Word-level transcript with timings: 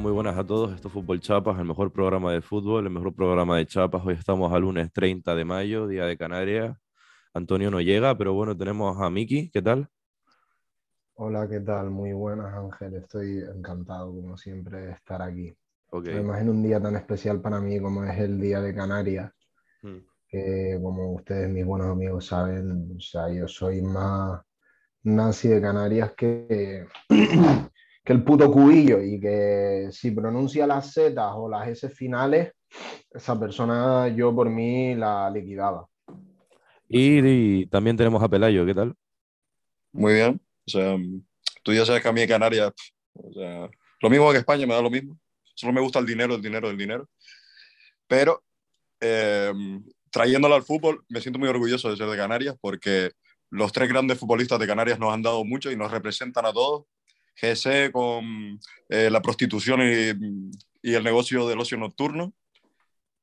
muy 0.00 0.12
buenas 0.12 0.36
a 0.38 0.44
todos. 0.44 0.72
Esto 0.74 0.88
es 0.88 0.94
Fútbol 0.94 1.20
Chapas, 1.20 1.58
el 1.58 1.66
mejor 1.66 1.92
programa 1.92 2.32
de 2.32 2.40
fútbol, 2.40 2.86
el 2.86 2.92
mejor 2.92 3.14
programa 3.14 3.58
de 3.58 3.66
Chapas. 3.66 4.02
Hoy 4.04 4.14
estamos 4.14 4.52
al 4.52 4.62
lunes 4.62 4.90
30 4.92 5.34
de 5.34 5.44
mayo, 5.44 5.86
día 5.86 6.06
de 6.06 6.16
Canarias. 6.16 6.76
Antonio 7.34 7.70
no 7.70 7.80
llega, 7.80 8.16
pero 8.16 8.32
bueno, 8.32 8.56
tenemos 8.56 9.00
a 9.00 9.10
Miki. 9.10 9.50
¿Qué 9.50 9.60
tal? 9.62 9.88
Hola, 11.14 11.46
¿qué 11.48 11.60
tal? 11.60 11.90
Muy 11.90 12.12
buenas, 12.12 12.52
Ángel. 12.54 12.94
Estoy 12.94 13.40
encantado, 13.54 14.06
como 14.14 14.36
siempre, 14.36 14.80
de 14.80 14.92
estar 14.92 15.20
aquí. 15.20 15.54
Ok. 15.90 16.08
Además, 16.08 16.40
en 16.40 16.48
un 16.48 16.62
día 16.62 16.80
tan 16.80 16.96
especial 16.96 17.40
para 17.40 17.60
mí 17.60 17.78
como 17.78 18.04
es 18.04 18.18
el 18.18 18.40
Día 18.40 18.60
de 18.60 18.74
Canarias, 18.74 19.30
Hmm. 19.82 19.98
que 20.28 20.78
como 20.82 21.14
ustedes, 21.14 21.48
mis 21.48 21.64
buenos 21.64 21.88
amigos, 21.88 22.26
saben, 22.26 22.94
o 22.96 23.00
sea, 23.00 23.30
yo 23.32 23.48
soy 23.48 23.80
más 23.80 24.40
nazi 25.02 25.48
de 25.48 25.60
Canarias 25.60 26.12
que, 26.14 26.86
que 28.10 28.14
el 28.14 28.24
puto 28.24 28.50
cubillo 28.50 29.00
y 29.00 29.20
que 29.20 29.86
si 29.92 30.10
pronuncia 30.10 30.66
las 30.66 30.92
Z 30.92 31.32
o 31.36 31.48
las 31.48 31.68
S 31.68 31.88
finales, 31.90 32.52
esa 33.08 33.38
persona 33.38 34.08
yo 34.08 34.34
por 34.34 34.50
mí 34.50 34.96
la 34.96 35.30
liquidaba. 35.30 35.86
Y, 36.88 37.20
y 37.20 37.66
también 37.66 37.96
tenemos 37.96 38.20
a 38.20 38.28
Pelayo. 38.28 38.66
¿Qué 38.66 38.74
tal? 38.74 38.96
Muy 39.92 40.14
bien. 40.14 40.40
O 40.66 40.70
sea, 40.70 40.96
tú 41.62 41.72
ya 41.72 41.86
sabes 41.86 42.02
que 42.02 42.08
a 42.08 42.12
mí 42.12 42.20
en 42.20 42.28
Canarias, 42.28 42.72
o 43.14 43.32
sea, 43.32 43.70
lo 44.00 44.10
mismo 44.10 44.32
que 44.32 44.38
España, 44.38 44.66
me 44.66 44.74
da 44.74 44.82
lo 44.82 44.90
mismo. 44.90 45.16
Solo 45.54 45.72
me 45.72 45.80
gusta 45.80 46.00
el 46.00 46.06
dinero, 46.06 46.34
el 46.34 46.42
dinero, 46.42 46.68
el 46.68 46.76
dinero. 46.76 47.08
Pero 48.08 48.42
eh, 49.00 49.52
trayéndolo 50.10 50.56
al 50.56 50.64
fútbol, 50.64 51.04
me 51.08 51.20
siento 51.20 51.38
muy 51.38 51.48
orgulloso 51.48 51.88
de 51.88 51.96
ser 51.96 52.08
de 52.08 52.16
Canarias 52.16 52.56
porque 52.60 53.12
los 53.50 53.70
tres 53.70 53.88
grandes 53.88 54.18
futbolistas 54.18 54.58
de 54.58 54.66
Canarias 54.66 54.98
nos 54.98 55.14
han 55.14 55.22
dado 55.22 55.44
mucho 55.44 55.70
y 55.70 55.76
nos 55.76 55.92
representan 55.92 56.44
a 56.46 56.52
todos. 56.52 56.86
GC 57.36 57.90
con 57.92 58.58
eh, 58.88 59.10
la 59.10 59.20
prostitución 59.22 59.80
y, 59.82 60.50
y, 60.82 60.94
el 60.94 61.04
negocio 61.04 61.46
del 61.48 61.60
ocio 61.60 61.76
nocturno. 61.78 62.32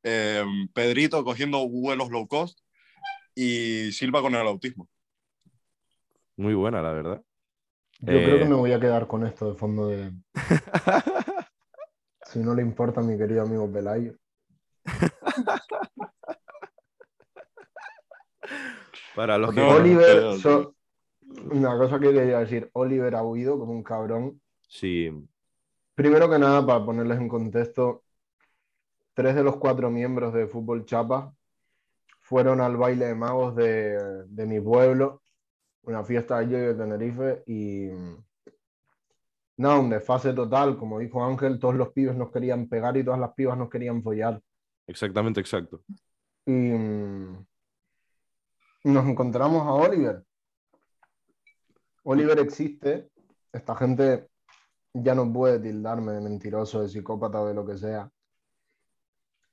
Eh, 0.03 0.44
Pedrito 0.73 1.23
cogiendo 1.23 1.67
vuelos 1.67 2.09
low 2.09 2.28
cost 2.28 2.59
y 3.35 3.91
Silva 3.91 4.22
con 4.22 4.33
el 4.35 4.47
autismo. 4.47 4.88
Muy 6.38 6.53
buena, 6.53 6.81
la 6.81 6.91
verdad. 6.91 7.22
Yo 8.00 8.05
creo 8.13 8.35
Eh, 8.35 8.39
que 8.39 8.45
me 8.45 8.55
voy 8.55 8.72
a 8.72 8.80
quedar 8.80 9.08
con 9.08 9.25
esto 9.25 9.52
de 9.52 9.58
fondo 9.58 9.88
de... 9.88 10.11
Si 12.31 12.39
no 12.39 12.53
le 12.53 12.61
importa 12.61 13.00
a 13.00 13.03
mi 13.03 13.17
querido 13.17 13.41
amigo 13.44 13.72
Pelayo. 13.72 14.13
Para 19.16 19.38
los 19.38 19.53
que 19.53 19.59
No, 19.62 19.69
Oliver, 19.69 20.16
no, 20.24 20.31
no. 20.34 20.38
so- 20.39 20.75
una 21.52 21.78
cosa 21.78 22.00
que 22.00 22.12
quería 22.12 22.40
decir, 22.40 22.70
Oliver 22.74 23.16
ha 23.16 23.24
huido 23.24 23.58
como 23.59 23.72
un 23.72 23.84
cabrón. 23.84 24.42
Sí, 24.68 25.12
Primero 25.98 26.30
que 26.30 26.38
nada, 26.38 26.64
para 26.64 26.86
ponerles 26.86 27.18
en 27.18 27.28
contexto, 27.28 28.03
tres 29.16 29.34
de 29.34 29.44
los 29.44 29.56
cuatro 29.56 29.90
miembros 29.90 30.31
de 30.31 30.46
Fútbol 30.46 30.86
Chapa 30.86 31.34
fueron 32.20 32.62
al 32.62 32.78
baile 32.78 33.08
de 33.08 33.16
magos 33.16 33.56
de, 33.56 33.98
de 34.28 34.46
mi 34.46 34.62
pueblo, 34.62 35.24
una 35.81 36.03
fiesta 36.03 36.38
allí 36.38 36.52
de 36.52 36.75
Tenerife, 36.75 37.42
y 37.48 37.88
nada, 39.56 39.80
un 39.80 39.90
desfase 39.90 40.34
total, 40.34 40.78
como 40.78 41.00
dijo 41.00 41.25
Ángel, 41.25 41.58
todos 41.58 41.74
los 41.74 41.90
pibes 41.90 42.16
nos 42.16 42.31
querían 42.31 42.69
pegar 42.69 42.96
y 42.96 43.04
todas 43.04 43.19
las 43.19 43.34
pibas 43.34 43.58
nos 43.58 43.68
querían 43.68 44.04
follar. 44.04 44.40
exactamente, 44.86 45.40
exacto. 45.40 45.81
Y 46.46 46.52
mm, 46.52 47.44
nos 48.84 49.08
encontramos 49.08 49.64
a 49.64 49.74
Oliver. 49.74 50.26
Oliver 52.09 52.40
existe, 52.40 53.09
esta 53.51 53.75
gente 53.75 54.29
ya 54.94 55.13
no 55.13 55.31
puede 55.31 55.59
tildarme 55.59 56.13
de 56.13 56.22
mentiroso, 56.22 56.81
de 56.81 56.88
psicópata 56.88 57.41
o 57.41 57.47
de 57.47 57.53
lo 57.53 57.66
que 57.66 57.78
sea. 57.78 58.09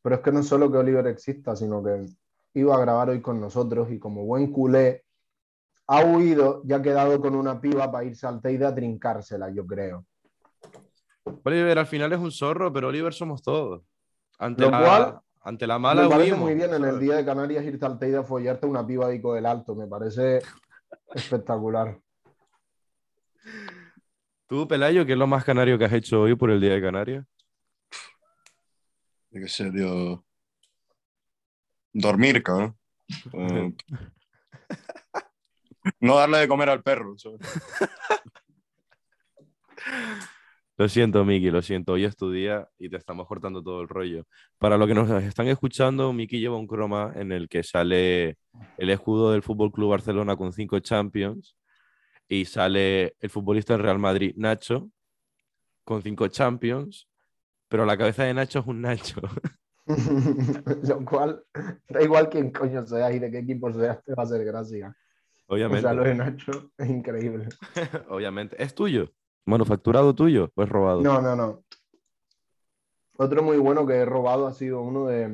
Pero 0.01 0.15
es 0.15 0.21
que 0.21 0.31
no 0.31 0.39
es 0.39 0.47
solo 0.47 0.71
que 0.71 0.79
Oliver 0.79 1.05
exista, 1.09 1.57
sino 1.57 1.83
que 1.83 2.07
iba 2.55 2.77
a 2.77 2.81
grabar 2.81 3.11
hoy 3.11 3.21
con 3.21 3.41
nosotros 3.41 3.91
y 3.91 3.99
como 3.99 4.25
buen 4.25 4.53
culé 4.53 5.03
ha 5.89 6.05
huido 6.05 6.63
y 6.65 6.73
ha 6.73 6.81
quedado 6.81 7.21
con 7.21 7.35
una 7.35 7.61
piba 7.61 7.91
para 7.91 8.05
irse 8.05 8.25
al 8.29 8.41
Teide 8.41 8.67
a 8.67 8.75
trincársela, 8.75 9.51
yo 9.51 9.67
creo. 9.67 10.07
Oliver 11.43 11.81
al 11.81 11.87
final 11.87 12.13
es 12.13 12.21
un 12.21 12.31
zorro, 12.31 12.73
pero 12.73 12.87
Oliver 12.87 13.13
somos 13.13 13.43
todos. 13.43 13.83
Ante 14.39 14.63
Lo 14.63 14.71
la, 14.71 14.79
cual 14.79 15.21
ante 15.43 15.67
la 15.67 15.81
mala 15.81 16.03
me 16.05 16.09
parece 16.09 16.33
huimos, 16.33 16.47
muy 16.47 16.55
bien 16.55 16.73
en 16.73 16.85
el 16.85 17.01
día 17.01 17.17
de 17.17 17.25
Canarias 17.25 17.65
irte 17.65 17.85
al 17.85 17.99
Teide 17.99 18.19
a 18.19 18.23
follarte 18.23 18.69
una 18.69 18.87
piba 18.87 19.09
de 19.09 19.17
Ico 19.17 19.35
del 19.35 19.45
Alto, 19.45 19.75
me 19.75 19.89
parece 19.89 20.41
espectacular. 21.13 21.99
Tú, 24.47 24.69
Pelayo, 24.69 25.07
¿qué 25.07 25.13
es 25.13 25.19
lo 25.19 25.27
más 25.27 25.45
canario 25.45 25.79
que 25.79 25.85
has 25.85 25.93
hecho 25.93 26.23
hoy 26.23 26.35
por 26.35 26.51
el 26.51 26.61
Día 26.61 26.75
de 26.75 26.83
Canarias? 26.83 27.25
Yo 29.31 29.41
qué 29.41 29.49
sé, 29.49 29.71
tío. 29.71 30.25
Dormir, 31.93 32.43
cabrón. 32.43 32.77
No 36.01 36.17
darle 36.17 36.39
de 36.39 36.49
comer 36.49 36.71
al 36.71 36.83
perro. 36.83 37.15
¿sabes? 37.19 37.41
Lo 40.77 40.89
siento, 40.89 41.25
Miki, 41.25 41.51
lo 41.51 41.63
siento. 41.63 41.93
Hoy 41.93 42.05
es 42.05 42.17
tu 42.17 42.33
día 42.33 42.67
y 42.79 42.89
te 42.89 42.97
estamos 42.97 43.29
cortando 43.29 43.63
todo 43.63 43.83
el 43.83 43.89
rollo. 43.89 44.27
Para 44.59 44.79
los 44.79 44.89
que 44.89 44.95
nos 44.95 45.11
están 45.23 45.47
escuchando, 45.49 46.13
Miki 46.13 46.41
lleva 46.41 46.57
un 46.57 46.67
croma 46.67 47.13
en 47.15 47.33
el 47.33 47.49
que 47.49 47.63
sale 47.63 48.39
el 48.79 48.91
escudo 48.91 49.33
del 49.33 49.43
Fútbol 49.43 49.71
Club 49.71 49.91
Barcelona 49.91 50.37
con 50.37 50.53
cinco 50.53 50.81
Champions 50.81 51.55
y 52.29 52.45
sale 52.45 53.17
el 53.21 53.31
futbolista 53.31 53.75
del 53.75 53.83
Real 53.83 53.99
Madrid, 53.99 54.35
Nacho, 54.37 54.91
con 55.85 56.03
cinco 56.03 56.29
Champions, 56.29 57.09
pero 57.69 57.85
la 57.85 57.97
cabeza 57.97 58.25
de 58.25 58.35
Nacho 58.35 58.61
es 58.61 58.67
un 58.67 58.81
Nacho. 58.81 59.21
Lo 60.89 61.05
cual, 61.05 61.45
da 61.89 62.03
igual 62.03 62.29
quién 62.31 62.51
coño 62.51 62.87
seas 62.87 63.15
y 63.15 63.19
de 63.19 63.31
qué 63.31 63.39
equipo 63.39 63.73
seas, 63.73 64.03
te 64.03 64.15
va 64.15 64.23
a 64.23 64.27
hacer 64.27 64.45
gracia. 64.45 64.97
O 65.47 65.55
Obviamente, 65.55 65.83
sea, 65.83 65.93
lo 65.93 66.05
de 66.05 66.15
Nacho 66.15 66.71
es 66.79 66.89
increíble. 66.89 67.49
obviamente. 68.09 68.63
¿Es 68.63 68.75
tuyo? 68.75 69.13
¿Manufacturado 69.45 70.15
tuyo 70.15 70.51
o 70.55 70.63
es 70.63 70.69
robado? 70.69 71.03
No, 71.03 71.21
no, 71.21 71.37
no. 71.37 71.65
Otro 73.17 73.43
muy 73.43 73.59
bueno 73.59 73.87
que 73.87 73.95
he 73.95 74.05
robado 74.05 74.47
ha 74.47 74.55
sido 74.55 74.81
uno 74.81 75.07
de 75.07 75.33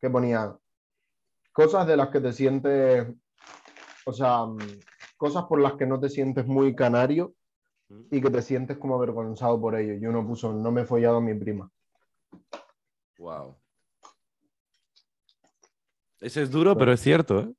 que 0.00 0.10
ponía 0.10 0.54
cosas 1.52 1.86
de 1.86 1.96
las 1.96 2.08
que 2.08 2.20
te 2.20 2.32
sientes, 2.32 3.06
o 4.04 4.12
sea, 4.12 4.40
cosas 5.24 5.44
por 5.44 5.58
las 5.58 5.72
que 5.72 5.86
no 5.86 5.98
te 5.98 6.10
sientes 6.10 6.46
muy 6.46 6.76
canario 6.76 7.34
y 8.10 8.20
que 8.20 8.28
te 8.28 8.42
sientes 8.42 8.76
como 8.76 8.96
avergonzado 8.96 9.58
por 9.58 9.74
ello. 9.74 9.94
Y 9.94 10.04
uno 10.04 10.26
puso, 10.26 10.52
no 10.52 10.70
me 10.70 10.82
he 10.82 10.84
follado 10.84 11.16
a 11.16 11.20
mi 11.22 11.32
prima. 11.32 11.70
Wow. 13.16 13.56
Ese 16.20 16.42
es 16.42 16.50
duro, 16.50 16.76
pero 16.76 16.92
es 16.92 17.00
cierto, 17.00 17.40
¿eh? 17.40 17.54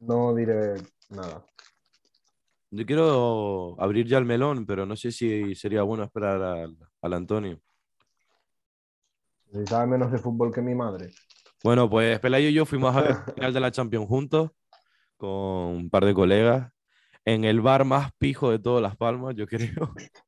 No 0.00 0.34
diré 0.34 0.74
nada. 1.08 1.46
Yo 2.72 2.84
quiero 2.84 3.76
abrir 3.80 4.08
ya 4.08 4.18
el 4.18 4.24
melón, 4.24 4.66
pero 4.66 4.86
no 4.86 4.96
sé 4.96 5.12
si 5.12 5.54
sería 5.54 5.84
bueno 5.84 6.02
esperar 6.02 6.42
al, 6.42 6.76
al 7.00 7.12
Antonio. 7.12 7.60
Si 9.52 9.64
sabe 9.66 9.86
menos 9.86 10.10
de 10.10 10.18
fútbol 10.18 10.52
que 10.52 10.62
mi 10.62 10.74
madre. 10.74 11.12
Bueno, 11.62 11.88
pues 11.88 12.18
Pelayo 12.18 12.48
y 12.48 12.54
yo 12.54 12.66
fuimos 12.66 12.94
a 12.96 13.02
ver 13.02 13.10
el 13.28 13.34
final 13.34 13.54
de 13.54 13.60
la 13.60 13.70
Champions 13.70 14.08
juntos 14.08 14.50
con 15.16 15.28
un 15.30 15.90
par 15.90 16.04
de 16.04 16.14
colegas 16.14 16.70
en 17.24 17.44
el 17.44 17.60
bar 17.60 17.84
más 17.84 18.12
pijo 18.18 18.50
de 18.50 18.58
todas 18.58 18.82
Las 18.82 18.96
Palmas, 18.96 19.34
yo 19.36 19.46
creo. 19.46 19.94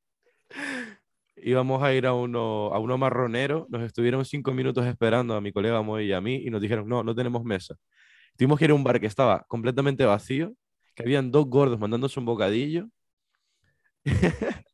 Íbamos 1.37 1.83
a 1.83 1.95
ir 1.95 2.07
a 2.07 2.13
uno, 2.15 2.75
a 2.75 2.79
uno 2.81 2.99
marronero, 2.99 3.67
nos 3.71 3.83
estuvieron 3.83 4.25
cinco 4.25 4.53
minutos 4.53 4.85
esperando 4.87 5.35
a 5.37 5.41
mi 5.41 5.53
colega 5.53 5.81
Moy 5.83 6.07
y 6.07 6.13
a 6.13 6.21
mí 6.21 6.43
y 6.45 6.51
nos 6.51 6.61
dijeron, 6.61 6.89
no, 6.89 7.05
no 7.05 7.15
tenemos 7.15 7.45
mesa. 7.45 7.77
Tuvimos 8.37 8.59
que 8.59 8.65
ir 8.67 8.73
a 8.73 8.75
un 8.75 8.85
bar 8.85 9.01
que 9.01 9.07
estaba 9.07 9.45
completamente 9.49 10.05
vacío, 10.05 10.53
que 10.95 11.05
habían 11.05 11.31
dos 11.31 11.47
gordos 11.47 11.79
mandándose 11.79 12.19
un 12.19 12.27
bocadillo 12.27 12.89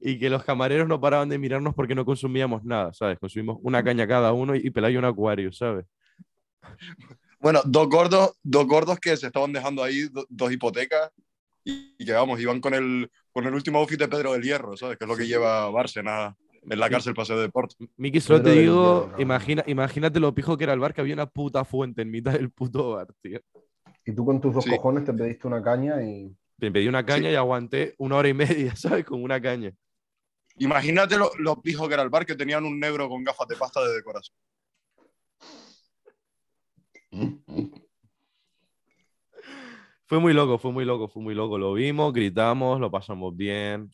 y 0.00 0.18
que 0.18 0.30
los 0.30 0.44
camareros 0.44 0.88
no 0.88 1.00
paraban 1.00 1.28
de 1.28 1.38
mirarnos 1.38 1.74
porque 1.74 1.94
no 1.94 2.06
consumíamos 2.06 2.64
nada, 2.64 2.94
¿sabes? 2.94 3.18
Consumimos 3.18 3.58
una 3.62 3.84
caña 3.84 4.08
cada 4.08 4.32
uno 4.32 4.54
y 4.54 4.70
Pelayo 4.70 4.98
un 4.98 5.04
acuario, 5.04 5.52
¿sabes? 5.52 5.84
Bueno, 7.44 7.60
dos 7.66 7.88
gordos, 7.90 8.38
dos 8.42 8.66
gordos 8.66 8.98
que 8.98 9.14
se 9.18 9.26
estaban 9.26 9.52
dejando 9.52 9.82
ahí 9.84 10.08
do- 10.08 10.26
dos 10.30 10.50
hipotecas 10.50 11.10
y, 11.62 11.94
y 11.98 12.04
que 12.06 12.12
vamos, 12.12 12.40
iban 12.40 12.58
con 12.60 12.72
el, 12.72 13.10
con 13.32 13.44
el 13.46 13.52
último 13.54 13.78
outfit 13.80 13.98
de 13.98 14.08
Pedro 14.08 14.32
del 14.32 14.42
Hierro, 14.42 14.76
¿sabes? 14.78 14.96
Que 14.96 15.04
es 15.04 15.08
lo 15.08 15.14
que 15.16 15.26
lleva 15.26 15.68
Bárcena 15.70 16.34
en 16.62 16.78
la 16.78 16.88
cárcel 16.88 17.12
Paseo 17.14 17.36
de 17.36 17.42
Deportes. 17.42 17.76
Miki, 17.98 18.18
solo 18.20 18.38
te 18.38 18.44
Pedro 18.44 18.54
del 18.56 18.64
digo, 18.64 19.04
Hierro, 19.08 19.20
imagina, 19.22 19.64
imagínate 19.66 20.20
lo 20.20 20.34
pijo 20.34 20.56
que 20.56 20.64
era 20.64 20.72
el 20.72 20.80
bar, 20.80 20.94
que 20.94 21.02
había 21.02 21.12
una 21.14 21.26
puta 21.26 21.66
fuente 21.66 22.00
en 22.00 22.10
mitad 22.10 22.32
del 22.32 22.50
puto 22.50 22.92
bar, 22.92 23.08
tío. 23.20 23.40
Y 24.06 24.12
tú 24.14 24.24
con 24.24 24.40
tus 24.40 24.54
dos 24.54 24.64
Sí. 24.64 24.70
cojones 24.70 25.04
te 25.04 25.12
pediste 25.12 25.46
una 25.46 25.62
caña 25.62 26.02
y. 26.02 26.34
Me 26.58 26.72
pedí 26.72 26.88
una 26.88 27.04
caña 27.04 27.30
y 27.30 27.34
aguanté 27.34 27.94
una 27.98 28.16
hora 28.16 28.28
y 28.28 28.34
media, 28.34 28.74
¿sabes? 28.76 29.04
Con 29.04 29.22
una 29.22 29.38
caña. 29.40 29.70
Imagínate 30.56 31.18
lo, 31.18 31.30
lo 31.38 31.60
pijo 31.60 31.88
que 31.88 31.94
era 31.94 32.02
el 32.02 32.10
bar, 32.10 32.24
que 32.24 32.36
tenían 32.36 32.64
un 32.64 32.78
negro 32.80 33.08
con 33.08 33.22
gafas 33.24 33.48
de 33.48 33.56
pasta 33.56 33.82
de 33.86 33.92
decoración. 33.94 34.34
Fue 40.06 40.20
muy 40.20 40.32
loco, 40.34 40.58
fue 40.58 40.70
muy 40.70 40.84
loco, 40.84 41.08
fue 41.08 41.22
muy 41.22 41.34
loco. 41.34 41.58
Lo 41.58 41.72
vimos, 41.72 42.12
gritamos, 42.12 42.78
lo 42.78 42.90
pasamos 42.90 43.34
bien. 43.34 43.90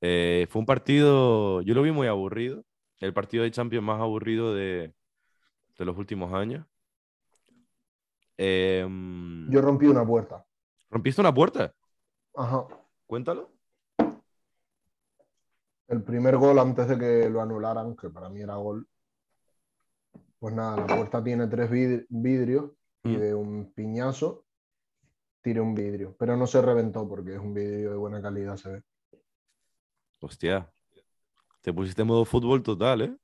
Eh, 0.00 0.46
fue 0.50 0.60
un 0.60 0.66
partido, 0.66 1.62
yo 1.62 1.74
lo 1.74 1.82
vi 1.82 1.90
muy 1.90 2.06
aburrido. 2.06 2.64
El 3.00 3.12
partido 3.12 3.44
de 3.44 3.50
Champions 3.50 3.84
más 3.84 4.00
aburrido 4.00 4.54
de, 4.54 4.94
de 5.78 5.84
los 5.84 5.96
últimos 5.96 6.32
años. 6.32 6.66
Em, 8.36 9.50
Yo 9.50 9.60
rompí 9.62 9.86
una 9.86 10.06
puerta. 10.06 10.44
¿Rompiste 10.90 11.20
una 11.20 11.32
puerta? 11.32 11.72
Ajá. 12.34 12.66
Cuéntalo. 13.06 13.50
El 15.88 16.02
primer 16.02 16.36
gol 16.36 16.58
antes 16.58 16.88
de 16.88 16.98
que 16.98 17.30
lo 17.30 17.40
anularan, 17.40 17.96
que 17.96 18.10
para 18.10 18.28
mí 18.28 18.40
era 18.40 18.56
gol. 18.56 18.86
Pues 20.38 20.54
nada, 20.54 20.76
la 20.76 20.86
puerta 20.86 21.22
tiene 21.24 21.46
tres 21.46 21.70
vid- 21.70 22.06
vidrios 22.08 22.72
y 23.04 23.08
Mm. 23.16 23.20
de 23.20 23.34
un 23.34 23.72
piñazo 23.72 24.44
tiré 25.42 25.60
un 25.60 25.74
vidrio. 25.74 26.14
Pero 26.18 26.36
no 26.36 26.46
se 26.46 26.60
reventó 26.60 27.08
porque 27.08 27.34
es 27.34 27.38
un 27.40 27.54
vidrio 27.54 27.90
de 27.90 27.96
buena 27.96 28.20
calidad, 28.20 28.56
se 28.56 28.68
ve. 28.70 28.82
Hostia. 30.20 30.70
Te 31.62 31.72
pusiste 31.72 32.02
en 32.02 32.08
modo 32.08 32.24
fútbol 32.24 32.62
total, 32.62 33.02
¿eh? 33.02 33.16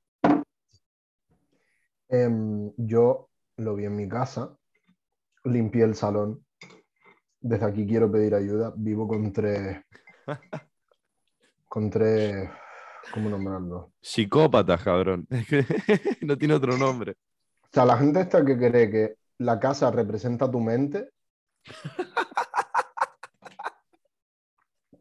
Em, 2.09 2.71
yo 2.77 3.29
lo 3.57 3.75
vi 3.75 3.85
en 3.85 3.95
mi 3.95 4.07
casa, 4.07 4.55
limpié 5.43 5.83
el 5.83 5.95
salón. 5.95 6.45
Desde 7.39 7.65
aquí 7.65 7.85
quiero 7.85 8.11
pedir 8.11 8.35
ayuda. 8.35 8.73
Vivo 8.75 9.07
con 9.07 9.31
tres. 9.33 9.81
con 11.67 11.89
tres. 11.89 12.49
¿Cómo 13.11 13.29
nombrarlo? 13.29 13.91
Psicópata, 14.01 14.77
cabrón. 14.77 15.27
Es 15.29 15.47
que 15.47 15.65
no 16.21 16.37
tiene 16.37 16.53
otro 16.53 16.77
nombre. 16.77 17.15
O 17.63 17.67
sea, 17.71 17.85
la 17.85 17.97
gente 17.97 18.21
esta 18.21 18.43
que 18.45 18.57
cree 18.57 18.89
que 18.89 19.15
la 19.39 19.59
casa 19.59 19.91
representa 19.91 20.49
tu 20.49 20.59
mente. 20.59 21.09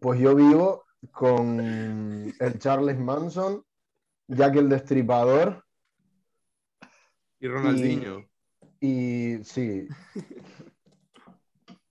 Pues 0.01 0.21
yo 0.21 0.35
vivo 0.35 0.85
con 1.13 1.61
el 1.61 2.59
Charles 2.59 2.99
Manson, 2.99 3.65
Jack 4.27 4.57
el 4.57 4.69
Destripador 4.69 5.65
Y 7.41 7.49
Ronaldinho. 7.49 8.25
y 8.81 9.39
sí. 9.45 9.87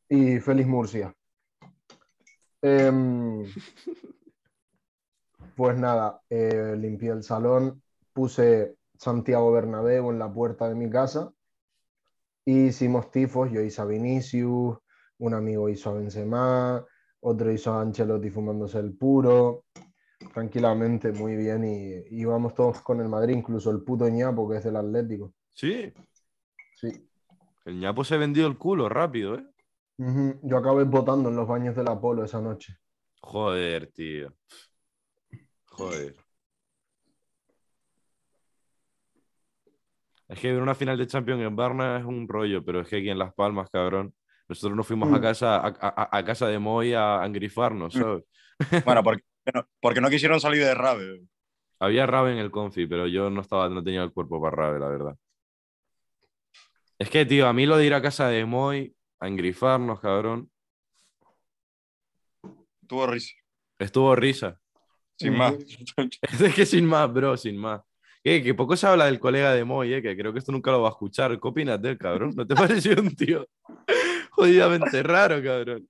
Y 0.10 0.40
Félix 0.40 0.68
Murcia. 0.68 1.16
Em, 2.62 3.46
pues 5.62 5.78
nada, 5.78 6.20
eh, 6.28 6.76
limpié 6.76 7.12
el 7.12 7.22
salón, 7.22 7.84
puse 8.14 8.78
Santiago 8.98 9.52
Bernabéu 9.52 10.10
en 10.10 10.18
la 10.18 10.34
puerta 10.34 10.68
de 10.68 10.74
mi 10.74 10.90
casa 10.90 11.32
y 12.44 12.66
hicimos 12.70 13.12
tifos. 13.12 13.52
Yo 13.52 13.62
hice 13.62 13.80
a 13.80 13.86
Vinicius, 13.86 14.80
un 15.20 15.34
amigo 15.36 15.70
hizo 15.70 15.92
a 15.92 15.94
Benzema, 15.94 16.84
otro 17.20 17.52
hizo 17.52 17.74
a 17.74 17.82
Ancelotti 17.82 18.32
fumándose 18.32 18.80
el 18.80 18.98
puro. 18.98 19.66
Tranquilamente, 20.34 21.12
muy 21.12 21.36
bien. 21.36 21.64
Y 21.64 22.20
íbamos 22.20 22.56
todos 22.56 22.82
con 22.82 23.00
el 23.00 23.08
Madrid, 23.08 23.36
incluso 23.36 23.70
el 23.70 23.84
puto 23.84 24.10
ñapo 24.10 24.50
que 24.50 24.58
es 24.58 24.64
del 24.64 24.78
Atlético. 24.78 25.36
Sí. 25.54 25.94
Sí. 26.74 27.08
El 27.66 27.80
ñapo 27.80 28.04
se 28.04 28.18
vendió 28.18 28.48
el 28.48 28.58
culo 28.58 28.90
rápido, 28.90 29.36
¿eh? 29.36 29.46
Yo 30.42 30.58
acabé 30.58 30.86
votando 30.86 31.30
en 31.30 31.36
los 31.36 31.48
baños 31.48 31.76
del 31.76 31.88
Apolo 31.88 32.24
esa 32.24 32.42
noche. 32.42 32.76
Joder, 33.22 33.92
tío. 33.92 34.34
Joder. 35.72 36.16
Es 40.28 40.40
que 40.40 40.52
ver 40.54 40.62
una 40.62 40.76
final 40.76 40.98
de 40.98 41.08
Champions 41.08 41.42
en 41.42 41.56
Barna 41.56 41.98
es 41.98 42.06
un 42.06 42.28
rollo, 42.28 42.64
pero 42.64 42.82
es 42.82 42.88
que 42.88 42.98
aquí 42.98 43.10
en 43.10 43.20
Las 43.20 43.34
Palmas, 43.34 43.70
cabrón, 43.70 44.14
nosotros 44.48 44.76
nos 44.78 44.88
fuimos 44.88 45.12
a 45.14 45.18
Mm. 45.18 45.22
casa, 45.22 45.56
a, 45.58 45.68
a- 45.80 46.18
a 46.18 46.24
casa 46.26 46.48
de 46.48 46.58
Moy 46.60 46.94
a, 46.94 47.26
engrifarnos, 47.26 47.96
Mm. 47.96 48.00
¿sabes? 48.00 48.24
Bueno, 48.96 49.04
porque 49.04 49.24
no, 49.54 49.68
porque 49.82 50.02
no 50.02 50.10
quisieron 50.10 50.40
salir 50.40 50.64
de 50.64 50.74
rave. 50.74 51.22
Había 51.80 52.06
rave 52.06 52.32
en 52.32 52.38
el 52.38 52.52
confi, 52.52 52.86
pero 52.86 53.08
yo 53.08 53.30
no 53.30 53.42
estaba, 53.42 53.68
no 53.68 53.84
tenía 53.84 54.04
el 54.04 54.14
cuerpo 54.14 54.42
para 54.42 54.56
rave, 54.56 54.80
la 54.80 54.88
verdad. 54.88 55.18
Es 57.00 57.10
que, 57.10 57.26
tío, 57.26 57.48
a 57.48 57.54
mí 57.54 57.66
lo 57.66 57.76
de 57.78 57.88
ir 57.88 57.94
a 57.96 58.02
casa 58.02 58.28
de 58.30 58.46
Moy 58.46 58.96
a 59.20 59.28
engrifarnos, 59.28 60.00
cabrón, 60.00 60.50
Tuvo 62.88 63.08
risa. 63.08 63.34
estuvo 63.80 64.16
risa. 64.16 64.61
Sin 65.22 65.38
más. 65.38 65.54
Es 66.42 66.56
que 66.56 66.66
sin 66.66 66.86
más, 66.86 67.12
bro, 67.12 67.38
sin 67.38 67.58
más. 67.58 67.82
Que, 68.24 68.42
que 68.44 68.54
poco 68.54 68.76
se 68.76 68.88
habla 68.88 69.06
del 69.06 69.20
colega 69.20 69.54
de 69.54 69.64
Moy, 69.64 69.94
eh, 69.94 70.02
que 70.02 70.16
creo 70.16 70.32
que 70.34 70.40
esto 70.40 70.52
nunca 70.52 70.72
lo 70.72 70.82
va 70.82 70.90
a 70.90 70.92
escuchar. 70.92 71.40
¿Qué 71.40 71.48
opinas 71.48 71.82
de 71.82 71.92
él, 71.92 71.98
cabrón? 71.98 72.34
¿No 72.36 72.46
te 72.46 72.56
pareció 72.56 73.00
un 73.00 73.16
tío 73.16 73.48
jodidamente 74.32 75.02
raro, 75.04 75.42
cabrón? 75.44 75.88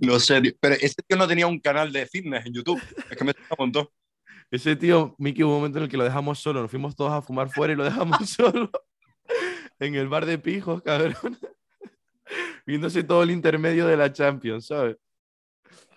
No 0.00 0.18
sé, 0.18 0.40
tío. 0.40 0.52
pero 0.60 0.74
ese 0.74 1.02
tío 1.06 1.16
no 1.16 1.28
tenía 1.28 1.46
un 1.46 1.60
canal 1.60 1.92
de 1.92 2.06
fitness 2.06 2.46
en 2.46 2.54
YouTube. 2.54 2.80
Es 3.10 3.16
que 3.16 3.24
me 3.24 3.30
un 3.32 3.56
montón. 3.58 3.88
Ese 4.50 4.76
tío, 4.76 5.14
Miki, 5.18 5.42
hubo 5.42 5.52
un 5.52 5.58
momento 5.58 5.78
en 5.78 5.84
el 5.84 5.90
que 5.90 5.96
lo 5.96 6.04
dejamos 6.04 6.38
solo. 6.38 6.60
Nos 6.60 6.70
fuimos 6.70 6.94
todos 6.94 7.12
a 7.12 7.22
fumar 7.22 7.48
fuera 7.48 7.72
y 7.72 7.76
lo 7.76 7.84
dejamos 7.84 8.28
solo 8.30 8.70
en 9.78 9.94
el 9.94 10.08
bar 10.08 10.26
de 10.26 10.38
pijos, 10.38 10.82
cabrón. 10.82 11.38
Viéndose 12.66 13.02
todo 13.02 13.22
el 13.22 13.30
intermedio 13.30 13.86
de 13.86 13.96
la 13.96 14.12
Champions, 14.12 14.66
¿sabes? 14.66 14.96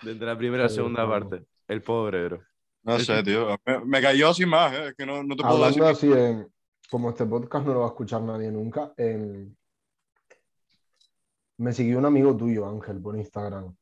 Desde 0.01 0.25
la 0.25 0.37
primera 0.37 0.63
a 0.63 0.67
la 0.67 0.73
segunda 0.73 1.07
parte. 1.07 1.45
El 1.67 1.81
pobre, 1.81 2.25
bro. 2.25 2.41
No 2.83 2.99
sé, 2.99 3.23
tío. 3.23 3.57
Me, 3.65 3.79
me 3.85 4.01
cayó 4.01 4.33
sin 4.33 4.49
más, 4.49 4.71
¿eh? 4.73 4.87
Es 4.89 4.95
que 4.95 5.05
no, 5.05 5.23
no 5.23 5.35
te 5.35 5.43
puedo 5.43 5.65
decir. 5.65 5.83
Así, 5.83 6.11
en- 6.11 6.47
como 6.89 7.09
este 7.09 7.25
podcast 7.25 7.65
no 7.65 7.73
lo 7.73 7.79
va 7.79 7.85
a 7.87 7.89
escuchar 7.89 8.21
nadie 8.21 8.51
nunca, 8.51 8.93
en- 8.97 9.57
me 11.57 11.73
siguió 11.73 11.97
un 11.97 12.05
amigo 12.05 12.35
tuyo, 12.37 12.67
Ángel, 12.69 13.01
por 13.01 13.15
Instagram. 13.17 13.75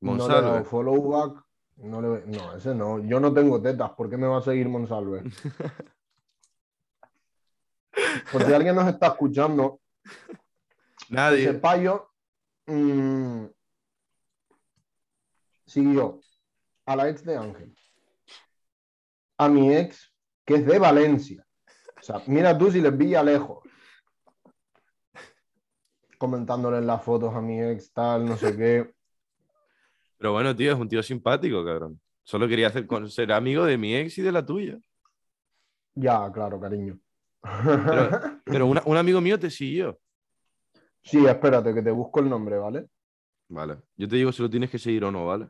No 0.00 0.12
le 0.12 0.18
Monsalve. 0.18 0.64
follow 0.64 1.08
back. 1.08 1.44
No, 1.76 2.00
le- 2.02 2.26
no, 2.26 2.56
ese 2.56 2.74
no. 2.74 2.98
Yo 3.04 3.20
no 3.20 3.32
tengo 3.32 3.60
tetas. 3.62 3.90
¿Por 3.92 4.10
qué 4.10 4.16
me 4.16 4.26
va 4.26 4.38
a 4.38 4.42
seguir 4.42 4.68
Monsalve? 4.68 5.22
Por 8.32 8.42
si 8.44 8.52
alguien 8.52 8.74
nos 8.74 8.88
está 8.88 9.08
escuchando, 9.08 9.80
ese 10.02 10.34
Nadie. 11.10 11.54
payo 11.54 12.10
mm, 12.66 13.44
siguió 15.66 16.20
a 16.86 16.96
la 16.96 17.08
ex 17.08 17.24
de 17.24 17.36
Ángel, 17.36 17.74
a 19.38 19.48
mi 19.48 19.74
ex, 19.74 20.12
que 20.44 20.54
es 20.56 20.66
de 20.66 20.78
Valencia. 20.78 21.46
O 21.98 22.02
sea, 22.02 22.22
mira 22.26 22.56
tú 22.56 22.70
si 22.70 22.80
les 22.80 22.96
vi 22.96 23.14
lejos. 23.24 23.60
Comentándole 26.18 26.78
en 26.78 26.86
las 26.86 27.02
fotos 27.02 27.34
a 27.34 27.40
mi 27.40 27.60
ex, 27.60 27.92
tal, 27.92 28.26
no 28.26 28.36
sé 28.36 28.56
qué. 28.56 28.94
Pero 30.18 30.32
bueno, 30.32 30.54
tío, 30.54 30.72
es 30.72 30.78
un 30.78 30.88
tío 30.88 31.02
simpático, 31.02 31.64
cabrón. 31.64 32.00
Solo 32.22 32.48
quería 32.48 32.68
hacer 32.68 32.86
con, 32.86 33.10
ser 33.10 33.32
amigo 33.32 33.64
de 33.64 33.76
mi 33.76 33.94
ex 33.94 34.16
y 34.18 34.22
de 34.22 34.32
la 34.32 34.44
tuya. 34.44 34.78
Ya, 35.94 36.30
claro, 36.32 36.58
cariño. 36.60 36.98
Pero 38.44 38.66
una- 38.66 38.82
un 38.86 38.96
amigo 38.96 39.20
mío 39.20 39.38
te 39.38 39.50
siguió. 39.50 39.98
Sí, 41.02 41.24
espérate, 41.26 41.74
que 41.74 41.82
te 41.82 41.90
busco 41.90 42.20
el 42.20 42.30
nombre, 42.30 42.56
¿vale? 42.56 42.88
Vale. 43.54 43.78
Yo 43.96 44.08
te 44.08 44.16
digo 44.16 44.32
si 44.32 44.42
lo 44.42 44.50
tienes 44.50 44.70
que 44.70 44.78
seguir 44.78 45.04
o 45.04 45.10
no, 45.12 45.26
¿vale? 45.26 45.48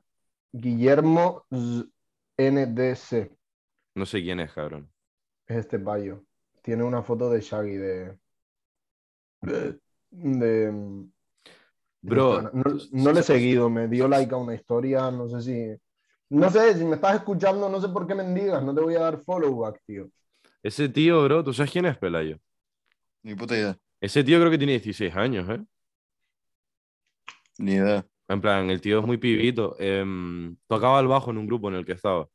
Guillermo 0.62 1.44
NDC. 2.38 3.30
No 3.96 4.06
sé 4.06 4.22
quién 4.22 4.38
es, 4.40 4.52
cabrón. 4.52 4.88
Es 5.46 5.56
este 5.56 5.78
payo. 5.78 6.22
Tiene 6.60 6.84
una 6.84 7.02
foto 7.02 7.30
de 7.30 7.40
Shaggy 7.40 7.76
de. 7.76 8.18
de. 9.42 9.78
de- 10.10 10.72
Bro, 12.02 12.50
No, 12.52 12.62
no 12.92 13.12
le 13.12 13.20
he 13.20 13.22
seguido, 13.22 13.70
me 13.70 13.88
dio 13.88 14.06
like 14.08 14.34
a 14.34 14.36
una 14.38 14.54
historia, 14.54 15.10
no 15.10 15.28
sé 15.28 15.40
si. 15.42 15.80
No 16.30 16.50
sé, 16.50 16.74
si 16.76 16.84
me 16.84 16.96
estás 16.96 17.16
escuchando, 17.16 17.68
no 17.68 17.80
sé 17.80 17.88
por 17.88 18.06
qué 18.06 18.14
mendigas, 18.14 18.62
no 18.62 18.74
te 18.74 18.80
voy 18.80 18.94
a 18.96 19.00
dar 19.00 19.18
follow 19.22 19.56
back, 19.58 19.80
tío. 19.86 20.08
Ese 20.64 20.88
tío, 20.88 21.22
bro, 21.24 21.44
¿tú 21.44 21.52
sabes 21.54 21.70
quién 21.70 21.84
es, 21.86 21.96
Pelayo? 21.96 22.38
Ni 23.24 23.34
puta 23.34 23.54
idea. 23.56 23.78
Ese 24.00 24.22
tío 24.22 24.38
creo 24.38 24.50
que 24.50 24.58
tiene 24.58 24.72
16 24.74 25.14
años, 25.16 25.48
¿eh? 25.48 25.60
Ni 27.58 27.72
idea. 27.74 28.06
En 28.28 28.40
plan, 28.40 28.70
el 28.70 28.80
tío 28.80 29.00
es 29.00 29.06
muy 29.06 29.16
pibito. 29.18 29.76
em, 29.78 30.56
tocaba 30.66 30.98
el 31.00 31.06
bajo 31.06 31.30
en 31.30 31.38
un 31.38 31.46
grupo 31.46 31.68
en 31.68 31.74
el 31.76 31.84
que 31.84 31.92
estaba. 31.92 32.28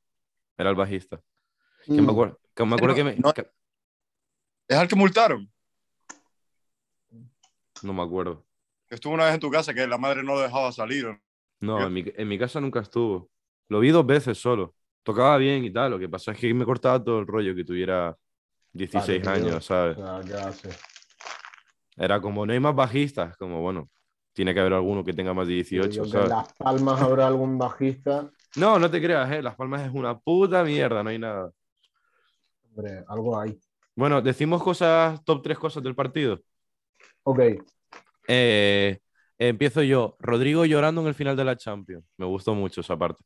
Era 0.57 0.69
el 0.69 0.75
bajista. 0.75 1.19
Que 1.85 1.93
me 1.93 2.01
Mm. 2.03 2.09
acuerdo 2.09 2.39
que, 2.55 2.65
me 2.65 2.75
acuerdo 2.75 2.95
que 2.95 3.03
me- 3.03 3.15
No. 3.15 3.33
que- 3.33 3.49
Es 4.67 4.77
al 4.77 4.88
que 4.88 4.95
multaron. 4.95 5.51
no 7.81 7.93
me 7.93 8.01
acuerdo. 8.03 8.45
Estuvo 8.89 9.13
una 9.13 9.25
vez 9.25 9.35
en 9.35 9.39
tu 9.39 9.49
casa 9.49 9.73
que 9.73 9.88
la 9.88 9.97
madre 9.97 10.23
no 10.23 10.33
lo 10.35 10.41
dejaba 10.41 10.71
salir. 10.71 11.07
No, 11.61 11.77
¿Qué? 11.77 11.83
en 11.83 11.93
mi, 11.93 12.03
en 12.15 12.27
mi 12.27 12.38
casa 12.39 12.59
nunca 12.59 12.79
estuvo. 12.81 13.29
Lo 13.69 13.79
vi 13.79 13.89
dos 13.89 14.05
veces 14.05 14.38
solo. 14.38 14.75
Tocaba 15.03 15.38
bien 15.38 15.63
y 15.63 15.71
tal. 15.71 15.91
Lo 15.91 15.99
que 15.99 16.09
pasa 16.09 16.31
es 16.33 16.39
que 16.39 16.53
me 16.53 16.65
cortaba 16.65 17.01
todo 17.03 17.19
el 17.19 17.27
rollo 17.27 17.55
que 17.55 17.63
tuviera 17.63 18.17
16 18.73 19.21
Claro, 19.21 19.39
tío. 19.39 19.47
años, 19.49 19.65
¿sabes? 19.65 19.97
O 19.97 20.01
sea, 20.01 20.21
¿qué 20.25 20.33
hace? 20.43 20.69
Era 21.95 22.19
como, 22.21 22.45
no 22.45 22.53
hay 22.53 22.59
más 22.59 22.75
bajistas. 22.75 23.38
Como, 23.38 23.61
bueno, 23.61 23.89
tiene 24.33 24.53
que 24.53 24.59
haber 24.59 24.74
alguno 24.74 25.03
que 25.03 25.13
tenga 25.13 25.33
más 25.33 25.48
de 25.48 25.53
Yo 25.74 25.88
18, 25.88 25.89
digo 25.89 26.03
que 26.12 26.17
en 26.19 26.27
¿sabes? 26.27 26.29
Las 26.29 26.53
Palmas 26.53 27.01
habrá 27.01 27.27
algún 27.27 27.57
bajista. 27.57 28.31
No, 28.55 28.79
no 28.79 28.89
te 28.89 29.01
creas, 29.01 29.31
¿eh? 29.31 29.41
Las 29.41 29.55
Palmas 29.55 29.81
es 29.81 29.91
una 29.93 30.17
puta 30.17 30.63
mierda, 30.63 31.03
no 31.03 31.09
hay 31.09 31.19
nada. 31.19 31.51
Hombre, 32.69 33.03
algo 33.07 33.39
hay. 33.39 33.59
Bueno, 33.95 34.21
decimos 34.21 34.63
cosas, 34.63 35.24
top 35.25 35.41
3 35.43 35.57
cosas 35.59 35.83
del 35.83 35.95
partido. 35.95 36.39
Ok, 37.24 37.39
Eh, 38.27 39.00
empiezo 39.38 39.81
yo. 39.83 40.15
Rodrigo 40.19 40.65
llorando 40.65 41.01
en 41.01 41.07
el 41.07 41.13
final 41.15 41.36
de 41.36 41.45
la 41.45 41.55
Champions. 41.57 42.05
Me 42.17 42.25
gustó 42.25 42.53
mucho 42.55 42.81
esa 42.81 42.98
parte. 42.98 43.24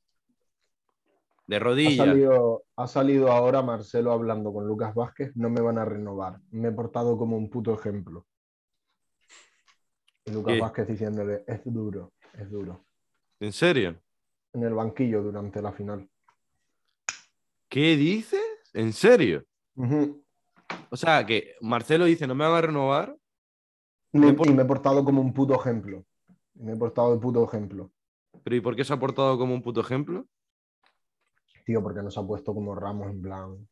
De 1.46 1.58
ha 1.58 1.60
rodillas. 1.60 2.08
salido, 2.08 2.64
ha 2.76 2.88
salido 2.88 3.32
ahora 3.32 3.62
Marcelo 3.62 4.12
hablando 4.14 4.54
con 4.54 4.66
Lucas 4.66 4.96
Vázquez. 4.96 5.32
No 5.36 5.50
me 5.50 5.62
van 5.62 5.78
a 5.78 5.86
renovar. 5.86 6.40
Me 6.52 6.70
he 6.70 6.72
portado 6.72 7.18
como 7.18 7.38
un 7.38 7.50
puto 7.50 7.74
ejemplo. 7.74 8.26
Y 10.26 10.32
Lucas 10.32 10.54
¿Qué? 10.56 10.62
Vázquez 10.62 10.88
diciéndole, 10.88 11.44
es 11.48 11.62
duro, 11.66 12.14
es 12.34 12.50
duro. 12.50 12.86
¿En 13.40 13.52
serio? 13.52 14.00
En 14.54 14.64
el 14.64 14.74
banquillo 14.74 15.22
durante 15.22 15.62
la 15.62 15.72
final. 15.74 16.10
¿Qué 17.68 17.96
dices? 17.98 18.42
¿En 18.74 18.94
serio? 18.94 19.44
O 20.90 20.96
sea, 20.96 21.26
que 21.26 21.56
Marcelo 21.62 22.06
dice, 22.06 22.28
no 22.28 22.36
me 22.36 22.46
van 22.46 22.54
a 22.56 22.62
renovar. 22.62 23.18
Me- 24.14 24.34
por- 24.34 24.48
Y 24.48 24.54
me 24.54 24.62
he 24.62 24.66
portado 24.66 25.04
como 25.04 25.22
un 25.22 25.34
puto 25.34 25.56
ejemplo. 25.60 26.06
Y 26.56 26.64
me 26.64 26.74
he 26.74 26.78
portado 26.78 27.14
de 27.14 27.20
puto 27.20 27.44
ejemplo. 27.44 27.92
Pero 28.44 28.56
¿y 28.56 28.62
por 28.62 28.76
qué 28.76 28.84
se 28.84 28.94
ha 28.94 29.00
portado 29.00 29.38
como 29.38 29.54
un 29.54 29.62
puto 29.62 29.82
ejemplo? 29.82 30.28
Tío, 31.66 31.82
porque 31.82 32.04
nos 32.04 32.18
ha 32.18 32.26
puesto 32.26 32.54
como 32.54 32.76
Ramos 32.76 33.10
en 33.10 33.22
plan. 33.22 33.68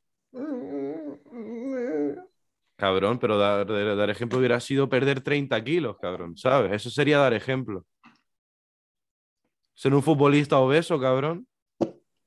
Cabrón, 2.81 3.19
pero 3.19 3.37
dar, 3.37 3.67
dar- 3.67 3.95
dar 3.95 4.09
ejemplo 4.09 4.39
hubiera 4.39 4.59
sido 4.59 4.89
perder 4.89 5.21
30 5.21 5.63
kilos, 5.63 5.97
cabrón, 6.01 6.35
¿sabes? 6.35 6.71
Eso 6.71 6.89
sería 6.89 7.19
dar 7.19 7.31
ejemplo. 7.31 7.85
Ser 9.75 9.93
un 9.93 10.01
futbolista 10.01 10.57
obeso, 10.57 10.99
cabrón. 10.99 11.45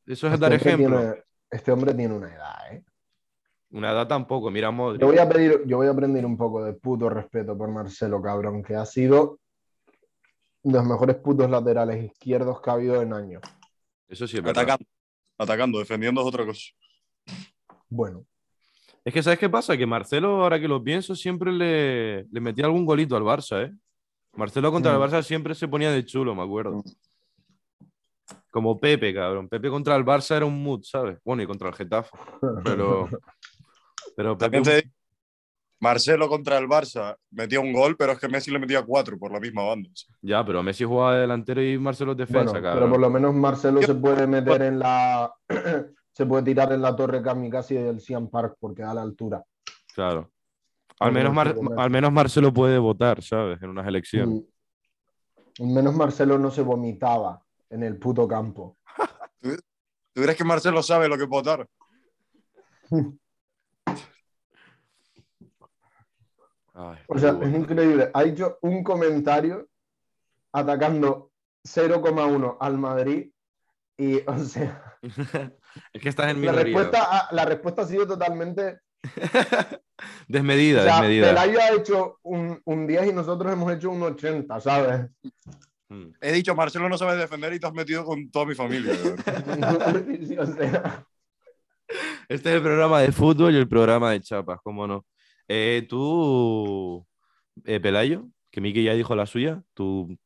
Eso 0.07 0.29
es 0.29 0.35
Este 0.35 0.39
dar 0.39 0.53
ejemplo. 0.53 0.97
tiene- 1.01 1.25
este 1.51 1.73
hombre 1.73 1.93
tiene 1.93 2.15
una 2.15 2.33
edad, 2.33 2.73
¿eh? 2.73 2.85
Una 3.73 3.91
edad 3.91 4.07
tampoco, 4.07 4.49
mira 4.49 4.71
Modric. 4.71 5.01
Yo 5.01 5.09
voy 5.09 5.19
a 5.19 5.29
pedir, 5.29 5.63
yo 5.67 5.79
voy 5.79 5.89
a 5.89 5.91
aprender 5.91 6.25
un 6.25 6.37
poco 6.37 6.63
de 6.65 6.75
puto 6.75 7.11
respeto 7.11 7.59
por 7.59 7.69
Marcelo, 7.73 8.23
cabrón, 8.23 8.63
que 8.63 8.77
ha 8.77 8.87
sido 8.87 9.41
de 10.63 10.73
los 10.73 10.85
mejores 10.87 11.17
putos 11.17 11.51
laterales 11.51 12.05
izquierdos 12.13 12.61
que 12.63 12.71
ha 12.71 12.75
habido 12.75 13.03
en 13.03 13.13
años. 13.13 13.43
Eso 14.07 14.29
sí 14.29 14.37
es 14.37 14.43
verdad. 14.45 14.63
Atacando. 14.63 14.87
Atacando, 15.37 15.79
defendiendo 15.81 16.21
es 16.21 16.27
otra 16.29 16.47
cosa. 16.47 16.71
Bueno, 17.89 18.25
Es 19.05 19.13
que, 19.13 19.23
¿sabes 19.23 19.39
qué 19.39 19.49
pasa? 19.51 19.77
Que 19.77 19.87
Marcelo, 19.87 20.43
ahora 20.43 20.59
que 20.59 20.67
lo 20.69 20.83
pienso, 20.83 21.15
siempre 21.15 21.53
le, 21.53 22.25
le 22.25 22.41
metía 22.41 22.65
algún 22.65 22.87
golito 22.87 23.17
al 23.17 23.23
Barça, 23.23 23.67
¿eh? 23.67 23.73
Marcelo 24.37 24.73
contra 24.73 24.93
el 24.93 24.99
Mm. 24.99 25.03
Barça 25.03 25.23
siempre 25.23 25.55
se 25.55 25.69
ponía 25.69 25.91
de 25.91 26.05
chulo, 26.05 26.35
me 26.35 26.43
acuerdo. 26.43 26.83
Como 28.51 28.79
Pepe, 28.81 29.13
cabrón. 29.13 29.49
Pepe 29.49 29.69
contra 29.69 29.95
el 29.97 30.05
Barça 30.05 30.37
era 30.37 30.47
un 30.47 30.63
mood, 30.63 30.83
¿sabes? 30.85 31.19
Bueno, 31.25 31.43
y 31.43 31.47
contra 31.47 31.69
el 31.69 31.75
Getafe. 31.75 32.11
Pero, 32.65 33.09
pero 34.17 34.39
Pepe, 34.39 34.61
te 34.63 34.91
Marcelo 35.81 36.29
contra 36.29 36.57
el 36.59 36.67
Barça 36.67 37.15
metía 37.31 37.61
un 37.61 37.73
gol, 37.73 37.97
pero 37.97 38.13
es 38.13 38.19
que 38.19 38.29
Messi 38.29 38.51
le 38.51 38.59
metía 38.59 38.83
cuatro 38.83 39.19
por 39.19 39.31
la 39.33 39.39
misma 39.41 39.65
banda. 39.65 39.91
ya, 40.23 40.45
pero 40.45 40.63
Messi 40.63 40.85
jugaba 40.85 41.15
de 41.17 41.21
delantero 41.23 41.63
y 41.63 41.77
Marcelo 41.79 42.13
es 42.13 42.19
defensa, 42.19 42.53
bueno, 42.53 42.63
cabrón. 42.63 42.75
pero 42.85 42.91
por 42.93 43.01
lo 43.01 43.11
menos 43.11 43.35
Marcelo 43.35 43.83
se 43.83 43.95
puede 43.95 44.27
meter 44.27 44.63
en 44.63 44.79
la. 44.79 45.31
se 46.15 46.25
puede 46.25 46.45
tirar 46.45 46.73
en 46.73 46.81
la 46.81 46.95
torre 46.97 47.21
kamikaze 47.23 47.75
del 47.83 48.01
Siam 48.01 48.29
Park 48.31 48.57
porque 48.59 48.83
da 48.83 48.95
la 48.95 49.03
altura. 49.03 49.45
Claro. 49.95 50.31
Al 51.01 51.13
menos, 51.13 51.35
Mar- 51.35 51.55
al 51.77 51.91
menos 51.91 52.13
Marcelo 52.13 52.53
puede 52.55 52.79
votar, 52.79 53.21
¿sabes? 53.23 53.61
En 53.61 53.71
unas 53.71 53.87
elecciones. 53.87 54.43
Mm. 55.59 55.63
Al 55.65 55.69
menos 55.69 55.95
Marcelo 55.95 56.39
no 56.39 56.51
se 56.51 56.63
vomitaba 56.63 57.43
en 57.69 57.83
el 57.83 57.99
puto 57.99 58.27
campo. 58.29 58.79
¿Tú 59.43 60.23
crees 60.23 60.37
que 60.37 60.45
Marcelo 60.45 60.83
sabe 60.83 61.09
lo 61.09 61.17
que 61.17 61.25
es 61.25 61.29
votar? 61.29 61.69
Ay, 66.77 66.99
O 67.09 67.19
sea, 67.19 67.31
qué 67.31 67.37
es 67.37 67.51
bueno. 67.53 67.59
increíble. 67.59 68.11
Ha 68.15 68.25
hecho 68.25 68.59
un 68.63 68.83
comentario 68.83 69.69
atacando 70.53 71.31
0,1 71.65 72.57
al 72.61 72.79
Madrid 72.79 73.31
y, 73.97 74.21
o 74.29 74.39
sea, 74.39 74.99
es 75.93 76.03
que 76.03 76.09
estás 76.09 76.27
en 76.31 76.37
la 76.37 76.53
minoría. 76.53 76.65
respuesta, 76.65 77.03
ha, 77.11 77.35
la 77.35 77.45
respuesta 77.45 77.83
ha 77.83 77.87
sido 77.87 78.07
totalmente... 78.07 78.81
Desmedida, 80.29 80.81
O 80.81 80.85
sea, 80.85 80.95
desmedida. 80.95 81.29
Pelayo 81.29 81.61
ha 81.61 81.73
hecho 81.73 82.19
un, 82.23 82.61
un 82.65 82.87
10 82.87 83.09
y 83.09 83.13
nosotros 83.13 83.53
hemos 83.53 83.73
hecho 83.73 83.91
un 83.91 84.03
80, 84.03 84.61
¿sabes? 84.61 85.11
Mm. 85.89 86.09
He 86.21 86.33
dicho, 86.33 86.55
Marcelo 86.55 86.89
no 86.89 86.99
sabe 86.99 87.17
defender 87.17 87.53
y 87.53 87.61
te 87.61 87.67
has 87.67 87.73
metido 87.73 88.05
con 88.05 88.31
toda 88.31 88.47
mi 88.47 88.55
familia. 88.55 88.93
cabrón. 89.25 90.19
Sí, 90.27 90.37
o 90.37 90.47
sea, 90.47 91.07
Este 92.29 92.51
es 92.51 92.57
el 92.57 92.63
programa 92.63 93.01
de 93.01 93.13
fútbol 93.13 93.55
y 93.55 93.59
el 93.59 93.69
programa 93.69 94.13
de 94.13 94.21
chapas, 94.21 94.59
cómo 94.63 94.87
no. 94.87 95.07
Eh, 95.47 95.87
tú, 95.89 97.07
eh, 97.65 97.81
Pelayo, 97.81 98.27
que 98.51 98.61
Miki 98.61 98.83
ya 98.83 98.95
dijo 98.95 99.15
la 99.15 99.27
suya, 99.27 99.63
tú... 99.75 100.17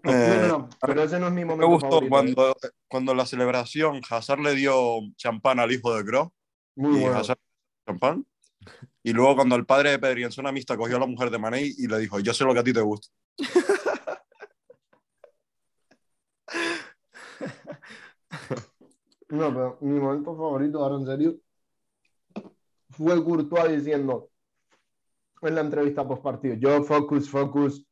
no, 0.04 0.12
no, 0.12 0.48
no, 0.48 0.68
pero 0.80 1.02
ese 1.02 1.18
no 1.18 1.28
es 1.28 1.32
mi 1.32 1.40
Me 1.40 1.46
momento 1.46 1.68
gustó 1.68 1.88
favorito, 1.88 2.06
¿eh? 2.06 2.08
cuando, 2.08 2.56
cuando 2.88 3.14
la 3.14 3.26
celebración 3.26 4.00
Hazard 4.08 4.40
le 4.40 4.54
dio 4.54 5.00
champán 5.16 5.60
al 5.60 5.72
hijo 5.72 5.94
de 5.94 6.04
Kroos 6.04 6.28
Muy 6.76 6.98
y 6.98 7.02
bueno. 7.02 7.18
Hazard 7.18 7.38
champán. 7.86 8.26
Y 9.02 9.12
luego 9.12 9.36
cuando 9.36 9.56
el 9.56 9.66
padre 9.66 9.90
de 9.90 9.98
Pedri 9.98 10.24
en 10.24 10.32
zona 10.32 10.52
mixta 10.52 10.76
cogió 10.76 10.96
a 10.96 11.00
la 11.00 11.06
mujer 11.06 11.30
de 11.30 11.38
Mané 11.38 11.62
y 11.62 11.86
le 11.88 11.98
dijo, 11.98 12.20
yo 12.20 12.32
sé 12.32 12.44
lo 12.44 12.54
que 12.54 12.60
a 12.60 12.64
ti 12.64 12.72
te 12.72 12.80
gusta. 12.80 13.08
No, 19.32 19.48
pero 19.48 19.78
mi 19.80 19.98
momento 19.98 20.36
favorito, 20.36 20.84
ahora 20.84 20.96
en 20.96 21.06
serio, 21.06 21.36
fue 22.90 23.24
Courtois 23.24 23.72
diciendo 23.72 24.28
en 25.40 25.54
la 25.54 25.62
entrevista 25.62 26.06
post 26.06 26.22
partido, 26.22 26.54
yo 26.56 26.82
focus, 26.84 27.30
focus, 27.30 27.82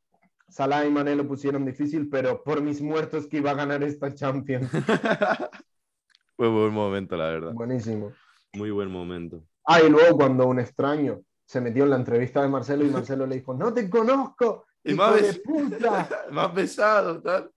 Salah 0.50 0.84
y 0.84 0.90
Mané 0.90 1.14
lo 1.16 1.26
pusieron 1.26 1.64
difícil, 1.64 2.08
pero 2.10 2.42
por 2.42 2.60
mis 2.60 2.82
muertos 2.82 3.26
que 3.26 3.38
iba 3.38 3.52
a 3.52 3.54
ganar 3.54 3.82
esta 3.82 4.12
Champions. 4.14 4.68
Fue 6.36 6.48
buen 6.48 6.72
momento, 6.72 7.16
la 7.16 7.28
verdad. 7.28 7.52
Buenísimo. 7.52 8.12
Muy 8.54 8.70
buen 8.70 8.90
momento. 8.90 9.42
Ah, 9.64 9.80
y 9.80 9.88
luego 9.88 10.16
cuando 10.16 10.46
un 10.46 10.58
extraño 10.58 11.20
se 11.44 11.60
metió 11.60 11.84
en 11.84 11.90
la 11.90 11.96
entrevista 11.96 12.42
de 12.42 12.48
Marcelo 12.48 12.84
y 12.84 12.88
Marcelo 12.90 13.26
le 13.26 13.36
dijo, 13.36 13.54
no 13.54 13.72
te 13.72 13.88
conozco, 13.88 14.66
Y 14.82 14.92
hijo 14.92 14.96
más 15.02 15.20
de 15.22 15.34
puta. 15.40 16.08
Me 16.30 16.40
ha 16.40 16.52
pesado, 16.52 17.20
tal. 17.22 17.50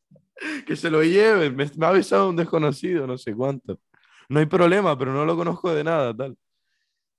Que 0.65 0.75
se 0.75 0.89
lo 0.89 1.03
lleven. 1.03 1.55
Me, 1.55 1.69
me 1.77 1.85
ha 1.85 1.91
besado 1.91 2.29
un 2.29 2.35
desconocido, 2.35 3.07
no 3.07 3.17
sé 3.17 3.33
cuánto. 3.33 3.79
No 4.29 4.39
hay 4.39 4.45
problema, 4.45 4.97
pero 4.97 5.13
no 5.13 5.25
lo 5.25 5.35
conozco 5.35 5.73
de 5.73 5.83
nada, 5.83 6.15
tal. 6.15 6.35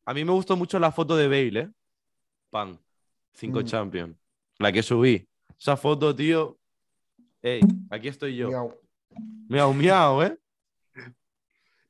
A 0.07 0.13
mí 0.15 0.25
me 0.25 0.33
gustó 0.33 0.57
mucho 0.57 0.79
la 0.79 0.93
foto 0.93 1.17
de 1.17 1.29
Bale, 1.29 1.61
¿eh? 1.61 1.71
Pan. 2.51 2.79
Cinco 3.33 3.61
Mm. 3.61 3.65
Champions. 3.65 4.17
La 4.59 4.71
que 4.71 4.83
subí. 4.83 5.27
Esa 5.65 5.79
foto, 5.79 6.15
tío. 6.15 6.59
Ey, 7.41 7.63
aquí 7.89 8.09
estoy 8.09 8.37
yo. 8.37 8.49
Miau. 8.49 8.79
Miau, 9.49 9.73
miau, 9.73 10.23
¿eh? 10.23 10.39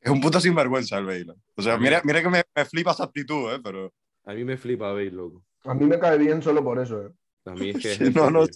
Es 0.00 0.12
un 0.12 0.20
puto 0.20 0.38
sinvergüenza 0.40 0.96
el 0.98 1.06
Bale. 1.06 1.34
O 1.56 1.60
sea, 1.60 1.76
mira, 1.76 2.00
mira 2.04 2.22
que 2.22 2.28
me, 2.28 2.44
me 2.54 2.64
flipa 2.66 2.92
esa 2.92 3.02
actitud, 3.02 3.52
¿eh? 3.52 3.58
Pero 3.64 3.92
A 4.26 4.32
mí 4.32 4.44
me 4.44 4.56
flipa 4.56 4.92
Bale, 4.92 5.10
loco. 5.10 5.42
A 5.64 5.74
mí 5.74 5.86
me 5.86 5.98
cae 5.98 6.16
bien 6.18 6.40
solo 6.40 6.62
por 6.62 6.78
eso. 6.78 7.04
¿eh? 7.04 7.10
A 7.46 7.50
mí 7.54 7.70
es 7.70 7.82
que 7.82 7.90
es 7.94 8.00
no, 8.14 8.30
no. 8.30 8.46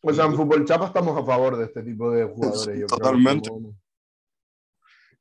O 0.00 0.12
sea, 0.12 0.24
en 0.24 0.34
Fútbol 0.34 0.64
Chapa 0.64 0.86
estamos 0.86 1.16
a 1.16 1.24
favor 1.24 1.56
de 1.58 1.66
este 1.66 1.84
tipo 1.84 2.10
de 2.10 2.24
jugadores. 2.24 2.76
yo 2.76 2.86
creo, 2.88 2.98
Totalmente. 2.98 3.48
como- 3.48 3.76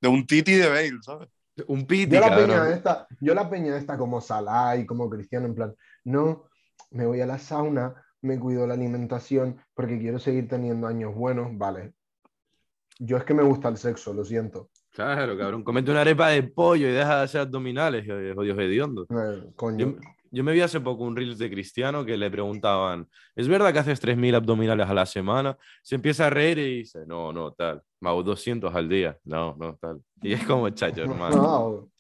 de 0.02 0.08
un 0.08 0.26
Titi 0.26 0.54
de 0.56 0.68
Bale, 0.68 0.98
¿sabes? 1.04 1.30
Un 1.68 1.86
piti, 1.86 2.16
Yo 2.16 2.22
la, 2.22 2.36
peña 2.36 2.70
esta, 2.72 3.08
yo 3.20 3.36
la 3.36 3.48
peña 3.48 3.78
esta 3.78 3.96
como 3.96 4.22
Salah 4.22 4.76
y 4.78 4.88
como 4.88 5.08
Cristiano, 5.08 5.46
en 5.46 5.54
plan, 5.54 5.76
no, 6.06 6.50
me 6.92 7.06
voy 7.06 7.22
a 7.22 7.26
la 7.26 7.40
sauna, 7.40 7.96
me 8.22 8.40
cuido 8.40 8.68
la 8.68 8.76
alimentación 8.76 9.58
porque 9.74 10.00
quiero 10.00 10.20
seguir 10.20 10.48
teniendo 10.48 10.88
años 10.88 11.16
buenos, 11.16 11.58
vale. 11.58 11.94
Yo 13.00 13.18
es 13.18 13.24
que 13.24 13.34
me 13.34 13.44
gusta 13.44 13.70
el 13.70 13.78
sexo, 13.78 14.14
lo 14.14 14.24
siento. 14.24 14.70
Claro, 14.92 15.38
cabrón. 15.38 15.64
Comete 15.64 15.90
una 15.90 16.02
arepa 16.02 16.30
de 16.30 16.44
pollo 16.44 16.88
y 16.88 16.92
deja 16.92 17.18
de 17.18 17.24
hacer 17.24 17.42
abdominales, 17.42 18.06
jodidos 18.06 18.60
hediondos. 18.60 19.08
Eh, 19.10 19.52
coño. 19.56 19.78
Yo, 19.78 19.96
Yo 20.30 20.44
me 20.44 20.52
vi 20.52 20.62
hace 20.62 20.80
poco 20.80 21.04
un 21.04 21.16
Reels 21.16 21.38
de 21.38 21.50
Cristiano 21.50 22.06
que 22.06 22.16
le 22.16 22.30
preguntaban, 22.30 23.08
¿es 23.36 23.48
verdad 23.48 23.74
que 23.74 23.80
haces 23.80 24.02
3.000 24.02 24.36
abdominales 24.36 24.88
a 24.88 24.94
la 24.94 25.06
semana? 25.06 25.58
Se 25.82 25.96
empieza 25.96 26.28
a 26.28 26.30
reír 26.30 26.60
y 26.60 26.78
dice, 26.80 27.06
no, 27.08 27.34
no, 27.34 27.52
tal. 27.54 27.82
Me 28.02 28.10
hago 28.10 28.22
200 28.22 28.74
al 28.74 28.88
día. 28.88 29.18
No, 29.24 29.56
no, 29.58 29.76
tal. 29.76 30.02
Y 30.22 30.34
es 30.34 30.46
como, 30.46 30.70
chacho, 30.70 31.02
hermano. 31.04 31.91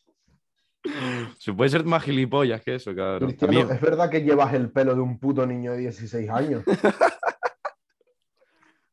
Se 1.37 1.53
puede 1.53 1.69
ser 1.69 1.85
más 1.85 2.03
gilipollas 2.03 2.61
que 2.61 2.75
eso, 2.75 2.95
cabrón. 2.95 3.29
Cristiano, 3.29 3.71
es 3.71 3.81
verdad 3.81 4.09
que 4.09 4.21
llevas 4.21 4.53
el 4.53 4.71
pelo 4.71 4.95
de 4.95 5.01
un 5.01 5.19
puto 5.19 5.45
niño 5.45 5.71
de 5.73 5.79
16 5.79 6.29
años. 6.29 6.63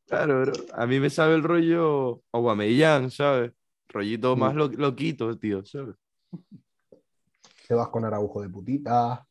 Claro, 0.07 0.41
bro. 0.41 0.53
A 0.73 0.87
mí 0.87 0.99
me 0.99 1.11
sabe 1.11 1.35
el 1.35 1.43
rollo 1.43 2.23
Aubameyang, 2.31 3.11
¿sabes? 3.11 3.51
Rollito 3.89 4.35
más 4.35 4.55
Mm. 4.55 4.57
lo- 4.57 4.67
loquito, 4.69 5.37
tío, 5.37 5.63
¿sabes? 5.65 5.95
Te 7.67 7.75
vas 7.75 7.89
con 7.89 8.03
Araujo 8.03 8.41
de 8.41 8.49
putita. 8.49 9.23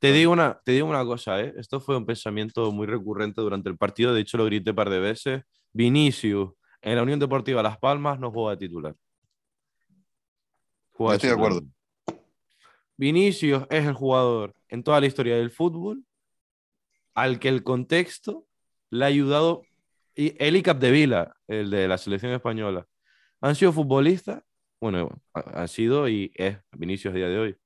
Te 0.00 0.10
digo, 0.10 0.32
una, 0.32 0.60
te 0.64 0.72
digo 0.72 0.88
una 0.88 1.04
cosa, 1.04 1.40
¿eh? 1.40 1.54
Esto 1.56 1.78
fue 1.78 1.96
un 1.96 2.04
pensamiento 2.04 2.72
muy 2.72 2.88
recurrente 2.88 3.40
durante 3.40 3.68
el 3.68 3.76
partido, 3.76 4.12
de 4.12 4.22
hecho 4.22 4.36
lo 4.36 4.46
grité 4.46 4.70
un 4.70 4.76
par 4.76 4.90
de 4.90 4.98
veces. 4.98 5.42
Vinicius, 5.72 6.50
en 6.82 6.96
la 6.96 7.04
Unión 7.04 7.20
Deportiva 7.20 7.62
Las 7.62 7.78
Palmas, 7.78 8.18
no 8.18 8.32
juega 8.32 8.50
de 8.56 8.66
titular. 8.66 8.96
Juega 10.90 11.14
Estoy 11.14 11.30
de 11.30 11.34
acuerdo. 11.36 11.62
Vinicius 12.96 13.64
es 13.70 13.84
el 13.86 13.94
jugador 13.94 14.54
en 14.68 14.82
toda 14.82 15.00
la 15.00 15.06
historia 15.06 15.36
del 15.36 15.50
fútbol 15.50 16.04
al 17.14 17.38
que 17.38 17.48
el 17.48 17.62
contexto 17.62 18.46
le 18.90 19.04
ha 19.04 19.08
ayudado, 19.08 19.62
y 20.14 20.34
y 20.42 20.62
Capdevila, 20.62 21.34
el 21.48 21.70
de 21.70 21.88
la 21.88 21.98
selección 21.98 22.32
española, 22.32 22.86
han 23.40 23.54
sido 23.54 23.72
futbolistas, 23.72 24.42
bueno, 24.80 25.10
ha- 25.34 25.62
han 25.62 25.68
sido 25.68 26.08
y 26.08 26.32
es 26.34 26.58
Vinicius 26.72 27.12
a 27.14 27.16
día 27.16 27.28
de 27.28 27.38
hoy, 27.38 27.56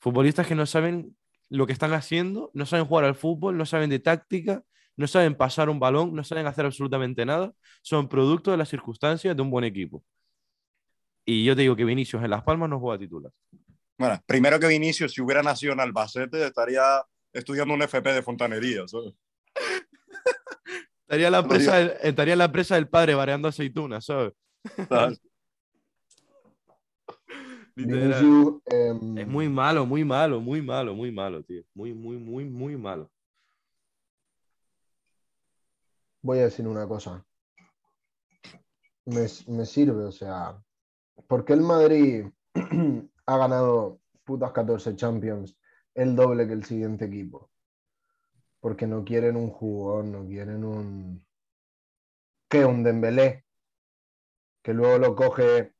futbolistas 0.00 0.46
que 0.46 0.54
no 0.54 0.66
saben 0.66 1.16
lo 1.48 1.66
que 1.66 1.72
están 1.72 1.92
haciendo, 1.92 2.50
no 2.54 2.66
saben 2.66 2.86
jugar 2.86 3.04
al 3.04 3.14
fútbol, 3.14 3.56
no 3.56 3.66
saben 3.66 3.90
de 3.90 3.98
táctica, 3.98 4.62
no 4.96 5.06
saben 5.06 5.34
pasar 5.34 5.68
un 5.70 5.78
balón, 5.80 6.14
no 6.14 6.24
saben 6.24 6.46
hacer 6.46 6.66
absolutamente 6.66 7.24
nada, 7.26 7.52
son 7.82 8.08
producto 8.08 8.50
de 8.50 8.56
las 8.56 8.68
circunstancias 8.68 9.36
de 9.36 9.42
un 9.42 9.50
buen 9.50 9.64
equipo. 9.64 10.02
Y 11.24 11.44
yo 11.44 11.54
te 11.54 11.62
digo 11.62 11.76
que 11.76 11.84
Vinicius 11.84 12.22
en 12.22 12.30
Las 12.30 12.42
Palmas 12.42 12.68
no 12.68 12.80
juega 12.80 12.98
titular. 12.98 13.32
Bueno, 13.98 14.20
primero 14.26 14.58
que 14.58 14.66
Vinicius, 14.66 15.12
si 15.12 15.20
hubiera 15.20 15.42
nacido 15.42 15.72
en 15.72 15.80
Albacete, 15.80 16.44
estaría 16.46 17.04
estudiando 17.32 17.74
un 17.74 17.82
FP 17.82 18.12
de 18.12 18.22
fontanería. 18.22 18.86
¿sabes? 18.88 19.14
Estaría 21.02 21.26
en 21.26 21.32
la 21.32 21.46
presa 21.46 21.76
del, 21.76 21.92
estaría 22.02 22.36
la 22.36 22.50
presa 22.50 22.74
del 22.76 22.88
padre 22.88 23.14
variando 23.14 23.48
aceitunas, 23.48 24.04
¿sabes? 24.04 24.32
Vinicius, 27.74 28.60
em, 28.66 29.18
Es 29.18 29.26
muy 29.26 29.48
malo, 29.48 29.86
muy 29.86 30.04
malo, 30.04 30.40
muy 30.40 30.60
malo, 30.60 30.94
muy 30.94 31.10
malo, 31.10 31.42
tío. 31.42 31.62
Muy, 31.74 31.94
muy, 31.94 32.18
muy, 32.18 32.44
muy 32.44 32.76
malo. 32.76 33.10
voy 36.22 36.38
a 36.38 36.44
decir 36.44 36.66
una 36.66 36.86
cosa. 36.86 37.24
Me, 39.04 39.26
me 39.48 39.66
sirve, 39.66 40.04
o 40.04 40.12
sea, 40.12 40.62
¿por 41.26 41.44
qué 41.44 41.52
el 41.54 41.60
Madrid 41.60 42.26
ha 43.34 43.38
ganado 43.38 44.00
putas 44.24 44.52
14 44.52 44.94
Champions, 44.96 45.56
el 45.94 46.14
doble 46.16 46.46
que 46.46 46.52
el 46.54 46.64
siguiente 46.64 47.06
equipo? 47.06 47.50
Porque 48.60 48.86
no 48.86 49.04
quieren 49.04 49.36
un 49.36 49.50
jugón, 49.50 50.12
no 50.12 50.24
quieren 50.26 50.64
un... 50.64 51.24
¿Qué? 52.48 52.64
Un 52.64 52.82
Dembélé. 52.82 53.44
Que 54.62 54.72
luego 54.72 54.98
lo 54.98 55.14
coge 55.16 55.72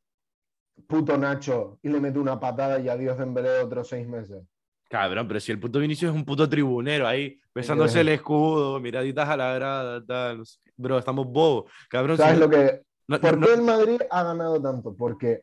puto 0.88 1.16
Nacho 1.16 1.78
y 1.82 1.88
le 1.88 2.00
mete 2.00 2.18
una 2.18 2.40
patada 2.40 2.80
y 2.80 2.88
adiós 2.88 3.16
Dembélé 3.18 3.60
otros 3.60 3.88
seis 3.88 4.06
meses. 4.08 4.42
Cabrón, 4.88 5.28
pero 5.28 5.40
si 5.40 5.52
el 5.52 5.60
puto 5.60 5.78
Vinicius 5.78 6.10
es 6.10 6.16
un 6.16 6.24
puto 6.24 6.48
tribunero 6.48 7.06
ahí, 7.06 7.40
besándose 7.54 8.00
el 8.00 8.08
escudo, 8.08 8.78
miraditas 8.80 9.28
a 9.28 9.36
la 9.36 9.54
grada, 9.54 10.04
tal. 10.04 10.38
no. 10.38 10.44
Bro, 10.76 10.98
estamos 10.98 11.26
bobos. 11.26 11.70
Cabrón, 11.88 12.16
¿Sabes 12.16 12.34
si- 12.34 12.40
lo 12.40 12.50
que, 12.50 12.82
no- 13.06 13.20
¿Por 13.20 13.38
no- 13.38 13.46
qué 13.46 13.54
el 13.54 13.62
Madrid 13.62 14.00
ha 14.10 14.22
ganado 14.24 14.60
tanto? 14.60 14.94
Porque 14.94 15.42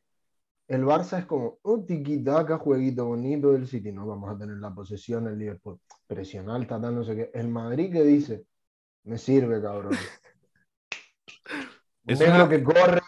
el 0.70 0.86
Barça 0.86 1.18
es 1.18 1.26
como 1.26 1.58
un 1.64 1.84
tiquitaca, 1.86 2.60
jueguito 2.60 3.06
bonito 3.06 3.52
del 3.52 3.68
City. 3.68 3.92
No 3.92 4.06
vamos 4.06 4.30
a 4.30 4.38
tener 4.38 4.58
la 4.58 4.74
posesión, 4.74 5.28
el 5.28 5.40
Liverpool, 5.40 5.80
presión 6.06 6.48
alta, 6.48 6.80
tal, 6.80 6.94
no 6.94 7.04
sé 7.04 7.16
qué. 7.16 7.32
El 7.34 7.48
Madrid 7.48 7.92
que 7.92 8.04
dice, 8.04 8.46
me 9.04 9.18
sirve, 9.18 9.62
cabrón. 9.62 9.94
Es- 12.06 12.20
que 12.20 12.64
corre. 12.64 13.02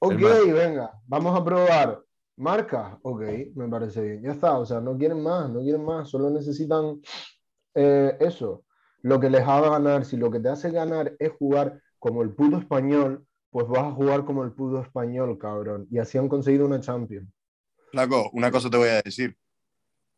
Ok, 0.00 0.14
venga, 0.14 0.92
vamos 1.06 1.38
a 1.38 1.44
probar. 1.44 2.02
Marca, 2.36 2.98
ok, 3.02 3.22
me 3.54 3.68
parece 3.68 4.02
bien. 4.02 4.22
Ya 4.22 4.32
está, 4.32 4.58
o 4.58 4.66
sea, 4.66 4.80
no 4.80 4.96
quieren 4.96 5.22
más, 5.22 5.48
no 5.48 5.60
quieren 5.60 5.84
más, 5.84 6.08
solo 6.08 6.30
necesitan 6.30 7.00
eh, 7.74 8.16
eso. 8.20 8.64
Lo 9.02 9.20
que 9.20 9.30
les 9.30 9.42
haga 9.42 9.70
ganar, 9.70 10.04
si 10.04 10.16
lo 10.16 10.30
que 10.30 10.40
te 10.40 10.48
hace 10.48 10.70
ganar 10.70 11.14
es 11.18 11.32
jugar 11.32 11.80
como 11.98 12.22
el 12.22 12.34
puto 12.34 12.58
español, 12.58 13.26
pues 13.52 13.68
vas 13.68 13.84
a 13.84 13.92
jugar 13.92 14.24
como 14.24 14.42
el 14.42 14.50
puto 14.52 14.80
español, 14.82 15.38
cabrón. 15.38 15.86
Y 15.90 15.98
así 15.98 16.18
han 16.18 16.28
conseguido 16.28 16.66
una 16.66 16.80
Champions. 16.80 17.28
Flaco, 17.90 18.30
una 18.32 18.50
cosa 18.50 18.68
te 18.70 18.78
voy 18.78 18.88
a 18.88 19.02
decir. 19.02 19.36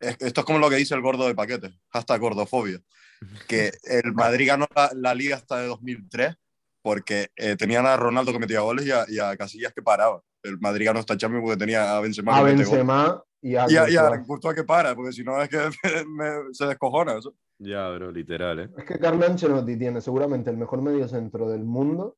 Es- 0.01 0.17
Esto 0.21 0.41
es 0.41 0.47
como 0.47 0.59
lo 0.61 0.71
que 0.71 0.77
dice 0.77 0.95
el 0.95 1.03
gordo 1.03 1.27
de 1.27 1.35
paquete, 1.35 1.75
hasta 1.91 2.17
gordofobia. 2.17 2.81
Que 3.49 3.73
el 3.85 4.13
Madrid 4.15 4.47
ganó 4.49 4.67
la, 4.75 4.91
la 4.95 5.15
liga 5.15 5.37
hasta 5.37 5.59
de 5.61 5.67
2003 5.67 6.35
porque 6.83 7.29
eh, 7.37 7.57
tenían 7.57 7.87
a 7.87 7.97
Ronaldo 7.97 8.33
que 8.33 8.39
metía 8.39 8.61
goles 8.61 8.87
y 8.87 8.91
a, 8.93 9.05
y 9.09 9.19
a 9.19 9.37
Casillas 9.37 9.73
que 9.73 9.83
paraba. 9.83 10.23
El 10.43 10.59
Madrid 10.61 10.87
ganó 10.87 11.01
esta 11.01 11.17
Champions 11.17 11.43
porque 11.45 11.59
tenía 11.59 11.97
a 11.97 12.01
Benzema 12.01 12.37
A 12.39 12.45
que. 12.45 12.55
Benzema 12.55 13.25
y 13.43 13.57
a 13.57 13.67
Y 13.69 13.77
a, 13.77 13.89
y 13.91 13.97
a 13.97 14.23
Courtois. 14.27 14.55
Que 14.55 14.65
para, 14.65 14.95
porque 14.95 15.13
si 15.13 15.25
no 15.25 15.41
es 15.43 15.49
que 15.49 15.59
me- 16.07 16.53
se 16.53 16.67
descojona. 16.67 17.19
eso. 17.19 17.35
Ya, 17.59 17.89
bro, 17.91 18.11
literal, 18.13 18.61
¿eh? 18.61 18.71
Es 18.77 18.85
que 18.85 18.99
Carlo 18.99 19.25
Ancelotti 19.27 19.77
tiene 19.79 20.01
seguramente 20.01 20.51
el 20.51 20.57
mejor 20.59 20.83
mediocentro 20.83 21.49
del 21.49 21.65
mundo 21.65 22.17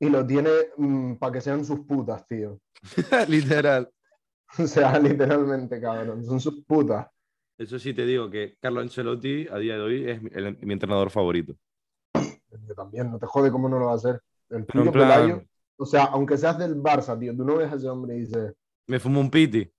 y 0.00 0.08
lo 0.08 0.26
tiene 0.26 0.50
para 1.18 1.32
que 1.32 1.40
sean 1.40 1.64
sus 1.64 1.80
putas, 1.80 2.26
tío. 2.26 2.58
literal. 3.28 3.90
O 4.58 4.66
sea, 4.66 4.98
literalmente, 4.98 5.78
cabrón, 5.78 6.24
son 6.24 6.40
sus 6.40 6.64
putas. 6.64 7.06
Eso 7.58 7.78
sí 7.78 7.92
te 7.92 8.06
digo 8.06 8.30
que 8.30 8.56
Carlo 8.58 8.80
Ancelotti 8.80 9.46
a 9.50 9.58
día 9.58 9.74
de 9.74 9.80
hoy 9.82 10.08
es 10.10 10.22
mi, 10.22 10.30
el- 10.32 10.56
mi 10.62 10.72
entrenador 10.72 11.10
favorito. 11.10 11.54
Yo 12.66 12.74
también, 12.74 13.10
no 13.10 13.18
te 13.18 13.26
jode 13.26 13.50
cómo 13.50 13.68
no 13.68 13.78
lo 13.78 13.86
va 13.86 13.92
a 13.92 13.96
hacer. 13.96 14.22
El 14.48 14.64
puto 14.64 14.90
plan- 14.90 15.10
Pelayo, 15.10 15.42
o 15.76 15.84
sea, 15.84 16.04
aunque 16.04 16.38
seas 16.38 16.58
del 16.58 16.76
Barça, 16.76 17.18
tío, 17.18 17.36
tú 17.36 17.44
no 17.44 17.56
ves 17.58 17.70
a 17.70 17.76
ese 17.76 17.88
hombre 17.90 18.16
y 18.16 18.20
dices. 18.20 18.54
Me 18.86 18.98
fumo 18.98 19.20
un 19.20 19.30
piti. 19.30 19.70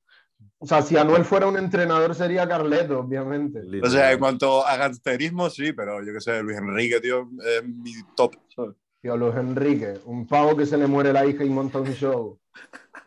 O 0.59 0.67
sea, 0.67 0.83
si 0.83 0.95
Anuel 0.97 1.25
fuera 1.25 1.47
un 1.47 1.57
entrenador 1.57 2.13
sería 2.13 2.47
Carleto, 2.47 2.99
obviamente. 2.99 3.61
O 3.81 3.89
sea, 3.89 4.11
en 4.11 4.19
cuanto 4.19 4.65
a 4.67 4.77
gangsterismo, 4.77 5.49
sí, 5.49 5.73
pero 5.73 6.03
yo 6.03 6.13
qué 6.13 6.21
sé, 6.21 6.43
Luis 6.43 6.57
Enrique, 6.59 6.99
tío, 7.01 7.27
es 7.43 7.67
mi 7.67 7.93
top. 8.15 8.35
¿sabes? 8.55 8.75
Tío, 9.01 9.15
Luis 9.15 9.35
Enrique, 9.35 9.93
un 10.05 10.27
pavo 10.27 10.57
que 10.57 10.65
se 10.65 10.77
le 10.77 10.85
muere 10.87 11.13
la 11.13 11.25
hija 11.25 11.43
y 11.45 11.49
monta 11.49 11.79
un 11.79 11.93
show. 11.93 12.37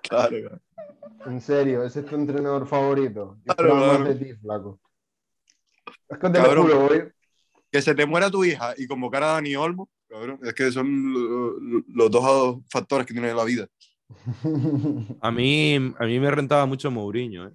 Claro, 0.02 0.30
claro. 0.40 0.60
En 1.26 1.40
serio, 1.40 1.84
ese 1.84 2.00
es 2.00 2.06
tu 2.06 2.14
entrenador 2.16 2.66
favorito. 2.66 3.36
Yo 3.44 3.54
Claro, 3.54 3.68
esperaba 3.74 3.86
más 3.86 3.96
claro. 3.98 4.14
de 4.18 4.24
ti, 4.24 4.34
flaco. 4.40 4.80
Es 6.08 6.18
que 6.18 6.30
te 6.30 6.38
lo 6.38 6.44
Cabrón. 6.44 6.62
juro, 6.66 6.80
voy. 6.88 7.02
Que 7.70 7.82
se 7.82 7.94
te 7.94 8.06
muera 8.06 8.30
tu 8.30 8.44
hija 8.44 8.74
y 8.76 8.86
convocar 8.86 9.22
a 9.22 9.26
Dani 9.34 9.54
Olmo, 9.56 9.88
cabrón, 10.08 10.38
es 10.42 10.52
que 10.54 10.70
son 10.72 11.12
lo- 11.12 11.58
lo- 11.60 11.84
los 11.88 12.10
dos 12.10 12.58
factores 12.70 13.06
que 13.06 13.12
tiene 13.14 13.32
la 13.34 13.44
vida. 13.44 13.66
A 15.20 15.30
mí, 15.30 15.76
a 15.76 16.04
mí 16.04 16.20
me 16.20 16.30
rentaba 16.30 16.66
mucho 16.66 16.90
Mourinho, 16.90 17.48
¿eh? 17.48 17.52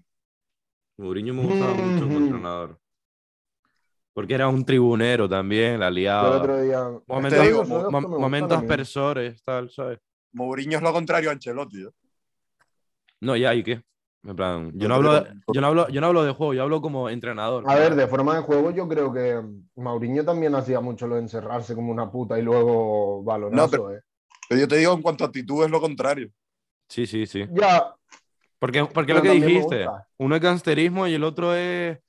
Mourinho 0.97 1.33
me 1.33 1.43
gustaba 1.43 1.73
mucho 1.73 2.03
como 2.05 2.15
Ujú. 2.15 2.25
entrenador. 2.25 2.79
Porque 4.17 4.33
era 4.33 4.47
un 4.47 4.65
tribunero 4.65 5.29
también, 5.29 5.79
la 5.79 5.85
Yo 5.85 5.89
el 5.91 5.95
liaba. 5.95 6.37
otro 6.37 6.59
día. 6.59 6.89
Momentos, 7.05 7.39
Te 7.39 7.45
digo, 7.45 7.61
Esto 7.61 7.75
me 7.75 7.83
mo- 7.83 7.99
gusta 7.99 8.17
momentos 8.17 8.49
también. 8.49 8.67
persores, 8.67 9.43
tal, 9.43 9.69
¿sabes? 9.69 9.99
Mourinho 10.31 10.77
es 10.77 10.81
lo 10.83 10.91
contrario 10.91 11.29
a 11.29 11.33
Ancelotti. 11.33 11.83
¿eh? 11.83 11.89
No, 13.21 13.35
ya, 13.35 13.53
¿y 13.53 13.61
qué? 13.61 13.83
En 14.23 14.35
plan, 14.35 14.71
yo 14.73 14.87
No, 14.87 14.95
hablo 14.95 15.13
de, 15.13 15.35
yo 15.53 15.61
no 15.61 15.67
hablo, 15.67 15.87
yo 15.89 16.01
no 16.01 16.07
hablo 16.07 16.23
de 16.23 16.31
juego, 16.31 16.55
yo 16.55 16.63
hablo 16.63 16.81
como 16.81 17.11
entrenador. 17.11 17.63
A 17.67 17.75
ver, 17.75 17.93
de 17.93 18.07
forma 18.07 18.35
de 18.37 18.41
juego, 18.41 18.71
yo 18.71 18.87
creo 18.87 19.13
que 19.13 19.39
Mauriño 19.75 20.25
también 20.25 20.55
hacía 20.55 20.79
mucho 20.79 21.05
lo 21.05 21.13
de 21.13 21.21
encerrarse 21.21 21.75
como 21.75 21.91
una 21.91 22.11
puta 22.11 22.39
y 22.39 22.41
luego 22.41 23.21
balonazo, 23.23 23.65
No, 23.65 23.69
pero- 23.69 23.93
¿eh? 23.97 24.01
Pero 24.49 24.61
yo 24.61 24.67
te 24.67 24.77
digo, 24.77 24.93
en 24.93 25.03
cuanto 25.03 25.25
a 25.25 25.27
actitud, 25.27 25.63
es 25.63 25.69
lo 25.69 25.79
contrario. 25.79 26.31
Sí, 26.89 27.05
sí, 27.05 27.27
sí. 27.27 27.45
Ya, 27.51 27.93
Porque, 28.57 28.83
porque 28.85 29.13
lo 29.13 29.21
que 29.21 29.29
dijiste, 29.29 29.87
uno 30.17 30.35
es 30.35 30.41
gangsterismo 30.41 31.05
y 31.05 31.13
el 31.13 31.23
otro 31.23 31.53
es, 31.53 31.99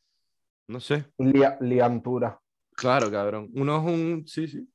no 0.69 0.81
sé, 0.81 1.05
lia- 1.19 1.57
liantura. 1.61 2.39
claro, 2.77 3.11
cabrón. 3.11 3.51
Uno 3.55 3.79
es 3.79 3.85
un, 3.85 4.25
sí, 4.27 4.47
sí. 4.49 4.69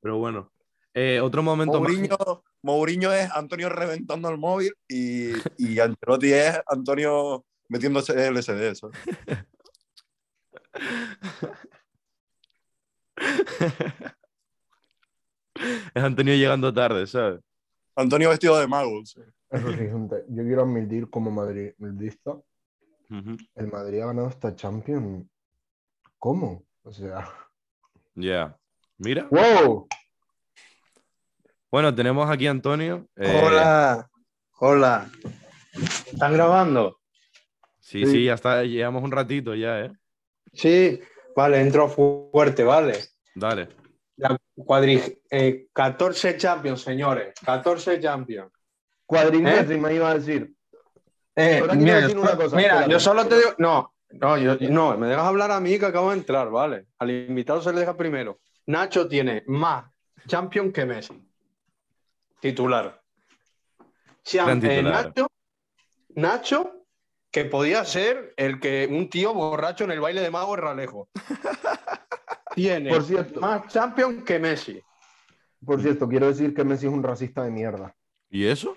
Pero 0.00 0.18
bueno, 0.18 0.50
Eh, 0.94 1.20
otro 1.20 1.42
momento 1.42 1.80
más- 1.80 1.92
Mourinho, 1.92 2.16
Mourinho 2.62 3.12
es 3.12 3.30
Antonio 3.32 3.68
reventando 3.68 4.28
el 4.30 4.38
móvil 4.38 4.72
y, 4.88 5.30
y 5.58 5.78
Ancelotti 5.80 6.32
es 6.32 6.60
Antonio 6.66 7.44
metiéndose 7.68 8.12
LSD. 8.30 8.74
¿sabes? 8.74 8.96
es 15.94 16.02
Antonio 16.02 16.34
llegando 16.34 16.72
tarde, 16.72 17.06
¿sabes? 17.06 17.40
Antonio 17.96 18.30
vestido 18.30 18.58
de 18.58 18.68
mago. 18.68 19.00
Eso 19.02 19.22
sí, 19.50 19.76
gente, 19.78 20.24
yo 20.28 20.42
quiero 20.44 20.62
admitir 20.62 21.08
como 21.10 21.30
Madrid, 21.30 21.72
el 23.10 23.66
Madrid 23.68 24.00
ha 24.02 24.06
ganado 24.06 24.28
esta 24.28 24.54
Champions. 24.54 25.26
¿Cómo? 26.18 26.64
O 26.82 26.92
sea, 26.92 27.28
Ya. 28.14 28.56
Mira. 28.98 29.28
¡wow! 29.30 29.86
Bueno, 31.70 31.94
tenemos 31.94 32.28
aquí 32.30 32.46
a 32.46 32.50
Antonio. 32.50 33.06
eh, 33.16 33.42
Hola, 33.44 34.10
hola. 34.58 35.10
¿Están 36.12 36.32
grabando? 36.32 36.98
Sí, 37.78 38.04
Sí. 38.04 38.12
sí, 38.12 38.24
ya 38.24 38.34
está. 38.34 38.64
Llevamos 38.64 39.02
un 39.04 39.12
ratito 39.12 39.54
ya, 39.54 39.80
¿eh? 39.84 39.92
Sí, 40.52 41.00
vale, 41.36 41.60
entro 41.60 41.88
fu- 41.88 42.28
fuerte, 42.32 42.64
vale. 42.64 42.98
Dale. 43.34 43.68
La 44.16 44.36
cuadri- 44.56 45.20
eh, 45.30 45.68
14 45.72 46.36
Champions, 46.36 46.80
señores, 46.82 47.34
14 47.44 48.00
Champions. 48.00 48.50
Cuadrimestre, 49.06 49.78
me 49.78 49.94
iba 49.94 50.10
a 50.10 50.18
decir. 50.18 50.52
Eh, 51.38 51.60
Ahora 51.60 51.74
mira, 51.74 52.00
decir 52.00 52.18
una 52.18 52.36
cosa, 52.36 52.56
mira, 52.56 52.68
espérate. 52.68 52.90
yo 52.90 52.98
solo 52.98 53.26
te 53.26 53.36
digo, 53.36 53.50
no, 53.58 53.94
no, 54.10 54.38
yo, 54.38 54.56
no, 54.70 54.98
me 54.98 55.06
dejas 55.06 55.24
hablar 55.24 55.52
a 55.52 55.60
mí 55.60 55.78
que 55.78 55.86
acabo 55.86 56.10
de 56.10 56.16
entrar, 56.16 56.50
vale. 56.50 56.86
Al 56.98 57.10
invitado 57.12 57.62
se 57.62 57.72
le 57.72 57.78
deja 57.78 57.96
primero. 57.96 58.40
Nacho 58.66 59.06
tiene 59.06 59.44
más 59.46 59.84
Champions 60.26 60.72
que 60.72 60.84
Messi. 60.84 61.14
Titular. 62.40 63.00
Gran 64.32 64.58
eh, 64.58 64.68
titular. 64.68 65.06
Nacho, 65.06 65.30
Nacho, 66.16 66.84
que 67.30 67.44
podía 67.44 67.84
ser 67.84 68.34
el 68.36 68.58
que 68.58 68.88
un 68.90 69.08
tío 69.08 69.32
borracho 69.32 69.84
en 69.84 69.92
el 69.92 70.00
baile 70.00 70.20
de 70.20 70.30
mago 70.30 70.56
Ralejo. 70.56 71.08
Tiene 72.54 72.90
Por 72.90 73.04
cierto, 73.04 73.40
más 73.40 73.68
Champions 73.68 74.24
que 74.24 74.40
Messi. 74.40 74.82
por 75.64 75.80
cierto, 75.80 76.08
quiero 76.08 76.26
decir 76.26 76.52
que 76.52 76.64
Messi 76.64 76.86
es 76.86 76.92
un 76.92 77.04
racista 77.04 77.44
de 77.44 77.52
mierda. 77.52 77.94
¿Y 78.28 78.46
eso? 78.46 78.76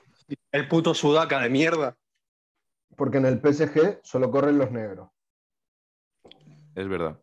El 0.52 0.67
puto 0.67 0.93
sudaca 0.93 1.39
de 1.39 1.50
mierda. 1.50 1.97
Porque 3.02 3.18
en 3.18 3.26
el 3.26 3.42
PSG 3.42 4.02
solo 4.04 4.30
corren 4.30 4.60
los 4.60 4.70
negros. 4.70 5.10
Es 6.76 6.88
verdad. 6.88 7.20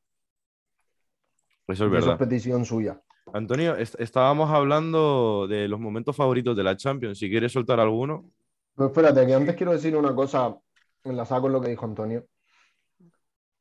Eso 1.69 1.73
es 1.73 1.79
Y 1.79 1.85
Eso 1.85 1.91
verdad. 1.93 2.13
es 2.15 2.19
petición 2.19 2.65
suya. 2.65 3.01
Antonio, 3.33 3.77
est- 3.77 3.95
estábamos 4.01 4.51
hablando 4.51 5.47
de 5.47 5.69
los 5.69 5.79
momentos 5.79 6.17
favoritos 6.17 6.57
de 6.57 6.65
la 6.65 6.77
Champions. 6.77 7.21
Si 7.21 7.31
quieres 7.31 7.53
soltar 7.53 7.79
alguno. 7.79 8.29
Pero 8.75 8.89
espérate, 8.89 9.25
que 9.25 9.35
antes 9.35 9.55
quiero 9.55 9.71
decir 9.71 9.97
una 9.97 10.13
cosa 10.17 10.59
enlazada 11.05 11.43
con 11.43 11.53
lo 11.53 11.61
que 11.61 11.69
dijo 11.71 11.85
Antonio. 11.85 12.27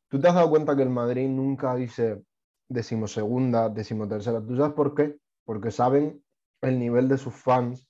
¿Tú 0.07 0.19
te 0.19 0.27
has 0.27 0.33
dado 0.33 0.49
cuenta 0.49 0.75
que 0.75 0.81
el 0.81 0.89
Madrid 0.89 1.29
nunca 1.29 1.75
dice 1.75 2.23
decimosegunda, 2.67 3.69
decimotercera? 3.69 4.41
¿Tú 4.41 4.55
sabes 4.57 4.73
por 4.73 4.95
qué? 4.95 5.17
Porque 5.45 5.69
saben 5.69 6.23
el 6.61 6.79
nivel 6.79 7.09
de 7.09 7.19
sus 7.19 7.35
fans 7.35 7.87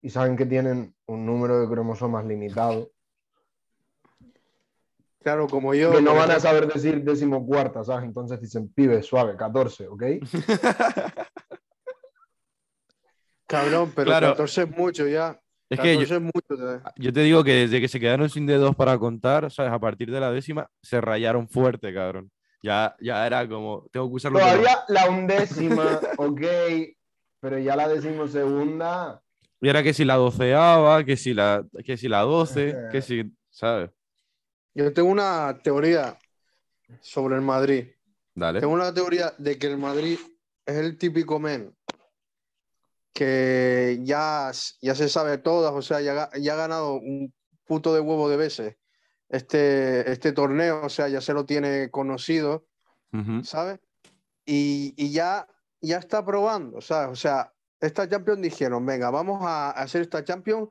y 0.00 0.08
saben 0.08 0.34
que 0.34 0.46
tienen 0.46 0.96
un 1.06 1.26
número 1.26 1.60
de 1.60 1.68
cromosomas 1.68 2.24
limitado, 2.24 2.88
Claro, 5.24 5.46
como 5.48 5.72
yo. 5.72 5.90
que 5.90 6.02
no 6.02 6.14
van 6.14 6.30
a 6.30 6.38
saber 6.38 6.70
decir 6.70 7.02
decimocuarta, 7.02 7.82
¿sabes? 7.82 8.04
Entonces 8.04 8.38
dicen, 8.42 8.68
pibe, 8.68 9.02
suave, 9.02 9.34
14, 9.36 9.88
¿ok? 9.88 10.02
Cabrón, 13.46 13.90
pero 13.96 14.06
Claro. 14.06 14.26
14 14.32 14.62
es 14.64 14.70
mucho 14.76 15.06
ya. 15.08 15.40
Es 15.70 15.80
que 15.80 15.94
14 15.94 16.06
yo, 16.06 16.16
es 16.16 16.22
mucho. 16.22 16.56
ya. 16.58 16.82
yo 16.96 17.12
te 17.14 17.20
digo 17.20 17.42
que 17.42 17.52
desde 17.52 17.80
que 17.80 17.88
se 17.88 17.98
quedaron 17.98 18.28
sin 18.28 18.44
dedos 18.44 18.76
para 18.76 18.98
contar, 18.98 19.50
¿sabes? 19.50 19.72
A 19.72 19.78
partir 19.78 20.10
de 20.10 20.20
la 20.20 20.30
décima, 20.30 20.68
se 20.82 21.00
rayaron 21.00 21.48
fuerte, 21.48 21.94
cabrón. 21.94 22.30
Ya, 22.62 22.94
ya 23.00 23.26
era 23.26 23.48
como, 23.48 23.86
tengo 23.92 24.10
que 24.10 24.16
usar 24.16 24.30
los 24.30 24.42
dedos. 24.42 24.58
Todavía 24.58 24.78
la 24.88 25.08
undécima, 25.08 26.00
ok, 26.18 26.42
pero 27.40 27.58
ya 27.58 27.76
la 27.76 27.88
decimosegunda, 27.88 29.22
Y 29.58 29.70
era 29.70 29.82
que 29.82 29.94
si 29.94 30.04
la 30.04 30.16
doceava, 30.16 31.02
que 31.02 31.16
si 31.16 31.32
la, 31.32 31.64
que 31.82 31.96
si 31.96 32.08
la 32.08 32.20
doce, 32.20 32.76
que 32.92 33.00
si, 33.00 33.32
¿sabes? 33.48 33.88
Yo 34.74 34.92
tengo 34.92 35.08
una 35.08 35.60
teoría 35.62 36.18
sobre 37.00 37.36
el 37.36 37.42
Madrid. 37.42 37.88
Dale. 38.34 38.60
Tengo 38.60 38.74
una 38.74 38.92
teoría 38.92 39.32
de 39.38 39.58
que 39.58 39.68
el 39.68 39.78
Madrid 39.78 40.18
es 40.66 40.76
el 40.76 40.98
típico 40.98 41.38
men 41.38 41.74
que 43.12 44.00
ya, 44.02 44.50
ya 44.82 44.94
se 44.96 45.08
sabe 45.08 45.38
todas, 45.38 45.72
o 45.72 45.82
sea, 45.82 46.00
ya, 46.00 46.28
ya 46.36 46.54
ha 46.54 46.56
ganado 46.56 46.94
un 46.94 47.32
puto 47.64 47.94
de 47.94 48.00
huevo 48.00 48.28
de 48.28 48.36
veces 48.36 48.76
este, 49.28 50.10
este 50.10 50.32
torneo, 50.32 50.84
o 50.84 50.88
sea, 50.88 51.08
ya 51.08 51.20
se 51.20 51.32
lo 51.32 51.46
tiene 51.46 51.90
conocido, 51.90 52.66
Ujú. 53.12 53.44
¿sabes? 53.44 53.78
Y, 54.44 54.94
y 54.96 55.12
ya, 55.12 55.46
ya 55.80 55.98
está 55.98 56.24
probando, 56.24 56.80
¿sabes? 56.80 57.10
O 57.12 57.16
sea, 57.16 57.52
esta 57.80 58.08
Champions 58.08 58.42
dijeron, 58.42 58.84
venga, 58.84 59.10
vamos 59.10 59.42
a 59.42 59.70
hacer 59.70 60.02
esta 60.02 60.24
Champions 60.24 60.68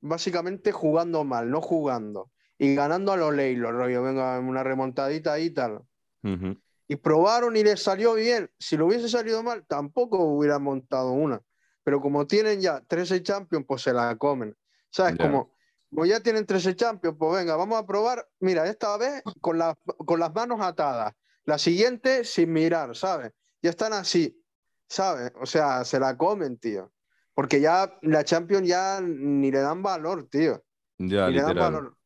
básicamente 0.00 0.72
jugando 0.72 1.22
mal, 1.24 1.50
no 1.50 1.60
jugando. 1.60 2.30
Y 2.58 2.74
ganando 2.74 3.12
a 3.12 3.16
los 3.16 3.34
Leilos, 3.34 3.72
rollo, 3.72 4.02
venga, 4.02 4.38
una 4.38 4.62
remontadita 4.62 5.32
ahí 5.32 5.46
y 5.46 5.50
tal. 5.50 5.82
Ujú. 6.22 6.56
Y 6.86 6.96
probaron 6.96 7.56
y 7.56 7.64
les 7.64 7.82
salió 7.82 8.14
bien. 8.14 8.50
Si 8.58 8.76
lo 8.76 8.86
hubiese 8.86 9.08
salido 9.08 9.42
mal, 9.42 9.64
tampoco 9.66 10.18
hubieran 10.24 10.62
montado 10.62 11.12
una. 11.12 11.40
Pero 11.82 12.00
como 12.00 12.26
tienen 12.26 12.60
ya 12.60 12.80
13 12.80 13.22
Champions, 13.22 13.64
pues 13.66 13.82
se 13.82 13.92
la 13.92 14.14
comen. 14.16 14.56
¿Sabes? 14.90 15.16
Ya. 15.18 15.24
Como, 15.24 15.52
como 15.90 16.06
ya 16.06 16.20
tienen 16.20 16.46
13 16.46 16.76
Champions, 16.76 17.16
pues 17.18 17.38
venga, 17.38 17.56
vamos 17.56 17.78
a 17.78 17.86
probar. 17.86 18.26
Mira, 18.40 18.66
esta 18.66 18.96
vez 18.96 19.22
con, 19.40 19.58
las 19.58 19.74
con 19.84 20.20
las 20.20 20.32
manos 20.34 20.60
atadas. 20.60 21.12
La 21.44 21.58
siguiente 21.58 22.24
sin 22.24 22.52
mirar, 22.52 22.94
¿sabes? 22.96 23.32
Ya 23.60 23.70
están 23.70 23.92
así, 23.92 24.42
¿sabes? 24.88 25.32
O 25.40 25.46
sea, 25.46 25.84
se 25.84 25.98
la 25.98 26.16
comen, 26.16 26.58
tío. 26.58 26.92
Porque 27.34 27.60
ya 27.60 27.98
la 28.02 28.24
Champions 28.24 28.68
ya 28.68 29.00
ni 29.02 29.50
le 29.50 29.60
dan 29.60 29.82
valor, 29.82 30.28
tío. 30.28 30.62
Ya, 30.98 31.28
Y 31.28 31.32
le 31.32 31.40
dan 31.42 31.48
literal. 31.48 31.72
valor. 31.72 31.96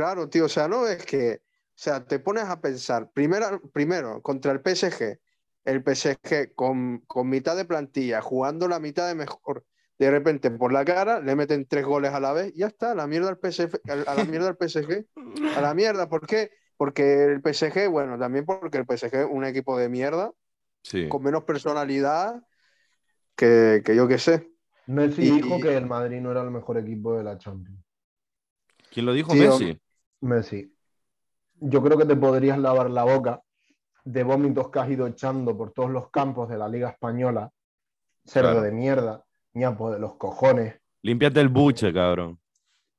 Claro, 0.00 0.30
tío, 0.30 0.46
o 0.46 0.48
sea, 0.48 0.66
no 0.66 0.88
es 0.88 1.04
que, 1.04 1.42
o 1.42 1.42
sea, 1.74 2.06
te 2.06 2.18
pones 2.20 2.44
a 2.44 2.58
pensar, 2.62 3.10
primero, 3.12 3.60
primero 3.70 4.22
contra 4.22 4.50
el 4.50 4.62
PSG, 4.62 5.20
el 5.66 5.82
PSG 5.82 6.54
con, 6.54 7.00
con 7.06 7.28
mitad 7.28 7.54
de 7.54 7.66
plantilla, 7.66 8.22
jugando 8.22 8.66
la 8.66 8.80
mitad 8.80 9.06
de 9.08 9.14
mejor, 9.14 9.66
de 9.98 10.10
repente 10.10 10.50
por 10.50 10.72
la 10.72 10.86
cara, 10.86 11.20
le 11.20 11.36
meten 11.36 11.66
tres 11.66 11.84
goles 11.84 12.12
a 12.14 12.20
la 12.20 12.32
vez, 12.32 12.50
y 12.54 12.60
ya 12.60 12.68
está, 12.68 12.92
a 12.92 12.94
la 12.94 13.06
mierda 13.06 13.28
al 13.28 13.38
PSG, 13.38 13.82
a 14.06 14.14
la 14.14 14.24
mierda 14.24 14.48
al 14.48 14.56
PSG, 14.56 15.04
a 15.52 15.60
la 15.60 15.74
mierda, 15.74 16.08
¿por 16.08 16.26
qué? 16.26 16.50
Porque 16.78 17.24
el 17.24 17.42
PSG, 17.42 17.88
bueno, 17.90 18.18
también 18.18 18.46
porque 18.46 18.78
el 18.78 18.86
PSG 18.86 19.14
es 19.20 19.26
un 19.30 19.44
equipo 19.44 19.76
de 19.76 19.90
mierda, 19.90 20.32
Sí. 20.82 21.08
con 21.08 21.22
menos 21.22 21.44
personalidad 21.44 22.42
que, 23.36 23.82
que 23.84 23.96
yo 23.96 24.08
qué 24.08 24.18
sé. 24.18 24.50
Messi 24.88 25.22
Y- 25.22 25.36
dijo 25.36 25.58
que 25.58 25.74
el 25.74 25.86
Madrid 25.86 26.20
no 26.20 26.32
era 26.32 26.42
el 26.42 26.50
mejor 26.50 26.76
equipo 26.76 27.14
de 27.16 27.24
la 27.24 27.38
Champions. 27.38 27.80
¿Quién 28.90 29.06
lo 29.06 29.12
dijo? 29.12 29.32
Tío, 29.32 29.58
Messi. 29.58 29.80
Messi, 30.20 30.72
yo 31.60 31.82
creo 31.82 31.98
que 31.98 32.06
te 32.06 32.16
podrías 32.16 32.58
lavar 32.58 32.90
la 32.90 33.04
boca 33.04 33.42
de 34.04 34.22
vómitos 34.22 34.70
que 34.70 34.78
has 34.78 34.88
ido 34.90 35.06
echando 35.06 35.56
por 35.56 35.72
todos 35.72 35.90
los 35.90 36.10
campos 36.10 36.48
de 36.48 36.58
la 36.58 36.68
Liga 36.68 36.88
Española. 36.90 37.50
Cerdo 38.24 38.50
Claro. 38.50 38.62
de 38.62 38.72
mierda, 38.72 39.24
ñapo 39.54 39.90
de 39.90 39.98
los 39.98 40.16
cojones, 40.16 40.76
Límpiate 41.02 41.40
el 41.40 41.48
buche, 41.48 41.92
cabrón. 41.94 42.38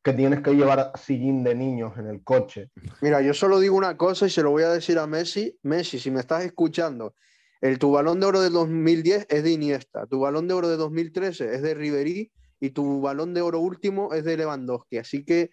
que 0.03 0.13
tienes 0.13 0.41
que 0.41 0.55
llevar 0.55 0.91
sillín 0.95 1.43
de 1.43 1.53
niños 1.53 1.95
en 1.99 2.07
el 2.07 2.23
coche. 2.23 2.71
Mira, 3.01 3.21
yo 3.21 3.35
solo 3.35 3.59
digo 3.59 3.75
una 3.77 3.95
cosa 3.97 4.25
y 4.25 4.31
se 4.31 4.41
lo 4.41 4.49
voy 4.49 4.63
a 4.63 4.69
decir 4.69 4.97
a 4.97 5.05
Messi. 5.05 5.55
Messi, 5.61 5.99
si 5.99 6.09
me 6.09 6.19
estás 6.19 6.43
escuchando, 6.43 7.13
el, 7.61 7.77
tu 7.77 7.91
balón 7.91 8.19
de 8.19 8.25
oro 8.25 8.41
de 8.41 8.49
2010 8.49 9.27
es 9.29 9.43
de 9.43 9.51
Iniesta, 9.51 10.07
tu 10.07 10.19
balón 10.21 10.47
de 10.47 10.55
oro 10.55 10.67
de 10.69 10.77
2013 10.77 11.53
es 11.53 11.61
de 11.61 11.75
Ribery 11.75 12.31
y 12.59 12.71
tu 12.71 12.99
balón 13.01 13.35
de 13.35 13.41
oro 13.41 13.59
último 13.59 14.11
es 14.15 14.23
de 14.23 14.37
Lewandowski. 14.37 14.97
Así 14.97 15.23
que 15.23 15.51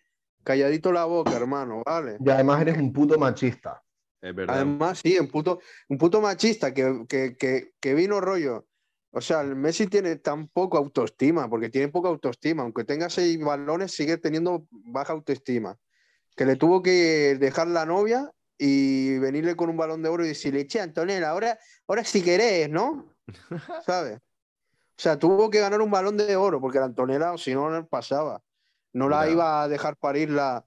calladito 0.48 0.92
la 0.92 1.04
boca, 1.04 1.36
hermano, 1.36 1.82
¿vale? 1.84 2.16
Y 2.24 2.30
además 2.30 2.62
eres 2.62 2.78
un 2.78 2.90
puto 2.90 3.18
machista. 3.18 3.82
Es 4.18 4.34
verdad. 4.34 4.56
Además, 4.56 4.98
sí, 5.04 5.18
un 5.18 5.28
puto, 5.28 5.60
un 5.90 5.98
puto 5.98 6.22
machista 6.22 6.72
que, 6.72 7.04
que, 7.06 7.36
que, 7.36 7.74
que 7.78 7.94
vino 7.94 8.18
rollo. 8.18 8.66
O 9.10 9.20
sea, 9.20 9.42
el 9.42 9.56
Messi 9.56 9.88
tiene 9.88 10.16
tan 10.16 10.48
poco 10.48 10.78
autoestima, 10.78 11.50
porque 11.50 11.68
tiene 11.68 11.88
poca 11.88 12.08
autoestima. 12.08 12.62
Aunque 12.62 12.84
tenga 12.84 13.10
seis 13.10 13.38
balones, 13.38 13.92
sigue 13.92 14.16
teniendo 14.16 14.66
baja 14.70 15.12
autoestima. 15.12 15.76
Que 16.34 16.46
le 16.46 16.56
tuvo 16.56 16.82
que 16.82 17.36
dejar 17.38 17.68
la 17.68 17.84
novia 17.84 18.32
y 18.56 19.18
venirle 19.18 19.54
con 19.54 19.68
un 19.68 19.76
balón 19.76 20.02
de 20.02 20.08
oro 20.08 20.24
y 20.24 20.28
decirle, 20.28 20.66
che, 20.66 20.80
Antonella, 20.80 21.28
ahora, 21.28 21.58
ahora 21.86 22.04
si 22.04 22.22
querés, 22.22 22.70
¿no? 22.70 23.14
¿Sabes? 23.84 24.16
O 24.16 25.00
sea, 25.00 25.18
tuvo 25.18 25.50
que 25.50 25.60
ganar 25.60 25.82
un 25.82 25.90
balón 25.90 26.16
de 26.16 26.36
oro, 26.36 26.58
porque 26.58 26.78
la 26.78 26.86
Antonella, 26.86 27.36
si 27.36 27.52
no, 27.52 27.68
no 27.68 27.86
pasaba. 27.86 28.40
No 28.92 29.08
la 29.08 29.28
iba 29.28 29.62
a 29.62 29.68
dejar 29.68 29.96
parir 29.96 30.30
la. 30.30 30.64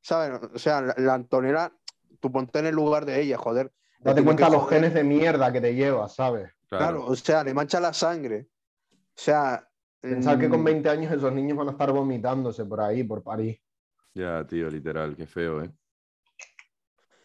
¿Sabes? 0.00 0.40
O 0.54 0.58
sea, 0.58 0.80
la, 0.80 0.94
la 0.98 1.14
Antonella, 1.14 1.72
tú 2.20 2.30
ponte 2.30 2.58
en 2.58 2.66
el 2.66 2.74
lugar 2.74 3.04
de 3.04 3.20
ella, 3.20 3.38
joder. 3.38 3.72
Date 4.00 4.22
cuenta 4.22 4.46
que 4.46 4.52
los 4.52 4.62
joder. 4.62 4.80
genes 4.80 4.94
de 4.94 5.04
mierda 5.04 5.52
que 5.52 5.60
te 5.60 5.74
llevas, 5.74 6.14
¿sabes? 6.14 6.50
Claro, 6.68 7.06
o 7.06 7.16
sea, 7.16 7.44
le 7.44 7.54
mancha 7.54 7.80
la 7.80 7.92
sangre. 7.92 8.48
O 8.90 9.14
sea. 9.14 9.68
Pensar 10.00 10.38
que 10.38 10.48
con 10.48 10.60
mm, 10.60 10.64
20 10.64 10.88
años 10.88 11.12
esos 11.12 11.32
niños 11.32 11.58
van 11.58 11.68
a 11.68 11.72
estar 11.72 11.90
vomitándose 11.90 12.64
por 12.64 12.80
ahí, 12.80 13.02
por 13.02 13.24
París. 13.24 13.58
Ya, 14.14 14.46
tío, 14.46 14.70
literal, 14.70 15.16
qué 15.16 15.26
feo, 15.26 15.62
¿eh? 15.62 15.70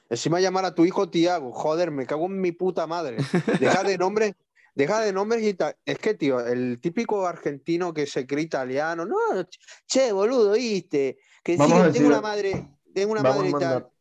Encima 0.09 0.41
llamar 0.41 0.65
a 0.65 0.75
tu 0.75 0.83
hijo 0.83 1.09
Tiago, 1.09 1.53
joder, 1.53 1.89
me 1.91 2.05
cago 2.05 2.25
en 2.25 2.41
mi 2.41 2.51
puta 2.51 2.87
madre. 2.87 3.17
Deja 3.59 3.83
de 3.83 3.97
nombre, 3.97 4.35
deja 4.73 5.01
de 5.01 5.13
nombres 5.13 5.43
y 5.43 5.53
tal. 5.53 5.75
Es 5.85 5.97
que, 5.99 6.13
tío, 6.13 6.39
el 6.39 6.79
típico 6.81 7.25
argentino 7.27 7.93
que 7.93 8.05
se 8.05 8.25
cree 8.25 8.43
italiano, 8.43 9.05
no, 9.05 9.17
che, 9.85 10.11
boludo, 10.11 10.53
¿viste? 10.53 11.17
Que 11.43 11.57
sí, 11.57 11.63
decir- 11.63 11.91
tengo 11.93 12.07
una 12.07 12.21
madre, 12.21 12.77
tengo 12.93 13.11
una 13.13 13.21
Vamos 13.21 13.37
madre 13.37 13.47
a 13.47 13.49
y 13.49 13.53
mandar- 13.53 13.81
tal. 13.83 13.91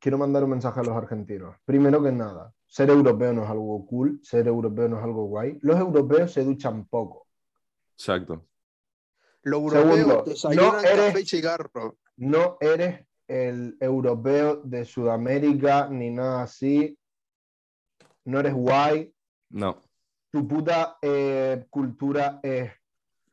Quiero 0.00 0.18
mandar 0.18 0.44
un 0.44 0.50
mensaje 0.50 0.78
a 0.80 0.82
los 0.84 0.96
argentinos. 0.96 1.56
Primero 1.64 2.00
que 2.02 2.12
nada, 2.12 2.54
ser 2.66 2.88
europeo 2.90 3.32
no 3.32 3.42
es 3.44 3.50
algo 3.50 3.84
cool, 3.86 4.20
ser 4.22 4.46
europeo 4.46 4.88
no 4.88 4.98
es 4.98 5.04
algo 5.04 5.24
guay. 5.24 5.58
Los 5.62 5.78
europeos 5.78 6.32
se 6.32 6.44
duchan 6.44 6.86
poco. 6.86 7.26
Exacto. 7.94 8.46
Los 9.42 9.60
europeos 9.60 9.96
Segundo, 9.96 10.22
desayunan 10.24 10.72
no 10.72 10.78
eres- 10.88 11.06
café 11.06 11.20
y 11.20 11.26
cigarro. 11.26 11.98
No 12.16 12.58
eres 12.60 13.06
el 13.26 13.76
europeo 13.80 14.56
de 14.62 14.84
Sudamérica 14.84 15.88
ni 15.88 16.10
nada 16.10 16.42
así. 16.44 16.96
No 18.24 18.38
eres 18.40 18.54
guay. 18.54 19.12
No. 19.50 19.80
Tu 20.30 20.46
puta 20.46 20.98
eh, 21.02 21.66
cultura 21.70 22.40
es 22.42 22.70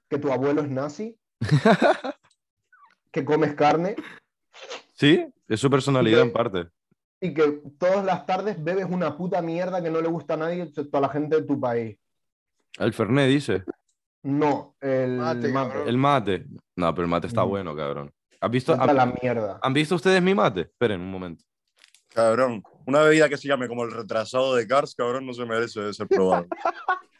que 0.09 0.17
tu 0.17 0.31
abuelo 0.31 0.61
es 0.61 0.69
nazi, 0.69 1.17
que 3.11 3.25
comes 3.25 3.53
carne 3.55 3.95
Sí, 4.93 5.25
es 5.47 5.59
su 5.59 5.69
personalidad 5.69 6.21
en 6.21 6.31
parte. 6.31 6.69
y 7.19 7.33
que 7.33 7.61
todas 7.77 8.05
las 8.05 8.25
tardes 8.25 8.61
bebes 8.63 8.85
una 8.89 9.17
puta 9.17 9.41
mierda 9.41 9.81
que 9.81 9.89
no 9.91 9.99
le 10.01 10.07
gusta 10.07 10.35
a 10.35 10.37
nadie 10.37 10.63
excepto 10.63 10.97
a 10.97 11.01
la 11.01 11.09
gente 11.09 11.35
de 11.37 11.41
tu 11.43 11.59
país. 11.59 11.97
El 12.77 12.93
Fernet 12.93 13.27
dice. 13.29 13.63
No, 14.23 14.75
el 14.81 15.17
Mate, 15.17 15.47
mate. 15.49 15.69
cabrón. 15.73 15.87
El 15.89 15.97
mate. 15.97 16.45
No, 16.77 16.93
pero 16.95 17.03
el 17.05 17.09
mate 17.11 17.27
está 17.27 17.45
Mm. 17.45 17.49
bueno, 17.49 17.75
cabrón. 17.75 18.11
¿Has 18.41 18.51
visto, 18.51 18.75
la 18.75 19.05
mierda. 19.21 19.59
han 19.61 19.73
visto 19.73 19.95
ustedes 19.95 20.21
mi 20.21 20.33
mate? 20.35 20.61
Esperen 20.61 21.01
un 21.01 21.11
momento. 21.11 21.43
Cabrón, 22.13 22.63
una 22.85 23.01
bebida 23.01 23.29
que 23.29 23.37
se 23.37 23.47
llame 23.47 23.67
como 23.67 23.83
el 23.83 23.91
retrasado 23.91 24.55
de 24.55 24.67
Cars, 24.67 24.95
cabrón, 24.95 25.25
no 25.25 25.33
se 25.33 25.45
merece 25.45 25.93
ser 25.93 26.07
probado. 26.07 26.47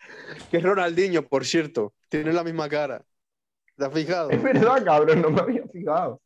Que 0.50 0.58
es 0.58 0.64
Ronaldinho, 0.64 1.28
por 1.28 1.46
cierto. 1.46 1.94
Tiene 2.10 2.34
la 2.34 2.44
misma 2.44 2.68
cara. 2.68 3.04
¿Te 3.78 3.86
has 3.86 3.94
fijado? 3.94 4.30
Es 4.32 4.42
verdad, 4.42 4.84
cabrón, 4.84 5.22
no 5.22 5.30
me 5.30 5.42
había 5.42 5.68
fijado. 5.68 6.22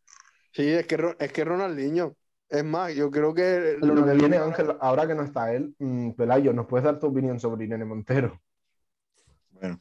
Sí, 0.53 0.69
es 0.69 0.87
que, 0.87 1.15
es 1.19 1.31
que 1.33 1.43
Ronaldinho. 1.43 2.15
Es 2.47 2.63
más, 2.63 2.93
yo 2.95 3.11
creo 3.11 3.33
que 3.33 3.77
Lo 3.81 3.93
que 4.05 4.13
viene, 4.13 4.37
Ángel, 4.37 4.75
ahora 4.79 5.05
que 5.05 5.15
no 5.15 5.23
está 5.23 5.53
él, 5.53 5.75
mm, 5.79 6.11
Pelayo, 6.11 6.53
¿nos 6.53 6.65
puedes 6.67 6.85
dar 6.85 6.97
tu 6.99 7.07
opinión 7.07 7.39
sobre 7.39 7.65
Irene 7.65 7.85
Montero? 7.85 8.41
Bueno, 9.51 9.79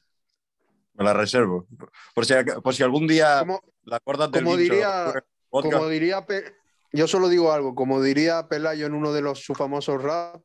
me 0.95 1.05
la 1.05 1.13
reservo. 1.15 1.67
Por 2.15 2.27
si, 2.27 2.35
por 2.63 2.75
si 2.75 2.83
algún 2.83 3.07
día 3.07 3.39
como, 3.41 3.63
la 3.85 3.97
acordas 3.97 4.31
del 4.33 4.45
como 4.45 4.57
diría- 4.57 5.13
podcast, 5.49 5.75
como 5.77 5.89
diría, 5.89 6.27
Pe- 6.27 6.57
yo 6.93 7.07
solo 7.07 7.29
digo 7.29 7.53
algo, 7.53 7.75
como 7.75 8.03
diría 8.03 8.49
Pelayo 8.49 8.87
en 8.87 8.95
uno 8.95 9.13
de 9.13 9.23
los 9.23 9.41
sus 9.41 9.57
famosos 9.57 10.03
rap, 10.03 10.43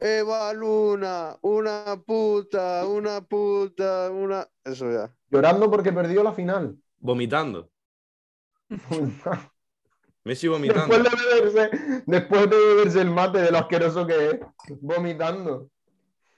Eva 0.00 0.52
Luna, 0.52 1.36
una 1.42 1.96
puta, 2.04 2.86
una 2.86 3.20
puta, 3.20 4.10
una... 4.10 4.48
Eso 4.64 4.90
ya. 4.90 5.14
Llorando 5.30 5.70
porque 5.70 5.92
perdió 5.92 6.24
la 6.24 6.32
final. 6.32 6.76
Vomitando. 6.98 7.70
Messi 10.24 10.48
vomitando. 10.48 10.96
después, 10.96 11.02
de 11.02 11.24
beberse, 11.26 12.02
después 12.06 12.50
de 12.50 12.56
beberse 12.56 13.00
el 13.00 13.10
mate 13.10 13.42
de 13.42 13.50
lo 13.50 13.58
asqueroso 13.58 14.06
que 14.06 14.30
es, 14.30 14.40
vomitando. 14.80 15.68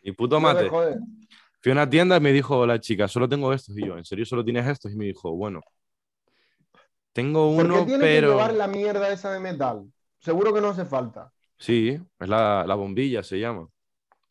Y 0.03 0.13
puto 0.13 0.41
mate. 0.41 0.71
Fui 1.61 1.71
a 1.71 1.73
una 1.73 1.89
tienda 1.89 2.19
y 2.19 2.21
me 2.21 2.33
dijo 2.33 2.67
la 2.67 2.79
chica, 2.79 3.09
solo 3.09 3.27
tengo 3.27 3.51
estos. 3.53 3.77
Y 3.79 3.87
yo, 3.87 3.97
¿en 3.97 4.05
serio 4.05 4.27
solo 4.27 4.45
tienes 4.45 4.67
estos? 4.67 4.93
Y 4.93 4.97
me 4.97 5.07
dijo, 5.07 5.35
bueno, 5.35 5.61
tengo 7.15 7.57
¿Por 7.57 7.65
qué 7.67 7.73
uno, 7.73 7.87
tiene 7.87 7.99
que 8.01 8.05
pero... 8.05 8.29
llevar 8.33 8.53
la 8.53 8.67
mierda 8.67 9.11
esa 9.11 9.33
de 9.33 9.41
metal? 9.41 9.85
Seguro 10.19 10.53
que 10.53 10.61
no 10.61 10.69
hace 10.69 10.85
falta. 10.85 11.33
Sí, 11.57 11.99
es 12.21 12.29
la, 12.29 12.65
la 12.67 12.75
bombilla, 12.75 13.23
se 13.23 13.39
llama. 13.41 13.67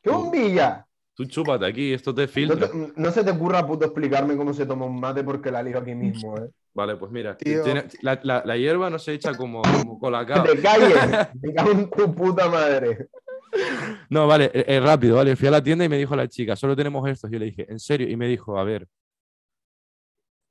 ¡Qué 0.01 0.11
bombilla! 0.11 0.85
Tú 1.15 1.25
chúpate 1.25 1.65
aquí, 1.65 1.93
esto 1.93 2.13
te 2.13 2.23
No, 2.23 2.27
filtra. 2.27 2.67
te- 2.69 2.93
no 2.95 3.11
se 3.11 3.23
te 3.23 3.31
ocurra, 3.31 3.65
puto, 3.65 3.85
explicarme 3.85 4.35
cómo 4.35 4.53
se 4.53 4.65
toma 4.65 4.85
un 4.85 4.99
mate 4.99 5.23
porque 5.23 5.49
la 5.49 5.63
ligo 5.63 5.79
aquí 5.79 5.95
mismo, 5.95 6.37
¿eh? 6.43 6.49
Vale, 6.75 6.95
pues 6.95 7.11
mira, 7.11 7.37
tiene- 7.37 7.85
la, 8.01 8.19
la- 8.23 8.43
la 8.45 8.57
hierba 8.57 8.89
no 8.89 8.97
se 8.99 9.13
echa 9.13 9.35
como, 9.37 9.61
como 9.61 9.93
Que 9.95 9.99
colacao. 9.99 10.43
te 10.43 10.61
calles, 10.61 10.95
me 11.41 11.53
cago 11.53 11.71
en 11.71 11.89
tu 11.89 12.13
puta 12.13 12.49
madre. 12.49 13.07
No, 14.09 14.25
vale, 14.27 14.51
eh, 14.53 14.79
rápido, 14.79 15.17
vale. 15.17 15.35
Fui 15.35 15.47
a 15.47 15.51
la 15.51 15.61
tienda 15.63 15.85
y 15.85 15.89
me 15.89 15.97
dijo 15.97 16.15
la 16.15 16.27
chica, 16.27 16.55
solo 16.55 16.75
tenemos 16.75 17.07
estos. 17.07 17.29
Yo 17.29 17.37
le 17.39 17.45
dije, 17.45 17.65
¿en 17.71 17.79
serio? 17.79 18.09
Y 18.09 18.15
me 18.17 18.27
dijo, 18.27 18.57
a 18.57 18.63
ver, 18.63 18.87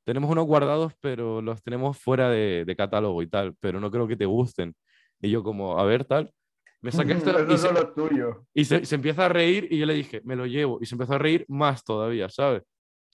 tenemos 0.03 0.29
unos 0.29 0.45
guardados, 0.45 0.93
pero 0.99 1.41
los 1.41 1.61
tenemos 1.63 1.97
fuera 1.97 2.29
de, 2.29 2.65
de 2.65 2.75
catálogo 2.75 3.21
y 3.21 3.27
tal, 3.27 3.55
pero 3.59 3.79
no 3.79 3.89
creo 3.89 4.07
que 4.07 4.17
te 4.17 4.25
gusten. 4.25 4.75
Y 5.21 5.29
yo 5.29 5.43
como, 5.43 5.79
a 5.79 5.83
ver, 5.85 6.05
tal. 6.05 6.33
Me 6.81 6.91
saqué 6.91 7.13
esto 7.13 7.31
y, 7.47 7.51
se, 7.51 7.57
son 7.57 7.75
los 7.75 7.95
tuyos. 7.95 8.37
y 8.53 8.65
se, 8.65 8.85
se 8.85 8.95
empieza 8.95 9.25
a 9.25 9.29
reír 9.29 9.67
y 9.71 9.77
yo 9.77 9.85
le 9.85 9.93
dije, 9.93 10.21
me 10.25 10.35
lo 10.35 10.45
llevo. 10.45 10.79
Y 10.81 10.85
se 10.85 10.95
empezó 10.95 11.13
a 11.13 11.17
reír 11.17 11.45
más 11.47 11.83
todavía, 11.83 12.29
¿sabes? 12.29 12.63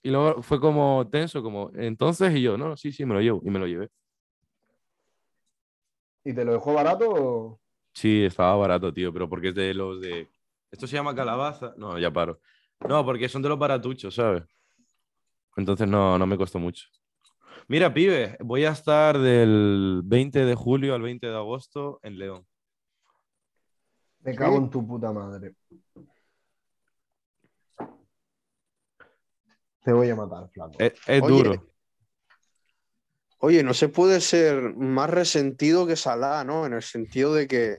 Y 0.02 0.10
luego 0.10 0.42
fue 0.42 0.60
como 0.60 1.08
tenso, 1.10 1.42
como, 1.42 1.70
entonces, 1.74 2.34
y 2.34 2.42
yo, 2.42 2.56
no, 2.56 2.76
sí, 2.76 2.90
sí, 2.90 3.04
me 3.04 3.14
lo 3.14 3.20
llevo. 3.20 3.40
Y 3.44 3.50
me 3.50 3.58
lo 3.58 3.66
llevé. 3.66 3.88
¿Y 6.24 6.34
te 6.34 6.44
lo 6.44 6.52
dejó 6.52 6.74
barato 6.74 7.08
o...? 7.10 7.60
Sí, 7.92 8.24
estaba 8.24 8.54
barato, 8.56 8.92
tío, 8.92 9.12
pero 9.12 9.28
porque 9.28 9.48
es 9.48 9.54
de 9.54 9.74
los 9.74 10.00
de... 10.00 10.28
¿Esto 10.70 10.86
se 10.86 10.96
llama 10.96 11.14
calabaza? 11.14 11.74
No, 11.76 11.98
ya 11.98 12.10
paro. 12.12 12.40
No, 12.88 13.04
porque 13.04 13.28
son 13.28 13.42
de 13.42 13.48
los 13.48 13.58
baratuchos, 13.58 14.14
¿sabes? 14.14 14.44
Entonces 15.56 15.88
no, 15.88 16.18
no 16.18 16.26
me 16.26 16.36
costó 16.36 16.58
mucho. 16.58 16.86
Mira, 17.68 17.92
pibe, 17.92 18.36
voy 18.40 18.64
a 18.64 18.70
estar 18.70 19.18
del 19.18 20.02
20 20.04 20.44
de 20.44 20.54
julio 20.54 20.94
al 20.94 21.02
20 21.02 21.26
de 21.26 21.36
agosto 21.36 22.00
en 22.02 22.18
León. 22.18 22.46
Me 24.20 24.34
cago 24.34 24.56
en 24.56 24.70
tu 24.70 24.86
puta 24.86 25.12
madre. 25.12 25.54
Te 29.82 29.92
voy 29.92 30.10
a 30.10 30.16
matar, 30.16 30.48
flaco. 30.50 30.74
Es, 30.78 30.92
es 31.06 31.22
Oye, 31.22 31.34
duro. 31.34 31.66
Oye, 33.38 33.62
no 33.62 33.72
se 33.72 33.88
puede 33.88 34.20
ser 34.20 34.74
más 34.74 35.08
resentido 35.08 35.86
que 35.86 35.96
Salah, 35.96 36.44
¿no? 36.44 36.66
En 36.66 36.74
el 36.74 36.82
sentido 36.82 37.34
de 37.34 37.48
que 37.48 37.78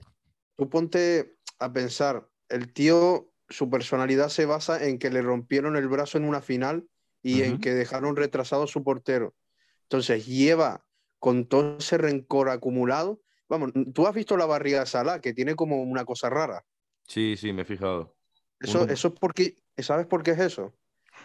tú 0.56 0.70
ponte 0.70 1.36
a 1.60 1.72
pensar, 1.72 2.28
el 2.50 2.74
tío, 2.74 3.30
su 3.48 3.70
personalidad 3.70 4.30
se 4.30 4.46
basa 4.46 4.84
en 4.84 4.98
que 4.98 5.12
le 5.12 5.22
rompieron 5.22 5.76
el 5.76 5.88
brazo 5.88 6.18
en 6.18 6.26
una 6.26 6.42
final 6.42 6.88
y 7.24 7.44
en 7.44 7.60
que 7.60 7.74
dejaron 7.74 8.16
retrasado 8.16 8.64
a 8.64 8.68
su 8.68 8.84
portero. 8.84 9.36
Entonces 9.84 10.26
lleva 10.26 10.86
con 11.20 11.46
todo 11.46 11.78
ese 11.78 11.98
rencor 11.98 12.50
acumulado. 12.50 13.22
Vamos, 13.50 13.72
tú 13.94 14.08
has 14.08 14.16
visto 14.16 14.38
la 14.38 14.46
barriga 14.46 14.80
de 14.80 14.86
Salah, 14.86 15.20
que 15.22 15.34
tiene 15.34 15.56
como 15.56 15.82
una 15.84 16.06
cosa 16.06 16.30
rara. 16.30 16.64
Sí, 17.08 17.36
sí, 17.38 17.52
me 17.54 17.62
he 17.64 17.66
fijado. 17.66 18.16
Eso, 18.60 18.88
es 18.88 19.02
porque, 19.20 19.56
¿sabes 19.78 20.06
por 20.08 20.24
qué 20.24 20.32
es 20.32 20.40
eso? 20.40 20.74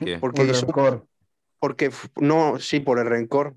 ¿Qué? 0.01 0.19
Porque 0.19 0.43
Un 0.43 0.51
hizo- 0.51 0.67
rencor. 0.67 1.07
porque 1.61 1.91
no, 2.21 2.59
sí, 2.59 2.81
por 2.81 2.99
el 2.99 3.07
rencor. 3.07 3.55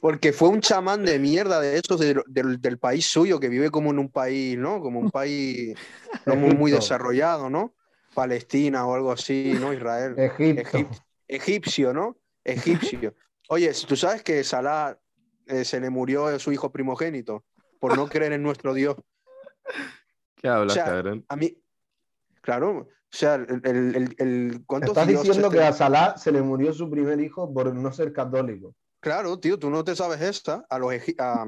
Porque 0.00 0.32
fue 0.32 0.48
un 0.48 0.60
chamán 0.60 1.04
de 1.04 1.18
mierda 1.18 1.60
de 1.60 1.78
esos 1.78 1.98
de- 2.00 2.22
del, 2.26 2.60
del 2.60 2.78
país 2.78 3.06
suyo, 3.06 3.40
que 3.40 3.48
vive 3.48 3.70
como 3.70 3.90
en 3.90 3.98
un 3.98 4.10
país, 4.10 4.58
¿no? 4.58 4.80
Como 4.80 5.00
un 5.00 5.10
país 5.10 5.76
no 6.26 6.36
muy, 6.36 6.54
muy 6.54 6.70
desarrollado, 6.72 7.48
¿no? 7.48 7.74
Palestina 8.16 8.86
o 8.86 8.94
algo 8.94 9.12
así, 9.12 9.54
¿no? 9.60 9.72
Israel. 9.72 10.14
Egipto. 10.18 10.78
Egip- 10.78 11.02
egipcio, 11.28 11.92
¿no? 11.92 12.16
Egipcio. 12.42 13.14
Oye, 13.50 13.70
tú 13.86 13.94
sabes 13.94 14.22
que 14.24 14.42
Salah 14.42 14.98
eh, 15.46 15.64
se 15.64 15.78
le 15.78 15.90
murió 15.90 16.36
su 16.40 16.50
hijo 16.50 16.72
primogénito 16.72 17.44
por 17.78 17.94
no 17.96 18.08
creer 18.08 18.32
en 18.32 18.42
nuestro 18.42 18.74
Dios. 18.74 18.96
¿Qué 20.36 20.48
hablas, 20.48 20.72
o 20.72 20.74
sea, 20.74 20.84
cabrón? 20.86 21.24
A 21.28 21.36
mí, 21.36 21.56
claro, 22.40 22.78
o 22.78 22.88
sea, 23.10 23.36
el, 23.36 23.60
el, 23.64 23.94
el- 23.96 24.14
el- 24.18 24.64
¿cuántos 24.66 24.90
Estás 24.96 25.06
diciendo 25.08 25.50
que 25.50 25.62
a 25.62 25.72
Salah 25.72 26.16
se 26.16 26.32
le 26.32 26.42
murió 26.42 26.72
su 26.72 26.90
primer 26.90 27.20
hijo 27.20 27.52
por 27.52 27.72
no 27.74 27.92
ser 27.92 28.12
católico. 28.12 28.74
Claro, 29.00 29.38
tío, 29.38 29.58
tú 29.58 29.70
no 29.70 29.84
te 29.84 29.94
sabes 29.94 30.20
esta. 30.20 30.64
A 30.68 30.78
los 30.78 30.92
a- 31.18 31.46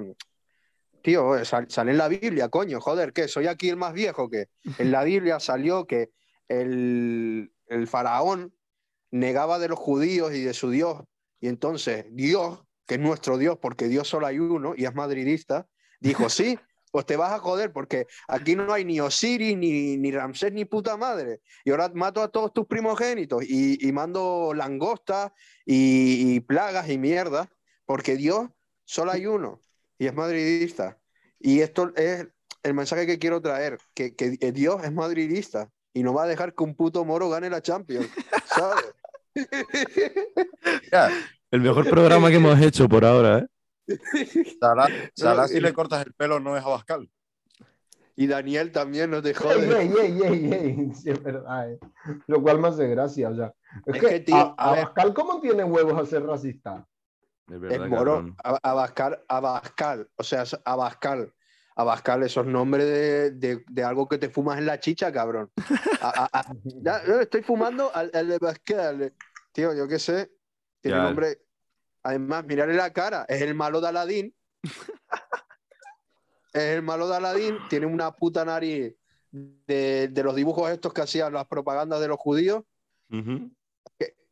Tío, 1.02 1.36
eh, 1.36 1.44
sal- 1.44 1.70
sale 1.70 1.92
en 1.92 1.98
la 1.98 2.08
Biblia, 2.08 2.48
coño, 2.48 2.80
joder, 2.80 3.12
¿qué? 3.12 3.28
¿Soy 3.28 3.46
aquí 3.46 3.68
el 3.68 3.76
más 3.76 3.92
viejo 3.92 4.28
que 4.28 4.48
En 4.78 4.90
la 4.90 5.04
Biblia 5.04 5.38
salió 5.40 5.86
que 5.86 6.10
el, 6.48 7.52
el 7.66 7.86
faraón 7.86 8.54
negaba 9.10 9.58
de 9.58 9.68
los 9.68 9.78
judíos 9.78 10.34
y 10.34 10.42
de 10.42 10.54
su 10.54 10.70
Dios. 10.70 11.02
Y 11.40 11.48
entonces 11.48 12.06
Dios, 12.10 12.60
que 12.86 12.94
es 12.94 13.00
nuestro 13.00 13.38
Dios, 13.38 13.58
porque 13.60 13.88
Dios 13.88 14.08
solo 14.08 14.26
hay 14.26 14.38
uno 14.38 14.74
y 14.76 14.84
es 14.84 14.94
madridista, 14.94 15.68
dijo, 16.00 16.28
sí, 16.28 16.58
pues 16.90 17.04
te 17.04 17.16
vas 17.16 17.32
a 17.32 17.38
joder, 17.38 17.72
porque 17.72 18.06
aquí 18.28 18.56
no 18.56 18.72
hay 18.72 18.84
ni 18.84 18.98
Osiris, 18.98 19.56
ni, 19.56 19.96
ni 19.98 20.10
Ramsés, 20.10 20.52
ni 20.52 20.64
puta 20.64 20.96
madre. 20.96 21.40
Y 21.64 21.70
ahora 21.70 21.90
mato 21.94 22.22
a 22.22 22.28
todos 22.28 22.52
tus 22.52 22.66
primogénitos 22.66 23.44
y, 23.44 23.86
y 23.86 23.92
mando 23.92 24.52
langostas 24.54 25.32
y, 25.66 26.34
y 26.34 26.40
plagas 26.40 26.88
y 26.88 26.98
mierda, 26.98 27.50
porque 27.84 28.16
Dios 28.16 28.48
solo 28.84 29.12
hay 29.12 29.26
uno 29.26 29.60
y 29.98 30.06
es 30.06 30.14
madridista. 30.14 30.98
Y 31.38 31.60
esto 31.60 31.92
es 31.94 32.26
el 32.62 32.74
mensaje 32.74 33.06
que 33.06 33.18
quiero 33.18 33.40
traer, 33.42 33.78
que, 33.94 34.16
que 34.16 34.52
Dios 34.52 34.82
es 34.82 34.92
madridista 34.92 35.70
y 35.98 36.02
no 36.04 36.14
va 36.14 36.22
a 36.24 36.26
dejar 36.28 36.54
que 36.54 36.62
un 36.62 36.76
puto 36.76 37.04
moro 37.04 37.28
gane 37.28 37.50
la 37.50 37.60
Champions, 37.60 38.08
¿sabes? 38.44 38.94
El 41.50 41.60
mejor 41.60 41.88
programa 41.90 42.28
que 42.28 42.36
hemos 42.36 42.60
hecho 42.60 42.88
por 42.88 43.04
ahora, 43.04 43.38
¿eh? 43.38 43.96
Salah, 44.60 44.88
Salah, 45.14 45.42
No, 45.42 45.48
si 45.48 45.60
le 45.60 45.72
cortas 45.72 46.06
el 46.06 46.12
pelo 46.14 46.38
no 46.38 46.56
es 46.56 46.62
Abascal. 46.64 47.10
Y 48.14 48.26
Daniel 48.26 48.70
también, 48.72 49.10
no 49.10 49.22
te 49.22 49.28
Ey, 49.30 49.34
jodes. 49.34 49.74
ey, 49.74 49.92
ey, 50.00 50.22
ey, 50.22 50.52
ey, 50.52 50.94
sí, 50.94 51.10
es 51.10 51.22
verdad, 51.22 51.72
eh. 51.72 51.78
Lo 52.26 52.42
cual 52.42 52.58
me 52.60 52.68
hace 52.68 52.86
gracia, 52.88 53.28
o 53.30 53.34
sea. 53.34 53.52
Es, 53.86 53.94
Es 53.96 54.00
que, 54.00 54.08
que, 54.08 54.20
tío, 54.20 54.36
a-. 54.36 54.54
Abascal, 54.72 55.14
¿cómo 55.14 55.40
tiene 55.40 55.64
huevos 55.64 56.00
a 56.00 56.04
ser 56.06 56.24
racista? 56.24 56.86
Es 57.48 57.54
Es 57.54 57.60
verdad, 57.60 57.88
moro. 57.88 57.96
cabrón. 57.96 58.36
Ab- 58.44 58.58
Abascal, 58.62 59.24
Abascal. 59.28 60.08
O 60.16 60.22
sea, 60.22 60.42
es 60.42 60.56
Abascal. 60.64 61.32
Abascal, 61.78 62.24
esos 62.24 62.44
nombres 62.44 62.84
de, 62.86 63.30
de- 63.30 63.64
de 63.70 63.84
algo 63.84 64.08
que 64.08 64.18
te 64.18 64.28
fumas 64.28 64.58
en 64.58 64.66
la 64.66 64.80
chicha, 64.80 65.12
cabrón. 65.12 65.48
A- 66.00 66.24
a- 66.32 66.40
a- 66.40 66.44
ya, 66.64 67.04
yo 67.06 67.20
estoy 67.20 67.42
fumando 67.42 67.94
al, 67.94 68.10
al 68.12 68.26
de 68.28 68.34
Abascal. 68.34 69.14
Tío, 69.52 69.72
yo 69.74 69.86
qué 69.86 69.98
sé. 70.00 70.32
Tiene 70.80 70.96
Ya. 70.98 71.04
nombre. 71.04 71.38
Además, 72.02 72.44
mirarle 72.46 72.74
la 72.74 72.92
cara. 72.92 73.24
Es 73.28 73.42
el 73.42 73.54
malo 73.54 73.80
de 73.80 73.88
Aladín. 73.88 74.34
es 76.52 76.62
el 76.62 76.82
malo 76.82 77.08
de 77.08 77.16
Aladín. 77.16 77.58
Tiene 77.70 77.86
una 77.86 78.10
puta 78.10 78.44
nariz 78.44 78.94
de, 79.30 80.08
de 80.10 80.22
los 80.24 80.34
dibujos 80.34 80.70
estos 80.70 80.92
que 80.92 81.02
hacían 81.02 81.32
las 81.32 81.46
propagandas 81.46 82.00
de 82.00 82.08
los 82.08 82.18
judíos. 82.18 82.64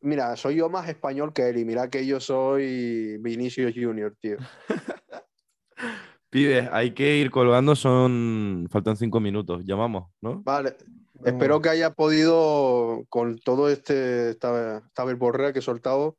Mira, 0.01 0.35
soy 0.35 0.55
yo 0.57 0.69
más 0.69 0.87
español 0.89 1.31
que 1.33 1.47
él 1.49 1.57
y 1.59 1.65
mira 1.65 1.89
que 1.89 2.05
yo 2.05 2.19
soy 2.19 3.17
Vinicius 3.19 3.73
Junior, 3.73 4.13
tío. 4.19 4.37
Pibes, 6.37 6.69
hay 6.71 6.91
que 6.91 7.17
ir 7.17 7.31
colgando, 7.31 7.75
son... 7.75 8.67
Faltan 8.69 8.95
cinco 8.95 9.19
minutos, 9.19 9.63
llamamos, 9.65 10.11
¿no? 10.21 10.43
Vale, 10.43 10.75
espero 11.25 11.59
que 11.61 11.69
haya 11.69 11.91
podido, 11.95 13.03
con 13.09 13.39
todo 13.39 13.69
este 13.69 14.29
esta, 14.29 14.77
esta 14.85 15.03
verborrea 15.03 15.51
que 15.51 15.59
he 15.59 15.61
soltado, 15.63 16.15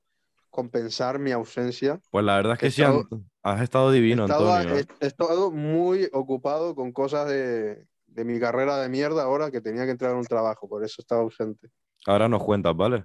compensar 0.50 1.20
mi 1.20 1.31
ausencia. 1.31 2.00
Pues 2.11 2.24
la 2.24 2.35
verdad 2.37 2.54
es 2.54 2.59
que 2.59 2.66
He 2.66 2.70
sí, 2.72 2.83
estado- 2.83 3.07
has 3.44 3.62
estado 3.62 3.92
divino, 3.92 4.22
he, 4.22 4.26
estado, 4.26 4.52
Antonio. 4.52 4.76
he- 4.81 4.87
he 5.04 5.07
estado 5.07 5.50
muy 5.52 6.09
ocupado 6.12 6.74
con 6.74 6.90
cosas 6.90 7.28
de, 7.28 7.87
de 8.09 8.24
mi 8.24 8.40
carrera 8.40 8.78
de 8.78 8.88
mierda 8.88 9.22
ahora 9.22 9.52
que 9.52 9.61
tenía 9.61 9.85
que 9.85 9.92
entrar 9.92 10.11
en 10.11 10.18
un 10.18 10.24
trabajo, 10.24 10.68
por 10.68 10.85
eso 10.85 10.96
estaba 11.00 11.22
ausente. 11.22 11.68
Ahora 12.07 12.28
nos 12.28 12.42
cuentas, 12.42 12.74
¿vale? 12.74 13.04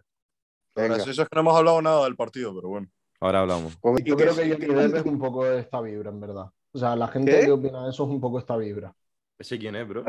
Venga. 0.76 0.95
gracioso 0.95 1.21
es 1.21 1.30
que 1.30 1.36
no 1.36 1.41
hemos 1.41 1.56
hablado 1.56 1.80
nada 1.84 2.06
del 2.06 2.15
partido, 2.15 2.56
pero 2.56 2.69
bueno. 2.69 2.88
Ahora 3.19 3.41
hablamos. 3.41 3.78
Pues, 3.80 4.04
Yo 4.04 4.17
creo 4.17 4.36
que 4.36 4.47
y 4.47 4.52
Johnny 4.52 4.65
que- 4.65 4.73
Depp 4.73 4.95
es 4.95 5.06
un 5.06 5.19
poco 5.19 5.45
de 5.45 5.60
esta 5.60 5.80
vibra, 5.82 6.10
en 6.10 6.19
verdad. 6.19 6.45
O 6.74 6.78
sea, 6.80 6.96
la 6.96 7.08
gente 7.08 7.32
¿Qué? 7.40 7.46
que 7.46 7.52
opina 7.52 7.84
de 7.84 7.92
eso 7.92 8.04
es 8.04 8.10
un 8.10 8.20
poco 8.20 8.40
esta 8.40 8.58
vibra. 8.58 8.94
¿Ese 9.38 9.58
quién 9.60 9.76
es, 9.76 9.88
bro? 9.88 10.04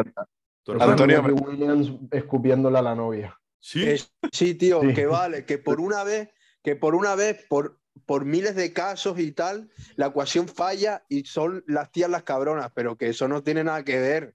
Antonio, 0.80 1.22
Williams 1.22 1.92
escupiéndole 2.10 2.78
a 2.78 2.82
la 2.82 2.94
novia. 2.94 3.38
Sí. 3.60 3.84
que- 3.84 4.00
sí, 4.32 4.54
tío, 4.54 4.80
Sí. 4.82 4.94
que 4.94 5.06
vale, 5.06 5.44
que 5.44 5.58
por 5.58 5.80
una 5.80 6.04
vez, 6.04 6.30
que 6.62 6.76
por 6.76 6.94
una 6.94 7.14
vez, 7.14 7.44
por, 7.48 7.78
por 8.06 8.24
miles 8.24 8.54
de 8.56 8.72
casos 8.72 9.18
y 9.18 9.32
tal, 9.32 9.70
la 9.96 10.06
ecuación 10.06 10.48
falla 10.48 11.04
y 11.08 11.24
son 11.24 11.62
las 11.66 11.90
tías 11.92 12.10
las 12.10 12.22
cabronas, 12.24 12.70
pero 12.74 12.96
que 12.96 13.08
eso 13.08 13.28
no 13.28 13.42
tiene 13.42 13.64
nada 13.64 13.84
que 13.84 13.98
ver. 13.98 14.34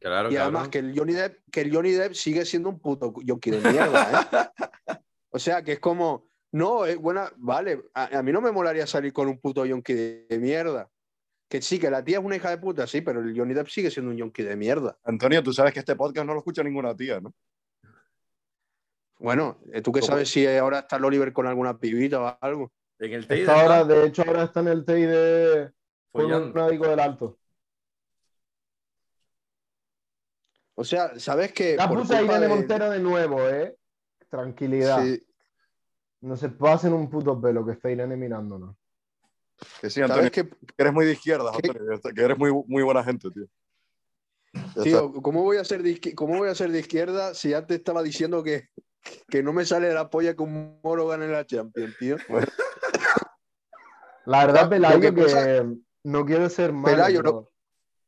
Claro, 0.00 0.30
Y 0.30 0.36
además 0.36 0.68
que 0.68 0.78
el 0.78 0.96
Johnny 0.96 1.12
Depp, 1.14 1.38
que 1.50 1.62
el 1.62 1.74
Johnny 1.74 1.92
Depp 1.92 2.14
sigue 2.14 2.44
siendo 2.44 2.68
un 2.68 2.78
puto 2.78 3.14
yonki 3.24 3.50
de 3.52 3.60
mierda, 3.60 4.10
¿eh? 4.12 4.62
O 5.30 5.38
sea, 5.38 5.62
que 5.62 5.72
es 5.72 5.78
como, 5.80 6.28
no, 6.52 6.84
es 6.86 6.96
buena, 6.98 7.30
vale, 7.36 7.82
a, 7.94 8.18
a 8.18 8.22
mí 8.22 8.32
no 8.32 8.40
me 8.40 8.50
molaría 8.50 8.86
salir 8.86 9.12
con 9.12 9.28
un 9.28 9.38
puto 9.38 9.64
yonki 9.66 9.92
de, 9.94 10.26
de 10.28 10.38
mierda. 10.38 10.88
Que 11.48 11.62
sí, 11.62 11.78
que 11.78 11.90
la 11.90 12.04
tía 12.04 12.18
es 12.18 12.24
una 12.24 12.36
hija 12.36 12.50
de 12.50 12.58
puta, 12.58 12.86
sí, 12.86 13.00
pero 13.00 13.20
el 13.20 13.36
Johnny 13.36 13.54
Depp 13.54 13.68
sigue 13.68 13.90
siendo 13.90 14.10
un 14.10 14.18
yonki 14.18 14.42
de 14.42 14.54
mierda. 14.56 14.98
Antonio, 15.04 15.42
tú 15.42 15.52
sabes 15.52 15.72
que 15.72 15.80
este 15.80 15.96
podcast 15.96 16.26
no 16.26 16.34
lo 16.34 16.40
escucha 16.40 16.62
ninguna 16.62 16.94
tía, 16.94 17.20
¿no? 17.20 17.32
Bueno, 19.18 19.58
eh, 19.72 19.80
¿tú 19.80 19.90
qué 19.90 20.00
¿Cómo? 20.00 20.12
sabes 20.12 20.28
si 20.28 20.46
ahora 20.46 20.80
está 20.80 20.96
el 20.96 21.04
Oliver 21.06 21.32
con 21.32 21.46
alguna 21.46 21.78
pibita 21.78 22.20
o 22.20 22.38
algo? 22.40 22.70
En 22.98 23.12
el 23.12 23.48
ahora, 23.50 23.84
de 23.84 24.06
hecho, 24.06 24.22
ahora 24.26 24.44
está 24.44 24.60
en 24.60 24.68
el 24.68 24.84
TEI 24.84 25.02
de 25.02 25.72
fue 26.12 26.24
un 26.26 26.52
médico 26.52 26.86
del 26.88 27.00
alto. 27.00 27.38
O 30.74 30.84
sea, 30.84 31.18
¿sabes 31.18 31.52
que 31.52 31.76
Ya 31.76 31.88
por 31.88 31.98
puse 32.00 32.14
a 32.14 32.18
culpa 32.18 32.34
Irene 32.34 32.48
de- 32.48 32.54
Montero 32.54 32.90
de 32.90 33.00
nuevo, 33.00 33.48
¿eh? 33.48 33.76
Tranquilidad. 34.28 35.02
Sí, 35.04 35.24
No 36.20 36.36
se 36.36 36.48
pasen 36.50 36.92
un 36.92 37.08
puto 37.08 37.40
pelo 37.40 37.64
que 37.64 37.72
está 37.72 37.90
Irene 37.90 38.16
mirándonos. 38.16 38.76
Que 39.80 39.90
sí, 39.90 40.00
Antonio, 40.00 40.22
¿Sabes 40.22 40.30
que, 40.32 40.48
que 40.48 40.74
eres 40.76 40.92
muy 40.92 41.06
de 41.06 41.12
izquierda, 41.12 41.50
¿Qué? 41.60 41.68
Antonio, 41.70 42.14
que 42.14 42.22
eres 42.22 42.38
muy, 42.38 42.52
muy 42.66 42.82
buena 42.82 43.02
gente, 43.02 43.28
tío. 43.30 43.46
Ya 44.76 44.82
tío, 44.82 45.12
¿cómo 45.22 45.42
voy, 45.42 45.58
a 45.58 45.64
ser 45.64 45.82
de 45.82 46.00
¿cómo 46.14 46.38
voy 46.38 46.48
a 46.48 46.54
ser 46.54 46.70
de 46.70 46.80
izquierda 46.80 47.34
si 47.34 47.52
antes 47.54 47.78
estaba 47.78 48.02
diciendo 48.02 48.42
que, 48.42 48.68
que 49.28 49.42
no 49.42 49.52
me 49.52 49.64
sale 49.64 49.92
la 49.92 50.08
polla 50.08 50.34
que 50.34 50.42
un 50.42 50.80
moro 50.82 51.06
gane 51.08 51.28
la 51.28 51.44
Champions, 51.44 51.96
tío? 51.98 52.16
La 54.28 54.44
verdad, 54.44 54.68
Pelayo, 54.68 55.00
que 55.00 55.24
que, 55.24 55.78
no 56.04 56.26
quiero 56.26 56.50
ser 56.50 56.70
malo. 56.70 56.96
Pelayo, 56.96 57.22
no- 57.22 57.48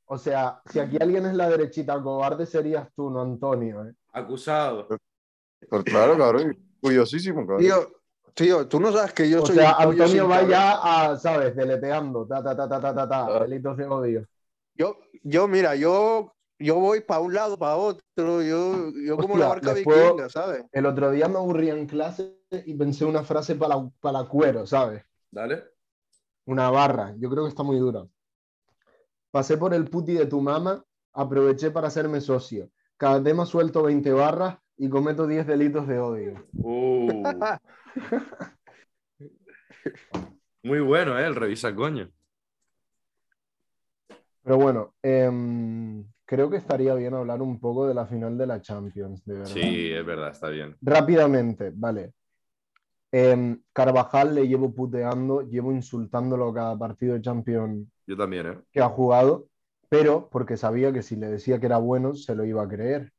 O 0.05 0.19
sea, 0.19 0.61
si 0.67 0.79
aquí 0.79 0.99
alguien 1.01 1.25
es 1.25 1.33
la 1.35 1.49
derechita 1.49 2.01
cobarde, 2.03 2.45
serías 2.45 2.93
tú, 2.95 3.09
no 3.09 3.23
Antonio. 3.23 3.87
¿eh? 3.87 3.95
Acusado. 4.13 4.87
Pero 4.87 5.83
claro, 5.83 6.19
cabrón. 6.19 6.59
Curiosísimo, 6.79 7.47
cabrón. 7.47 7.63
Tío, 7.63 8.00
tío, 8.35 8.66
tú 8.66 8.81
no 8.81 8.93
sabes 8.93 9.12
que 9.12 9.29
yo 9.29 9.43
O 9.43 9.47
soy 9.47 9.57
sea, 9.57 9.77
un 9.79 9.85
pollo 9.85 10.03
Antonio 10.05 10.29
va 10.29 10.43
ya 10.43 10.81
a, 10.83 11.16
¿sabes? 11.16 11.55
Deleteando. 11.55 12.27
Ta, 12.27 12.43
ta, 12.43 12.57
ta, 12.57 12.69
ta, 12.69 12.81
ta, 12.81 12.95
ta, 12.95 13.09
ta. 13.09 13.27
Ah. 13.27 13.40
Delitos 13.40 13.77
de 13.77 13.87
odio. 13.87 14.27
Yo, 14.75 14.99
yo, 15.23 15.47
mira, 15.49 15.75
yo, 15.77 16.35
yo 16.59 16.77
voy 16.77 17.01
para 17.01 17.21
un 17.21 17.35
lado, 17.35 17.59
para 17.59 17.77
otro, 17.77 18.43
yo, 18.43 18.90
yo 18.93 19.16
como 19.16 19.35
Hostia, 19.35 19.38
la 19.38 19.49
barca 19.49 19.73
vikinga, 19.75 20.29
¿sabes? 20.29 20.64
El 20.73 20.87
otro 20.87 21.11
día 21.11 21.29
me 21.29 21.37
aburría 21.37 21.75
en 21.75 21.87
clase 21.87 22.38
y 22.51 22.75
pensé 22.75 23.05
una 23.05 23.23
frase 23.23 23.55
para, 23.55 23.77
para 24.01 24.25
cuero, 24.25 24.66
¿sabes? 24.66 25.03
Dale. 25.31 25.64
Una 26.47 26.71
barra. 26.71 27.14
Yo 27.19 27.31
creo 27.31 27.45
que 27.45 27.51
está 27.51 27.62
muy 27.62 27.79
dura. 27.79 28.07
Pasé 29.31 29.57
por 29.57 29.75
el 29.75 29.85
puti 29.88 30.14
de 30.14 30.27
tu 30.27 30.40
mamá, 30.40 30.85
aproveché 31.12 31.71
para 31.71 31.88
hacerme 31.88 32.21
socio. 32.21 32.71
Cada 32.97 33.23
tema 33.23 33.47
suelto 33.47 33.83
20 33.83 34.12
barras 34.12 34.59
y 34.81 34.88
cometo 34.88 35.27
10 35.27 35.47
delitos 35.47 35.87
de 35.87 35.99
odio. 35.99 36.43
Uh. 36.55 37.23
Muy 40.62 40.81
bueno, 40.81 41.19
¿eh? 41.19 41.27
El 41.27 41.35
revisa 41.35 41.75
coño. 41.75 42.09
Pero 44.43 44.57
bueno, 44.57 44.95
em, 45.03 46.03
creo 46.25 46.49
que 46.49 46.57
estaría 46.57 46.95
bien 46.95 47.12
hablar 47.12 47.43
un 47.43 47.61
poco 47.61 47.87
de 47.87 47.93
la 47.93 48.07
final 48.07 48.38
de 48.38 48.47
la 48.47 48.62
Champions, 48.62 49.23
de 49.27 49.35
verdad. 49.35 49.51
Sí, 49.53 49.90
es 49.90 50.07
verdad, 50.07 50.31
está 50.31 50.49
bien. 50.49 50.75
Rápidamente, 50.81 51.73
vale. 51.75 52.14
Em, 53.12 53.61
Carvajal 53.75 54.35
le 54.35 54.49
llevo 54.49 54.75
puteando, 54.75 55.43
llevo 55.43 55.73
insultándolo 55.73 56.55
cada 56.55 56.79
partido 56.79 57.12
de 57.12 57.21
Champions 57.21 57.87
Yo 58.07 58.16
también, 58.16 58.47
¿eh? 58.47 58.59
que 58.73 58.81
ha 58.81 58.88
jugado, 58.88 59.47
pero 59.90 60.31
porque 60.31 60.57
sabía 60.57 60.90
que 60.90 61.03
si 61.03 61.16
le 61.16 61.27
decía 61.27 61.61
que 61.61 61.66
era 61.66 61.77
bueno, 61.77 62.14
se 62.14 62.35
lo 62.35 62.47
iba 62.47 62.62
a 62.62 62.69
creer. 62.69 63.12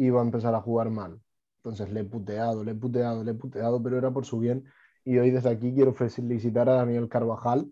Iba 0.00 0.20
a 0.20 0.24
empezar 0.24 0.54
a 0.54 0.62
jugar 0.62 0.88
mal. 0.90 1.20
Entonces 1.56 1.92
le 1.92 2.00
he 2.00 2.04
puteado, 2.04 2.64
le 2.64 2.72
he 2.72 2.74
puteado, 2.74 3.22
le 3.22 3.32
he 3.32 3.34
puteado, 3.34 3.82
pero 3.82 3.98
era 3.98 4.10
por 4.10 4.24
su 4.24 4.38
bien. 4.38 4.64
Y 5.04 5.18
hoy 5.18 5.30
desde 5.30 5.50
aquí 5.50 5.74
quiero 5.74 5.92
felicitar 5.92 6.68
a 6.70 6.74
Daniel 6.74 7.08
Carvajal. 7.08 7.70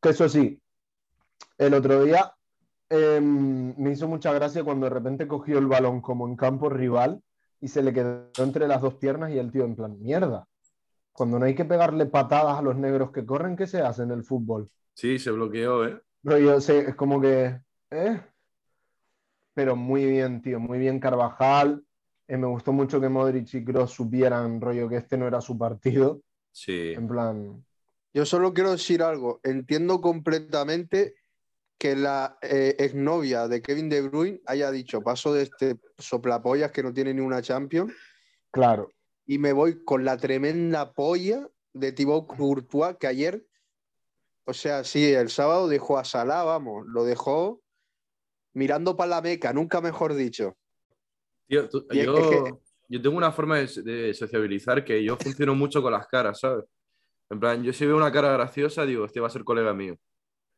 Que 0.00 0.08
eso 0.08 0.28
sí, 0.28 0.60
el 1.58 1.74
otro 1.74 2.02
día 2.02 2.34
em, 2.88 3.74
me 3.76 3.92
hizo 3.92 4.08
mucha 4.08 4.32
gracia 4.32 4.64
cuando 4.64 4.86
de 4.86 4.90
repente 4.90 5.28
cogió 5.28 5.58
el 5.58 5.66
balón 5.66 6.00
como 6.00 6.26
en 6.26 6.34
campo 6.34 6.68
rival 6.68 7.22
y 7.60 7.68
se 7.68 7.82
le 7.82 7.92
quedó 7.92 8.30
entre 8.38 8.66
las 8.66 8.80
dos 8.82 8.94
piernas 8.94 9.30
y 9.30 9.38
el 9.38 9.52
tío 9.52 9.64
en 9.64 9.76
plan, 9.76 9.96
mierda. 10.00 10.46
Cuando 11.12 11.38
no 11.38 11.46
hay 11.46 11.54
que 11.54 11.64
pegarle 11.64 12.06
patadas 12.06 12.58
a 12.58 12.62
los 12.62 12.76
negros 12.76 13.12
que 13.12 13.24
corren, 13.24 13.56
¿qué 13.56 13.68
se 13.68 13.80
hace 13.80 14.02
en 14.02 14.10
el 14.10 14.24
fútbol? 14.24 14.68
Sí, 14.94 15.20
se 15.20 15.30
bloqueó, 15.30 15.86
¿eh? 15.86 16.02
Rollo, 16.24 16.60
sé, 16.60 16.80
es 16.80 16.94
como 16.96 17.20
que. 17.20 17.60
¿eh? 17.90 18.20
Pero 19.54 19.76
muy 19.76 20.04
bien, 20.04 20.42
tío, 20.42 20.60
muy 20.60 20.78
bien 20.78 21.00
Carvajal. 21.00 21.84
Eh, 22.26 22.36
me 22.36 22.46
gustó 22.46 22.72
mucho 22.72 23.00
que 23.00 23.08
Modric 23.08 23.54
y 23.54 23.64
Kroos 23.64 23.92
supieran, 23.92 24.60
rollo, 24.60 24.88
que 24.88 24.96
este 24.96 25.16
no 25.16 25.26
era 25.26 25.40
su 25.40 25.56
partido. 25.56 26.20
Sí. 26.52 26.92
En 26.94 27.08
plan, 27.08 27.64
Yo 28.12 28.26
solo 28.26 28.52
quiero 28.52 28.72
decir 28.72 29.02
algo. 29.02 29.40
Entiendo 29.42 30.00
completamente 30.00 31.14
que 31.78 31.96
la 31.96 32.38
eh, 32.40 32.76
exnovia 32.78 33.48
de 33.48 33.60
Kevin 33.60 33.88
De 33.88 34.02
Bruyne 34.02 34.40
haya 34.46 34.70
dicho 34.70 35.02
paso 35.02 35.34
de 35.34 35.42
este 35.42 35.76
soplapollas 35.98 36.70
que 36.70 36.82
no 36.82 36.92
tiene 36.92 37.12
ni 37.12 37.20
una 37.20 37.42
Champions 37.42 37.92
claro. 38.50 38.90
y 39.26 39.38
me 39.38 39.52
voy 39.52 39.84
con 39.84 40.04
la 40.04 40.16
tremenda 40.16 40.92
polla 40.92 41.48
de 41.72 41.92
Thibaut 41.92 42.26
Courtois 42.26 42.96
que 42.98 43.08
ayer, 43.08 43.46
o 44.44 44.54
sea, 44.54 44.84
sí, 44.84 45.12
el 45.12 45.28
sábado 45.28 45.68
dejó 45.68 45.98
a 45.98 46.04
Salah, 46.04 46.44
vamos, 46.44 46.86
lo 46.86 47.04
dejó 47.04 47.60
mirando 48.54 48.96
para 48.96 49.10
la 49.10 49.20
meca, 49.22 49.52
nunca 49.52 49.80
mejor 49.80 50.14
dicho. 50.14 50.56
Tío, 51.46 51.68
tú- 51.68 51.86
yo, 51.90 52.16
es 52.18 52.26
que- 52.28 52.54
yo 52.88 53.02
tengo 53.02 53.16
una 53.16 53.32
forma 53.32 53.58
de, 53.58 53.82
de 53.82 54.14
sociabilizar 54.14 54.84
que 54.84 55.02
yo 55.04 55.16
funciono 55.16 55.54
mucho 55.54 55.82
con 55.82 55.92
las 55.92 56.06
caras, 56.06 56.40
¿sabes? 56.40 56.64
En 57.30 57.40
plan, 57.40 57.62
yo 57.62 57.72
si 57.72 57.84
veo 57.86 57.96
una 57.96 58.12
cara 58.12 58.32
graciosa, 58.32 58.84
digo, 58.86 59.04
este 59.04 59.20
va 59.20 59.26
a 59.26 59.30
ser 59.30 59.44
colega 59.44 59.72
mío. 59.74 59.96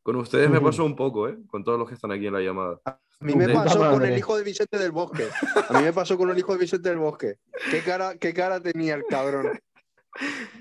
Con 0.03 0.17
ustedes 0.17 0.49
me 0.49 0.61
pasó 0.61 0.85
un 0.85 0.95
poco, 0.95 1.29
¿eh? 1.29 1.37
Con 1.49 1.65
todos 1.65 1.79
los 1.79 1.89
que 1.89 1.95
están 1.95 2.13
aquí 2.13 2.27
en 2.29 2.33
la 2.35 2.41
llamada. 2.41 2.81
A 2.85 2.99
mí 3.21 3.35
me 3.35 3.49
pasó 3.49 3.79
con 3.91 4.05
el 4.05 4.17
hijo 4.17 4.37
de 4.37 4.45
Vicente 4.45 4.79
del 4.79 4.93
Bosque. 4.93 5.27
A 5.69 5.73
mí 5.79 5.83
me 5.85 5.93
pasó 5.93 6.17
con 6.17 6.31
el 6.31 6.39
hijo 6.39 6.53
de 6.53 6.59
Vicente 6.61 6.89
del 6.91 6.99
Bosque. 6.99 7.37
¿Qué 7.71 7.81
cara, 7.83 8.17
qué 8.17 8.33
cara 8.33 8.61
tenía 8.61 8.95
el 8.95 9.05
cabrón? 9.07 9.59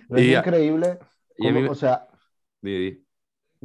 Es 0.09 0.21
Y 0.23 0.35
increíble. 0.35 0.97
Y 1.37 1.45
a 1.47 1.49
cómo- 1.49 1.59
mí 1.59 1.61
me- 1.63 1.69
O 1.69 1.75
sea, 1.75 2.07
Di, 2.61 2.77
di. 2.77 3.04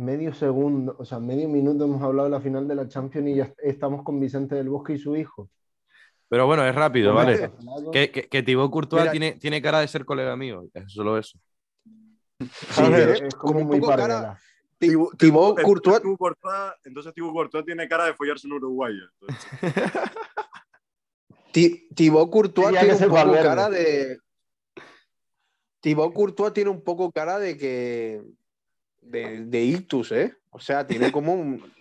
Medio 0.00 0.32
segundo, 0.34 0.96
o 0.98 1.04
sea, 1.04 1.18
medio 1.20 1.48
minuto 1.48 1.84
hemos 1.84 2.02
hablado 2.02 2.28
de 2.28 2.30
la 2.36 2.40
final 2.40 2.66
de 2.66 2.74
la 2.74 2.88
Champions 2.88 3.28
y 3.28 3.34
ya 3.36 3.44
est- 3.44 3.58
estamos 3.62 4.02
con 4.02 4.18
Vicente 4.18 4.54
del 4.54 4.68
Bosque 4.68 4.94
y 4.94 4.98
su 4.98 5.14
hijo. 5.16 5.48
Pero 6.28 6.46
bueno, 6.46 6.64
es 6.66 6.74
rápido, 6.74 7.12
¿vale? 7.12 7.50
Que, 7.92 8.10
que, 8.10 8.28
que 8.28 8.42
Thibaut 8.42 8.70
Courtois 8.70 9.02
Mira- 9.02 9.10
tiene, 9.12 9.32
tiene 9.32 9.60
cara 9.60 9.80
de 9.80 9.88
ser 9.88 10.04
colega 10.04 10.36
mío. 10.36 10.64
Es 10.72 10.92
solo 10.92 11.18
eso. 11.18 11.38
Sí, 12.40 12.82
¿eh? 12.82 13.26
es 13.26 13.34
como 13.34 13.52
Como 13.52 13.58
un 13.60 13.66
muy 13.66 13.80
poco 13.80 13.96
cara-. 13.96 14.38
Thibaut- 14.78 15.60
Courtois, 15.62 16.00
entonces 16.84 17.12
Thibaut 17.12 17.32
Courtois 17.34 17.64
tiene 17.66 17.86
cara 17.88 18.06
de 18.06 18.14
follarse 18.14 18.46
un 18.46 18.54
uruguayo. 18.54 19.04
Thibaut 21.94 22.30
Courtois 22.30 22.72
tiene 22.78 22.94
un 22.94 23.04
poco 23.04 23.32
cara 23.42 23.68
de. 23.68 24.18
Thibaut 25.80 26.12
Courtois 26.14 26.52
tiene 26.52 26.70
un 26.70 26.82
poco 26.82 27.10
cara 27.12 27.38
de 27.38 27.56
que. 27.56 28.22
De, 29.00 29.44
de 29.46 29.62
ictus, 29.62 30.12
¿eh? 30.12 30.36
O 30.50 30.58
sea, 30.60 30.86
tiene 30.86 31.10
como 31.12 31.34
un. 31.34 31.72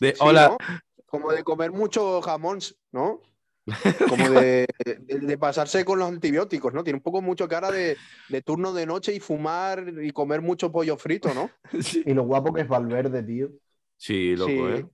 De, 0.00 0.12
sí, 0.12 0.18
hola, 0.20 0.48
¿no? 0.48 0.58
Como 1.06 1.32
de 1.32 1.42
comer 1.44 1.72
mucho 1.72 2.20
jamón, 2.20 2.58
¿no? 2.92 3.20
Como 4.08 4.30
de, 4.30 4.66
de- 4.84 5.18
de 5.18 5.38
pasarse 5.38 5.84
con 5.84 5.98
los 5.98 6.08
antibióticos, 6.08 6.72
¿no? 6.72 6.84
Tiene 6.84 6.98
un 6.98 7.02
poco 7.02 7.20
mucho 7.20 7.48
cara 7.48 7.70
de, 7.70 7.96
de 8.28 8.42
turno 8.42 8.72
de 8.72 8.86
noche 8.86 9.12
y 9.12 9.18
fumar 9.18 9.92
y 10.02 10.10
comer 10.12 10.40
mucho 10.40 10.70
pollo 10.70 10.96
frito, 10.96 11.34
¿no? 11.34 11.50
Sí, 11.82 12.02
Y 12.06 12.14
lo 12.14 12.22
guapo 12.22 12.52
que 12.52 12.60
es 12.60 12.68
Valverde, 12.68 13.22
tío. 13.24 13.50
Sí, 13.96 14.36
loco, 14.36 14.50
Sí. 14.50 14.58
¿eh? 14.80 14.86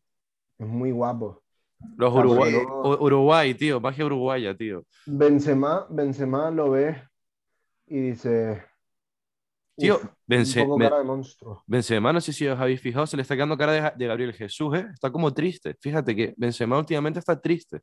Es 0.59 0.67
muy 0.67 0.91
guapo. 0.91 1.43
Los 1.99 2.15
Ah, 2.15 2.21
Uruguay, 2.21 2.53
bueno. 2.55 2.81
U- 2.83 3.05
Uruguay, 3.05 3.55
tío, 3.55 3.81
magia 3.81 4.07
uruguaya, 4.07 4.57
tío. 4.57 4.85
Benzema, 5.07 5.87
Benzema 5.91 6.51
lo 6.51 6.71
ves 6.71 6.97
y 7.89 8.01
dice. 8.01 8.63
Tío, 9.77 9.97
"Uf, 9.97 10.05
Benze- 10.27 10.61
un 10.63 10.67
poco 10.69 10.79
Ben- 10.79 10.89
cara 10.89 10.99
de 11.01 11.05
monstruo. 11.07 11.63
Benzema, 11.67 12.13
no 12.13 12.21
sé 12.21 12.33
si 12.33 12.47
os 12.47 12.59
habéis 12.61 12.81
fijado, 12.81 13.07
se 13.07 13.17
le 13.17 13.23
está 13.23 13.35
quedando 13.35 13.57
cara 13.57 13.93
de, 13.97 14.07
Gabriel 14.07 14.33
Jesús, 14.35 14.77
¿eh? 14.77 14.87
Está 14.93 15.11
como 15.11 15.33
triste. 15.33 15.75
Fíjate 15.81 16.15
que 16.15 16.35
Benzema 16.37 16.79
últimamente 16.79 17.19
está 17.19 17.41
triste. 17.41 17.81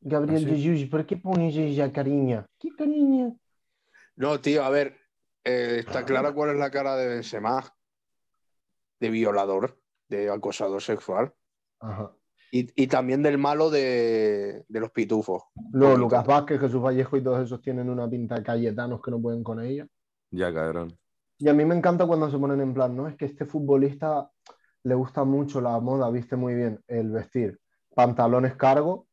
Gabriel 0.00 0.44
Ah, 0.46 0.48
sí. 0.54 0.62
Jesus, 0.62 0.88
¿por 0.88 1.04
qué 1.04 1.16
pones 1.16 1.56
ella 1.56 1.92
cariña? 1.92 2.46
¿Qué 2.58 2.68
cariña? 2.76 3.32
No, 4.14 4.40
tío, 4.40 4.62
a 4.64 4.70
ver, 4.70 4.96
eh, 5.44 5.78
está 5.80 6.04
clara 6.04 6.32
cuál 6.32 6.50
es 6.50 6.56
la 6.58 6.70
cara 6.70 6.96
de 6.96 7.08
Benzema. 7.08 7.64
De 9.00 9.10
violador, 9.10 9.78
de 10.08 10.30
acosador 10.30 10.80
sexual. 10.80 11.32
Ajá. 11.80 12.12
Y, 12.52 12.70
y 12.80 12.86
también 12.86 13.22
del 13.22 13.36
malo 13.36 13.68
de, 13.68 14.64
de 14.68 14.80
los 14.80 14.90
pitufos. 14.92 15.42
Luego 15.72 15.94
Bonito. 15.94 15.98
Lucas 16.04 16.26
Vázquez, 16.26 16.60
Jesús 16.60 16.80
Vallejo 16.82 17.16
y 17.16 17.22
todos 17.22 17.44
esos 17.44 17.60
tienen 17.60 17.90
una 17.90 18.08
pinta 18.08 18.36
de 18.36 18.42
cayetanos 18.44 19.02
que 19.02 19.10
no 19.10 19.20
pueden 19.20 19.42
con 19.42 19.60
ella. 19.60 19.86
Ya, 20.30 20.54
cabrón. 20.54 20.96
Y 21.38 21.48
a 21.48 21.52
mí 21.52 21.64
me 21.64 21.74
encanta 21.74 22.06
cuando 22.06 22.30
se 22.30 22.38
ponen 22.38 22.60
en 22.60 22.72
plan, 22.72 22.96
¿no? 22.96 23.08
Es 23.08 23.16
que 23.16 23.26
este 23.26 23.44
futbolista 23.44 24.30
le 24.84 24.94
gusta 24.94 25.24
mucho 25.24 25.60
la 25.60 25.78
moda, 25.80 26.10
viste 26.10 26.36
muy 26.36 26.54
bien 26.54 26.80
el 26.86 27.10
vestir. 27.10 27.58
Pantalones 27.94 28.56
cargo, 28.56 29.06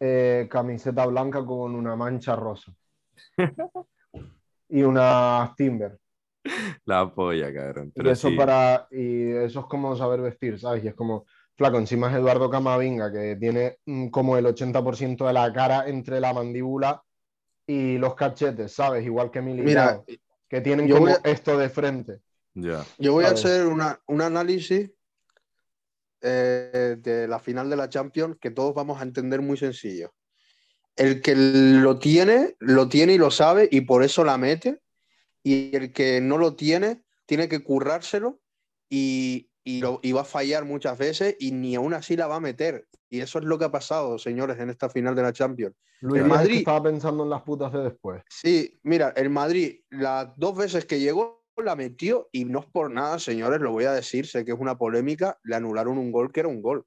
eh, 0.00 0.48
camiseta 0.50 1.06
blanca 1.06 1.44
con 1.44 1.74
una 1.74 1.96
mancha 1.96 2.36
rosa. 2.36 2.72
y 4.68 4.82
una 4.82 5.54
Timber. 5.56 5.98
La 6.84 7.10
polla, 7.10 7.54
cabrón. 7.54 7.88
Y 7.88 7.92
Pero 7.92 8.10
eso, 8.10 8.28
sí. 8.28 8.36
para, 8.36 8.86
y 8.90 9.30
eso 9.30 9.60
es 9.60 9.66
como 9.66 9.96
saber 9.96 10.20
vestir, 10.20 10.58
¿sabes? 10.58 10.84
Y 10.84 10.88
es 10.88 10.94
como, 10.94 11.24
flaco, 11.56 11.78
encima 11.78 12.10
es 12.10 12.16
Eduardo 12.16 12.50
Camavinga, 12.50 13.10
que 13.10 13.36
tiene 13.36 13.78
mm, 13.86 14.08
como 14.08 14.36
el 14.36 14.44
80% 14.44 15.26
de 15.26 15.32
la 15.32 15.52
cara 15.52 15.88
entre 15.88 16.20
la 16.20 16.34
mandíbula 16.34 17.02
y 17.66 17.96
los 17.96 18.14
cachetes, 18.14 18.74
¿sabes? 18.74 19.06
Igual 19.06 19.30
que 19.30 19.40
Mira, 19.40 19.62
Militao, 19.62 20.04
que 20.54 20.60
tienen 20.60 20.86
yo 20.86 20.96
como 20.96 21.06
voy 21.08 21.16
a- 21.24 21.28
esto 21.30 21.58
de 21.58 21.68
frente. 21.68 22.20
Ya. 22.54 22.86
yo 22.98 23.12
voy 23.12 23.24
a 23.24 23.30
hacer 23.30 23.66
una- 23.66 24.00
un 24.06 24.22
análisis 24.22 24.88
eh, 26.22 26.96
de 26.98 27.26
la 27.28 27.38
final 27.38 27.68
de 27.68 27.76
la 27.76 27.88
Champions 27.88 28.36
que 28.40 28.50
todos 28.50 28.72
vamos 28.74 29.00
a 29.00 29.02
entender 29.02 29.42
muy 29.42 29.56
sencillo. 29.56 30.14
El 30.96 31.20
que 31.20 31.34
lo 31.36 31.98
tiene, 31.98 32.56
lo 32.60 32.88
tiene 32.88 33.14
y 33.14 33.18
lo 33.18 33.30
sabe 33.30 33.68
y 33.70 33.80
por 33.82 34.02
eso 34.04 34.24
la 34.24 34.38
mete. 34.38 34.80
Y 35.42 35.74
el 35.76 35.92
que 35.92 36.20
no 36.20 36.38
lo 36.38 36.54
tiene, 36.54 37.02
tiene 37.26 37.48
que 37.48 37.62
currárselo 37.62 38.40
y, 38.88 39.50
y, 39.64 39.80
lo- 39.80 39.98
y 40.02 40.12
va 40.12 40.20
a 40.20 40.24
fallar 40.24 40.64
muchas 40.64 40.96
veces 40.98 41.36
y 41.40 41.50
ni 41.52 41.74
aún 41.74 41.94
así 41.94 42.16
la 42.16 42.26
va 42.26 42.36
a 42.36 42.40
meter. 42.40 42.86
Y 43.08 43.20
eso 43.20 43.38
es 43.38 43.44
lo 43.44 43.58
que 43.58 43.64
ha 43.64 43.70
pasado, 43.70 44.18
señores, 44.18 44.58
en 44.60 44.70
esta 44.70 44.88
final 44.88 45.14
de 45.14 45.22
la 45.22 45.32
Champions. 45.32 45.74
Luis 46.00 46.20
El 46.22 46.28
que 46.28 46.34
Madrid- 46.34 46.58
estaba 46.58 46.82
pensando 46.82 47.22
en 47.24 47.30
las 47.30 47.42
putas 47.42 47.72
de 47.72 47.78
después. 47.80 48.22
Sí, 48.28 48.78
mira, 48.82 49.12
el 49.16 49.30
Madrid 49.30 49.80
las 49.90 50.36
dos 50.36 50.56
veces 50.56 50.84
que 50.84 51.00
llegó 51.00 51.42
la 51.56 51.76
metió 51.76 52.28
y 52.32 52.44
no 52.44 52.58
es 52.60 52.66
por 52.66 52.90
nada, 52.90 53.18
señores, 53.18 53.60
lo 53.60 53.70
voy 53.70 53.84
a 53.84 53.92
decir, 53.92 54.26
sé 54.26 54.44
que 54.44 54.50
es 54.52 54.58
una 54.58 54.76
polémica, 54.76 55.38
le 55.44 55.54
anularon 55.54 55.96
un 55.98 56.10
gol 56.10 56.32
que 56.32 56.40
era 56.40 56.48
un 56.48 56.60
gol. 56.60 56.84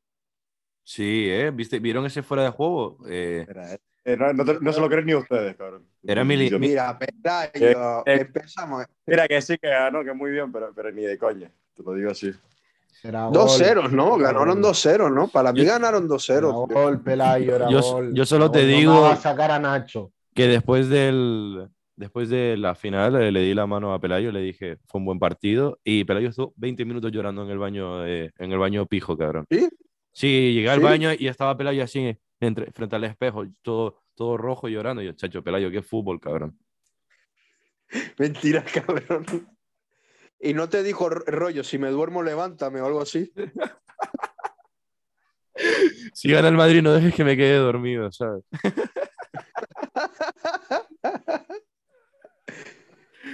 Sí, 0.84 1.28
¿eh? 1.30 1.52
¿Viste? 1.52 1.80
¿Vieron 1.80 2.06
ese 2.06 2.22
fuera 2.24 2.44
de 2.44 2.50
juego? 2.50 3.00
Eh, 3.08 3.46
Era, 3.50 3.74
eh, 3.74 3.80
eh, 4.06 4.18
no, 4.18 4.32
no 4.34 4.46
te- 4.46 4.60
no 4.60 4.72
se 4.74 4.80
lo 4.82 4.90
creen 4.90 5.06
ni 5.06 5.16
ustedes, 5.16 5.56
cabrón. 5.56 5.86
Era 6.04 6.24
mili- 6.24 6.58
Mira, 6.60 6.98
Pelayo, 7.00 8.04
eh, 8.06 8.22
empezamos. 8.22 8.86
Mira 9.06 9.28
que 9.28 9.42
sí 9.42 9.58
que 9.58 9.68
ganó, 9.70 10.04
que 10.04 10.14
muy 10.14 10.32
bien, 10.32 10.52
pero, 10.52 10.74
pero 10.74 10.92
ni 10.92 11.04
de 11.04 11.18
coña. 11.18 11.52
Te 11.74 11.84
lo 11.84 11.94
digo 11.94 12.12
así. 12.12 12.32
Era 13.04 13.24
Dos 13.32 13.58
gol. 13.58 13.66
ceros, 13.66 13.92
¿no? 13.92 14.18
Ganaron 14.18 14.62
dos 14.62 14.82
ceros, 14.82 15.12
¿no? 15.12 15.28
Para 15.28 15.54
mí 15.54 15.60
Yo- 15.62 15.66
ganaron 15.68 16.08
dos 16.08 16.28
Era 16.30 16.40
ceros. 16.40 16.54
gol, 16.68 17.02
Pelayo, 17.02 17.56
era 17.56 17.70
Yo- 17.70 17.82
gol. 17.82 18.14
yo 18.14 18.26
solo 18.26 18.50
te 18.52 18.64
no 18.64 18.68
digo- 18.68 18.94
me 18.96 19.00
va 19.02 19.14
a 19.14 19.16
sacar 19.18 19.52
a 19.52 19.60
Nacho. 19.60 20.12
que 20.34 20.48
después 20.48 20.90
del 20.90 21.68
después 21.96 22.30
de 22.30 22.58
la 22.58 22.76
final 22.76 23.16
eh, 23.22 23.32
le 23.32 23.42
di 23.42 23.54
la 23.56 23.66
mano 23.66 23.92
a 23.94 24.00
Pelayo, 24.00 24.32
le 24.32 24.42
dije, 24.42 24.78
fue 24.88 25.00
un 25.00 25.06
buen 25.06 25.18
partido 25.20 25.80
y 25.84 26.04
Pelayo 26.04 26.30
estuvo 26.30 26.54
20 26.56 26.86
minutos 26.86 27.12
llorando 27.12 27.44
en 27.44 27.50
el 27.50 27.58
baño 27.58 28.06
eh, 28.06 28.32
en 28.38 28.52
el 28.52 28.60
baño 28.60 28.86
pijo, 28.86 29.18
cabrón. 29.18 29.46
¿Sí? 29.50 29.68
Sí, 30.12 30.54
llegué 30.54 30.70
al 30.70 30.80
¿Sí? 30.80 30.84
baño 30.84 31.10
y 31.18 31.28
estaba 31.28 31.58
Pelayo 31.58 31.84
así 31.84 32.16
entre, 32.40 32.72
frente 32.72 32.96
al 32.96 33.04
espejo, 33.06 33.46
todo 33.64 33.98
todo 34.16 34.38
rojo 34.38 34.68
llorando. 34.68 35.02
Y 35.02 35.06
yo, 35.06 35.12
chacho, 35.14 35.44
Pelayo, 35.44 35.70
qué 35.72 35.82
fútbol, 35.82 36.20
cabrón. 36.20 36.58
Mentira, 38.18 38.64
cabrón. 38.64 39.26
Y 40.40 40.54
no 40.54 40.70
te 40.70 40.84
dijo 40.84 41.08
"R- 41.08 41.24
rollo, 41.28 41.64
si 41.64 41.78
me 41.78 41.90
duermo, 41.90 42.24
levántame 42.24 42.82
o 42.82 42.86
algo 42.86 43.02
así. 43.02 43.32
Si 46.14 46.32
gana 46.32 46.50
el 46.50 46.56
Madrid, 46.56 46.84
no 46.84 46.94
dejes 46.94 47.16
que 47.16 47.24
me 47.24 47.36
quede 47.36 47.56
dormido, 47.58 48.12
¿sabes? 48.12 48.44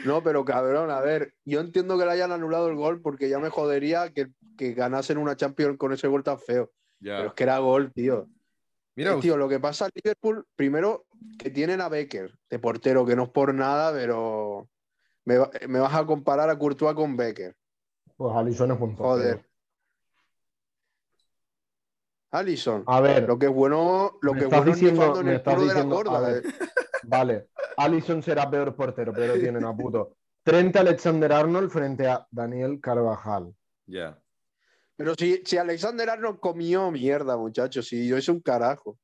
No, 0.05 0.21
pero 0.23 0.43
cabrón, 0.43 0.91
a 0.91 0.99
ver, 0.99 1.33
yo 1.45 1.59
entiendo 1.61 1.97
que 1.97 2.05
le 2.05 2.11
hayan 2.11 2.31
anulado 2.31 2.67
el 2.67 2.75
gol 2.75 3.01
porque 3.01 3.29
ya 3.29 3.39
me 3.39 3.49
jodería 3.49 4.11
que, 4.11 4.27
que 4.57 4.73
ganasen 4.73 5.17
una 5.17 5.35
Champions 5.37 5.77
con 5.77 5.93
ese 5.93 6.07
gol 6.07 6.23
tan 6.23 6.39
feo. 6.39 6.71
Pero 7.17 7.27
es 7.29 7.33
que 7.33 7.43
era 7.43 7.57
gol, 7.59 7.91
tío. 7.93 8.27
Mira, 8.95 9.13
Eh, 9.13 9.17
tío, 9.21 9.37
lo 9.37 9.47
que 9.47 9.59
pasa 9.59 9.85
en 9.85 9.91
Liverpool, 9.95 10.45
primero 10.55 11.05
que 11.39 11.49
tienen 11.49 11.79
a 11.81 11.89
Becker 11.89 12.37
de 12.49 12.59
portero, 12.59 13.05
que 13.05 13.15
no 13.15 13.23
es 13.23 13.29
por 13.29 13.53
nada, 13.53 13.91
pero 13.93 14.67
me, 15.25 15.37
va- 15.37 15.51
me 15.67 15.79
vas 15.79 15.93
a 15.93 16.05
comparar 16.05 16.49
a 16.49 16.57
Courtois 16.57 16.93
con 16.95 17.15
Becker. 17.15 17.55
Pues 18.15 18.35
Alisson 18.35 18.71
es 18.71 18.79
buen 18.79 18.95
portero. 18.95 19.09
Joder. 19.39 19.45
Allison, 22.31 22.83
A 22.87 22.99
ver, 22.99 23.27
lo 23.27 23.37
que 23.37 23.45
es 23.45 23.51
bueno, 23.53 24.17
lo 24.21 24.33
que 24.33 24.45
bueno 24.45 24.71
es 24.71 24.79
diciendo- 24.79 25.19
en 25.19 25.25
me 25.25 25.31
el 25.33 25.37
estás 25.37 25.53
de 25.53 25.65
la 25.67 25.73
ver. 26.19 26.45
eh. 26.45 26.49
vale. 27.03 27.47
Alisson 27.77 28.23
será 28.23 28.49
peor 28.49 28.75
portero, 28.75 29.13
pero 29.13 29.33
tienen 29.35 29.63
a 29.65 29.75
puto. 29.75 30.15
30 30.43 30.79
Alexander 30.79 31.31
Arnold 31.31 31.69
frente 31.69 32.07
a 32.07 32.27
Daniel 32.31 32.79
Carvajal. 32.81 33.53
ya. 33.85 34.19
Pero 34.95 35.15
si, 35.15 35.41
si 35.43 35.57
Alexander 35.57 36.07
Arnold 36.07 36.39
comió 36.39 36.91
mierda, 36.91 37.35
muchachos, 37.35 37.87
si 37.87 38.07
yo 38.07 38.15
hice 38.17 38.31
un 38.31 38.41
carajo. 38.41 38.97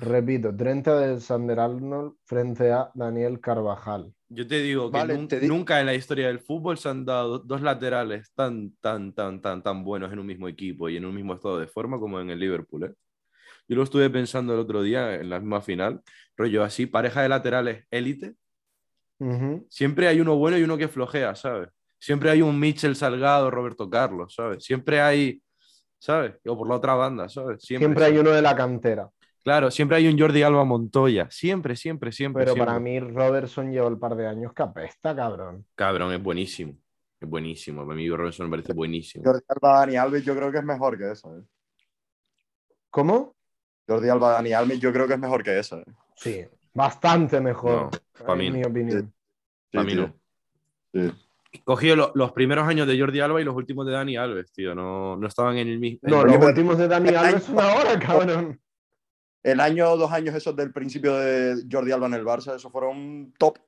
Repito, 0.00 0.54
30 0.56 0.98
de 0.98 1.04
Alexander 1.10 1.60
Arnold 1.60 2.14
frente 2.24 2.72
a 2.72 2.90
Daniel 2.94 3.38
Carvajal. 3.38 4.12
Yo 4.30 4.46
te 4.46 4.60
digo 4.62 4.90
que 4.90 4.96
Vale, 4.98 5.14
nun- 5.14 5.28
te 5.28 5.40
di- 5.40 5.46
nunca 5.48 5.78
en 5.80 5.86
la 5.86 5.94
historia 5.94 6.28
del 6.28 6.38
fútbol 6.40 6.78
se 6.78 6.88
han 6.88 7.04
dado 7.04 7.38
dos 7.40 7.60
laterales 7.60 8.30
tan, 8.34 8.72
tan, 8.80 9.12
tan, 9.12 9.42
tan, 9.42 9.62
tan 9.62 9.84
buenos 9.84 10.10
en 10.12 10.18
un 10.18 10.26
mismo 10.26 10.48
equipo 10.48 10.88
y 10.88 10.96
en 10.96 11.04
un 11.04 11.14
mismo 11.14 11.34
estado 11.34 11.58
de 11.58 11.66
forma 11.66 11.98
como 11.98 12.18
en 12.20 12.30
el 12.30 12.38
Liverpool. 12.38 12.84
¿eh? 12.84 12.94
Yo 13.68 13.76
lo 13.76 13.82
estuve 13.82 14.08
pensando 14.08 14.54
el 14.54 14.60
otro 14.60 14.82
día 14.82 15.16
en 15.16 15.28
la 15.28 15.38
misma 15.38 15.60
final, 15.60 16.00
rollo 16.36 16.62
así, 16.64 16.86
pareja 16.86 17.22
de 17.22 17.28
laterales 17.28 17.84
élite. 17.90 18.36
Siempre 19.68 20.08
hay 20.08 20.20
uno 20.20 20.36
bueno 20.36 20.56
y 20.56 20.62
uno 20.62 20.78
que 20.78 20.88
flojea, 20.88 21.34
¿sabes? 21.34 21.68
Siempre 21.98 22.30
hay 22.30 22.40
un 22.40 22.58
Mitchell 22.58 22.96
Salgado, 22.96 23.50
Roberto 23.50 23.90
Carlos, 23.90 24.32
¿sabes? 24.34 24.64
Siempre 24.64 25.02
hay, 25.02 25.42
¿sabes? 25.98 26.36
O 26.46 26.56
por 26.56 26.66
la 26.68 26.76
otra 26.76 26.94
banda, 26.94 27.28
¿sabes? 27.28 27.62
Siempre 27.62 28.04
hay 28.06 28.16
uno 28.16 28.30
de 28.30 28.40
la 28.40 28.56
cantera. 28.56 29.10
Claro, 29.42 29.70
siempre 29.70 29.96
hay 29.96 30.06
un 30.08 30.18
Jordi 30.18 30.42
Alba 30.42 30.64
Montoya. 30.64 31.28
Siempre, 31.30 31.74
siempre, 31.76 32.12
siempre. 32.12 32.42
Pero 32.44 32.54
siempre. 32.54 32.66
para 32.66 32.80
mí 32.80 33.00
Robertson 33.00 33.72
lleva 33.72 33.88
el 33.88 33.98
par 33.98 34.14
de 34.14 34.26
años 34.26 34.52
que 34.52 34.62
apesta, 34.62 35.14
cabrón. 35.16 35.64
Cabrón, 35.74 36.12
es 36.12 36.22
buenísimo. 36.22 36.74
Es 37.18 37.28
buenísimo. 37.28 37.84
Para 37.84 37.96
mí 37.96 38.08
Robinson 38.10 38.46
me 38.46 38.56
parece 38.56 38.72
buenísimo. 38.74 39.24
Jordi 39.24 39.42
Alba, 39.48 39.78
Dani 39.80 39.96
Alves, 39.96 40.24
yo 40.24 40.34
creo 40.36 40.50
que 40.52 40.58
es 40.58 40.64
mejor 40.64 40.98
que 40.98 41.10
eso. 41.10 41.36
¿eh? 41.38 41.42
¿Cómo? 42.90 43.34
Jordi 43.88 44.08
Alba, 44.08 44.32
Dani 44.32 44.52
Alves, 44.52 44.80
yo 44.80 44.92
creo 44.92 45.06
que 45.06 45.14
es 45.14 45.18
mejor 45.20 45.42
que 45.42 45.58
eso. 45.58 45.78
¿eh? 45.78 45.84
Sí, 46.16 46.44
bastante 46.74 47.40
mejor, 47.40 47.90
No, 48.18 48.24
pa' 48.26 48.36
mí 48.36 48.46
en 48.46 48.52
mi 48.54 48.64
opinión. 48.64 49.12
Para 49.72 49.84
mí 49.84 49.94
no. 49.94 50.14
Sí. 50.92 51.12
Cogió 51.64 51.96
lo- 51.96 52.12
los 52.14 52.32
primeros 52.32 52.66
años 52.68 52.86
de 52.86 52.98
Jordi 52.98 53.20
Alba 53.20 53.40
y 53.40 53.44
los 53.44 53.56
últimos 53.56 53.84
de 53.86 53.92
Dani 53.92 54.16
Alves, 54.16 54.52
tío. 54.52 54.74
No, 54.74 55.16
no 55.16 55.26
estaban 55.26 55.56
en 55.58 55.68
el 55.68 55.78
mismo. 55.78 56.00
No, 56.02 56.24
los 56.24 56.36
últimos 56.44 56.78
de 56.78 56.88
Dani 56.88 57.08
Alves 57.14 57.44
son 57.44 57.58
ahora, 57.58 57.98
cabrón. 57.98 58.60
El 59.42 59.60
año 59.60 59.96
dos 59.96 60.12
años 60.12 60.34
esos 60.34 60.54
del 60.54 60.72
principio 60.72 61.16
de 61.16 61.64
Jordi 61.70 61.92
Alba 61.92 62.06
en 62.06 62.14
el 62.14 62.24
Barça, 62.24 62.54
esos 62.54 62.70
fueron 62.70 63.32
top. 63.38 63.58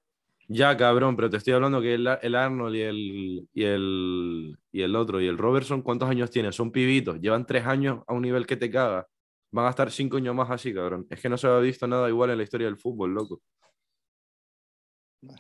Ya, 0.48 0.76
cabrón, 0.76 1.16
pero 1.16 1.30
te 1.30 1.38
estoy 1.38 1.54
hablando 1.54 1.80
que 1.80 1.94
el, 1.94 2.06
el 2.20 2.34
Arnold 2.34 2.74
y 2.74 2.82
el, 2.82 3.48
y, 3.54 3.64
el, 3.64 4.58
y 4.70 4.82
el 4.82 4.96
otro, 4.96 5.20
y 5.20 5.26
el 5.26 5.38
Robertson, 5.38 5.80
¿cuántos 5.80 6.10
años 6.10 6.30
tienen? 6.30 6.52
Son 6.52 6.70
pibitos, 6.70 7.20
llevan 7.20 7.46
tres 7.46 7.64
años 7.64 8.02
a 8.06 8.12
un 8.12 8.22
nivel 8.22 8.46
que 8.46 8.56
te 8.56 8.70
caga. 8.70 9.06
Van 9.50 9.66
a 9.66 9.70
estar 9.70 9.90
cinco 9.90 10.16
años 10.18 10.34
más 10.34 10.50
así, 10.50 10.74
cabrón. 10.74 11.06
Es 11.08 11.20
que 11.20 11.28
no 11.28 11.38
se 11.38 11.46
había 11.46 11.60
visto 11.60 11.86
nada 11.86 12.08
igual 12.08 12.30
en 12.30 12.38
la 12.38 12.42
historia 12.44 12.66
del 12.66 12.76
fútbol, 12.76 13.14
loco. 13.14 13.40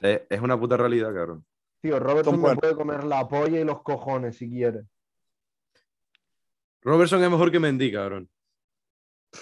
Es, 0.00 0.22
es 0.30 0.40
una 0.40 0.58
puta 0.58 0.76
realidad, 0.76 1.12
cabrón. 1.12 1.44
Tío, 1.80 1.98
Robertson 1.98 2.40
Son 2.40 2.50
me 2.50 2.56
puede 2.56 2.76
comer 2.76 3.04
la 3.04 3.28
polla 3.28 3.60
y 3.60 3.64
los 3.64 3.82
cojones 3.82 4.36
si 4.36 4.48
quiere. 4.48 4.82
Robertson 6.82 7.22
es 7.22 7.30
mejor 7.30 7.50
que 7.50 7.58
Mendy, 7.58 7.92
cabrón. 7.92 8.28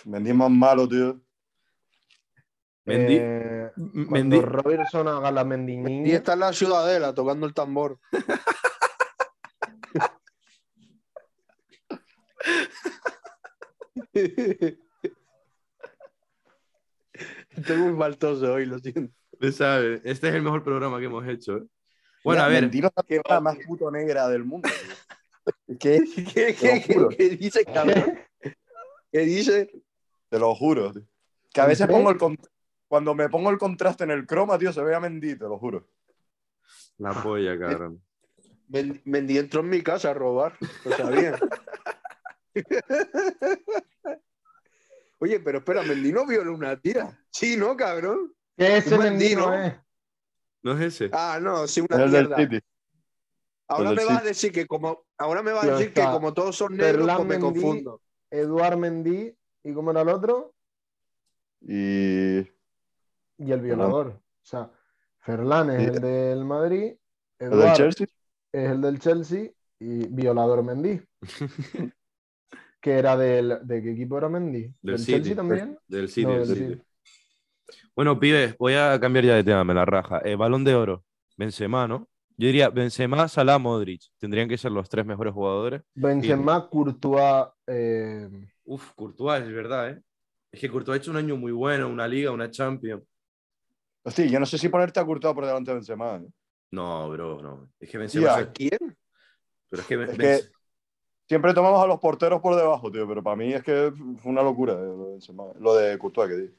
Mendy 0.04 0.30
es 0.30 0.36
más 0.36 0.50
malo, 0.50 0.88
tío. 0.88 1.20
Mendy, 2.84 3.18
Eh, 3.20 3.70
cuando 4.08 4.36
Mendy- 4.36 4.42
Robertson 4.42 5.08
haga 5.08 5.30
la 5.30 5.42
Y 5.42 5.44
mendiñiña, 5.44 6.16
está 6.16 6.32
en 6.34 6.40
la 6.40 6.52
ciudadela 6.52 7.14
tocando 7.14 7.46
el 7.46 7.54
tambor. 7.54 7.98
Estoy 17.50 17.76
muy 17.76 17.98
faltoso 17.98 18.54
hoy, 18.54 18.66
lo 18.66 18.78
siento. 18.78 19.12
Tú 19.38 19.52
sabes, 19.52 20.00
Este 20.04 20.28
es 20.28 20.34
el 20.34 20.42
mejor 20.42 20.62
programa 20.62 20.98
que 20.98 21.06
hemos 21.06 21.26
hecho. 21.26 21.56
¿eh? 21.58 21.62
Bueno, 22.24 22.42
Mira, 22.42 22.44
a 22.44 22.48
ver, 22.48 22.62
Mendy 22.64 22.80
no 22.82 22.88
es 23.08 23.20
la 23.28 23.40
más 23.40 23.56
puto 23.66 23.90
negra 23.90 24.28
del 24.28 24.44
mundo. 24.44 24.68
tío. 24.68 25.76
¿Qué? 25.78 26.00
¿Qué, 26.34 26.54
qué, 26.54 26.54
Te 26.54 26.88
lo 26.88 26.94
juro. 26.94 27.08
qué- 27.08 27.16
qué 27.16 27.28
dice, 27.36 27.64
cabrón? 27.64 28.18
¿Qué 29.12 29.20
dice? 29.20 29.70
Te 30.28 30.38
lo 30.38 30.54
juro. 30.54 30.92
tío. 30.92 31.02
Que 31.52 31.60
a 31.60 31.66
veces 31.66 31.86
pongo 31.88 32.10
el 32.10 32.18
cuando 32.88 33.14
me 33.14 33.28
pongo 33.28 33.50
el 33.50 33.58
contraste 33.58 34.04
en 34.04 34.10
el 34.10 34.26
croma, 34.26 34.58
tío, 34.58 34.72
se 34.72 34.82
ve 34.82 34.94
a 34.94 35.00
Mendy, 35.00 35.36
te 35.36 35.44
lo 35.44 35.58
juro. 35.58 35.88
la 36.98 37.12
polla, 37.22 37.58
cabrón. 37.58 38.02
Mendy 38.68 39.00
Mendy 39.04 39.38
entró 39.38 39.60
en 39.60 39.68
mi 39.68 39.82
casa 39.82 40.10
a 40.10 40.14
robar. 40.14 40.56
Lo 40.84 40.96
sabía. 40.96 41.38
Oye, 45.18 45.38
pero 45.40 45.58
espera, 45.58 45.82
Mendy 45.82 46.12
no 46.12 46.26
violó 46.26 46.54
una 46.54 46.80
tía. 46.80 47.18
Sí, 47.30 47.56
¿no, 47.56 47.76
cabrón? 47.76 48.32
que 48.56 48.78
ese 48.78 48.94
Un 48.96 49.04
Mendy 49.04 49.34
no 49.34 49.48
¿no? 49.48 49.54
es. 49.54 49.74
¿No 50.62 50.72
es 50.72 50.80
ese? 50.94 51.10
Ah, 51.12 51.38
no, 51.40 51.66
sí, 51.66 51.80
Es 51.80 51.86
una 51.88 51.98
del 51.98 52.10
mierda. 52.10 52.36
City. 52.36 52.60
Ahora 53.68 53.90
me 53.90 53.96
del 53.96 54.06
vas 54.06 54.22
a 54.22 54.24
decir 54.24 54.52
que 54.52 54.66
como 54.66 55.04
ahora 55.16 55.42
me 55.42 55.52
vas 55.52 55.64
a 55.64 55.72
decir 55.72 55.92
que 55.92 56.02
como 56.02 56.34
todos 56.34 56.56
son 56.56 56.76
negros, 56.76 57.08
pues 57.16 57.28
me 57.28 57.38
confundo. 57.38 58.02
Eduard 58.30 58.76
Mendy, 58.78 59.34
¿y 59.64 59.72
cómo 59.74 59.90
era 59.90 60.02
el 60.02 60.08
otro? 60.08 60.54
Y 61.62 62.38
Y 63.38 63.52
el 63.52 63.60
violador. 63.60 64.08
O 64.08 64.22
sea, 64.42 64.70
Ferland 65.20 65.70
es 65.72 65.88
el 65.88 66.00
del 66.00 66.44
Madrid, 66.44 66.94
el 67.38 67.50
del 67.58 67.58
Eduard 67.60 67.76
Chelsea. 67.76 68.06
es 68.52 68.70
el 68.70 68.80
del 68.80 68.98
Chelsea 68.98 69.50
y 69.78 70.06
violador 70.08 70.62
Mendy. 70.62 71.00
que 72.80 72.92
era 72.98 73.16
del, 73.16 73.58
¿de 73.62 73.82
qué 73.82 73.92
equipo 73.92 74.18
era 74.18 74.28
Mendy? 74.28 74.74
Del 74.82 74.96
¿Del 74.96 74.98
City. 74.98 75.12
Chelsea 75.12 75.36
también? 75.36 75.78
Del 75.88 76.08
City, 76.08 76.26
No, 76.26 76.38
del 76.38 76.48
del 76.48 76.56
City. 76.56 76.70
City. 76.74 76.82
Bueno, 77.94 78.18
pibes, 78.18 78.56
voy 78.58 78.74
a 78.74 78.98
cambiar 79.00 79.24
ya 79.24 79.34
de 79.36 79.44
tema, 79.44 79.64
me 79.64 79.74
la 79.74 79.84
raja. 79.84 80.20
Eh, 80.24 80.36
balón 80.36 80.64
de 80.64 80.74
oro, 80.74 81.04
Benzema, 81.36 81.86
¿no? 81.88 82.08
Yo 82.40 82.46
diría 82.46 82.70
Benzema, 82.70 83.28
Salah, 83.28 83.58
Modric. 83.58 84.00
Tendrían 84.16 84.48
que 84.48 84.56
ser 84.56 84.72
los 84.72 84.88
tres 84.88 85.04
mejores 85.04 85.34
jugadores. 85.34 85.82
Benzema, 85.94 86.70
Courtois, 86.70 87.48
eh, 87.66 88.30
Uf, 88.64 88.94
Courtois, 88.94 89.42
es 89.42 89.52
verdad, 89.52 89.90
¿eh? 89.90 90.02
Es 90.50 90.58
que 90.58 90.70
Courtois 90.70 90.94
ha 90.96 91.02
hecho 91.02 91.10
un 91.10 91.18
año 91.18 91.36
muy 91.36 91.52
bueno, 91.52 91.86
una 91.90 92.08
liga, 92.08 92.30
una 92.30 92.50
Champions. 92.50 93.02
Hostia, 94.02 94.24
yo 94.24 94.40
no 94.40 94.46
sé 94.46 94.56
si 94.56 94.70
ponerte 94.70 94.98
a 94.98 95.04
Courtois 95.04 95.34
por 95.34 95.44
delante 95.44 95.70
de 95.70 95.74
Benzema. 95.74 96.16
¿eh? 96.16 96.26
No, 96.70 97.10
bro, 97.10 97.42
no. 97.42 97.72
Es 97.78 97.90
que 97.90 97.98
Benzema... 97.98 98.34
Se- 98.34 98.52
¿Quién? 98.52 98.96
Pero 99.68 99.82
es 99.82 99.86
que, 99.86 99.94
Es 100.02 100.16
Benz- 100.16 100.44
que- 100.46 100.60
Siempre 101.28 101.52
tomamos 101.52 101.84
a 101.84 101.86
los 101.86 102.00
porteros 102.00 102.40
por 102.40 102.56
debajo, 102.56 102.90
tío, 102.90 103.06
pero 103.06 103.22
para 103.22 103.36
mí 103.36 103.52
es 103.52 103.62
que 103.62 103.92
fue 104.16 104.32
una 104.32 104.42
locura 104.42 104.72
eh, 104.72 104.76
lo 104.78 105.04
de, 105.04 105.10
Benzema. 105.12 105.44
Lo 105.60 105.74
de 105.74 105.98
Courtois 105.98 106.30
que 106.30 106.36
digo. 106.36 106.54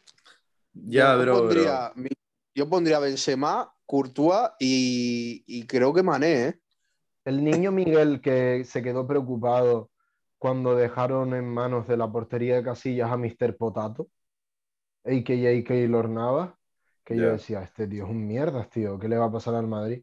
Ya, 0.74 1.16
yo 1.16 1.22
bro, 1.24 1.38
pondría, 1.40 1.92
mi- 1.96 2.10
yo 2.54 2.70
pondría 2.70 3.00
Benzema, 3.00 3.74
Courtois 3.92 4.52
y, 4.58 5.44
y 5.46 5.68
creo 5.68 5.94
que 5.94 6.02
Mané, 6.02 6.48
¿eh? 6.48 6.60
el 7.26 7.44
niño 7.44 7.74
Miguel 7.74 8.22
que 8.22 8.64
se 8.64 8.82
quedó 8.82 9.06
preocupado 9.06 9.92
cuando 10.38 10.78
dejaron 10.78 11.34
en 11.34 11.44
manos 11.44 11.90
de 11.90 11.98
la 11.98 12.10
portería 12.10 12.56
de 12.56 12.64
Casillas 12.64 13.12
a 13.12 13.18
Mr. 13.18 13.58
Potato, 13.58 14.08
a.k.a. 15.04 15.64
Keylor 15.66 16.08
Navas, 16.08 16.54
que 17.04 17.18
yo 17.18 17.34
decía, 17.34 17.64
este 17.64 17.86
tío 17.86 18.06
es 18.06 18.10
un 18.10 18.26
mierda, 18.26 18.64
tío, 18.70 18.98
¿qué 18.98 19.10
le 19.10 19.18
va 19.18 19.26
a 19.26 19.32
pasar 19.32 19.56
al 19.56 19.68
Madrid? 19.68 20.02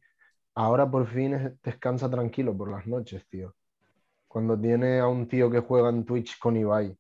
Ahora 0.55 0.91
por 0.91 1.07
fin 1.07 1.33
es- 1.33 1.63
descansa 1.63 2.11
tranquilo 2.11 2.55
por 2.55 2.71
las 2.71 2.87
noches, 2.87 3.27
tío. 3.27 3.55
Cuando 4.27 4.61
tiene 4.61 4.99
a 4.99 5.07
un 5.07 5.27
tío 5.29 5.51
que 5.51 5.61
juega 5.61 5.89
en 5.89 6.05
Twitch 6.05 6.39
con 6.39 6.59
Ibai 6.59 6.95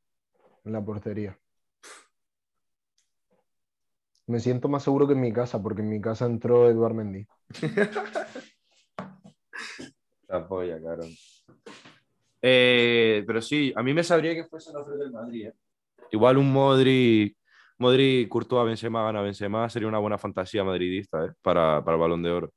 en 0.64 0.72
la 0.72 0.82
portería. 0.82 1.38
Me 4.28 4.40
siento 4.40 4.68
más 4.68 4.82
seguro 4.84 5.06
que 5.06 5.14
en 5.14 5.20
mi 5.20 5.32
casa, 5.32 5.62
porque 5.62 5.82
en 5.82 5.88
mi 5.88 6.00
casa 6.00 6.26
entró 6.26 6.68
Eduard 6.68 6.94
Mendy. 6.94 7.26
La 10.28 10.46
polla, 10.46 10.80
cabrón. 10.80 11.08
Eh, 12.42 13.24
pero 13.26 13.40
sí, 13.42 13.72
a 13.74 13.82
mí 13.82 13.94
me 13.94 14.04
sabría 14.04 14.34
que 14.34 14.44
fuese 14.44 14.72
los 14.72 14.86
tres 14.86 14.98
del 14.98 15.10
Madrid. 15.10 15.46
¿eh? 15.46 15.54
Igual 16.12 16.36
un 16.38 16.52
Modri, 16.52 17.34
Modri, 17.78 18.28
Courtois, 18.28 18.66
Benzema, 18.66 19.02
gana 19.02 19.22
Benzema, 19.22 19.68
sería 19.70 19.88
una 19.88 19.98
buena 19.98 20.18
fantasía 20.18 20.62
madridista 20.64 21.24
¿eh? 21.24 21.32
para, 21.42 21.82
para 21.84 21.96
el 21.96 22.00
Balón 22.00 22.22
de 22.22 22.30
Oro. 22.30 22.52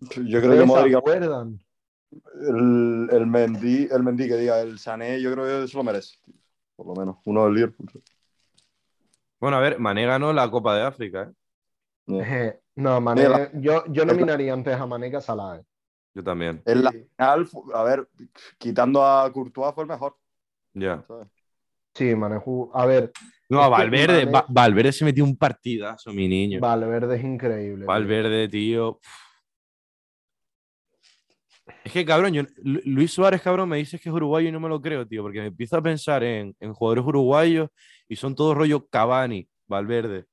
Yo 0.00 0.40
creo 0.40 0.56
que 0.56 0.60
¿Ustedes 0.60 0.60
se 0.60 0.66
Modric, 0.66 0.94
acuerdan? 0.96 1.58
el, 2.40 3.08
el, 3.10 3.26
Mendy, 3.26 3.88
el 3.90 4.02
Mendy 4.02 4.28
que 4.28 4.36
diga, 4.36 4.60
el 4.60 4.78
Sané, 4.78 5.20
yo 5.20 5.32
creo 5.32 5.44
que 5.44 5.64
eso 5.64 5.78
lo 5.78 5.84
merece. 5.84 6.16
Por 6.76 6.86
lo 6.86 6.94
menos, 6.94 7.16
uno 7.24 7.44
del 7.44 7.54
Liverpool. 7.54 7.90
Bueno, 9.40 9.56
a 9.56 9.60
ver, 9.60 9.78
Mané 9.78 10.06
ganó 10.06 10.32
la 10.32 10.50
Copa 10.50 10.76
de 10.76 10.82
África. 10.82 11.30
¿eh? 11.30 11.32
No. 12.76 12.94
No, 12.94 13.00
Mané, 13.00 13.50
yo, 13.54 13.84
yo 13.88 14.04
nominaría 14.04 14.52
antes 14.52 14.74
a 14.74 14.86
Mané 14.86 15.10
que 15.10 15.16
a 15.16 15.20
Salah. 15.20 15.56
eh. 15.58 15.64
Yo 16.14 16.22
también. 16.22 16.62
En 16.64 16.84
la 16.84 16.90
final, 16.92 17.48
a 17.74 17.82
ver, 17.82 18.08
quitando 18.56 19.04
a 19.04 19.30
Courtois 19.32 19.74
fue 19.74 19.82
el 19.84 19.88
mejor. 19.90 20.16
Ya. 20.74 21.04
Sí, 21.94 22.14
Mané 22.14 22.38
jugó. 22.38 22.74
A 22.76 22.86
ver, 22.86 23.10
No, 23.48 23.68
Valverde, 23.68 24.24
Mané- 24.26 24.32
Va- 24.32 24.46
Valverde 24.48 24.92
se 24.92 25.04
metió 25.04 25.24
un 25.24 25.36
partidazo, 25.36 26.12
mi 26.12 26.28
niño. 26.28 26.60
Valverde 26.60 27.16
es 27.16 27.24
increíble. 27.24 27.84
Valverde, 27.84 28.48
tío. 28.48 29.00
Es 31.84 31.92
que, 31.92 32.04
cabrón, 32.04 32.32
yo, 32.32 32.42
Luis 32.62 33.12
Suárez, 33.12 33.42
cabrón, 33.42 33.68
me 33.68 33.76
dices 33.78 34.00
que 34.00 34.08
es 34.08 34.14
uruguayo 34.14 34.48
y 34.48 34.52
no 34.52 34.60
me 34.60 34.68
lo 34.68 34.80
creo, 34.80 35.06
tío, 35.06 35.22
porque 35.22 35.40
me 35.40 35.46
empiezo 35.46 35.76
a 35.76 35.82
pensar 35.82 36.22
en, 36.22 36.54
en 36.60 36.72
jugadores 36.72 37.04
uruguayos 37.04 37.70
y 38.08 38.16
son 38.16 38.34
todos 38.34 38.56
rollo 38.56 38.88
Cavani, 38.88 39.48
Valverde, 39.66 40.26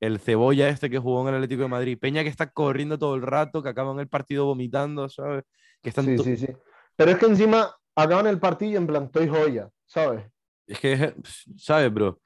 el 0.00 0.18
cebolla 0.18 0.68
este 0.68 0.90
que 0.90 0.98
jugó 0.98 1.22
en 1.22 1.28
el 1.28 1.34
Atlético 1.36 1.62
de 1.62 1.68
Madrid, 1.68 1.98
Peña 1.98 2.22
que 2.22 2.28
está 2.28 2.50
corriendo 2.50 2.98
todo 2.98 3.14
el 3.14 3.22
rato, 3.22 3.62
que 3.62 3.68
acaban 3.68 3.98
el 4.00 4.08
partido 4.08 4.44
vomitando, 4.46 5.08
¿sabes? 5.08 5.44
Que 5.80 5.88
están 5.90 6.04
Sí, 6.04 6.18
sí, 6.18 6.36
sí. 6.36 6.48
Pero 6.96 7.10
es 7.12 7.18
que 7.18 7.26
encima 7.26 7.74
acaban 7.94 8.26
el 8.26 8.38
partido 8.40 8.72
y 8.72 8.76
en 8.76 8.86
plan, 8.86 9.04
estoy 9.04 9.28
joya, 9.28 9.70
¿sabes? 9.86 10.24
Es 10.66 10.78
que, 10.78 11.14
¿sabes, 11.56 11.92
bro? 11.92 12.20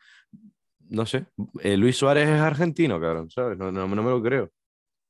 No 0.88 1.04
sé. 1.06 1.26
eh, 1.60 1.76
Luis 1.76 1.96
Suárez 1.96 2.28
es 2.28 2.40
argentino, 2.40 3.00
cabrón, 3.00 3.30
¿sabes? 3.30 3.58
No, 3.58 3.72
no, 3.72 3.86
no 3.86 4.02
me 4.02 4.10
lo 4.10 4.22
creo. 4.22 4.50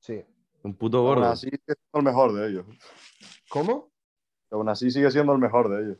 Sí. 0.00 0.24
Un 0.62 0.74
puto 0.74 0.98
Aún 0.98 1.06
gordo. 1.06 1.26
así 1.26 1.48
sigue 1.50 1.60
siendo 1.66 1.98
el 1.98 2.04
mejor 2.04 2.32
de 2.32 2.48
ellos. 2.48 2.66
¿Cómo? 3.48 3.92
Aún 4.50 4.68
así 4.68 4.90
sigue 4.90 5.10
siendo 5.10 5.32
el 5.32 5.38
mejor 5.38 5.68
de 5.68 5.82
ellos. 5.82 5.98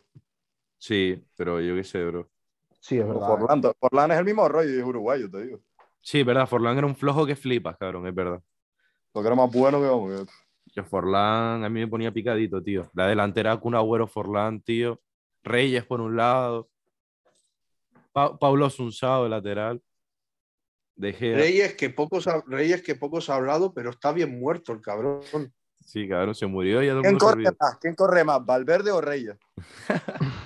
Sí, 0.79 1.25
pero 1.37 1.61
yo 1.61 1.75
qué 1.75 1.85
sé, 1.85 2.05
bro. 2.05 2.29
Sí, 2.81 2.99
es 2.99 3.07
verdad. 3.07 3.23
eh. 3.23 3.37
Forlán, 3.39 3.63
Forlán 3.81 4.11
es 4.13 4.19
el 4.19 4.25
mismo 4.25 4.49
rollo 4.49 4.71
y 4.75 4.79
es 4.79 4.85
uruguayo, 4.85 5.31
te 5.31 5.45
digo. 5.45 5.61
Sí, 6.01 6.23
verdad, 6.23 6.47
Forlán 6.47 6.79
era 6.79 6.87
un 6.87 6.95
flojo 6.97 7.27
que 7.27 7.35
flipas, 7.37 7.77
cabrón, 7.77 8.07
es 8.07 8.15
verdad. 8.15 8.41
Lo 9.15 9.21
que 9.23 9.27
era 9.27 9.35
más 9.37 9.51
bueno 9.53 9.81
que 9.81 9.87
vamos. 9.89 10.27
que- 10.27 10.73
Que 10.73 10.83
Forlán 10.83 11.65
a 11.65 11.69
mí 11.69 11.81
me 11.81 11.89
ponía 11.89 12.13
picadito, 12.13 12.63
tío. 12.63 12.91
La 12.95 13.07
delantera 13.09 13.59
con 13.59 13.75
Agüero 13.75 14.07
Forlán, 14.07 14.61
tío. 14.61 15.01
Reyes 15.43 15.85
por 15.85 16.01
un 16.01 16.17
lado. 16.17 16.69
Pa- 18.13 18.39
Paulo 18.39 18.69
Sunsao, 18.71 19.27
lateral. 19.29 19.83
De. 20.95 21.13
Reyes 21.13 21.75
que, 21.75 21.91
pocos 21.91 22.27
ha, 22.29 22.43
Reyes 22.47 22.83
que 22.83 22.95
pocos 22.95 23.29
ha 23.31 23.37
hablado, 23.37 23.73
pero 23.75 23.91
está 23.91 24.13
bien 24.13 24.39
muerto 24.39 24.73
el 24.73 24.81
cabrón. 24.81 25.23
Sí, 25.85 26.09
cabrón, 26.09 26.35
se 26.35 26.47
murió 26.47 26.83
y 26.83 26.87
ya 26.87 27.01
¿Quién 27.01 27.13
se 27.15 27.19
corre 27.19 27.43
más? 27.59 27.79
¿Quién 27.81 27.95
corre 27.95 28.25
más? 28.25 28.45
¿Valverde 28.45 28.91
o 28.91 29.01
Reyes? 29.01 29.37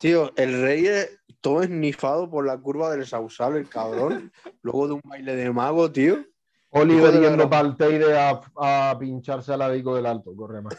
Tío, 0.00 0.32
el 0.36 0.62
Reyes 0.62 1.20
todo 1.42 1.60
esnifado 1.60 2.30
por 2.30 2.46
la 2.46 2.56
curva 2.56 2.90
del 2.90 3.06
Sausal, 3.06 3.56
el 3.56 3.68
cabrón. 3.68 4.32
Luego 4.62 4.86
de 4.86 4.94
un 4.94 5.02
baile 5.04 5.36
de 5.36 5.50
mago, 5.52 5.92
tío. 5.92 6.24
Oliver 6.70 7.20
yendo 7.20 7.50
para 7.50 7.68
el 7.68 7.76
Teide 7.76 8.18
a, 8.18 8.40
a 8.56 8.96
pincharse 8.98 9.52
al 9.52 9.60
Adico 9.60 9.94
del 9.94 10.06
Alto, 10.06 10.34
corre 10.34 10.62
más. 10.62 10.74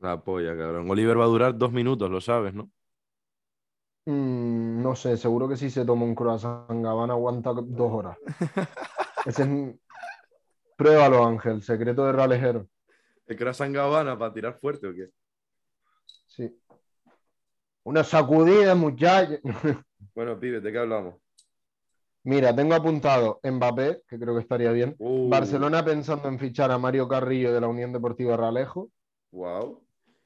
La 0.00 0.22
polla, 0.22 0.54
cabrón. 0.54 0.90
Oliver 0.90 1.18
va 1.18 1.24
a 1.24 1.28
durar 1.28 1.56
dos 1.56 1.72
minutos, 1.72 2.10
lo 2.10 2.20
sabes, 2.20 2.52
¿no? 2.52 2.70
Mm, 4.04 4.82
no 4.82 4.94
sé, 4.94 5.16
seguro 5.16 5.48
que 5.48 5.56
si 5.56 5.70
se 5.70 5.86
toma 5.86 6.04
un 6.04 6.14
croissant 6.14 6.68
Gabana 6.68 7.14
aguanta 7.14 7.54
dos 7.54 7.90
horas. 7.90 8.18
Ese 9.24 9.44
es... 9.44 9.74
Pruébalo, 10.76 11.24
Ángel, 11.24 11.62
secreto 11.62 12.04
de 12.04 12.12
Ralejero. 12.12 12.68
¿El 13.26 13.36
Krasan 13.36 13.72
Gabana 13.72 14.18
para 14.18 14.34
tirar 14.34 14.58
fuerte 14.58 14.88
o 14.88 14.92
qué? 14.92 15.08
Sí. 16.26 16.54
Una 17.86 18.02
sacudida, 18.02 18.74
muchachos. 18.74 19.38
Bueno, 20.12 20.40
pibe, 20.40 20.60
¿de 20.60 20.72
qué 20.72 20.78
hablamos? 20.78 21.14
Mira, 22.24 22.54
tengo 22.56 22.74
apuntado 22.74 23.38
Mbappé, 23.44 24.02
que 24.08 24.18
creo 24.18 24.34
que 24.34 24.40
estaría 24.40 24.72
bien. 24.72 24.96
Uh, 24.98 25.28
Barcelona 25.28 25.84
pensando 25.84 26.26
en 26.26 26.40
fichar 26.40 26.72
a 26.72 26.78
Mario 26.78 27.06
Carrillo 27.06 27.52
de 27.52 27.60
la 27.60 27.68
Unión 27.68 27.92
Deportiva 27.92 28.36
Ralejo. 28.36 28.90
Wow. 29.30 29.84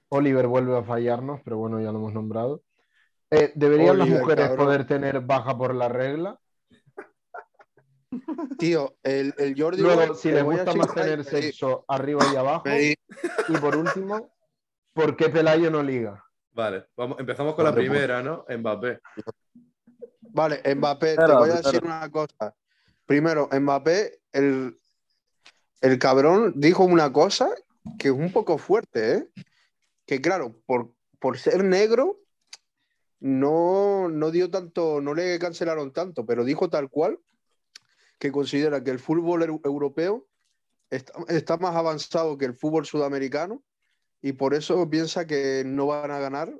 Oliver 0.08 0.46
vuelve 0.46 0.78
a 0.78 0.82
fallarnos, 0.82 1.42
pero 1.44 1.58
bueno, 1.58 1.78
ya 1.82 1.92
lo 1.92 1.98
hemos 1.98 2.14
nombrado. 2.14 2.62
Eh, 3.30 3.52
¿Deberían 3.54 3.98
las 3.98 4.08
mujeres 4.08 4.48
cabrón. 4.48 4.66
poder 4.66 4.86
tener 4.86 5.20
baja 5.20 5.58
por 5.58 5.74
la 5.74 5.90
regla? 5.90 6.40
Tío, 8.58 8.96
el, 9.02 9.34
el 9.36 9.54
Jordi. 9.60 9.82
Luego, 9.82 10.06
Boy, 10.06 10.16
si 10.16 10.30
les 10.30 10.44
gusta 10.44 10.72
más 10.72 10.94
tener 10.94 11.18
Ay, 11.18 11.24
sexo 11.24 11.84
arriba 11.88 12.24
y 12.32 12.36
abajo. 12.36 12.64
Y 12.68 13.56
por 13.58 13.76
último, 13.76 14.32
¿por 14.94 15.14
qué 15.14 15.28
Pelayo 15.28 15.70
no 15.70 15.82
liga? 15.82 16.24
Vale, 16.52 16.86
vamos, 16.96 17.18
empezamos 17.20 17.54
con 17.54 17.64
la 17.64 17.70
Vale, 17.70 17.82
pues. 17.86 17.90
primera, 17.90 18.22
¿no? 18.22 18.44
Mbappé. 18.48 19.00
Vale, 20.32 20.74
Mbappé, 20.74 21.06
te 21.06 21.10
Espera, 21.12 21.38
voy 21.38 21.50
a 21.50 21.54
espera. 21.54 21.72
decir 21.72 21.84
una 21.84 22.10
cosa. 22.10 22.54
Primero, 23.06 23.48
Mbappé, 23.52 24.20
el, 24.32 24.76
el 25.80 25.98
cabrón 25.98 26.52
dijo 26.56 26.84
una 26.84 27.12
cosa 27.12 27.50
que 27.98 28.08
es 28.08 28.14
un 28.14 28.32
poco 28.32 28.58
fuerte, 28.58 29.14
¿eh? 29.14 29.28
Que 30.06 30.20
claro, 30.20 30.56
por, 30.66 30.92
por 31.18 31.38
ser 31.38 31.62
negro, 31.64 32.18
no, 33.20 34.08
no 34.08 34.30
dio 34.30 34.50
tanto, 34.50 35.00
no 35.00 35.14
le 35.14 35.38
cancelaron 35.38 35.92
tanto, 35.92 36.24
pero 36.26 36.44
dijo 36.44 36.68
tal 36.70 36.88
cual 36.90 37.18
que 38.18 38.32
considera 38.32 38.82
que 38.82 38.90
el 38.90 38.98
fútbol 38.98 39.42
eu- 39.42 39.60
europeo 39.64 40.26
está, 40.90 41.12
está 41.28 41.56
más 41.58 41.74
avanzado 41.76 42.36
que 42.38 42.44
el 42.46 42.54
fútbol 42.54 42.86
sudamericano 42.86 43.62
y 44.22 44.32
por 44.32 44.54
eso 44.54 44.88
piensa 44.88 45.26
que 45.26 45.62
no 45.64 45.86
van 45.86 46.10
a 46.10 46.18
ganar 46.18 46.52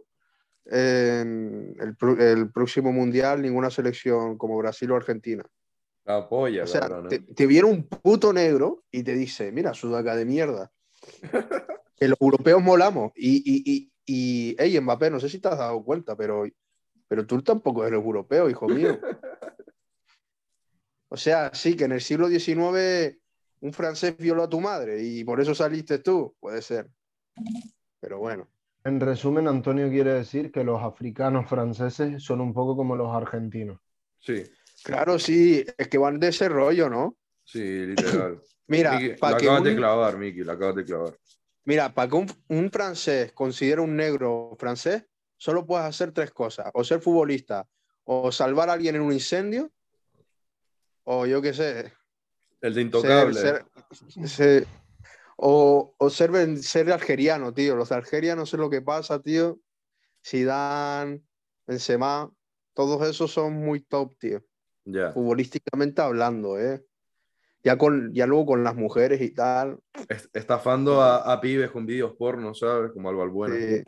en 0.66 1.76
el, 1.80 2.50
próximo 2.52 2.92
mundial 2.92 3.42
ninguna 3.42 3.70
selección 3.70 4.38
como 4.38 4.58
Brasil 4.58 4.90
o 4.90 4.96
Argentina. 4.96 5.44
La 6.04 6.28
polla, 6.28 6.64
O 6.64 6.66
sea, 6.66 7.02
te, 7.08 7.16
¿eh? 7.16 7.24
te 7.34 7.46
viene 7.46 7.68
un 7.68 7.86
puto 7.86 8.32
negro 8.32 8.84
y 8.90 9.02
te 9.02 9.14
dice, 9.14 9.52
mira, 9.52 9.74
sudaca 9.74 10.16
de 10.16 10.24
mierda. 10.24 10.70
que 11.96 12.08
los 12.08 12.20
europeos 12.20 12.62
molamos. 12.62 13.12
Y, 13.14 13.42
y, 13.44 13.62
y, 13.72 13.92
y 14.06 14.56
hey, 14.58 14.80
Mbappé, 14.80 15.10
no 15.10 15.20
sé 15.20 15.28
si 15.28 15.38
te 15.38 15.48
has 15.48 15.58
dado 15.58 15.82
cuenta, 15.84 16.16
pero, 16.16 16.44
pero 17.08 17.26
tú 17.26 17.42
tampoco 17.42 17.84
eres 17.84 18.00
europeo, 18.00 18.48
hijo 18.48 18.68
mío. 18.68 18.98
O 21.12 21.16
sea, 21.16 21.52
sí, 21.52 21.74
que 21.74 21.86
en 21.86 21.90
el 21.90 22.00
siglo 22.00 22.28
XIX 22.28 23.18
un 23.60 23.72
francés 23.72 24.16
violó 24.16 24.44
a 24.44 24.48
tu 24.48 24.60
madre 24.60 25.02
y 25.02 25.24
por 25.24 25.40
eso 25.40 25.54
saliste 25.54 25.98
tú, 25.98 26.36
puede 26.40 26.62
ser. 26.62 26.88
Pero 28.00 28.18
bueno. 28.18 28.48
En 28.84 28.98
resumen, 28.98 29.46
Antonio 29.46 29.90
quiere 29.90 30.14
decir 30.14 30.50
que 30.50 30.64
los 30.64 30.82
africanos 30.82 31.48
franceses 31.48 32.22
son 32.22 32.40
un 32.40 32.54
poco 32.54 32.74
como 32.76 32.96
los 32.96 33.14
argentinos. 33.14 33.78
Sí, 34.18 34.42
Claro, 34.82 35.18
sí, 35.18 35.64
es 35.76 35.88
que 35.88 35.98
van 35.98 36.18
de 36.18 36.28
ese 36.28 36.48
rollo, 36.48 36.88
¿no? 36.88 37.16
sí, 37.44 37.60
literal. 37.86 38.40
Mira, 38.68 38.92
Miki, 38.92 39.14
para 39.16 39.32
la 39.32 39.38
que, 39.38 39.46
acabas 39.46 39.64
de 39.64 39.70
un, 39.70 39.76
clavar, 39.76 40.16
Miki, 40.16 40.44
la 40.44 40.52
acabas 40.54 40.76
de 40.76 40.84
clavar. 40.84 41.18
mira, 41.64 41.92
pa' 41.92 42.08
que 42.08 42.14
un, 42.14 42.26
un 42.48 42.70
francés 42.70 43.32
considere 43.32 43.80
un 43.80 43.96
negro 43.96 44.56
francés, 44.58 45.04
solo 45.36 45.66
puedes 45.66 45.86
hacer 45.86 46.12
tres 46.12 46.30
cosas: 46.30 46.70
o 46.72 46.82
ser 46.84 47.00
futbolista, 47.00 47.68
o 48.04 48.30
salvar 48.32 48.70
a 48.70 48.74
alguien 48.74 48.94
en 48.96 49.02
un 49.02 49.12
incendio, 49.12 49.70
o 51.04 51.26
yo 51.26 51.42
qué 51.42 51.52
sé, 51.52 51.92
El 52.60 52.74
de 52.74 52.80
ser, 52.80 52.86
intocable. 52.86 53.40
ser- 53.40 53.66
ser- 54.28 54.66
o, 55.42 55.94
o 55.98 56.10
ser, 56.10 56.58
ser 56.58 56.92
algeriano, 56.92 57.52
tío. 57.54 57.74
Los 57.76 57.88
de 57.88 57.94
Algeria 57.96 58.36
no 58.36 58.44
sé 58.46 58.56
lo 58.58 58.68
que 58.68 58.82
pasa, 58.82 59.20
tío. 59.22 59.58
Zidane, 60.24 61.22
Benzema, 61.66 62.30
todos 62.74 63.08
esos 63.08 63.30
son 63.32 63.54
muy 63.54 63.80
top, 63.80 64.16
tío. 64.18 64.42
Ya. 64.84 65.12
Futbolísticamente 65.12 66.02
hablando, 66.02 66.58
¿eh? 66.58 66.84
Ya, 67.62 67.76
con, 67.76 68.12
ya 68.14 68.26
luego 68.26 68.46
con 68.46 68.64
las 68.64 68.74
mujeres 68.74 69.20
y 69.20 69.30
tal. 69.34 69.78
Est- 70.08 70.34
Estafando 70.34 71.02
a, 71.02 71.32
a 71.32 71.40
pibes 71.40 71.70
con 71.70 71.84
vídeos 71.84 72.14
porno, 72.16 72.54
¿sabes? 72.54 72.90
Como 72.92 73.08
algo 73.10 73.22
al 73.22 73.28
bueno. 73.30 73.54
sí. 73.54 73.82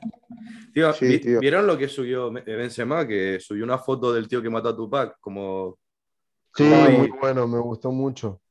Tío, 0.74 0.92
Sí, 0.92 1.06
vi- 1.06 1.18
tío. 1.20 1.40
¿vieron 1.40 1.66
lo 1.66 1.76
que 1.78 1.88
subió 1.88 2.30
Benzema? 2.30 3.06
Que 3.06 3.38
subió 3.40 3.64
una 3.64 3.78
foto 3.78 4.12
del 4.12 4.28
tío 4.28 4.42
que 4.42 4.50
mató 4.50 4.70
a 4.70 4.76
Tupac, 4.76 5.16
como 5.20 5.78
Sí, 6.54 6.64
Ay. 6.64 6.98
muy 6.98 7.08
bueno, 7.18 7.48
me 7.48 7.58
gustó 7.60 7.90
mucho. 7.92 8.41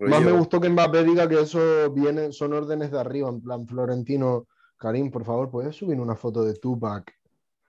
Más 0.00 0.22
me 0.22 0.32
gustó 0.32 0.60
que 0.60 0.68
Mbappé 0.70 1.04
diga 1.04 1.28
que 1.28 1.40
eso 1.40 1.90
viene, 1.92 2.32
son 2.32 2.54
órdenes 2.54 2.90
de 2.90 2.98
arriba, 2.98 3.28
en 3.28 3.42
plan 3.42 3.66
Florentino. 3.66 4.46
Karim, 4.78 5.10
por 5.10 5.24
favor, 5.26 5.50
¿puedes 5.50 5.76
subir 5.76 6.00
una 6.00 6.16
foto 6.16 6.42
de 6.42 6.54
Tupac 6.54 7.12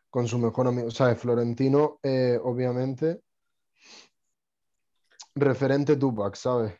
con 0.09 0.27
su 0.29 0.39
mejor 0.39 0.67
amigo? 0.67 0.87
O 0.87 0.91
sea, 0.91 1.13
Florentino, 1.15 1.99
eh, 2.01 2.39
obviamente, 2.41 3.21
referente 5.35 5.97
Tupac, 5.97 6.35
¿sabes? 6.35 6.73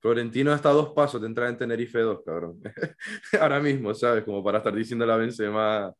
Florentino 0.00 0.54
está 0.54 0.70
a 0.70 0.74
dos 0.74 0.90
pasos 0.94 1.20
de 1.20 1.26
entrar 1.26 1.50
en 1.50 1.58
Tenerife 1.58 1.98
2, 1.98 2.22
cabrón. 2.24 2.62
Ahora 3.40 3.60
mismo, 3.60 3.92
¿sabes? 3.94 4.24
Como 4.24 4.42
para 4.42 4.58
estar 4.58 4.74
diciendo 4.74 5.10
a 5.10 5.16
Benzema 5.16 5.94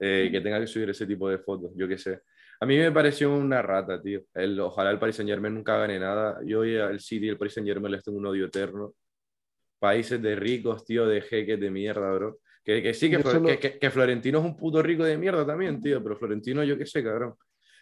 eh, 0.00 0.28
que 0.32 0.40
tenga 0.40 0.60
que 0.60 0.66
subir 0.66 0.90
ese 0.90 1.06
tipo 1.06 1.28
de 1.28 1.38
fotos, 1.38 1.70
yo 1.76 1.86
qué 1.86 1.96
sé. 1.96 2.22
A 2.60 2.66
mí 2.66 2.76
me 2.78 2.90
pareció 2.92 3.34
una 3.34 3.60
rata, 3.62 4.00
tío. 4.00 4.22
El, 4.34 4.58
ojalá 4.60 4.90
el 4.90 4.98
Paris 4.98 5.16
Saint 5.16 5.28
Germain 5.30 5.54
nunca 5.54 5.76
gane 5.78 5.98
nada. 5.98 6.40
Yo 6.44 6.64
y 6.64 6.76
al 6.76 7.00
City 7.00 7.26
y 7.26 7.28
el 7.28 7.38
Paris 7.38 7.54
Saint 7.54 7.68
Germain 7.68 7.92
les 7.92 8.02
tengo 8.02 8.18
un 8.18 8.26
odio 8.26 8.46
eterno. 8.46 8.94
Países 9.78 10.20
de 10.22 10.34
ricos, 10.36 10.84
tío, 10.84 11.06
de 11.06 11.20
jeques 11.20 11.60
de 11.60 11.70
mierda, 11.70 12.10
bro. 12.12 12.38
Que, 12.64 12.82
que 12.82 12.94
sí, 12.94 13.12
solo- 13.22 13.58
que- 13.58 13.78
que 13.78 13.90
Florentino 13.90 14.38
es 14.38 14.44
un 14.44 14.56
puto 14.56 14.82
rico 14.82 15.04
de 15.04 15.18
mierda 15.18 15.46
también, 15.46 15.80
tío. 15.80 16.02
Pero 16.02 16.16
Florentino, 16.16 16.64
yo 16.64 16.78
qué 16.78 16.86
sé, 16.86 17.04
cabrón. 17.04 17.34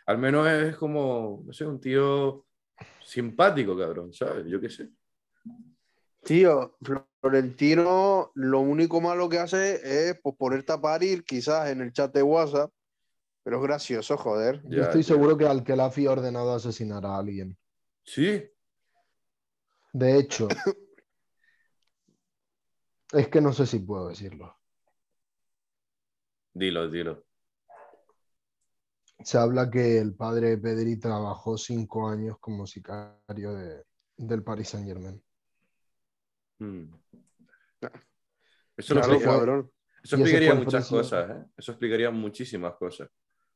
Al 0.06 0.18
menos 0.18 0.46
es 0.48 0.76
como, 0.76 1.42
no 1.46 1.52
sé, 1.52 1.64
un 1.64 1.80
tío 1.80 2.44
simpático, 3.02 3.78
cabrón, 3.78 4.12
¿sabes? 4.12 4.44
Yo 4.46 4.60
qué 4.60 4.68
sé. 4.68 4.88
Tío, 6.22 6.76
Florentino 7.20 8.32
lo 8.34 8.60
único 8.60 9.00
malo 9.00 9.28
que 9.28 9.38
hace 9.38 10.08
es 10.08 10.18
pues, 10.22 10.34
ponerte 10.36 10.72
a 10.72 10.80
parir, 10.80 11.22
quizás 11.24 11.70
en 11.70 11.80
el 11.82 11.92
chat 11.92 12.12
de 12.14 12.22
WhatsApp, 12.22 12.70
pero 13.44 13.58
es 13.58 13.62
gracioso, 13.62 14.16
joder. 14.16 14.60
Yo 14.64 14.78
Ya, 14.78 14.82
estoy 14.84 15.02
seguro 15.04 15.36
que 15.36 15.46
Alquelafi 15.46 16.06
ha 16.06 16.12
ordenado 16.12 16.52
asesinar 16.54 17.04
a 17.06 17.18
alguien. 17.18 17.56
Sí, 18.02 18.42
De 19.92 20.18
hecho, 20.18 20.48
es 23.12 23.28
que 23.28 23.40
no 23.40 23.52
sé 23.52 23.66
si 23.66 23.78
puedo 23.78 24.08
decirlo. 24.08 24.56
dilo, 26.54 26.88
dilo. 26.90 27.24
Se 29.22 29.38
habla 29.38 29.70
que 29.70 29.98
el 29.98 30.14
padre 30.14 30.50
de 30.50 30.58
Pedri 30.58 30.98
trabajó 30.98 31.56
cinco 31.56 32.08
años 32.08 32.36
como 32.40 32.66
sicario 32.66 33.54
de- 33.54 33.84
del 34.16 34.42
Paris 34.42 34.68
Saint 34.70 34.86
Germain. 34.86 35.22
Mm. 36.58 36.94
Eso, 38.76 38.94
lo 38.94 39.00
Claro, 39.00 39.14
explica- 39.14 39.70
eso 40.02 40.16
explicaría 40.16 40.54
muchas 40.54 40.88
cosas, 40.88 41.30
¿eh? 41.30 41.44
Eso 41.56 41.72
explicaría 41.72 42.10
muchísimas 42.10 42.74
cosas. 42.74 43.08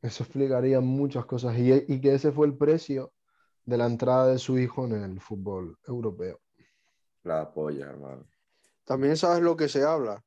Eso 0.03 0.23
explicaría 0.25 0.81
muchas 0.81 1.27
cosas. 1.27 1.57
Y, 1.59 1.73
y 1.73 2.01
que 2.01 2.15
ese 2.15 2.33
fue 2.33 2.47
el 2.47 2.57
precio 2.57 3.13
de 3.65 3.77
la 3.77 3.87
entrada 3.87 4.29
de 4.29 4.39
su 4.39 4.59
hijo 4.59 4.87
en 4.87 4.93
el 4.93 5.21
fútbol 5.21 5.77
europeo. 5.87 6.41
La 7.25 7.53
polla, 7.53 7.87
hermano. 7.91 8.27
También 8.85 9.17
sabes 9.17 9.43
lo 9.43 9.57
que 9.57 9.69
se 9.69 9.85
habla. 9.85 10.25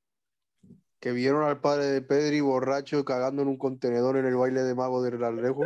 Que 1.00 1.12
vieron 1.12 1.44
al 1.44 1.60
padre 1.62 1.86
de 1.86 2.02
Pedri 2.02 2.42
borracho 2.42 3.04
cagando 3.04 3.42
en 3.42 3.48
un 3.48 3.58
contenedor 3.58 4.18
en 4.18 4.26
el 4.26 4.36
baile 4.36 4.62
de 4.62 4.76
mago 4.76 5.02
del 5.02 5.24
Alejo. 5.24 5.64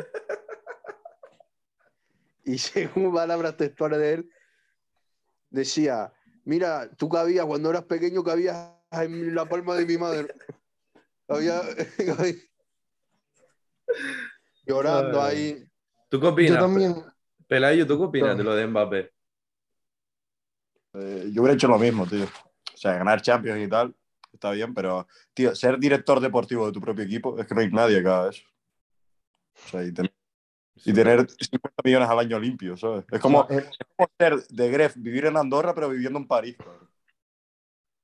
Y 2.44 2.58
según 2.60 3.14
palabras 3.14 3.58
textuales 3.58 4.00
de 4.00 4.14
él, 4.14 4.30
decía, 5.50 6.14
mira, 6.46 6.90
tú 6.96 7.10
cabías, 7.10 7.46
cuando 7.46 7.70
eras 7.72 7.84
pequeño 7.84 8.24
cabías 8.24 8.72
en 8.92 9.34
la 9.36 9.50
palma 9.50 9.76
de 9.76 9.86
mi 9.86 9.98
madre. 9.98 10.34
Cabía- 11.28 11.62
llorando 14.66 15.22
ahí. 15.22 15.64
¿Tú 16.10 16.20
qué 16.20 16.28
opinas? 16.28 16.54
Yo 16.54 16.60
también, 16.60 16.96
Pelayo, 17.48 17.86
¿tú 17.88 17.98
qué 17.98 18.04
opinas 18.06 18.38
de 18.38 18.44
lo 18.44 18.56
de 18.56 18.68
Mbappé? 18.68 19.12
Eh, 20.94 21.30
yo 21.34 21.42
hubiera 21.42 21.56
hecho 21.56 21.68
lo 21.68 21.78
mismo, 21.78 22.06
tío. 22.08 22.24
O 22.26 22.78
sea, 22.78 22.94
ganar 22.94 23.22
Champions 23.22 23.60
y 23.62 23.68
tal, 23.68 23.96
está 24.32 24.52
bien, 24.52 24.74
pero, 24.74 25.08
tío, 25.34 25.56
ser 25.56 25.78
director 25.80 26.20
deportivo 26.20 26.66
de 26.66 26.72
tu 26.72 26.82
propio 26.82 27.04
equipo, 27.04 27.38
es 27.40 27.46
que 27.48 27.56
no 27.56 27.62
hay 27.62 27.70
nadie 27.72 28.02
que 28.02 28.08
haga 28.08 28.30
eso. 28.30 28.44
O 29.66 29.70
sea, 29.70 29.84
y 29.84 29.92
ten- 29.92 30.12
y 30.84 30.94
tener 30.94 31.26
50 31.30 31.82
millones 31.84 32.10
al 32.10 32.20
año 32.20 32.40
limpios, 32.40 32.82
¿sabes? 32.82 33.06
Es 33.10 33.20
como, 33.20 33.48
es 33.50 33.70
como 33.96 34.10
ser 34.20 34.46
de 34.48 34.70
Gref, 34.70 34.96
vivir 34.98 35.26
en 35.26 35.38
Andorra, 35.38 35.74
pero 35.74 35.90
viviendo 35.90 36.20
en 36.20 36.28
París. 36.28 36.58
cabrón. 36.58 36.90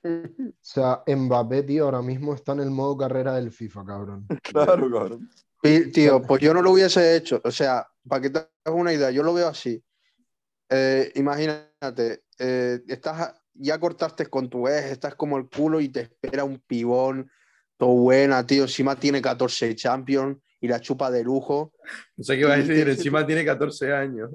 o 0.03 0.53
sea, 0.61 1.03
Mbappé, 1.05 1.63
tío, 1.63 1.85
ahora 1.85 2.01
mismo 2.01 2.33
está 2.33 2.53
en 2.53 2.61
el 2.61 2.71
modo 2.71 2.97
carrera 2.97 3.33
del 3.35 3.51
FIFA, 3.51 3.85
cabrón. 3.85 4.27
Claro, 4.41 4.89
cabrón. 4.89 5.29
Y, 5.63 5.91
Tío, 5.91 6.21
pues 6.21 6.41
yo 6.41 6.53
no 6.53 6.61
lo 6.61 6.71
hubiese 6.71 7.15
hecho. 7.15 7.41
O 7.43 7.51
sea, 7.51 7.87
para 8.07 8.21
que 8.21 8.29
te 8.29 8.39
hagas 8.39 8.49
una 8.79 8.93
idea, 8.93 9.11
yo 9.11 9.23
lo 9.23 9.33
veo 9.33 9.47
así. 9.47 9.83
Eh, 10.69 11.11
imagínate, 11.15 12.23
eh, 12.39 12.79
estás, 12.87 13.33
ya 13.53 13.79
cortaste 13.79 14.25
con 14.27 14.49
tu 14.49 14.67
ex, 14.67 14.85
estás 14.85 15.15
como 15.15 15.37
el 15.37 15.49
culo 15.49 15.79
y 15.81 15.89
te 15.89 16.01
espera 16.01 16.43
un 16.43 16.59
pibón, 16.59 17.29
todo 17.77 17.89
buena, 17.89 18.45
tío. 18.45 18.63
Encima 18.63 18.95
tiene 18.95 19.21
14 19.21 19.75
Champions 19.75 20.37
y 20.59 20.67
la 20.67 20.79
chupa 20.79 21.11
de 21.11 21.23
lujo. 21.23 21.73
No 22.15 22.23
sé 22.23 22.37
qué 22.37 22.45
vas 22.45 22.53
a 22.53 22.63
decir, 22.63 22.87
encima 22.87 23.25
tiene 23.25 23.43
14 23.45 23.93
años. 23.93 24.31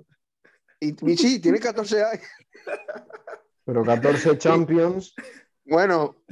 Y, 0.78 0.94
y 1.10 1.16
sí, 1.16 1.40
tiene 1.40 1.58
14 1.58 2.04
años. 2.04 2.26
Pero 3.64 3.84
14 3.84 4.38
Champions, 4.38 5.14
Bueno, 5.64 6.22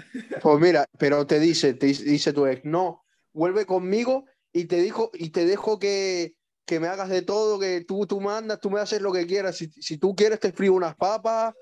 pues 0.41 0.61
mira, 0.61 0.87
pero 0.99 1.27
te 1.27 1.41
dice, 1.41 1.75
te 1.75 1.87
dice- 1.87 2.05
dice 2.05 2.33
tu 2.33 2.47
ex, 2.47 2.65
no, 2.65 3.05
vuelve 3.33 3.67
conmigo 3.67 4.27
y 4.55 4.65
te 4.67 4.77
dijo, 4.77 5.11
y 5.13 5.31
te 5.31 5.45
dejo 5.45 5.79
que, 5.79 6.35
que 6.65 6.79
me 6.81 6.87
hagas 6.87 7.09
de 7.11 7.23
todo, 7.23 7.59
que 7.59 7.85
tú, 7.85 8.07
tú 8.07 8.21
mandas, 8.21 8.61
tú 8.61 8.71
me 8.71 8.81
haces 8.81 9.03
lo 9.03 9.13
que 9.13 9.27
quieras. 9.27 9.57
Si, 9.57 9.67
si 9.71 9.99
tú 9.99 10.15
quieres, 10.15 10.39
te 10.41 10.53
frío 10.53 10.73
unas 10.73 10.95
papas. 10.95 11.55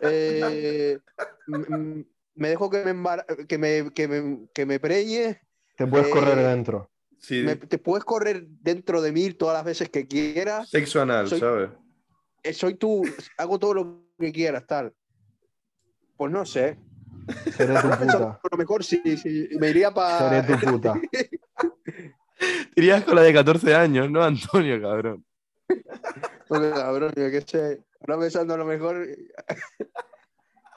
eh, 0.00 0.98
me 1.46 2.48
dejo 2.48 2.70
que 2.70 2.84
me, 2.84 2.94
embar- 2.94 3.24
que 3.46 3.58
me, 3.58 3.90
que 3.92 4.08
me, 4.08 4.48
que 4.54 4.64
me 4.66 4.80
preñe. 4.80 5.40
te 5.76 5.86
puedes 5.86 6.08
Eh, 6.08 6.10
correr 6.10 6.38
dentro. 6.38 6.90
Sí, 7.20 7.42
me- 7.42 7.56
te 7.56 7.78
puedes 7.78 8.04
correr 8.04 8.46
dentro 8.48 9.02
de 9.02 9.12
mí 9.12 9.30
todas 9.32 9.54
las 9.56 9.64
veces 9.64 9.90
que 9.90 10.06
quieras. 10.06 10.70
sexo 10.70 11.02
anal, 11.02 11.28
soy- 11.28 11.40
¿sabes? 11.40 11.70
Eh, 12.44 12.52
Soy 12.54 12.74
tú, 12.76 13.02
hago 13.36 13.58
todo 13.58 13.74
lo 13.74 14.04
que 14.18 14.32
quieras, 14.32 14.66
tal. 14.66 14.94
Pues 16.16 16.32
no 16.32 16.46
sé. 16.46 16.78
Seré 17.56 17.74
tu 17.74 17.88
puta. 17.98 18.40
A 18.42 18.48
lo 18.52 18.56
mejor 18.56 18.84
sí, 18.84 19.02
sí, 19.16 19.48
me 19.58 19.68
iría 19.70 19.92
para. 19.92 20.42
Seré 20.42 20.56
tu 20.56 20.70
puta. 20.70 20.94
Irías 22.76 23.04
con 23.04 23.16
la 23.16 23.22
de 23.22 23.32
14 23.34 23.74
años, 23.74 24.10
¿no, 24.10 24.22
Antonio, 24.24 24.80
cabrón? 24.80 25.24
Porque, 26.48 26.70
cabrón, 26.70 27.12
yo 27.16 27.30
qué 27.30 27.40
sé. 27.46 27.82
Ahora 28.00 28.18
pensando 28.20 28.54
a 28.54 28.58
lo 28.58 28.64
mejor. 28.64 29.06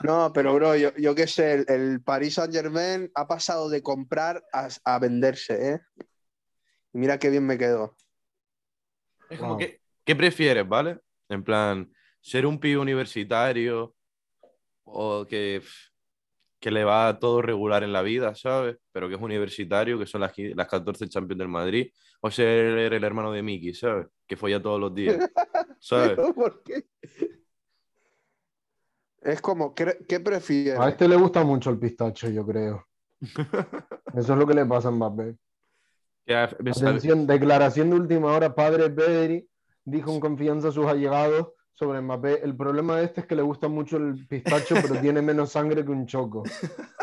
No, 0.04 0.34
pero 0.34 0.56
bro, 0.56 0.76
yo, 0.76 0.90
yo 0.98 1.14
qué 1.14 1.28
sé, 1.28 1.54
el, 1.54 1.66
el 1.68 2.02
Paris 2.02 2.34
Saint 2.34 2.52
Germain 2.52 3.12
ha 3.14 3.28
pasado 3.28 3.70
de 3.70 3.84
comprar 3.84 4.44
a, 4.52 4.68
a 4.84 4.98
venderse, 4.98 5.74
¿eh? 5.74 5.80
Y 6.92 6.98
mira 6.98 7.20
qué 7.20 7.30
bien 7.30 7.46
me 7.46 7.56
quedó. 7.56 7.96
Es 9.30 9.38
como 9.38 9.52
Wow. 9.52 9.60
que, 9.60 9.80
¿qué 10.04 10.16
prefieres, 10.16 10.68
vale? 10.68 11.02
En 11.30 11.44
plan, 11.44 11.94
ser 12.20 12.48
un 12.48 12.60
pibe 12.60 12.80
universitario 12.80 13.94
o 14.86 15.28
que, 15.30 15.62
que 16.62 16.72
le 16.72 16.84
va 16.86 17.18
todo 17.20 17.42
regular 17.42 17.84
en 17.84 17.92
la 17.92 18.02
vida, 18.04 18.36
¿sabes? 18.36 18.78
Pero 18.94 19.10
que 19.10 19.16
es 19.16 19.22
universitario, 19.22 19.98
que 20.00 20.06
son 20.06 20.22
las, 20.22 20.32
las 20.38 20.68
14 20.68 21.10
Champions 21.10 21.40
del 21.40 21.48
Madrid, 21.50 21.92
o 22.22 22.30
ser 22.32 22.48
el 22.94 23.04
hermano 23.04 23.32
de 23.32 23.42
Mickey, 23.42 23.74
¿sabes? 23.74 24.08
Que 24.28 24.38
folla 24.38 24.62
todos 24.62 24.80
los 24.80 24.94
días, 24.94 25.18
¿sabes? 25.80 26.18
¿Por 26.34 26.62
qué? 26.64 26.86
Es 29.22 29.42
como, 29.42 29.74
¿qué, 29.76 29.98
qué 30.08 30.20
prefieres? 30.20 30.80
A 30.80 30.90
este 30.90 31.08
le 31.08 31.16
gusta 31.16 31.44
mucho 31.44 31.70
el 31.70 31.78
pistacho, 31.80 32.30
yo 32.30 32.46
creo. 32.46 32.88
Eso 34.16 34.34
es 34.34 34.40
lo 34.40 34.48
que 34.48 34.54
le 34.54 34.66
pasa 34.66 34.88
a 34.88 34.92
Mbappé. 34.92 35.36
A- 36.30 36.48
sabe- 36.50 36.72
Atención, 36.72 37.28
declaración 37.28 37.90
de 37.90 37.96
última 37.98 38.32
hora, 38.32 38.54
padre 38.56 38.90
Pedri 38.90 39.48
dijo 39.84 40.12
en 40.14 40.20
confianza 40.20 40.70
a 40.70 40.72
sus 40.72 40.86
allegados 40.86 41.50
sobre 41.74 42.02
Mbappé. 42.02 42.44
El 42.44 42.56
problema 42.56 42.98
de 42.98 43.06
este 43.06 43.22
es 43.22 43.28
que 43.28 43.36
le 43.36 43.42
gusta 43.42 43.68
mucho 43.68 43.98
el 43.98 44.28
pistacho, 44.28 44.76
pero 44.82 45.00
tiene 45.00 45.22
menos 45.22 45.52
sangre 45.52 45.84
que 45.84 45.92
un 45.92 46.06
choco. 46.06 46.44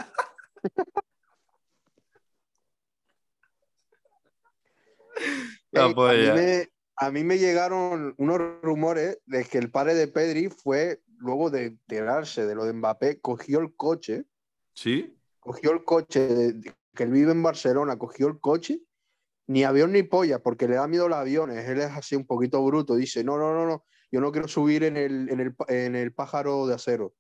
A, 5.75 5.89
mí 5.89 5.95
me, 6.35 6.69
a 6.97 7.11
mí 7.11 7.25
me 7.25 7.39
llegaron 7.39 8.15
unos 8.19 8.41
rumores 8.63 9.19
de 9.27 9.45
que 9.45 9.59
el 9.59 9.71
padre 9.71 9.95
de 9.95 10.09
Pedri 10.09 10.49
fue, 10.49 11.03
luego 11.19 11.51
de 11.51 11.67
enterarse 11.67 12.47
de 12.47 12.55
lo 12.55 12.65
de 12.65 12.73
Mbappé, 12.73 13.21
cogió 13.21 13.61
el 13.61 13.75
coche, 13.75 14.25
¿Sí? 14.75 15.17
cogió 15.41 15.73
el 15.73 15.85
coche, 15.85 16.21
de- 16.27 16.53
de- 16.55 16.75
que 16.95 17.03
él 17.05 17.11
vive 17.13 17.33
en 17.33 17.43
Barcelona, 17.43 17.99
cogió 17.99 18.29
el 18.29 18.41
coche, 18.41 18.81
ni 19.47 19.65
avión 19.65 19.93
ni 19.93 20.03
polla, 20.03 20.41
porque 20.41 20.69
le 20.69 20.77
da 20.77 20.87
miedo 20.89 21.09
los 21.09 21.19
aviones, 21.19 21.67
él 21.69 21.81
es 21.81 21.91
así 21.91 22.17
un 22.17 22.27
poquito 22.27 22.65
bruto, 22.65 22.97
dice, 22.97 23.25
no, 23.25 23.39
no, 23.39 23.53
no, 23.55 23.67
no, 23.67 23.85
yo 24.11 24.21
no 24.21 24.33
quiero 24.33 24.49
subir 24.49 24.85
en 24.85 24.97
el, 24.97 25.29
en 25.31 25.41
el, 25.41 25.55
en 25.69 25.97
el 25.97 26.13
pájaro 26.13 26.67
de 26.67 26.75
acero. 26.75 27.15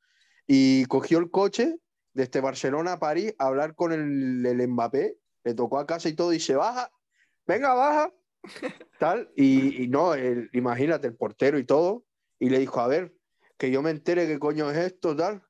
Y 0.47 0.85
cogió 0.87 1.19
el 1.19 1.31
coche 1.31 1.77
desde 2.15 2.41
Barcelona 2.41 2.95
a 2.95 2.99
París 2.99 3.35
a 3.39 3.47
hablar 3.47 3.75
con 3.75 3.93
el, 3.93 4.45
el 4.45 4.69
Mbappé, 4.69 5.19
le 5.45 5.55
tocó 5.55 5.79
a 5.79 5.87
casa 5.87 6.09
y 6.09 6.15
todo, 6.15 6.33
y 6.33 6.41
se 6.41 6.57
baja, 6.57 6.91
venga, 7.47 7.75
baja, 7.75 8.13
tal, 8.99 9.31
y, 9.37 9.85
y 9.85 9.89
no, 9.89 10.15
el- 10.15 10.51
imagínate, 10.53 11.07
el 11.09 11.17
portero 11.17 11.59
y 11.59 11.65
todo, 11.65 12.05
y 12.39 12.51
le 12.51 12.59
dijo, 12.59 12.81
a 12.81 12.89
ver, 12.89 13.15
que 13.57 13.71
yo 13.71 13.83
me 13.83 13.91
entere 13.91 14.27
qué 14.27 14.39
coño 14.39 14.71
es 14.71 14.79
esto, 14.79 15.15
tal, 15.15 15.43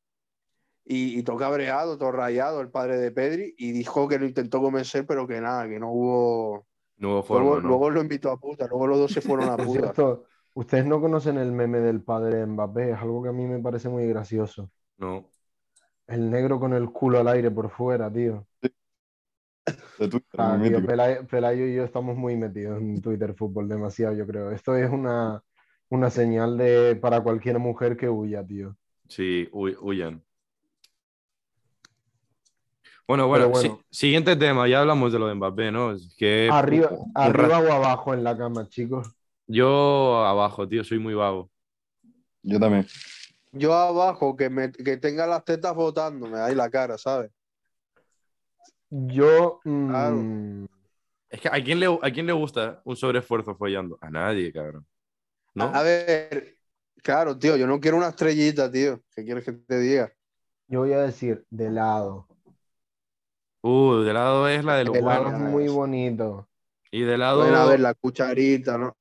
y, 0.84 1.18
y 1.18 1.22
todo 1.22 1.36
cabreado, 1.36 1.98
todo 1.98 2.12
rayado, 2.12 2.60
el 2.60 2.70
padre 2.70 2.96
de 2.98 3.10
Pedri, 3.12 3.54
y 3.58 3.72
dijo 3.72 4.08
que 4.08 4.18
lo 4.18 4.26
intentó 4.26 4.60
convencer, 4.60 5.06
pero 5.06 5.26
que 5.26 5.40
nada, 5.40 5.68
que 5.68 5.78
no 5.78 5.92
hubo... 5.92 6.66
Nuevo 6.96 7.22
forma, 7.22 7.44
Luego, 7.44 7.60
¿no? 7.60 7.68
luego 7.68 7.90
lo 7.90 8.00
invitó 8.00 8.30
a 8.30 8.38
puta, 8.38 8.66
luego 8.66 8.86
los 8.86 8.98
dos 8.98 9.12
se 9.12 9.20
fueron 9.20 9.48
a 9.48 9.56
puta. 9.64 9.94
Ustedes 10.58 10.84
no 10.86 11.00
conocen 11.00 11.38
el 11.38 11.52
meme 11.52 11.78
del 11.78 12.02
padre 12.02 12.38
de 12.38 12.46
Mbappé, 12.46 12.90
es 12.90 12.98
algo 12.98 13.22
que 13.22 13.28
a 13.28 13.32
mí 13.32 13.46
me 13.46 13.60
parece 13.60 13.88
muy 13.88 14.06
gracioso. 14.08 14.70
No. 14.96 15.24
El 16.08 16.30
negro 16.30 16.58
con 16.58 16.72
el 16.72 16.90
culo 16.90 17.20
al 17.20 17.28
aire 17.28 17.50
por 17.50 17.70
fuera, 17.70 18.12
tío. 18.12 18.44
De 19.98 20.08
Twitter, 20.08 20.20
Ah, 20.36 20.58
tío. 20.60 20.84
Pelayo, 20.84 21.26
Pelayo 21.26 21.64
y 21.66 21.74
yo 21.76 21.84
estamos 21.84 22.16
muy 22.16 22.36
metidos 22.36 22.78
en 22.80 23.00
Twitter 23.00 23.34
Fútbol, 23.34 23.68
demasiado, 23.68 24.14
yo 24.14 24.26
creo. 24.26 24.50
Esto 24.50 24.74
es 24.76 24.90
una, 24.90 25.42
una 25.90 26.10
señal 26.10 26.56
de 26.58 26.96
para 26.96 27.20
cualquier 27.22 27.58
mujer 27.60 27.96
que 27.96 28.08
huya, 28.08 28.44
tío. 28.44 28.76
Sí, 29.08 29.48
huy- 29.52 29.76
huyan. 29.80 30.22
Bueno, 33.06 33.26
bueno, 33.28 33.48
bueno. 33.48 33.80
si- 33.90 33.98
siguiente 34.06 34.36
tema, 34.36 34.68
ya 34.68 34.80
hablamos 34.80 35.12
de 35.12 35.18
lo 35.18 35.28
de 35.28 35.34
Mbappé, 35.34 35.70
¿no? 35.72 35.92
Es 35.92 36.14
que 36.18 36.48
Arriba, 36.50 36.90
arriba 37.14 37.58
o 37.60 37.72
abajo 37.72 38.12
en 38.12 38.22
la 38.24 38.36
cama, 38.36 38.68
chicos. 38.68 39.17
Yo 39.48 40.24
abajo, 40.26 40.68
tío, 40.68 40.84
soy 40.84 40.98
muy 40.98 41.14
vago. 41.14 41.50
Yo 42.42 42.60
también. 42.60 42.86
Yo 43.52 43.72
abajo, 43.72 44.36
que, 44.36 44.50
me, 44.50 44.70
que 44.70 44.98
tenga 44.98 45.26
las 45.26 45.44
tetas 45.44 45.74
botándome 45.74 46.38
ahí 46.38 46.54
la 46.54 46.70
cara, 46.70 46.98
¿sabes? 46.98 47.30
Yo, 48.90 49.60
Claro. 49.62 50.16
mm, 50.16 50.64
Es 51.30 51.40
que 51.40 51.48
¿a 51.48 51.62
quién 51.64 51.80
le, 51.80 51.86
a 51.86 52.10
quién 52.10 52.26
le 52.26 52.32
gusta 52.32 52.80
un 52.84 52.96
sobreesfuerzo 52.96 53.54
follando? 53.54 53.98
A 54.00 54.10
nadie, 54.10 54.52
cabrón. 54.52 54.86
¿No? 55.54 55.64
A, 55.64 55.80
a 55.80 55.82
ver, 55.82 56.56
claro, 57.02 57.38
tío, 57.38 57.56
yo 57.56 57.66
no 57.66 57.80
quiero 57.80 57.96
una 57.96 58.08
estrellita, 58.08 58.70
tío. 58.70 59.02
¿Qué 59.14 59.24
quieres 59.24 59.44
que 59.44 59.52
te 59.52 59.78
diga? 59.78 60.12
yo 60.70 60.80
voy 60.80 60.92
a 60.92 61.00
decir 61.00 61.46
de 61.48 61.70
lado. 61.70 62.26
Uh, 63.62 63.96
de 64.02 64.12
lado 64.12 64.46
es 64.48 64.62
la 64.64 64.76
de 64.76 64.84
los 64.84 64.92
De 64.94 65.00
lado 65.02 65.24
buenos. 65.24 65.40
es 65.42 65.48
muy 65.50 65.68
bonito. 65.68 66.48
Y 66.90 67.02
de 67.02 67.16
lado 67.18 67.40
Bueno, 67.40 67.56
a 67.58 67.66
ver, 67.66 67.80
la 67.80 67.94
cucharita, 67.94 68.76
¿no? 68.78 68.94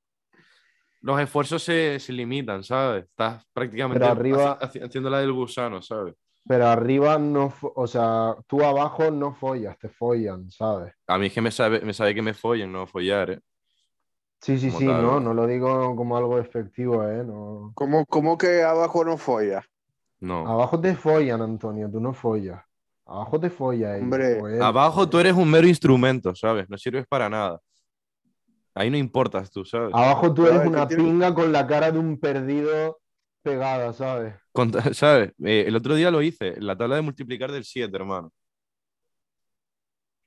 Los 1.01 1.19
esfuerzos 1.19 1.63
se, 1.63 1.99
se 1.99 2.13
limitan, 2.13 2.63
¿sabes? 2.63 3.05
Estás 3.05 3.45
prácticamente 3.53 3.99
Pero 3.99 4.11
arriba- 4.11 4.59
haci- 4.59 4.79
haci- 4.81 4.85
haciendo 4.85 5.09
la 5.09 5.19
del 5.19 5.31
gusano, 5.33 5.81
¿sabes? 5.81 6.13
Pero 6.47 6.65
arriba 6.67 7.17
no, 7.17 7.53
o 7.75 7.87
sea, 7.87 8.35
tú 8.47 8.63
abajo 8.63 9.11
no 9.11 9.33
follas, 9.33 9.77
te 9.77 9.89
follan, 9.89 10.49
¿sabes? 10.49 10.93
A 11.07 11.17
mí 11.17 11.25
es 11.27 11.33
que 11.33 11.41
me 11.41 11.51
sabe, 11.51 11.81
me 11.81 11.93
sabe 11.93 12.15
que 12.15 12.21
me 12.21 12.33
follen, 12.33 12.71
no 12.71 12.87
follar, 12.87 13.31
¿eh? 13.31 13.39
Sí, 14.39 14.57
sí, 14.59 14.67
Como 14.67 14.79
sí, 14.79 14.85
tal, 14.85 15.01
no, 15.01 15.19
¿no? 15.19 15.33
lo 15.33 15.47
digo 15.47 15.95
como 15.95 16.15
algo 16.15 16.37
despectivo, 16.37 17.03
¿eh? 17.03 17.23
No. 17.25 17.71
¿Cómo, 17.75 18.05
cómo 18.05 18.37
que 18.37 18.63
abajo 18.63 19.03
no 19.03 19.17
follas? 19.17 19.65
No. 20.19 20.47
Abajo 20.47 20.79
te 20.79 20.95
follan, 20.95 21.41
Antonio, 21.41 21.89
tú 21.91 21.99
no 21.99 22.13
follas. 22.13 22.63
Abajo 23.05 23.39
te 23.39 23.49
folla 23.49 23.95
ella, 23.95 24.03
Hombre. 24.03 24.39
Abajo 24.61 25.07
tú 25.09 25.17
eres 25.19 25.33
un 25.33 25.49
mero 25.49 25.67
instrumento, 25.67 26.35
¿sabes? 26.35 26.69
No 26.69 26.77
sirves 26.77 27.05
para 27.07 27.29
nada. 27.29 27.59
Ahí 28.77 28.89
no 28.89 28.97
importas 28.97 29.51
tú, 29.51 29.65
¿sabes? 29.65 29.93
Abajo 29.93 30.33
tú 30.33 30.45
eres 30.45 30.59
ver, 30.59 30.63
¿qué 30.63 30.69
una 30.69 30.87
pinga 30.87 31.33
con 31.33 31.51
la 31.51 31.67
cara 31.67 31.91
de 31.91 31.99
un 31.99 32.19
perdido 32.19 32.99
pegada, 33.43 33.93
¿sabes? 33.93 34.35
Con- 34.53 34.71
¿Sabes? 34.93 35.33
Eh, 35.43 35.65
el 35.67 35.75
otro 35.75 35.95
día 35.95 36.11
lo 36.11 36.21
hice, 36.21 36.55
la 36.59 36.77
tabla 36.77 36.95
de 36.95 37.01
multiplicar 37.01 37.51
del 37.51 37.63
7, 37.63 37.95
hermano. 37.95 38.31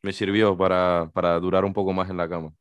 Me 0.03 0.13
sirvió 0.13 0.57
para, 0.57 1.11
para 1.13 1.39
durar 1.39 1.65
un 1.65 1.73
poco 1.73 1.93
más 1.93 2.09
en 2.11 2.17
la 2.17 2.29
cama. 2.29 2.53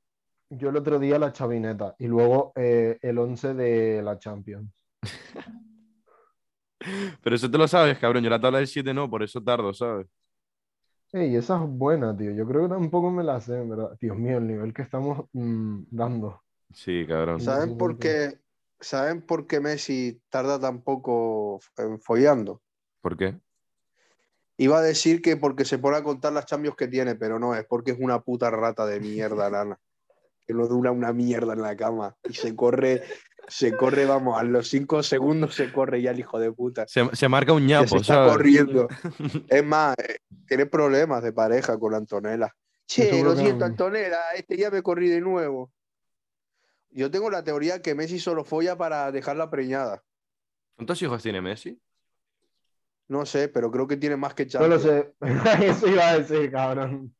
Yo 0.49 0.69
el 0.69 0.77
otro 0.77 0.99
día 0.99 1.19
la 1.19 1.31
chavineta 1.31 1.95
y 1.99 2.07
luego 2.07 2.51
eh, 2.55 2.97
el 3.01 3.17
11 3.19 3.53
de 3.53 4.01
la 4.01 4.17
Champions. 4.17 4.73
Pero 7.21 7.35
eso 7.35 7.51
te 7.51 7.57
lo 7.57 7.67
sabes, 7.67 7.97
cabrón. 7.97 8.23
Yo 8.23 8.29
la 8.29 8.39
tabla 8.39 8.59
del 8.59 8.67
7 8.67 8.93
no, 8.93 9.09
por 9.09 9.23
eso 9.23 9.41
tardo, 9.41 9.73
¿sabes? 9.73 10.07
Ey, 11.11 11.35
esa 11.35 11.55
es 11.63 11.69
buena, 11.69 12.15
tío. 12.15 12.31
Yo 12.31 12.47
creo 12.47 12.63
que 12.63 12.69
tampoco 12.69 13.09
me 13.09 13.23
la 13.23 13.41
sé, 13.41 13.57
en 13.57 13.69
¿verdad? 13.69 13.97
Dios 13.99 14.15
mío, 14.15 14.37
el 14.37 14.47
nivel 14.47 14.73
que 14.73 14.83
estamos 14.83 15.25
mm, 15.33 15.83
dando. 15.89 16.41
Sí, 16.71 17.05
cabrón. 17.07 17.41
¿Saben 17.41 17.77
por 17.77 17.97
qué? 17.97 18.39
¿Saben 18.79 19.21
por 19.21 19.47
qué 19.47 19.59
Messi 19.59 20.21
tarda 20.29 20.59
tan 20.59 20.81
poco 20.81 21.59
en 21.77 21.99
follando? 21.99 22.61
¿Por 23.01 23.17
qué? 23.17 23.35
Iba 24.57 24.79
a 24.79 24.81
decir 24.81 25.21
que 25.21 25.35
porque 25.35 25.65
se 25.65 25.79
pone 25.79 25.97
a 25.97 26.03
contar 26.03 26.33
las 26.33 26.45
cambios 26.45 26.75
que 26.75 26.87
tiene, 26.87 27.15
pero 27.15 27.39
no, 27.39 27.55
es 27.55 27.65
porque 27.65 27.91
es 27.91 27.97
una 27.99 28.21
puta 28.21 28.51
rata 28.51 28.85
de 28.85 28.99
mierda, 28.99 29.49
nana. 29.49 29.79
Que 30.49 30.55
no 30.55 30.67
dura 30.67 30.91
una 30.91 31.13
mierda 31.13 31.53
en 31.53 31.61
la 31.61 31.77
cama. 31.77 32.15
Y 32.27 32.33
se 32.33 32.55
corre, 32.55 33.03
se 33.47 33.77
corre, 33.77 34.05
vamos, 34.05 34.35
a 34.35 34.41
los 34.41 34.67
cinco 34.67 35.03
segundos 35.03 35.53
se 35.53 35.71
corre 35.71 36.01
ya 36.01 36.09
el 36.09 36.19
hijo 36.19 36.39
de 36.39 36.51
puta. 36.51 36.87
Se, 36.87 37.07
se 37.15 37.29
marca 37.29 37.53
un 37.53 37.59
Que 37.59 37.67
se 37.67 37.69
ñapo, 37.69 37.97
está 37.97 38.15
¿sabes? 38.15 38.31
corriendo. 38.31 38.87
Es 39.47 39.63
más, 39.63 39.95
eh, 39.99 40.17
tiene 40.47 40.65
problemas 40.65 41.21
de 41.21 41.33
pareja 41.33 41.77
con 41.77 41.93
Antonella. 41.93 42.51
Che, 42.87 43.21
lo 43.21 43.35
siento, 43.35 43.63
Antonella, 43.63 44.17
este 44.35 44.55
día 44.55 44.71
me 44.71 44.81
corrí 44.81 45.07
de 45.07 45.21
nuevo. 45.21 45.71
Yo 46.89 47.11
tengo 47.11 47.29
la 47.29 47.43
teoría 47.43 47.83
que 47.83 47.93
Messi 47.93 48.17
solo 48.17 48.43
folla 48.43 48.75
para 48.75 49.11
dejarla 49.11 49.51
preñada. 49.51 50.01
¿Cuántos 50.77 50.99
hijos 51.03 51.21
tiene 51.21 51.41
Messi? 51.41 51.79
No 53.07 53.27
sé, 53.27 53.49
pero 53.49 53.69
creo 53.69 53.85
que 53.85 53.97
tiene 53.97 54.17
más 54.17 54.33
que 54.33 54.47
No 54.59 54.67
lo 54.67 54.79
sé. 54.79 55.13
Eso 55.61 55.87
iba 55.87 56.09
a 56.09 56.17
decir, 56.17 56.49
cabrón. 56.49 57.13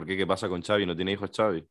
¿Por 0.00 0.06
qué? 0.06 0.16
¿Qué 0.16 0.26
pasa 0.26 0.48
con 0.48 0.62
Xavi? 0.62 0.86
¿No 0.86 0.96
tiene 0.96 1.12
hijos 1.12 1.30
Xavi? 1.30 1.62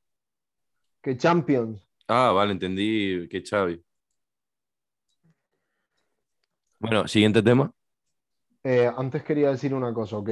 Que 1.01 1.17
Champions. 1.17 1.83
Ah, 2.07 2.31
vale, 2.31 2.51
entendí 2.51 3.27
que 3.27 3.41
Xavi. 3.41 3.83
Bueno, 6.77 7.07
siguiente 7.07 7.41
tema. 7.41 7.73
Eh, 8.63 8.87
antes 8.95 9.23
quería 9.23 9.49
decir 9.49 9.73
una 9.73 9.91
cosa, 9.95 10.17
¿ok? 10.17 10.29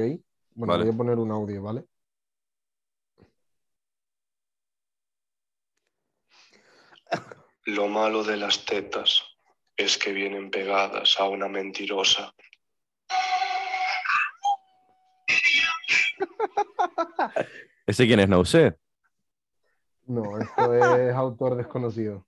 Bueno, 0.54 0.74
Vale. 0.74 0.84
voy 0.84 0.94
a 0.94 0.96
poner 0.96 1.18
un 1.18 1.32
audio, 1.32 1.60
¿vale? 1.60 1.86
Lo 7.64 7.88
malo 7.88 8.22
de 8.22 8.36
las 8.36 8.64
tetas 8.64 9.24
es 9.76 9.98
que 9.98 10.12
vienen 10.12 10.52
pegadas 10.52 11.18
a 11.18 11.28
una 11.28 11.48
mentirosa. 11.48 12.32
¿Ese 17.88 18.06
quién 18.06 18.20
es? 18.20 18.28
No 18.28 18.44
sé. 18.44 18.76
No, 20.04 20.38
esto 20.38 20.74
es 20.74 21.14
autor 21.14 21.56
desconocido. 21.56 22.26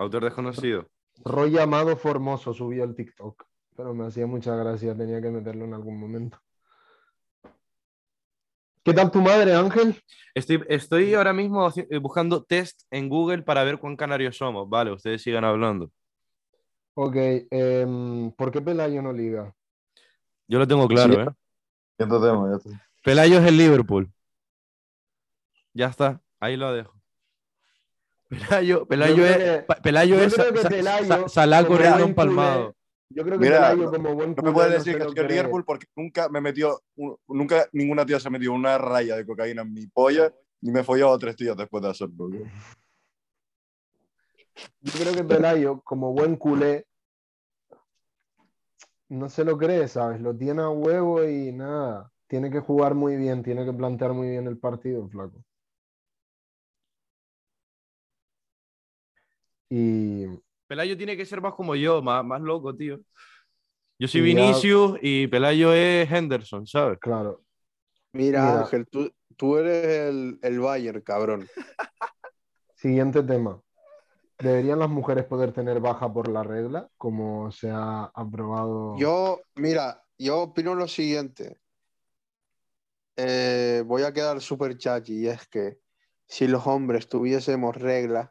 Autor 0.00 0.24
desconocido. 0.24 0.88
Roy 1.24 1.56
Amado 1.56 1.96
Formoso 1.96 2.52
subió 2.52 2.82
el 2.82 2.96
TikTok, 2.96 3.44
pero 3.76 3.94
me 3.94 4.06
hacía 4.06 4.26
mucha 4.26 4.56
gracia, 4.56 4.96
tenía 4.96 5.22
que 5.22 5.30
meterlo 5.30 5.66
en 5.66 5.74
algún 5.74 6.00
momento. 6.00 6.36
¿Qué 8.82 8.92
tal 8.92 9.12
tu 9.12 9.20
madre, 9.20 9.54
Ángel? 9.54 10.02
Estoy, 10.34 10.64
estoy 10.68 11.14
ahora 11.14 11.32
mismo 11.32 11.70
eh, 11.76 11.98
buscando 11.98 12.42
test 12.42 12.82
en 12.90 13.08
Google 13.08 13.42
para 13.42 13.62
ver 13.62 13.78
cuán 13.78 13.94
canarios 13.94 14.36
somos. 14.36 14.68
Vale, 14.68 14.90
ustedes 14.90 15.22
sigan 15.22 15.44
hablando. 15.44 15.92
Ok, 16.94 17.14
em, 17.16 18.32
¿por 18.32 18.50
qué 18.50 18.60
Pelayo 18.60 19.00
no 19.00 19.12
liga? 19.12 19.54
Yo 20.48 20.58
lo 20.58 20.66
tengo 20.66 20.88
claro, 20.88 21.14
Sí. 21.14 21.20
¿eh? 21.20 21.26
Siguiente 21.98 22.26
tema, 22.26 22.50
ya 22.50 22.56
está. 22.56 22.88
Pelayo 23.04 23.38
es 23.38 23.46
el 23.46 23.56
Liverpool. 23.56 24.12
Ya 25.74 25.86
está, 25.86 26.20
ahí 26.40 26.56
lo 26.56 26.72
dejo. 26.72 26.94
Pelayo, 28.28 28.86
Pelayo 28.86 29.26
es, 29.26 29.36
que- 29.36 29.62
Pa- 29.66 29.74
Pelayo 29.76 30.16
yo 30.16 30.22
es 30.22 30.34
Pelayo, 30.68 31.06
Sa- 31.06 31.28
Salah 31.28 31.58
como 31.58 31.68
corriendo 31.68 31.96
buen 31.98 32.08
empalmado. 32.08 32.74
Yo 33.10 33.24
creo 33.24 33.38
que 33.38 33.44
Mira, 33.44 33.56
Pelayo, 33.70 33.84
no- 33.84 33.90
como 33.90 34.14
buen 34.14 34.30
No 34.30 34.36
me 34.36 34.42
culé, 34.42 34.52
puedes 34.54 34.72
no 34.72 34.78
decir 34.78 34.92
se 34.94 34.98
que 35.14 35.20
soy. 35.20 35.28
Liverpool 35.28 35.64
porque 35.66 35.86
nunca 35.96 36.28
me 36.30 36.40
metió, 36.40 36.80
un- 36.96 37.16
nunca 37.28 37.66
ninguna 37.72 38.06
tía 38.06 38.18
se 38.18 38.28
ha 38.28 38.30
metido 38.30 38.52
una 38.52 38.78
raya 38.78 39.16
de 39.16 39.26
cocaína 39.26 39.62
en 39.62 39.72
mi 39.72 39.86
polla 39.86 40.32
ni 40.62 40.70
me 40.70 40.80
he 40.80 40.84
follado 40.84 41.12
a 41.12 41.18
tres 41.18 41.36
tías 41.36 41.56
después 41.56 41.82
de 41.82 41.90
hacerlo. 41.90 42.30
Yo 44.80 44.92
creo 45.00 45.12
que 45.14 45.24
Pelayo, 45.24 45.80
como 45.82 46.12
buen 46.12 46.36
culé, 46.36 46.86
no 49.08 49.28
se 49.28 49.44
lo 49.44 49.58
cree, 49.58 49.88
¿sabes? 49.88 50.20
Lo 50.20 50.34
tiene 50.34 50.62
a 50.62 50.68
huevo 50.70 51.24
y 51.24 51.52
nada. 51.52 52.10
Tiene 52.28 52.50
que 52.50 52.60
jugar 52.60 52.94
muy 52.94 53.16
bien, 53.16 53.42
tiene 53.42 53.64
que 53.66 53.72
plantear 53.74 54.14
muy 54.14 54.30
bien 54.30 54.46
el 54.46 54.56
partido, 54.56 55.06
flaco. 55.08 55.44
Y 59.74 60.26
Pelayo 60.66 60.98
tiene 60.98 61.16
que 61.16 61.24
ser 61.24 61.40
más 61.40 61.54
como 61.54 61.74
yo, 61.74 62.02
más, 62.02 62.22
más 62.22 62.42
loco, 62.42 62.76
tío. 62.76 63.00
Yo 63.98 64.06
soy 64.06 64.20
Vinicius 64.20 64.98
y 65.00 65.26
Pelayo 65.28 65.72
es 65.72 66.12
Henderson, 66.12 66.66
¿sabes? 66.66 66.98
claro, 66.98 67.40
Mira, 68.12 68.42
Mira. 68.42 68.60
Ángel, 68.60 68.86
tú, 68.86 69.10
tú 69.34 69.56
eres 69.56 70.10
el, 70.10 70.38
el 70.42 70.60
Bayern, 70.60 71.00
cabrón. 71.00 71.48
siguiente 72.76 73.22
tema. 73.22 73.62
¿Deberían 74.38 74.78
las 74.78 74.90
mujeres 74.90 75.24
poder 75.24 75.52
tener 75.52 75.80
baja 75.80 76.12
por 76.12 76.28
la 76.28 76.42
regla, 76.42 76.90
como 76.98 77.50
se 77.50 77.70
ha 77.70 78.10
aprobado? 78.12 78.98
Yo, 78.98 79.40
mira, 79.54 80.04
yo 80.18 80.40
opino 80.40 80.74
lo 80.74 80.86
siguiente. 80.86 81.60
Eh, 83.16 83.82
voy 83.86 84.02
a 84.02 84.12
quedar 84.12 84.42
súper 84.42 84.76
chachi 84.76 85.20
y 85.20 85.28
es 85.28 85.48
que 85.48 85.78
si 86.26 86.46
los 86.46 86.66
hombres 86.66 87.08
tuviésemos 87.08 87.74
reglas, 87.74 88.28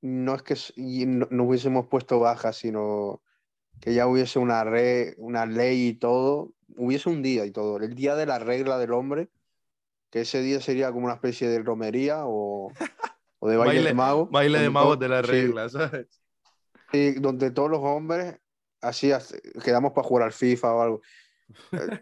no 0.00 0.34
es 0.34 0.42
que 0.42 0.54
s- 0.54 0.72
y 0.76 1.06
no, 1.06 1.26
hubiésemos 1.44 1.86
puesto 1.88 2.18
bajas, 2.20 2.56
sino 2.56 3.22
que 3.80 3.94
ya 3.94 4.06
hubiese 4.06 4.38
una, 4.38 4.64
re- 4.64 5.14
una 5.18 5.46
ley 5.46 5.88
y 5.88 5.94
todo, 5.94 6.52
hubiese 6.76 7.08
un 7.08 7.22
día 7.22 7.44
y 7.46 7.50
todo, 7.50 7.78
el 7.78 7.94
día 7.94 8.14
de 8.16 8.26
la 8.26 8.38
regla 8.38 8.78
del 8.78 8.92
hombre, 8.92 9.28
que 10.10 10.22
ese 10.22 10.40
día 10.42 10.60
sería 10.60 10.90
como 10.92 11.04
una 11.06 11.14
especie 11.14 11.48
de 11.48 11.60
romería 11.62 12.24
o, 12.26 12.72
o 13.38 13.48
de 13.48 13.56
baile, 13.58 13.74
Baile- 13.80 13.88
de 13.90 13.94
mago. 13.94 14.28
Baile 14.30 14.58
de 14.60 14.70
to- 14.70 14.96
de 14.96 15.08
la 15.08 15.22
sí, 15.22 15.28
regla, 15.28 15.68
¿sabes? 15.68 16.06
Sí, 16.92 17.12
donde 17.14 17.50
todos 17.50 17.70
los 17.70 17.80
hombres 17.80 18.36
así 18.80 19.10
quedamos 19.64 19.92
para 19.92 20.06
jugar 20.06 20.24
al 20.26 20.32
FIFA 20.32 20.74
o 20.74 20.80
algo. 20.82 21.00
Eh, 21.72 22.00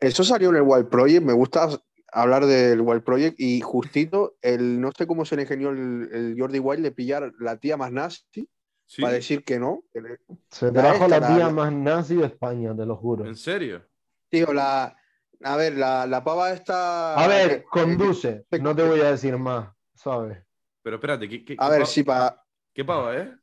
Eso 0.00 0.24
salió 0.24 0.50
en 0.50 0.56
el 0.56 0.62
Wild 0.62 0.88
Project, 0.88 1.22
me 1.22 1.32
gusta 1.32 1.68
hablar 2.12 2.46
del 2.46 2.80
Wild 2.80 3.02
Project 3.02 3.38
y 3.40 3.60
justito, 3.60 4.36
el, 4.42 4.80
no 4.80 4.90
sé 4.96 5.06
cómo 5.06 5.24
se 5.24 5.36
le 5.36 5.42
ingenió 5.42 5.70
el, 5.70 6.08
el 6.12 6.36
Jordi 6.38 6.58
Wild 6.58 6.82
de 6.82 6.92
pillar 6.92 7.32
la 7.38 7.56
tía 7.58 7.76
más 7.76 7.92
nazi 7.92 8.48
Sí. 8.88 9.02
para 9.02 9.14
decir 9.14 9.42
que 9.44 9.58
no. 9.58 9.82
que 9.92 10.00
le- 10.00 10.18
Se 10.50 10.70
trajo 10.70 11.08
la 11.08 11.18
tía 11.18 11.38
la- 11.46 11.50
más 11.50 11.72
nazi 11.72 12.14
de 12.14 12.26
España, 12.26 12.74
te 12.76 12.86
lo 12.86 12.94
juro. 12.96 13.26
¿En 13.26 13.34
serio? 13.36 13.82
Tío, 14.28 14.52
la, 14.52 14.96
a 15.42 15.56
ver, 15.56 15.76
la, 15.76 16.06
la 16.06 16.22
pava 16.22 16.52
esta... 16.52 17.14
A 17.16 17.26
ver, 17.26 17.64
conduce, 17.64 18.46
no 18.60 18.74
te 18.76 18.82
voy 18.84 19.00
a 19.00 19.10
decir 19.10 19.36
más, 19.36 19.70
¿sabes? 19.94 20.38
Pero 20.82 20.96
espérate, 20.96 21.28
¿qué, 21.28 21.44
qué, 21.44 21.56
A 21.58 21.66
qué 21.66 21.70
ver, 21.72 21.80
pa- 21.80 21.86
sí, 21.86 22.02
para... 22.04 22.42
¿Qué 22.72 22.84
pava, 22.84 23.16
eh? 23.16 23.34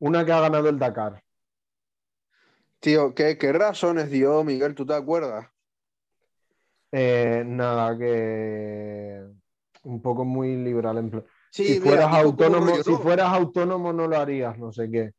Una 0.00 0.24
que 0.26 0.32
ha 0.32 0.40
ganado 0.40 0.68
el 0.68 0.78
Dakar. 0.78 1.22
Tío, 2.80 3.14
¿qué, 3.14 3.38
¿qué 3.38 3.52
razones 3.52 4.10
dio 4.10 4.44
Miguel? 4.44 4.74
¿Tú 4.74 4.84
te 4.84 4.92
acuerdas? 4.94 5.48
Eh, 6.96 7.42
nada, 7.44 7.98
que 7.98 9.24
un 9.82 10.00
poco 10.00 10.24
muy 10.24 10.56
liberal 10.56 10.98
en 10.98 11.10
plan. 11.10 11.24
Sí, 11.50 11.64
si 11.64 11.72
mira, 11.74 11.80
fueras 11.80 12.06
como 12.06 12.18
autónomo, 12.22 12.66
rollo, 12.70 12.82
si 12.84 12.92
¿no? 12.92 12.98
fueras 13.00 13.32
autónomo 13.32 13.92
no 13.92 14.06
lo 14.06 14.16
harías, 14.16 14.56
no 14.58 14.70
sé 14.72 14.88
qué. 14.90 15.10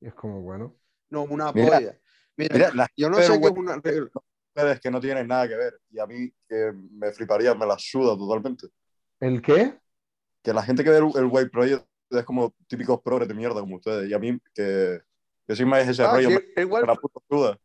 Y 0.00 0.08
es 0.08 0.14
como, 0.14 0.40
bueno. 0.40 0.74
No, 1.10 1.22
una 1.22 1.52
Mira, 1.52 1.78
polla. 1.78 1.98
Mira, 2.36 2.54
Mira, 2.56 2.74
las 2.74 2.88
yo 2.96 3.08
no 3.08 3.16
pero, 3.16 3.34
sé 3.34 3.40
qué 3.40 3.46
es 3.46 3.52
una 3.52 3.76
regla. 3.76 4.10
mujeres 4.54 4.80
que 4.80 4.90
no 4.90 5.00
tienen 5.00 5.26
nada 5.28 5.48
que 5.48 5.56
ver 5.56 5.80
y 5.90 5.98
a 6.00 6.06
mí 6.06 6.30
que 6.48 6.72
me 6.92 7.12
fliparía, 7.12 7.54
me 7.54 7.66
la 7.66 7.78
suda 7.78 8.16
totalmente. 8.16 8.68
¿El 9.20 9.42
qué? 9.42 9.78
Que 10.42 10.52
la 10.52 10.62
gente 10.62 10.84
que 10.84 10.90
ve 10.90 10.98
el, 10.98 11.10
el 11.16 11.26
White 11.30 11.50
Project 11.50 11.84
es 12.10 12.24
como 12.24 12.54
típicos 12.66 13.00
progres 13.02 13.28
de 13.28 13.34
mierda 13.34 13.60
como 13.60 13.76
ustedes 13.76 14.08
y 14.08 14.14
a 14.14 14.18
mí 14.18 14.38
que, 14.54 15.00
que 15.46 15.56
soy 15.56 15.66
más 15.66 15.86
ese 15.86 16.04
Ah, 16.04 16.12
rollo, 16.12 16.28
sí, 16.28 16.34
me, 16.56 16.62
igual- 16.62 16.82
me 16.82 16.88
la 16.88 16.96
puta 16.96 17.20
suda. 17.28 17.58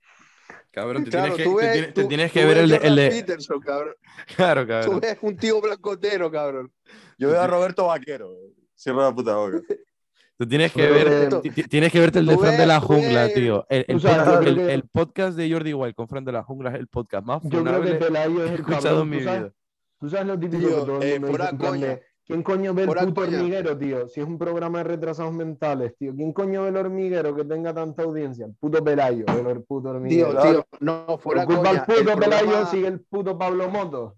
Cabrón, 0.74 1.04
te 1.06 1.12
Claro, 1.12 1.36
tienes 1.36 1.38
que, 1.38 1.44
tú 1.44 1.58
te 1.60 1.64
ves- 1.66 1.74
tienes- 1.74 1.94
te 1.94 2.02
tú- 2.02 2.08
tienes 2.10 2.32
tú 2.32 2.34
que 2.34 2.46
ver 2.46 2.56
ves 2.56 2.64
el 2.64 2.70
de, 2.72 2.88
el 2.88 2.96
de- 2.96 3.10
Peterson, 3.10 3.60
cabrón. 3.62 3.96
Claro, 4.36 4.62
Tú 4.64 4.68
cabrón. 4.68 5.00
ves 5.02 5.18
un 5.22 5.38
tío 5.38 5.62
blancotero, 5.62 6.32
cabrón. 6.32 6.72
Yo 7.18 7.30
veo 7.30 7.40
a 7.42 7.48
Roberto 7.48 7.86
Vaquero, 7.86 8.32
cierra 8.76 9.04
la 9.04 9.14
puta 9.16 9.36
boca. 9.36 9.62
Tú 10.36 10.48
tienes 10.48 10.74
que 10.74 10.82
ver, 10.90 11.08
eh, 11.08 11.30
ti- 11.44 11.52
ti- 11.52 11.64
tienes 11.66 11.92
que 11.92 12.00
verte 12.00 12.18
el 12.20 12.26
de 12.26 12.34
tú 12.34 12.40
Fran 12.40 12.54
de 12.54 12.58
ves- 12.58 12.68
la 12.68 12.80
tú 12.82 12.88
jungla, 12.88 13.24
ves- 13.26 13.34
tío. 13.36 13.66
El, 13.70 13.86
el 13.88 13.96
Tú 13.96 14.00
sabes, 14.02 14.18
podcast, 14.24 14.48
el- 14.48 14.60
el 14.72 14.84
podcast 14.90 15.38
de 15.38 15.52
Jordi 15.54 15.74
Wild 15.74 15.94
con 15.96 16.08
Fran 16.08 16.26
de 16.26 16.32
la 16.32 16.44
jungla 16.44 16.70
es 16.72 16.76
el 16.80 16.88
podcast 16.88 17.24
más 17.26 17.44
Yo 17.44 17.64
creo 17.64 17.82
que 17.84 17.96
funable 17.96 18.36
que 18.36 18.42
he 18.42 18.48
el 18.48 18.54
escuchado 18.56 18.82
cabrón. 18.82 19.02
en 19.04 19.10
mi 19.10 19.18
¿Tú 19.20 19.24
sabes, 19.26 19.42
vida. 19.42 19.54
tú 20.00 20.10
sabes 20.10 20.28
lo 20.28 20.40
típico 20.40 20.58
Tío, 20.68 20.70
que 20.80 20.86
todo 20.88 21.02
el 21.02 21.04
eh, 21.08 21.20
mundo 21.20 21.28
fuera 21.28 21.52
dice 21.52 22.04
¿Quién 22.34 22.42
coño 22.42 22.74
ve 22.74 22.82
el 22.86 22.90
puto 22.90 23.22
hormiguero, 23.22 23.78
tío? 23.78 24.08
Si 24.08 24.20
es 24.20 24.26
un 24.26 24.40
programa 24.40 24.80
de 24.80 24.86
retrasados 24.86 25.32
mentales, 25.36 25.96
tío. 26.00 26.16
¿Quién 26.16 26.34
coño 26.34 26.64
ve 26.64 26.70
el 26.70 26.78
hormiguero 26.78 27.36
que 27.36 27.46
tenga 27.46 27.72
tanta 27.76 28.02
audiencia? 28.02 28.48
El 28.48 28.56
puto 28.56 28.84
Pelayo, 28.84 29.24
el 29.28 29.62
puto 29.62 29.90
hormiguero. 29.90 30.32
Tío, 30.32 30.42
tío, 30.42 30.68
no, 30.80 31.06
Por 31.06 31.20
fuera 31.20 31.46
culpa 31.46 31.62
coña. 31.62 31.86
del 31.86 31.98
puto 32.00 32.12
el 32.12 32.20
Pelayo 32.20 32.46
programa- 32.48 32.72
sigue 32.72 32.88
el 32.88 33.00
puto 33.02 33.38
Pablo 33.38 33.70
Moto. 33.70 34.18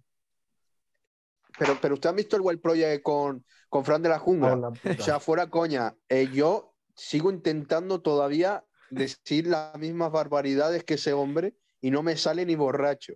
pero, 1.59 1.77
pero 1.81 1.93
usted 1.95 2.09
ha 2.09 2.13
visto 2.13 2.37
el 2.37 2.41
Wild 2.41 2.61
Project 2.61 3.03
con, 3.03 3.43
con 3.67 3.83
Fran 3.83 4.01
de 4.01 4.07
la 4.07 4.19
Jungla. 4.19 4.55
La. 4.55 4.67
O 4.69 5.03
sea, 5.03 5.19
fuera 5.19 5.49
coña. 5.49 5.93
eh, 6.07 6.29
yo 6.33 6.73
sigo 6.95 7.29
intentando 7.29 7.99
todavía 7.99 8.63
decir 8.91 9.47
las 9.47 9.77
mismas 9.77 10.09
barbaridades 10.13 10.85
que 10.85 10.93
ese 10.93 11.11
hombre 11.11 11.53
y 11.81 11.91
no 11.91 12.01
me 12.01 12.15
sale 12.15 12.45
ni 12.45 12.55
borracho. 12.55 13.15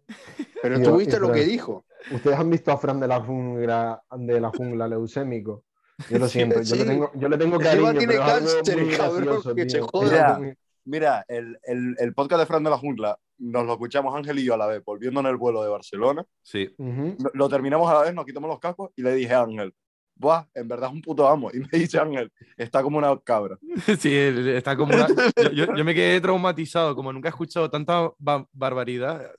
Pero 0.61 0.81
tú 0.81 0.97
viste 0.97 1.21
lo 1.21 1.31
que 1.31 1.45
dijo. 1.45 1.85
Ustedes 2.11 2.37
han 2.37 2.49
visto 2.49 2.71
a 2.71 2.77
Fran 2.77 2.99
de 2.99 3.07
la 3.07 3.19
jungla, 3.21 4.01
de 4.17 4.39
la 4.39 4.49
jungla 4.49 4.87
leucémico. 4.87 5.63
Yo 6.09 6.17
lo 6.19 6.27
Sí, 6.27 6.33
siento, 6.39 6.59
yo, 6.59 6.63
sí. 6.63 6.77
le 6.77 6.85
tengo, 6.85 7.11
yo 7.15 7.29
le 7.29 7.37
tengo 7.37 7.59
cariño, 7.59 7.91
tiene 7.93 8.13
pero 8.13 8.25
cáncer, 8.25 8.77
muy 8.85 8.95
cabrón, 8.95 9.23
gracioso, 9.25 9.55
que 9.55 9.69
se 9.69 9.81
joda. 9.81 10.39
Mira, 10.85 11.23
el, 11.27 11.59
el, 11.63 11.95
el 11.99 12.13
podcast 12.13 12.39
de 12.41 12.45
Fran 12.45 12.63
de 12.63 12.69
la 12.69 12.77
Jungla 12.77 13.17
nos 13.37 13.65
lo 13.65 13.73
escuchamos 13.73 14.15
Ángel 14.15 14.39
y 14.39 14.45
yo 14.45 14.53
a 14.53 14.57
la 14.57 14.65
vez, 14.67 14.83
volviendo 14.83 15.19
en 15.19 15.25
el 15.27 15.35
vuelo 15.37 15.61
de 15.61 15.69
Barcelona. 15.69 16.25
Sí. 16.41 16.73
Lo, 16.77 17.15
lo 17.33 17.49
terminamos 17.49 17.89
a 17.89 17.93
la 17.95 18.01
vez, 18.01 18.13
nos 18.13 18.25
quitamos 18.25 18.49
los 18.49 18.59
cascos 18.59 18.89
y 18.95 19.01
le 19.03 19.13
dije 19.13 19.33
a 19.33 19.41
Ángel, 19.43 19.73
Buah, 20.15 20.45
en 20.53 20.67
verdad 20.67 20.89
es 20.89 20.95
un 20.95 21.01
puto 21.01 21.27
amo. 21.27 21.49
Y 21.53 21.59
me 21.59 21.67
dice 21.79 21.99
Ángel, 21.99 22.31
está 22.57 22.81
como 22.81 22.97
una 22.97 23.17
cabra. 23.19 23.57
Sí, 23.99 24.13
está 24.13 24.75
como 24.75 24.93
una- 24.95 25.07
yo, 25.07 25.51
yo- 25.51 25.75
yo 25.75 25.85
me 25.85 25.93
quedé 25.93 26.19
traumatizado, 26.21 26.95
como 26.95 27.13
nunca 27.13 27.27
he 27.29 27.31
escuchado 27.31 27.69
tanta 27.69 28.11
ba- 28.17 28.47
barbaridad 28.51 29.31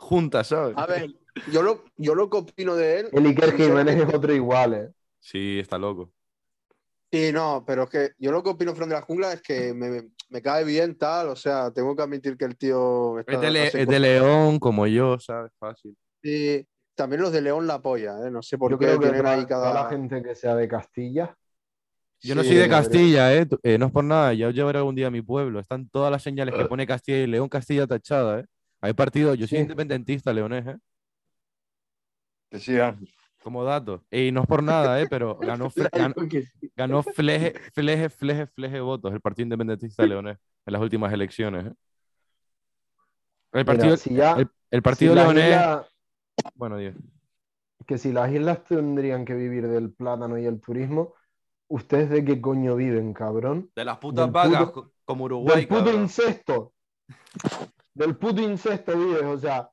juntas, 0.00 0.48
¿sabes? 0.48 0.74
A 0.76 0.86
ver, 0.86 1.10
yo 1.52 1.62
lo, 1.62 1.84
yo 1.96 2.14
lo 2.14 2.28
que 2.28 2.38
opino 2.38 2.74
de 2.74 3.00
él. 3.00 3.08
El 3.12 3.26
Iker 3.26 3.56
Jiménez 3.56 3.96
es 4.08 4.14
otro 4.14 4.32
igual, 4.34 4.74
¿eh? 4.74 4.90
Sí, 5.20 5.58
está 5.60 5.78
loco. 5.78 6.12
Sí, 7.12 7.32
no, 7.32 7.64
pero 7.66 7.84
es 7.84 7.90
que 7.90 8.10
yo 8.18 8.30
lo 8.32 8.42
que 8.42 8.50
opino 8.50 8.74
Fran 8.74 8.88
de 8.88 8.94
la 8.94 9.02
jungla 9.02 9.32
es 9.32 9.42
que 9.42 9.74
me, 9.74 10.10
me 10.28 10.42
cae 10.42 10.64
bien 10.64 10.96
tal, 10.96 11.28
o 11.28 11.36
sea, 11.36 11.70
tengo 11.72 11.94
que 11.96 12.02
admitir 12.02 12.36
que 12.36 12.44
el 12.44 12.56
tío 12.56 13.18
está- 13.18 13.32
Es 13.32 13.40
de, 13.40 13.50
Le- 13.50 13.60
hace 13.62 13.66
es 13.68 13.74
de 13.74 13.86
cosas- 13.86 14.00
León, 14.00 14.58
como 14.60 14.86
yo, 14.86 15.18
¿sabes? 15.18 15.50
Fácil. 15.58 15.96
Sí, 16.22 16.64
también 16.94 17.20
los 17.22 17.32
de 17.32 17.42
León 17.42 17.66
la 17.66 17.74
apoya, 17.74 18.14
¿eh? 18.26 18.30
no 18.30 18.42
sé 18.42 18.56
por 18.58 18.70
Yo 18.70 18.78
qué 18.78 18.86
creo 18.86 19.00
que 19.00 19.06
tienen 19.06 19.26
ahí 19.26 19.44
cada. 19.46 19.74
la 19.74 19.88
gente 19.88 20.22
que 20.22 20.34
sea 20.36 20.54
de 20.54 20.68
Castilla, 20.68 21.36
Yo 22.22 22.34
no 22.34 22.44
soy 22.44 22.56
de. 22.56 22.68
Castilla, 22.68 23.34
¿eh? 23.34 23.48
Eh, 23.62 23.76
No 23.78 23.86
es 23.86 23.92
por 23.92 24.04
nada, 24.04 24.32
ya 24.34 24.48
os 24.48 24.54
llevaré 24.54 24.78
algún 24.78 24.94
día 24.94 25.08
a 25.08 25.10
mi 25.10 25.22
pueblo. 25.22 25.58
Están 25.58 25.88
todas 25.88 26.12
las 26.12 26.22
señales 26.22 26.54
que 26.54 26.66
pone 26.66 26.86
Castilla 26.86 27.18
y 27.18 27.26
León, 27.26 27.48
Castilla 27.48 27.86
tachada, 27.86 28.40
¿eh? 28.40 28.44
Hay 28.80 28.92
partidos, 28.94 29.36
yo 29.38 29.46
soy 29.46 29.58
Sí. 29.58 29.62
independentista 29.62 30.32
leonés, 30.32 30.66
¿eh? 30.66 30.76
Que 32.50 32.58
sí, 32.58 32.78
Ángel. 32.78 33.08
Como 33.42 33.64
dato. 33.64 34.04
Y 34.10 34.32
no 34.32 34.42
es 34.42 34.46
por 34.46 34.62
nada, 34.62 35.00
¿eh? 35.00 35.06
Pero 35.08 35.36
ganó, 35.38 35.70
Fle- 35.70 35.90
fleje, 37.14 37.54
fleje, 37.72 38.08
fleje, 38.10 38.46
fleje 38.46 38.80
votos 38.80 39.12
el 39.12 39.20
Partido 39.20 39.44
Independentista 39.44 40.04
leonés 40.06 40.38
en 40.66 40.72
las 40.72 40.82
últimas 40.82 41.12
elecciones, 41.12 41.66
¿eh? 41.66 41.72
El 43.52 43.64
mira, 43.64 43.64
partido, 43.64 43.96
si 43.96 44.14
ya, 44.14 44.32
el, 44.34 44.48
el 44.70 44.82
partido 44.82 45.14
si 45.14 45.20
leonés... 45.20 45.50
islas- 45.56 45.86
Bueno, 46.54 46.76
Dios. 46.76 46.94
que 47.86 47.98
si 47.98 48.12
las 48.12 48.30
islas 48.32 48.62
tendrían 48.64 49.24
que 49.24 49.34
vivir 49.34 49.66
del 49.68 49.92
plátano 49.92 50.38
y 50.38 50.46
el 50.46 50.60
turismo, 50.60 51.14
¿ustedes 51.68 52.10
de 52.10 52.24
qué 52.24 52.40
coño 52.40 52.76
viven, 52.76 53.12
cabrón? 53.14 53.70
De 53.74 53.84
las 53.84 53.98
putas 53.98 54.26
Del 54.26 54.32
vacas, 54.32 54.66
puto- 54.66 54.72
co- 54.72 54.92
como 55.04 55.28
Del 55.28 55.66
puto 55.66 55.92
incesto. 55.92 56.74
Del 57.94 58.16
puto 58.16 58.40
incesto 58.40 58.96
vives, 58.96 59.22
o 59.24 59.38
sea, 59.38 59.70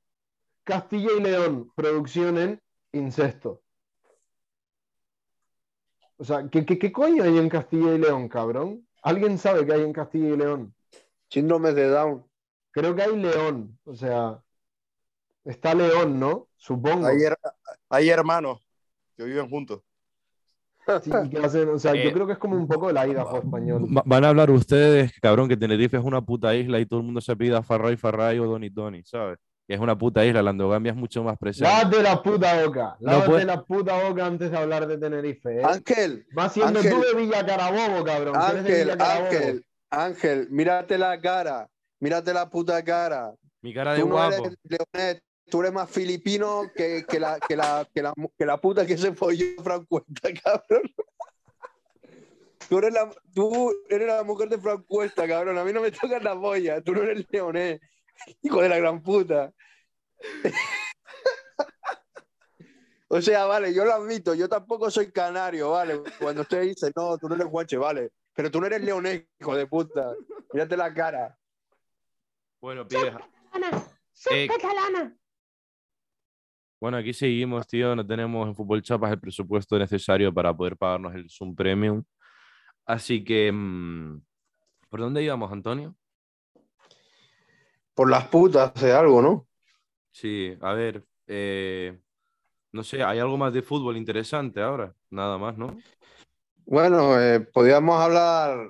Castilla 0.63 1.11
y 1.18 1.22
León, 1.22 1.72
producción 1.76 2.38
en 2.38 2.61
incesto. 2.91 3.61
O 6.18 6.24
sea, 6.24 6.47
¿qué, 6.49 6.65
qué, 6.65 6.80
qué 6.80 6.91
coño 6.91 7.24
hay 7.24 7.38
en 7.38 7.47
Castilla 7.49 7.93
y 7.93 7.99
León, 7.99 8.28
cabrón? 8.28 8.88
¿Alguien 9.03 9.38
sabe 9.38 9.65
qué 9.65 9.74
hay 9.74 9.82
en 9.84 9.93
Castilla 9.93 10.30
y 10.30 10.38
León? 10.38 10.76
Síndrome 11.30 11.74
de 11.74 11.88
Down. 11.89 12.26
Creo 12.72 12.95
que 12.95 13.03
hay 13.03 13.15
León, 13.15 13.80
o 13.86 13.95
sea, 13.95 14.43
está 15.45 15.74
León, 15.74 16.20
¿no? 16.20 16.49
Supongo. 16.57 17.05
Hay, 17.07 17.18
her- 17.18 17.38
hay 17.89 18.09
hermanos 18.09 18.59
que 19.15 19.24
viven 19.24 19.49
juntos. 19.49 19.82
Sí, 21.04 21.12
y 21.26 21.30
que 21.30 21.38
hacen- 21.40 21.70
o 21.70 21.80
sea, 21.80 21.94
Eh, 21.94 22.04
yo 22.06 22.14
creo 22.14 22.26
que 22.28 22.34
es 22.34 22.40
como 22.40 22.56
un 22.56 22.68
poco 22.68 22.90
el 22.90 22.96
Idaho 22.98 23.38
español. 23.38 23.86
Va- 23.96 24.04
Van 24.06 24.24
a 24.26 24.30
hablar 24.30 24.50
ustedes, 24.52 25.12
cabrón, 25.22 25.48
que 25.50 25.58
Tenerife 25.58 25.98
es 25.98 26.04
una 26.04 26.22
puta 26.22 26.56
isla 26.56 26.80
y 26.80 26.86
todo 26.86 27.00
el 27.02 27.06
mundo 27.06 27.22
se 27.22 27.36
pida 27.36 27.62
Farray, 27.64 27.98
Farray 27.98 28.40
o 28.40 28.46
Doni 28.46 28.70
Doni, 28.70 29.04
¿sabes? 29.04 29.38
Que 29.68 29.74
es 29.74 29.80
una 29.82 29.98
puta 29.98 30.26
isla, 30.26 30.42
la 30.42 30.52
endogamia 30.52 30.92
es 30.94 30.98
mucho 30.98 31.24
más 31.24 31.38
presente. 31.38 31.70
Lávate 31.70 32.02
la 32.02 32.24
puta 32.24 32.64
boca. 32.66 32.96
No 33.02 33.12
Lávate 33.12 33.30
puede- 33.30 33.46
la 33.46 33.64
puta 33.64 34.02
boca 34.08 34.26
antes 34.26 34.50
de 34.50 34.58
hablar 34.58 34.88
de 34.88 34.98
Tenerife, 34.98 35.60
¿eh? 35.60 35.64
Ángel, 35.64 36.26
Más 36.32 36.54
siendo 36.54 36.80
Ángel. 36.80 36.94
tú 36.94 37.02
de 37.02 37.22
Villa 37.22 37.46
Carabobo, 37.46 38.04
cabrón. 38.06 38.36
Ángel, 38.38 38.64
Villa 38.86 38.98
Carabobo. 38.98 39.26
Ángel, 39.28 39.66
Ángel, 39.90 40.48
mírate 40.52 40.98
la 40.98 41.20
cara, 41.20 41.68
mírate 42.00 42.34
la 42.34 42.50
puta 42.50 42.82
cara. 42.84 43.34
Mi 43.62 43.74
cara 43.74 43.94
de 43.94 44.00
Tú 44.02 44.08
no 44.08 44.14
guapo. 44.16 44.46
eres 44.46 44.58
leonés, 44.64 45.22
tú 45.50 45.62
eres 45.62 45.74
más 45.74 45.89
filipino 45.89 46.70
que, 46.76 47.06
que 47.08 47.20
la, 47.20 47.39
que, 47.39 47.56
la, 47.56 47.88
que, 47.93 48.02
la, 48.02 48.14
que 48.38 48.45
la 48.45 48.58
puta 48.60 48.86
que 48.86 48.98
se 48.98 49.14
folló 49.14 49.45
Fran 49.64 49.86
Cuesta, 49.86 50.30
cabrón. 50.43 50.93
Tú 52.70 52.80
eres, 52.80 52.93
la, 52.93 53.10
tú 53.34 53.74
eres 53.89 54.08
la 54.08 54.24
mujer 54.24 54.50
de 54.50 54.58
Fran 54.58 54.84
Cuesta, 54.84 55.28
cabrón. 55.28 55.58
A 55.58 55.64
mí 55.64 55.72
no 55.72 55.82
me 55.82 55.91
tocas 55.91 56.22
la 56.22 56.39
polla. 56.39 56.82
Tú 56.82 56.93
no 56.93 57.04
eres 57.04 57.26
leonés. 57.30 57.80
Hijo 58.41 58.62
de 58.62 58.70
la 58.70 58.78
gran 58.78 59.02
puta. 59.02 59.54
O 63.10 63.22
sea, 63.22 63.45
vale, 63.45 63.74
yo 63.74 63.86
lo 63.86 63.93
admito, 63.93 64.34
yo 64.34 64.50
tampoco 64.50 64.91
soy 64.91 65.12
canario, 65.12 65.72
vale. 65.72 66.02
Cuando 66.20 66.41
usted 66.41 66.64
dice, 66.64 66.91
no, 66.93 67.18
tú 67.18 67.30
no 67.30 67.36
eres 67.36 67.48
guache, 67.48 67.78
vale. 67.78 68.12
Pero 68.34 68.52
tú 68.52 68.60
no 68.60 68.68
eres 68.68 68.82
leonés, 68.82 69.24
hijo 69.39 69.56
de 69.56 69.66
puta. 69.66 70.14
Mírate 70.52 70.76
la 70.76 70.93
cara. 70.93 71.38
Bueno, 72.60 72.86
pibes. 72.86 73.14
Eh, 74.32 74.50
Bueno, 76.80 76.97
aquí 76.97 77.13
seguimos, 77.13 77.67
tío. 77.67 77.95
No 77.95 78.05
tenemos 78.05 78.47
en 78.47 78.55
Fútbol 78.55 78.82
Chapas 78.84 79.11
el 79.11 79.19
presupuesto 79.19 79.78
necesario 79.80 80.34
para 80.34 80.55
poder 80.55 80.78
pagarnos 80.78 81.15
el 81.15 81.30
Zoom 81.30 81.55
Premium. 81.55 82.03
Así 82.86 83.23
que, 83.23 83.51
mm, 83.51 84.21
¿por 84.89 84.99
dónde 84.99 85.23
íbamos, 85.23 85.51
Antonio? 85.51 85.95
Por 87.93 88.09
las 88.11 88.28
putas 88.28 88.73
de 88.75 88.93
algo, 88.93 89.21
¿no? 89.21 89.47
Sí, 90.11 90.55
a 90.61 90.73
ver, 90.73 91.03
eh, 91.25 91.99
no 92.71 92.84
sé, 92.84 93.03
¿hay 93.03 93.19
algo 93.19 93.38
más 93.38 93.53
de 93.53 93.63
fútbol 93.63 93.97
interesante 93.97 94.61
ahora? 94.61 94.93
Nada 95.09 95.38
más, 95.38 95.57
¿no? 95.57 95.78
Bueno, 96.65 97.19
eh, 97.19 97.39
podríamos 97.39 97.99
hablar 97.99 98.69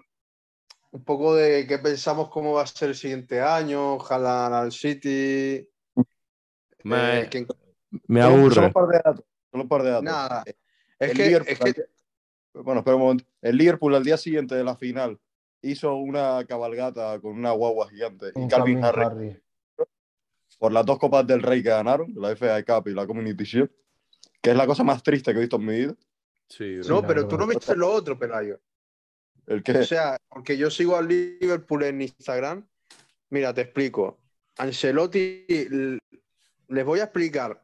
un 0.92 1.04
poco 1.04 1.36
de 1.36 1.68
qué 1.68 1.78
pensamos 1.78 2.30
cómo 2.30 2.54
va 2.54 2.64
a 2.64 2.68
ser 2.68 2.90
el 2.90 2.96
siguiente 2.96 3.42
año, 3.42 3.96
ojalá 3.96 4.62
al 4.62 4.72
City. 4.72 5.68
Me, 6.84 7.22
eh, 7.24 7.30
que- 7.30 7.48
me 8.08 8.22
Solo- 8.22 8.36
Solo 8.36 8.42
aburre. 8.46 8.66
un 8.68 8.74
par 8.74 8.88
de 8.88 9.02
datos. 9.04 9.26
Solo 9.52 9.64
un 9.64 9.70
par 9.70 9.84
de 9.84 9.90
datos. 9.90 10.04
nada. 10.04 10.44
Es 10.48 10.56
El 11.12 11.18
que, 11.18 11.26
Liverpool 11.28 11.52
es 11.52 11.60
que- 11.60 11.66
al 11.68 11.74
día- 11.74 11.86
Bueno, 12.64 12.80
espera 12.80 12.96
un 12.96 13.02
momento. 13.04 13.26
El 13.42 13.58
Liverpool 13.58 13.96
al 13.96 14.04
día 14.04 14.18
siguiente 14.18 14.56
de 14.56 14.64
la 14.64 14.76
final 14.76 15.20
hizo 15.62 15.96
una 15.96 16.44
cabalgata 16.48 17.20
con 17.20 17.34
una 17.38 17.52
guagua 17.52 17.88
gigante 17.90 18.28
y 18.36 18.40
Un 18.40 18.48
Calvin 18.50 18.82
Calvin 18.82 19.02
Harris 19.04 19.36
Harris. 19.36 19.88
por 20.58 20.72
las 20.72 20.86
dos 20.86 20.98
copas 20.98 21.26
del 21.28 21.44
Rey 21.44 21.62
que 21.62 21.70
ganaron, 21.70 22.12
la 22.16 22.32
FA 22.36 22.64
Cup 22.64 22.88
y 22.88 22.94
la 22.94 23.06
Community 23.06 23.44
Shield, 23.44 23.70
que 24.42 24.52
es 24.52 24.56
la 24.58 24.66
cosa 24.66 24.84
más 24.84 25.04
triste 25.04 25.32
que 25.32 25.38
he 25.38 25.42
visto 25.42 25.58
en 25.58 25.66
mi 25.66 25.74
vida. 25.76 25.96
Sí, 26.50 26.78
no, 26.88 27.02
pero 27.02 27.22
verdad. 27.22 27.28
tú 27.28 27.38
no 27.38 27.46
viste 27.48 27.76
lo 27.76 27.92
otro, 27.92 28.18
Pelayo. 28.18 28.60
El 29.46 29.62
que 29.62 29.74
O 29.74 29.84
sea, 29.84 30.18
porque 30.30 30.58
yo 30.58 30.72
sigo 30.72 30.96
al 30.96 31.08
Liverpool 31.08 31.84
en 31.84 32.02
Instagram. 32.02 32.66
Mira, 33.30 33.54
te 33.54 33.62
explico. 33.62 34.18
Ancelotti, 34.58 35.46
les 36.70 36.86
voy 36.86 37.00
a 37.02 37.04
explicar 37.04 37.62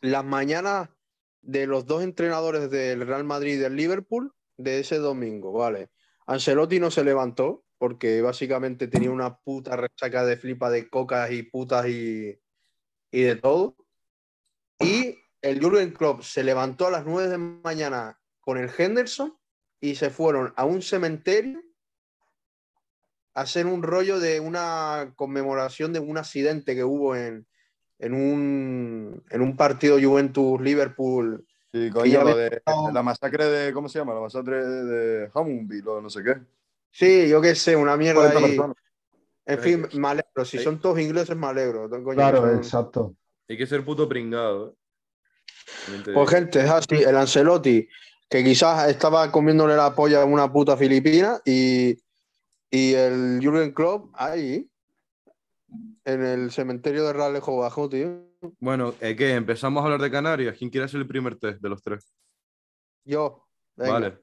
las 0.00 0.24
mañanas 0.24 0.88
de 1.42 1.66
los 1.66 1.86
dos 1.86 2.02
entrenadores 2.02 2.70
del 2.70 3.06
Real 3.06 3.24
Madrid 3.24 3.54
y 3.54 3.58
del 3.58 3.76
Liverpool 3.76 4.32
de 4.56 4.80
ese 4.80 4.98
domingo, 4.98 5.52
¿vale? 5.52 5.90
Ancelotti 6.26 6.80
no 6.80 6.90
se 6.90 7.04
levantó 7.04 7.64
porque 7.78 8.22
básicamente 8.22 8.88
tenía 8.88 9.10
una 9.10 9.36
puta 9.38 9.76
resaca 9.76 10.24
de 10.24 10.36
flipa 10.36 10.70
de 10.70 10.88
cocas 10.88 11.30
y 11.30 11.42
putas 11.42 11.86
y, 11.88 12.40
y 13.10 13.22
de 13.22 13.36
todo. 13.36 13.76
Y 14.80 15.18
el 15.42 15.62
Jurgen 15.62 15.92
Klopp 15.92 16.22
se 16.22 16.42
levantó 16.42 16.86
a 16.86 16.90
las 16.90 17.04
9 17.04 17.28
de 17.28 17.38
mañana 17.38 18.18
con 18.40 18.58
el 18.58 18.70
Henderson 18.76 19.36
y 19.80 19.94
se 19.94 20.10
fueron 20.10 20.52
a 20.56 20.64
un 20.64 20.82
cementerio 20.82 21.62
a 23.34 23.42
hacer 23.42 23.66
un 23.66 23.82
rollo 23.82 24.18
de 24.18 24.40
una 24.40 25.12
conmemoración 25.14 25.92
de 25.92 26.00
un 26.00 26.16
accidente 26.16 26.74
que 26.74 26.84
hubo 26.84 27.14
en, 27.14 27.46
en, 27.98 28.14
un, 28.14 29.22
en 29.30 29.40
un 29.40 29.56
partido 29.56 29.98
Juventus-Liverpool. 30.00 31.46
Sí, 31.72 31.90
coño, 31.90 32.20
lo 32.24 32.34
me- 32.34 32.34
de 32.36 32.62
la 32.92 33.02
masacre 33.02 33.44
de, 33.46 33.72
¿cómo 33.72 33.88
se 33.88 33.98
llama? 33.98 34.14
La 34.14 34.20
masacre 34.20 34.64
de 34.64 35.30
Hammondville 35.34 35.86
o 35.88 36.00
no 36.00 36.08
sé 36.10 36.22
qué. 36.22 36.36
Sí, 36.90 37.28
yo 37.28 37.40
qué 37.40 37.54
sé, 37.54 37.76
una 37.76 37.96
mierda 37.96 38.32
40 38.32 38.64
ahí. 38.64 38.72
En 39.48 39.58
fin, 39.60 39.86
me 40.00 40.08
alegro. 40.08 40.44
Si 40.44 40.58
son 40.58 40.80
todos 40.80 40.98
ingleses, 40.98 41.36
me 41.36 41.46
alegro. 41.46 41.88
Claro, 42.14 42.38
son- 42.42 42.56
exacto. 42.56 43.14
Hay 43.48 43.56
que 43.56 43.66
ser 43.66 43.84
puto 43.84 44.08
pringado. 44.08 44.70
¿eh? 44.70 46.02
Pues 46.14 46.30
gente, 46.30 46.60
es 46.60 46.70
así, 46.70 46.96
el 46.96 47.16
Ancelotti, 47.16 47.88
que 48.28 48.42
quizás 48.42 48.88
estaba 48.88 49.30
comiéndole 49.30 49.76
la 49.76 49.94
polla 49.94 50.22
a 50.22 50.24
una 50.24 50.50
puta 50.52 50.76
filipina, 50.76 51.40
y, 51.44 51.96
y 52.70 52.94
el 52.94 53.38
Jurgen 53.42 53.72
Klopp 53.72 54.10
ahí, 54.14 54.68
en 56.04 56.24
el 56.24 56.50
cementerio 56.50 57.04
de 57.04 57.12
Ralejo 57.12 57.56
Bajo, 57.58 57.88
tío. 57.88 58.24
Bueno, 58.60 58.94
¿eh, 59.00 59.16
¿qué? 59.16 59.34
¿Empezamos 59.34 59.80
a 59.82 59.84
hablar 59.86 60.00
de 60.00 60.10
Canarias? 60.10 60.56
¿Quién 60.58 60.70
quiere 60.70 60.84
hacer 60.84 61.00
el 61.00 61.06
primer 61.06 61.36
test 61.38 61.60
de 61.60 61.68
los 61.68 61.82
tres? 61.82 62.12
Yo. 63.04 63.46
venga. 63.76 63.92
Vale. 63.92 64.18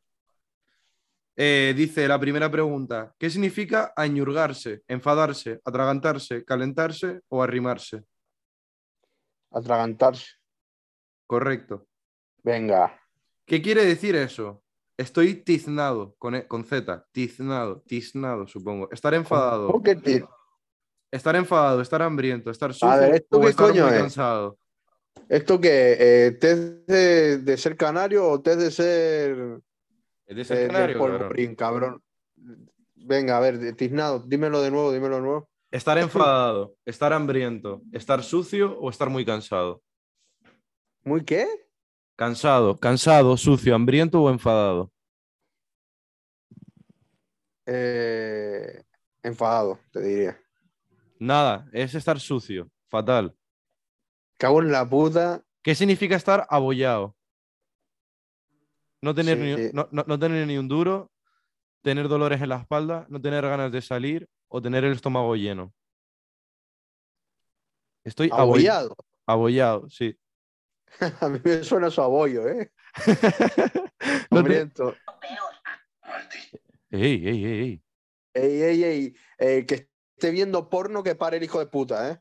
Eh, 1.36 1.74
dice 1.76 2.08
la 2.08 2.20
primera 2.20 2.50
pregunta: 2.52 3.14
¿Qué 3.18 3.30
significa 3.30 3.92
añurgarse, 3.96 4.84
enfadarse, 4.88 5.60
atragantarse, 5.66 6.46
calentarse 6.46 7.22
o 7.30 7.42
arrimarse? 7.42 8.04
Atragantarse. 9.52 10.34
Correcto. 11.28 11.88
Venga. 12.44 13.00
¿Qué 13.46 13.62
quiere 13.62 13.84
decir 13.86 14.16
eso? 14.16 14.64
Estoy 14.96 15.36
tiznado, 15.36 16.16
con, 16.20 16.36
e- 16.36 16.48
con 16.48 16.64
Z, 16.66 17.08
tiznado, 17.12 17.82
tiznado, 17.82 18.48
supongo. 18.48 18.90
Estar 18.92 19.14
enfadado. 19.16 19.68
¿Cómo 19.68 19.82
que 19.82 19.96
ti- 19.96 20.24
Estar 21.14 21.36
enfadado, 21.36 21.80
estar 21.82 22.02
hambriento, 22.02 22.50
estar 22.50 22.74
sucio 22.74 22.90
ver, 22.98 23.16
¿esto 23.16 23.38
o 23.38 23.42
qué 23.42 23.50
estar 23.50 23.68
coño 23.68 23.84
muy 23.86 23.94
es? 23.94 24.02
cansado. 24.02 24.58
¿Esto 25.30 25.62
qué? 25.62 25.96
Eh, 26.00 26.32
¿Test 26.32 26.88
de, 26.88 27.38
de 27.38 27.58
ser 27.58 27.78
canario 27.78 28.28
o 28.28 28.42
test 28.42 28.60
de 28.60 28.72
ser 28.72 29.62
Es 30.26 30.36
de 30.36 30.42
eh, 30.42 30.46
ser 30.46 30.58
del 30.58 30.68
canario, 30.70 30.98
polvorín, 30.98 31.56
cabrón? 31.56 32.02
Venga, 32.96 33.38
a 33.38 33.42
ver, 33.42 33.76
tiznado, 33.76 34.24
dímelo 34.26 34.62
de 34.64 34.72
nuevo, 34.72 34.92
dímelo 34.92 35.18
de 35.18 35.22
nuevo. 35.22 35.50
Estar 35.70 36.00
enfadado, 36.00 36.76
estar 36.86 37.14
hambriento, 37.14 37.82
estar 37.92 38.24
sucio 38.24 38.78
o 38.80 38.90
estar 38.90 39.10
muy 39.10 39.24
cansado. 39.24 39.84
¿Muy 41.04 41.24
qué? 41.24 41.46
Cansado, 42.16 42.76
cansado, 42.78 43.38
sucio, 43.38 43.76
hambriento 43.76 44.20
o 44.22 44.30
enfadado. 44.32 44.92
Eh, 47.68 48.84
enfadado, 49.22 49.80
te 49.92 50.02
diría. 50.02 50.43
Nada, 51.28 51.66
es 51.72 51.96
estar 51.96 52.20
sucio, 52.20 52.70
fatal. 52.90 53.34
Cago 54.38 54.62
en 54.62 54.74
la 54.74 54.86
puta. 54.90 55.42
¿Qué 55.62 55.74
significa 55.74 56.18
estar 56.18 56.46
abollado? 56.50 57.16
No 59.02 59.16
tener, 59.16 59.38
Sí, 59.38 59.44
ni, 59.44 59.56
sí. 59.56 59.70
no, 59.74 59.88
no- 59.92 60.04
no 60.06 60.20
tener 60.20 60.46
ni 60.46 60.58
un 60.58 60.68
duro, 60.68 61.14
tener 61.82 62.10
dolores 62.10 62.42
en 62.42 62.50
la 62.50 62.58
espalda, 62.58 63.06
no 63.08 63.22
tener 63.22 63.42
ganas 63.48 63.72
de 63.72 63.82
salir 63.82 64.28
o 64.50 64.62
tener 64.62 64.84
el 64.84 64.92
estómago 64.92 65.34
lleno. 65.38 65.74
Estoy 68.04 68.30
abollado. 68.34 68.94
Abollado. 69.26 69.90
Sí. 69.90 70.20
A 71.22 71.30
mí 71.30 71.40
me 71.42 71.64
suena 71.64 71.90
su 71.90 72.02
abollo, 72.02 72.50
¿eh? 72.50 72.70
No 74.30 74.44
te- 74.44 74.70
ey, 76.92 77.28
ey, 77.30 77.46
ey. 77.46 77.84
Ey, 78.34 78.62
ey, 78.62 78.84
ey. 78.84 79.16
eh, 79.38 79.66
que 79.66 79.88
esté 80.24 80.32
viendo 80.32 80.70
porno 80.70 81.04
que 81.04 81.16
pare 81.16 81.36
el 81.38 81.44
hijo 81.44 81.60
de 81.60 81.66
puta, 81.66 82.10
¿eh? 82.10 82.18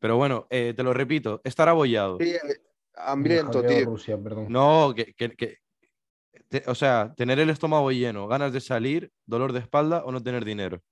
Pero 0.00 0.16
bueno, 0.16 0.46
eh, 0.50 0.74
te 0.76 0.82
lo 0.82 0.92
repito, 0.92 1.40
estar 1.44 1.68
abollado. 1.68 2.18
Sí, 2.20 2.30
eh, 2.30 2.40
hambriento, 2.96 3.62
tío. 3.64 3.84
Rusia, 3.84 4.18
perdón. 4.18 4.46
No, 4.48 4.92
que, 4.96 5.14
que- 5.14 5.30
que- 5.36 5.58
te- 6.48 6.64
o 6.66 6.74
sea, 6.74 7.14
tener 7.16 7.38
el 7.38 7.50
estómago 7.50 7.92
lleno, 7.92 8.26
ganas 8.26 8.52
de 8.52 8.60
salir, 8.60 9.12
dolor 9.26 9.52
de 9.52 9.60
espalda 9.60 10.02
o 10.04 10.10
no 10.10 10.20
tener 10.20 10.44
dinero. 10.44 10.82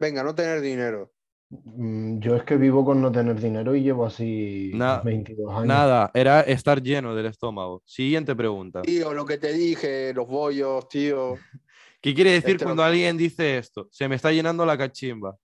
Venga, 0.00 0.24
no 0.24 0.34
tener 0.34 0.60
dinero. 0.60 1.12
Mm, 1.50 2.18
Yo 2.20 2.34
es 2.36 2.42
que 2.44 2.56
vivo 2.56 2.84
con 2.84 3.00
no 3.00 3.12
tener 3.12 3.40
dinero 3.40 3.74
y 3.76 3.82
llevo 3.82 4.06
así 4.06 4.70
Na- 4.74 5.00
22 5.00 5.52
años. 5.52 5.66
Nada, 5.66 6.10
era 6.14 6.40
estar 6.40 6.82
lleno 6.82 7.14
del 7.14 7.26
estómago. 7.26 7.82
Siguiente 7.84 8.34
pregunta. 8.34 8.82
Tío, 8.82 9.12
lo 9.14 9.24
que 9.26 9.38
te 9.38 9.52
dije, 9.52 10.12
los 10.12 10.26
bollos, 10.26 10.88
tío. 10.88 11.34
¿Qué 12.00 12.14
quiere 12.14 12.30
decir 12.32 12.50
Este 12.52 12.64
lo- 12.64 12.68
cuando 12.70 12.82
alguien 12.84 13.16
dice 13.16 13.58
esto? 13.58 13.88
Se 13.90 14.08
me 14.08 14.16
está 14.16 14.32
llenando 14.32 14.64
la 14.64 14.76
cachimba. 14.78 15.36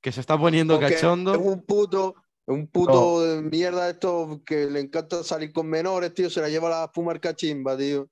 Que 0.00 0.12
se 0.12 0.20
está 0.20 0.38
poniendo 0.38 0.78
Porque 0.78 0.94
cachondo. 0.94 1.34
Es 1.34 1.40
un 1.40 1.62
puto, 1.62 2.14
es 2.46 2.54
un 2.54 2.66
puto 2.68 3.22
de 3.22 3.42
mierda 3.42 3.90
esto 3.90 4.40
que 4.46 4.66
le 4.70 4.80
encanta 4.80 5.22
salir 5.24 5.52
con 5.52 5.66
menores, 5.68 6.14
tío. 6.14 6.30
Se 6.30 6.40
la 6.40 6.48
lleva 6.48 6.68
a 6.68 6.80
la 6.82 6.88
fumar 6.88 7.20
cachimba, 7.20 7.76
tío. 7.76 8.08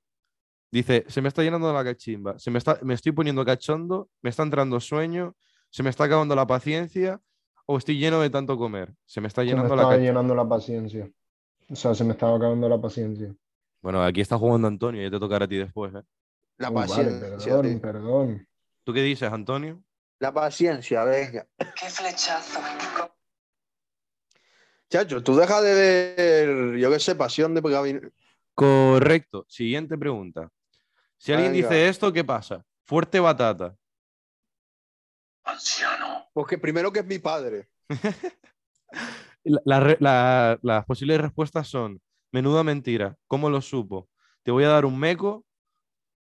Dice, 0.71 1.03
se 1.07 1.21
me 1.21 1.29
está 1.29 1.41
llenando 1.41 1.73
la 1.73 1.83
cachimba. 1.83 2.37
Se 2.37 2.51
me, 2.51 2.59
está, 2.59 2.77
me 2.83 2.93
estoy 2.93 3.11
poniendo 3.11 3.43
cachondo. 3.43 4.09
Me 4.21 4.29
está 4.29 4.43
entrando 4.43 4.79
sueño. 4.79 5.35
Se 5.71 5.81
me 5.81 5.89
está 5.89 6.03
acabando 6.03 6.35
la 6.35 6.45
paciencia. 6.45 7.19
O 7.65 7.77
estoy 7.77 7.97
lleno 7.97 8.19
de 8.21 8.29
tanto 8.29 8.55
comer. 8.57 8.93
Se 9.05 9.19
me 9.21 9.27
está 9.27 9.41
Se 9.41 9.45
me 9.45 9.51
llenando 9.51 9.75
la 9.75 9.83
cachimba. 9.83 10.05
llenando 10.05 10.35
la 10.35 10.47
paciencia. 10.47 11.09
O 11.69 11.75
sea, 11.75 11.95
se 11.95 12.03
me 12.03 12.11
estaba 12.11 12.35
acabando 12.37 12.67
la 12.69 12.79
paciencia. 12.79 13.33
Bueno, 13.81 14.03
aquí 14.03 14.21
está 14.21 14.37
jugando 14.37 14.67
Antonio. 14.67 15.01
Ya 15.01 15.09
te 15.09 15.19
tocará 15.19 15.45
a 15.45 15.47
ti 15.47 15.55
después. 15.57 15.93
¿eh? 15.95 16.01
La 16.59 16.69
Uh, 16.69 16.73
vale, 16.73 16.87
paciencia, 16.87 17.51
perdón, 17.61 17.79
perdón. 17.79 18.47
¿Tú 18.83 18.93
qué 18.93 19.01
dices, 19.01 19.31
Antonio? 19.31 19.81
La 20.19 20.33
paciencia, 20.33 21.03
venga. 21.05 21.47
¡Qué 21.57 21.89
flechazo! 21.89 22.59
Chacho, 24.89 25.23
tú 25.23 25.37
deja 25.37 25.61
de 25.61 25.73
ver, 25.73 26.77
yo 26.77 26.91
qué 26.91 26.99
sé, 26.99 27.15
pasión 27.15 27.55
de 27.55 28.11
Correcto. 28.53 29.45
Siguiente 29.47 29.97
pregunta. 29.97 30.51
Si 31.17 31.31
alguien 31.31 31.53
Venga. 31.53 31.69
dice 31.69 31.87
esto, 31.87 32.11
¿qué 32.11 32.23
pasa? 32.25 32.65
Fuerte 32.83 33.19
batata. 33.21 33.75
Anciano. 35.45 36.27
Porque 36.33 36.57
primero 36.57 36.91
que 36.91 36.99
es 36.99 37.05
mi 37.05 37.19
padre. 37.19 37.69
La- 39.43 39.61
la 39.63 39.79
re- 39.79 39.97
la- 40.01 40.59
las 40.61 40.85
posibles 40.85 41.21
respuestas 41.21 41.67
son: 41.67 42.01
menuda 42.31 42.63
mentira, 42.63 43.17
¿cómo 43.27 43.49
lo 43.49 43.61
supo? 43.61 44.09
Te 44.43 44.51
voy 44.51 44.65
a 44.65 44.69
dar 44.69 44.85
un 44.85 44.99
meco, 44.99 45.45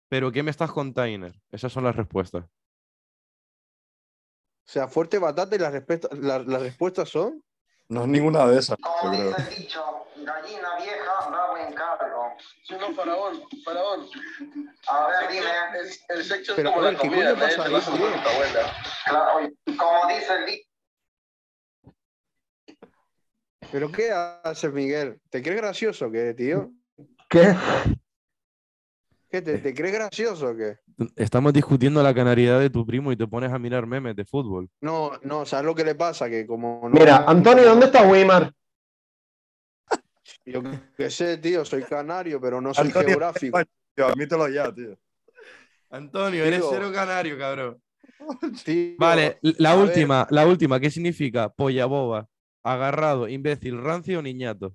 pero 0.08 0.30
¿qué 0.32 0.42
me 0.42 0.50
estás 0.50 0.70
container? 0.70 1.32
Esas 1.50 1.72
son 1.72 1.84
las 1.84 1.96
respuestas. 1.96 2.44
O 2.44 2.48
sea, 4.68 4.88
fuerte 4.88 5.18
batata 5.18 5.54
y 5.54 5.58
las, 5.58 5.72
la- 6.12 6.38
las 6.40 6.62
respuestas 6.62 7.08
son. 7.08 7.42
No 7.88 8.02
es 8.02 8.08
ninguna 8.08 8.46
de 8.46 8.58
esas, 8.58 8.76
Como 8.78 9.12
creo. 9.12 9.28
dice 9.28 9.42
el 9.50 9.56
dicho, 9.62 9.84
gallina 10.16 10.76
vieja 10.76 11.30
da 11.30 11.50
buen 11.52 11.72
cargo. 11.72 12.32
No, 12.70 12.94
faraón, 12.94 13.42
faraón. 13.64 14.08
A 14.88 15.06
ver, 15.06 15.30
dime. 15.30 15.46
El, 15.80 16.16
el 16.18 16.24
sexo 16.24 16.54
Pero, 16.56 16.68
es 16.70 16.74
como 16.74 16.84
la 16.84 16.90
¿qué 16.90 16.96
comida, 17.08 17.28
coño 17.34 17.40
pasa 17.40 17.64
ahí, 17.64 17.74
abuela. 17.74 18.72
Claro, 19.04 19.50
como 19.78 20.08
dice 20.08 20.34
el 20.34 20.46
dicho, 20.46 20.68
¿Pero 23.72 23.90
qué 23.92 24.10
haces, 24.12 24.72
Miguel? 24.72 25.20
¿Te 25.30 25.42
crees 25.42 25.60
gracioso 25.60 26.10
qué, 26.10 26.34
tío? 26.34 26.70
¿Qué? 27.28 27.54
¿Qué 29.36 29.42
te, 29.42 29.58
te 29.58 29.74
crees 29.74 29.92
gracioso 29.92 30.48
o 30.48 30.56
qué? 30.56 30.78
Estamos 31.14 31.52
discutiendo 31.52 32.02
la 32.02 32.14
canaridad 32.14 32.58
de 32.58 32.70
tu 32.70 32.86
primo 32.86 33.12
y 33.12 33.16
te 33.16 33.26
pones 33.26 33.52
a 33.52 33.58
mirar 33.58 33.86
memes 33.86 34.16
de 34.16 34.24
fútbol. 34.24 34.70
No, 34.80 35.12
no, 35.24 35.44
¿sabes 35.44 35.66
lo 35.66 35.74
que 35.74 35.84
le 35.84 35.94
pasa? 35.94 36.30
Que 36.30 36.46
como 36.46 36.88
no. 36.88 36.98
Mira, 36.98 37.24
Antonio, 37.26 37.64
¿dónde 37.64 37.84
está 37.86 38.08
Weimar? 38.08 38.50
Yo 40.46 40.62
qué 40.96 41.10
sé, 41.10 41.36
tío, 41.36 41.66
soy 41.66 41.82
canario, 41.82 42.40
pero 42.40 42.62
no 42.62 42.72
soy 42.72 42.86
Antonio, 42.86 43.08
geográfico. 43.10 43.58
Tío, 43.94 44.06
admítelo 44.06 44.48
ya, 44.48 44.74
tío. 44.74 44.96
Antonio, 45.90 46.44
eres 46.44 46.64
cero 46.68 46.90
canario, 46.92 47.38
cabrón. 47.38 47.82
Tío, 48.64 48.94
Vale, 48.98 49.38
la 49.42 49.74
ver. 49.74 49.84
última, 49.84 50.26
la 50.30 50.46
última, 50.46 50.80
¿qué 50.80 50.90
significa? 50.90 51.50
Polla 51.50 51.84
boba, 51.84 52.26
agarrado, 52.62 53.28
imbécil, 53.28 53.82
rancio, 53.82 54.22
niñato. 54.22 54.74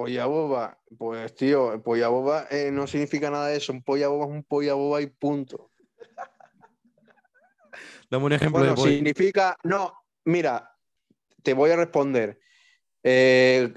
Polla 0.00 0.24
boba, 0.24 0.78
pues 0.96 1.34
tío, 1.34 1.82
polla 1.82 2.08
boba 2.08 2.46
eh, 2.50 2.70
no 2.72 2.86
significa 2.86 3.30
nada 3.30 3.48
de 3.48 3.58
eso. 3.58 3.70
Un 3.70 3.82
polla 3.82 4.08
boba 4.08 4.24
es 4.24 4.30
un 4.30 4.42
polla 4.44 4.72
boba 4.72 5.02
y 5.02 5.08
punto. 5.08 5.70
Dame 8.10 8.24
un 8.24 8.32
ejemplo 8.32 8.60
Bueno, 8.60 8.74
de 8.74 8.80
polla. 8.80 8.92
significa. 8.96 9.56
No, 9.62 9.92
mira, 10.24 10.74
te 11.42 11.52
voy 11.52 11.70
a 11.70 11.76
responder. 11.76 12.40
Eh, 13.02 13.74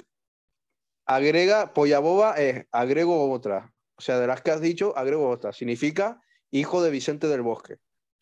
agrega, 1.05 1.73
polla 1.73 1.99
boba 1.99 2.35
es 2.35 2.65
agrego 2.71 3.29
otra. 3.29 3.73
O 3.97 4.01
sea, 4.01 4.17
de 4.17 4.27
las 4.27 4.41
que 4.41 4.51
has 4.51 4.61
dicho, 4.61 4.97
agrego 4.97 5.27
otra. 5.29 5.51
Significa 5.51 6.21
hijo 6.51 6.81
de 6.81 6.89
Vicente 6.89 7.27
del 7.27 7.41
Bosque. 7.41 7.79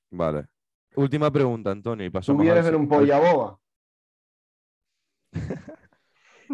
Vale. 0.10 0.48
Última 0.96 1.30
pregunta, 1.32 1.70
Antonio, 1.70 2.08
y 2.08 2.10
¿Tú 2.10 2.36
quieres 2.36 2.66
al- 2.66 2.72
ver 2.72 2.76
un 2.78 2.90
polla 2.90 3.20
boba? 3.20 3.60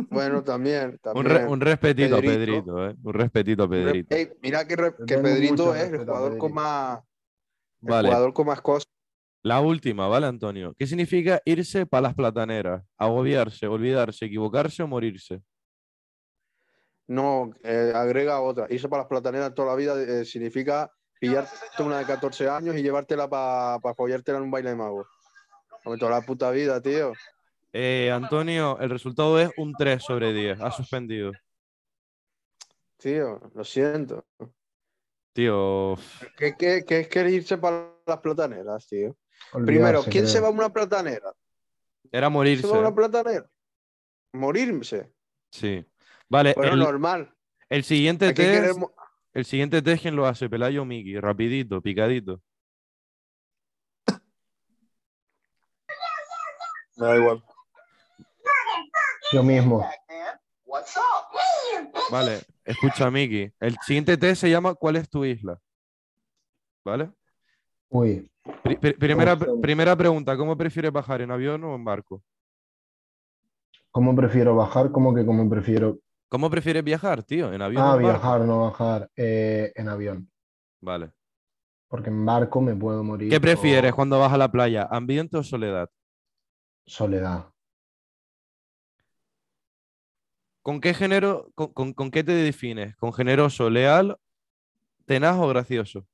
Bueno, 0.09 0.43
también. 0.43 0.99
Un, 1.15 1.25
re- 1.25 1.45
un 1.47 1.59
respetito 1.61 2.17
Pedrito. 2.21 2.31
a 2.31 2.35
Pedrito, 2.37 2.89
¿eh? 2.89 2.95
Un 3.03 3.13
respetito 3.13 3.63
a 3.63 3.69
Pedrito. 3.69 4.15
Ey, 4.15 4.29
mira 4.41 4.67
que, 4.67 4.75
re- 4.75 4.91
Pedrito 4.91 5.73
es 5.75 5.91
el 5.91 5.99
jugador 5.99 6.37
con 6.37 6.53
más. 6.53 6.99
El 7.81 7.89
Vale. 7.89 8.07
jugador 8.09 8.33
con 8.33 8.47
más 8.47 8.61
cosas. 8.61 8.87
La 9.43 9.61
última, 9.61 10.07
¿vale, 10.07 10.25
Antonio? 10.27 10.73
¿Qué 10.77 10.85
significa 10.87 11.41
irse 11.45 11.85
para 11.85 12.01
las 12.01 12.15
plataneras? 12.15 12.83
Agobiarse, 12.97 13.67
olvidarse, 13.67 14.25
equivocarse 14.25 14.83
o 14.83 14.87
morirse. 14.87 15.41
No, 17.07 17.51
eh, 17.63 17.93
agrega 17.95 18.41
otra. 18.41 18.67
Irse 18.69 18.89
para 18.89 19.03
las 19.03 19.09
plataneras 19.09 19.53
toda 19.55 19.69
la 19.69 19.75
vida 19.75 20.01
eh, 20.01 20.25
significa 20.25 20.91
pillarte 21.19 21.51
una 21.79 21.99
de 21.99 22.05
14 22.05 22.49
años 22.49 22.75
y 22.75 22.83
llevártela 22.83 23.29
para 23.29 23.79
pa 23.79 23.91
apoyártela 23.91 24.39
en 24.39 24.43
un 24.45 24.51
baile 24.51 24.71
de 24.71 24.75
mago. 24.75 25.07
Como 25.83 25.97
toda 25.97 26.11
la 26.11 26.21
puta 26.21 26.51
vida, 26.51 26.81
tío. 26.81 27.13
Eh, 27.79 28.09
Antonio, 28.11 28.79
el 28.79 28.89
resultado 28.89 29.39
es 29.39 29.51
un 29.55 29.71
3 29.75 30.01
sobre 30.03 30.33
10. 30.33 30.59
Ha 30.61 30.71
suspendido. 30.71 31.31
Tío, 32.97 33.39
lo 33.53 33.63
siento. 33.63 34.25
Tío, 35.31 35.95
¿Qué, 36.35 36.55
qué, 36.57 36.83
qué 36.87 37.01
es 37.01 37.07
que 37.07 37.29
irse 37.29 37.59
para 37.59 37.93
las 38.07 38.17
plataneras, 38.17 38.87
tío? 38.87 39.15
Olvidarse, 39.53 39.65
Primero, 39.67 40.01
¿quién 40.01 40.23
creo. 40.23 40.27
se 40.27 40.39
va 40.39 40.47
a 40.47 40.49
una 40.49 40.73
platanera? 40.73 41.31
era 42.11 42.27
¿Quién 42.27 42.33
morirse. 42.33 42.63
se 42.63 42.69
va 42.71 42.77
a 42.77 42.79
una 42.79 42.95
platanera? 42.95 43.47
Morirse. 44.33 45.13
Sí. 45.51 45.85
Vale, 46.27 46.53
Bueno, 46.55 46.73
el, 46.73 46.79
normal. 46.79 47.31
el 47.69 47.83
siguiente 47.83 48.33
querer 48.33 48.73
test, 48.73 48.81
el 49.33 49.45
siguiente 49.45 49.83
test, 49.83 50.01
¿quién 50.01 50.15
lo 50.15 50.25
hace? 50.25 50.49
Pelayo 50.49 50.81
o 50.81 50.85
Miki, 50.85 51.19
rapidito, 51.19 51.79
picadito. 51.83 52.41
Me 56.97 57.05
da 57.05 57.15
igual. 57.17 57.43
Yo 59.33 59.43
mismo. 59.43 59.85
Vale, 62.11 62.41
escucha, 62.63 63.11
Miki. 63.11 63.51
El 63.59 63.77
siguiente 63.85 64.17
test 64.17 64.41
se 64.41 64.49
llama 64.49 64.73
¿Cuál 64.73 64.95
es 64.95 65.09
tu 65.09 65.25
isla? 65.25 65.59
¿Vale? 66.85 67.11
Uy, 67.89 68.29
Pri- 68.63 68.77
pri- 68.77 68.93
primera, 68.93 69.37
primera 69.37 69.95
pregunta, 69.95 70.37
¿cómo 70.37 70.55
prefieres 70.57 70.91
bajar, 70.91 71.21
en 71.21 71.31
avión 71.31 71.63
o 71.63 71.75
en 71.75 71.83
barco? 71.83 72.23
¿cómo 73.91 74.15
prefiero 74.15 74.55
bajar? 74.55 74.91
¿Cómo 74.91 75.13
que 75.13 75.25
cómo 75.25 75.49
prefiero? 75.49 75.97
¿Cómo 76.29 76.49
prefieres 76.49 76.83
viajar, 76.83 77.23
tío? 77.23 77.51
¿En 77.51 77.61
avión 77.61 77.83
Ah, 77.83 77.93
o 77.93 77.97
en 77.97 78.03
barco? 78.03 78.19
viajar, 78.21 78.41
no 78.41 78.61
bajar. 78.65 79.09
Eh, 79.15 79.71
en 79.75 79.89
avión. 79.89 80.29
Vale. 80.81 81.11
Porque 81.87 82.09
en 82.09 82.25
barco 82.25 82.61
me 82.61 82.75
puedo 82.75 83.03
morir. 83.03 83.29
¿Qué 83.29 83.39
prefieres 83.39 83.93
o 83.93 83.95
cuando 83.95 84.19
vas 84.19 84.31
a 84.31 84.37
la 84.37 84.51
playa? 84.51 84.87
¿Ambiente 84.91 85.35
o 85.37 85.43
soledad? 85.43 85.89
Soledad. 86.85 87.47
¿Con 90.67 90.81
qué 90.81 90.93
género, 90.93 91.51
con, 91.55 91.69
con- 91.73 91.93
con 91.93 92.11
qué 92.11 92.23
te 92.23 92.33
defines? 92.33 92.95
¿Con 92.97 93.13
generoso, 93.13 93.69
leal, 93.69 94.17
tenaz 95.05 95.37
o 95.39 95.47
gracioso? 95.49 96.07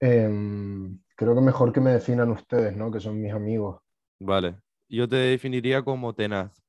Em, 0.00 1.00
creo 1.16 1.34
que 1.34 1.40
mejor 1.40 1.72
que 1.72 1.80
me 1.80 1.90
definan 1.90 2.30
ustedes, 2.30 2.76
¿no? 2.76 2.90
Que 2.92 3.00
son 3.00 3.20
mis 3.20 3.32
amigos. 3.32 3.80
Vale. 4.18 4.58
Yo 4.88 5.08
te 5.08 5.14
definiría 5.16 5.82
como 5.84 6.12
tenaz. 6.14 6.60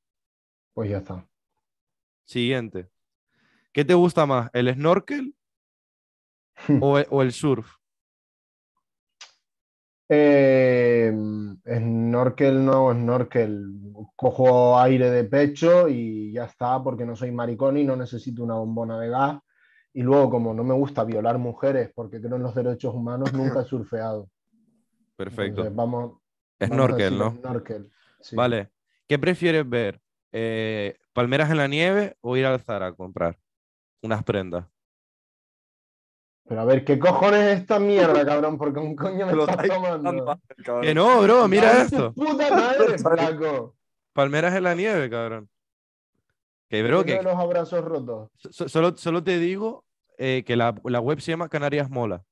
Pues 0.73 0.89
ya 0.89 0.97
está. 0.99 1.27
Siguiente. 2.25 2.89
¿Qué 3.73 3.85
te 3.85 3.93
gusta 3.95 4.25
más? 4.27 4.49
¿El 4.53 4.73
snorkel 4.73 5.35
o 6.79 6.97
o 7.09 7.21
el 7.21 7.31
surf? 7.33 7.67
Eh, 10.07 11.11
snorkel 11.65 12.65
no, 12.65 12.93
snorkel. 12.93 13.71
Cojo 14.15 14.79
aire 14.79 15.09
de 15.09 15.23
pecho 15.23 15.87
y 15.87 16.31
ya 16.31 16.45
está, 16.45 16.81
porque 16.83 17.05
no 17.05 17.15
soy 17.15 17.31
maricón 17.31 17.77
y 17.77 17.83
no 17.83 17.95
necesito 17.95 18.43
una 18.43 18.55
bombona 18.55 18.99
de 18.99 19.09
gas. 19.09 19.39
Y 19.93 20.03
luego, 20.03 20.29
como 20.29 20.53
no 20.53 20.63
me 20.63 20.73
gusta 20.73 21.03
violar 21.03 21.37
mujeres 21.37 21.91
porque 21.95 22.21
creo 22.21 22.35
en 22.35 22.43
los 22.43 22.53
derechos 22.53 22.93
humanos, 22.93 23.33
nunca 23.33 23.61
he 23.61 23.65
surfeado. 23.65 24.29
Perfecto. 25.15 25.61
Entonces, 25.61 25.75
vamos, 25.75 26.19
Snorkel, 26.63 27.17
¿no? 27.17 27.31
snorkel, 27.31 27.91
sí. 28.21 28.35
Vale. 28.35 28.69
¿Qué 29.07 29.19
prefieres 29.19 29.67
ver? 29.67 30.01
Eh, 30.31 30.97
¿palmeras 31.13 31.49
en 31.51 31.57
la 31.57 31.67
nieve 31.67 32.17
o 32.21 32.35
ir 32.35 32.45
al 32.45 32.59
Zara 32.59 32.87
a 32.87 32.93
comprar 32.93 33.37
unas 34.01 34.23
prendas? 34.23 34.65
Pero 36.47 36.61
a 36.61 36.65
ver, 36.65 36.85
¿qué 36.85 36.99
cojones 36.99 37.41
es 37.41 37.59
esta 37.61 37.79
mierda, 37.79 38.25
cabrón? 38.25 38.57
Porque 38.57 38.79
un 38.79 38.95
coño 38.95 39.25
me 39.25 39.33
Lo 39.33 39.41
estás 39.47 39.63
estáis 39.65 39.73
tomando. 39.81 40.39
Que 40.81 40.93
no, 40.93 41.21
bro, 41.21 41.47
mira 41.47 41.71
¡Cállate, 41.71 41.83
esto. 41.95 42.13
¡Puta 42.13 42.51
madre, 42.51 42.97
flaco! 42.99 43.75
Palmeras 44.13 44.53
en 44.55 44.63
la 44.63 44.75
nieve, 44.75 45.09
cabrón. 45.09 45.49
Que, 46.69 46.81
bro, 46.83 47.03
que 47.03 47.13
de 47.15 47.23
los 47.23 47.35
abrazos 47.35 47.83
rotos. 47.83 48.29
so- 48.49 48.67
solo, 48.69 48.95
solo 48.97 49.23
te 49.23 49.37
digo 49.39 49.85
eh, 50.17 50.43
que 50.45 50.55
la, 50.55 50.73
la 50.83 50.99
web 50.99 51.19
se 51.19 51.31
llama 51.31 51.49
Canarias 51.49 51.89
Mola. 51.89 52.23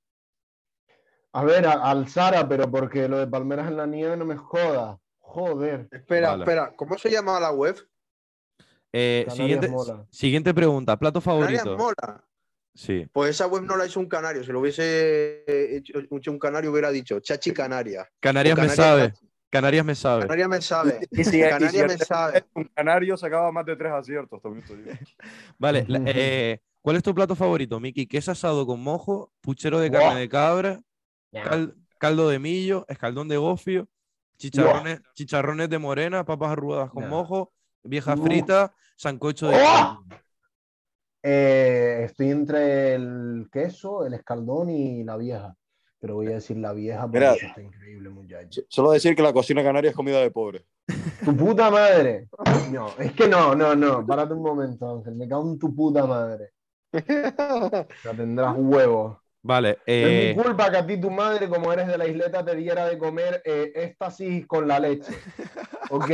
A 1.34 1.44
ver, 1.44 1.66
a- 1.68 1.90
al 1.90 2.08
Zara, 2.08 2.48
pero 2.48 2.70
porque 2.70 3.08
lo 3.08 3.18
de 3.18 3.28
palmeras 3.28 3.68
en 3.68 3.78
la 3.78 3.86
nieve 3.88 4.16
no 4.18 4.26
me 4.26 4.38
joda. 4.38 5.00
Joder. 5.20 5.88
Espera, 5.92 6.30
Vale. 6.32 6.44
espera, 6.44 6.74
¿cómo 6.76 6.98
se 6.98 7.10
llama 7.10 7.40
la 7.40 7.52
web? 7.52 7.76
Eh, 8.92 9.24
Canarias 9.28 9.36
siguiente, 9.38 9.68
Mola. 9.70 10.06
siguiente 10.12 10.54
pregunta. 10.54 10.98
¿Plato 10.98 11.20
Canarias 11.22 11.64
favorito? 11.64 11.78
Mola. 11.84 12.24
Sí. 12.76 13.06
Pues 13.12 13.30
esa 13.32 13.48
web 13.48 13.64
no 13.64 13.76
la 13.78 13.86
hizo 13.86 14.00
un 14.00 14.08
canario. 14.08 14.44
Si 14.44 14.52
lo 14.52 14.60
hubiese 14.60 15.44
hecho, 15.78 16.00
hecho 16.00 16.32
un 16.32 16.40
canario, 16.40 16.72
hubiera 16.72 16.90
dicho 16.92 17.20
Chachi 17.20 17.52
Canaria. 17.52 18.08
Canarias 18.20 18.58
O 18.58 18.62
me 18.62 18.68
Canarias 18.68 18.76
sabe. 18.88 19.12
Chachi. 19.12 19.28
Canarias 19.50 19.86
me 19.86 19.96
sabe. 19.96 20.22
Canaria 20.24 20.48
me 20.48 20.62
sabe. 20.62 21.00
Y 21.12 21.16
si, 21.18 21.22
y 21.22 21.24
si 21.26 21.42
Canaria 21.42 21.86
me 21.88 21.98
sabe. 22.00 22.46
un 22.56 22.64
canario 22.74 23.16
sacaba 23.18 23.52
más 23.52 23.66
de 23.66 23.76
tres 23.76 23.92
aciertos, 23.92 24.42
también. 24.42 24.66
Vale. 25.60 25.86
la- 25.88 26.02
eh, 26.08 26.60
¿Cuál 26.82 26.96
es 26.98 27.04
tu 27.04 27.14
plato 27.16 27.36
favorito, 27.36 27.80
Miki? 27.80 28.08
¿Queso 28.08 28.32
asado 28.32 28.66
con 28.66 28.82
mojo? 28.82 29.32
¿Puchero 29.42 29.80
de 29.80 29.90
carne 29.92 30.20
de 30.20 30.28
cabra? 30.28 30.82
cal- 31.32 31.76
caldo 32.00 32.28
de 32.28 32.40
millo? 32.40 32.86
¿Escaldón 32.90 33.28
de 33.30 33.38
gofio? 33.38 33.88
Chicharrones, 34.38 35.00
chicharrones 35.14 35.70
de 35.70 35.78
morena? 35.78 36.26
¿Papas 36.26 36.52
arrugadas 36.52 36.90
con 36.90 37.08
mojo? 37.08 37.54
¿Vieja 37.84 38.18
frita? 38.18 38.74
¿Sancocho 38.98 39.48
de 39.48 39.58
¡Oh! 39.64 40.04
Eh, 41.24 42.02
estoy 42.04 42.32
entre 42.32 42.96
el 42.96 43.48
queso, 43.52 44.06
el 44.06 44.14
escaldón 44.14 44.70
y 44.70 45.04
la 45.04 45.16
vieja. 45.16 45.56
Pero 46.00 46.16
voy 46.16 46.28
a 46.28 46.32
decir 46.32 46.58
la 46.58 46.74
vieja 46.74 47.04
porque 47.04 47.20
Mira. 47.20 47.34
eso 47.34 47.46
está 47.46 47.62
increíble, 47.62 48.10
muchacho. 48.10 48.62
Solo 48.68 48.92
decir 48.92 49.16
que 49.16 49.24
la 49.24 49.32
cocina 49.32 49.64
canaria 49.64 49.90
es 49.90 49.96
comida 49.96 50.20
de 50.20 50.32
pobre. 50.32 50.66
Tu 51.24 51.36
puta 51.36 51.72
madre. 51.72 52.28
No, 52.72 52.90
es 53.00 53.14
que 53.14 53.28
no, 53.28 53.56
no, 53.56 53.74
no. 53.74 54.06
Párate 54.06 54.34
un 54.34 54.42
momento, 54.42 54.98
Ángel. 54.98 55.16
Me 55.16 55.28
cago 55.30 55.50
en 55.50 55.58
tu 55.58 55.74
puta 55.74 56.06
madre. 56.06 56.52
Ya 56.92 58.14
tendrás 58.16 58.56
huevos. 58.58 59.18
Vale. 59.42 59.70
No 59.70 59.76
es 59.86 60.06
eh, 60.06 60.34
mi 60.36 60.44
culpa 60.44 60.72
que 60.72 60.78
a 60.78 60.86
ti 60.86 61.00
tu 61.00 61.10
madre, 61.10 61.48
como 61.48 61.72
eres 61.72 61.88
de 61.88 61.98
la 61.98 62.08
isleta, 62.08 62.44
te 62.44 62.56
diera 62.56 62.86
de 62.88 62.98
comer 62.98 63.42
eh, 63.46 63.72
éxtasis 63.76 64.46
con 64.48 64.68
la 64.68 64.80
leche. 64.80 65.14
¿Ok? 65.90 66.12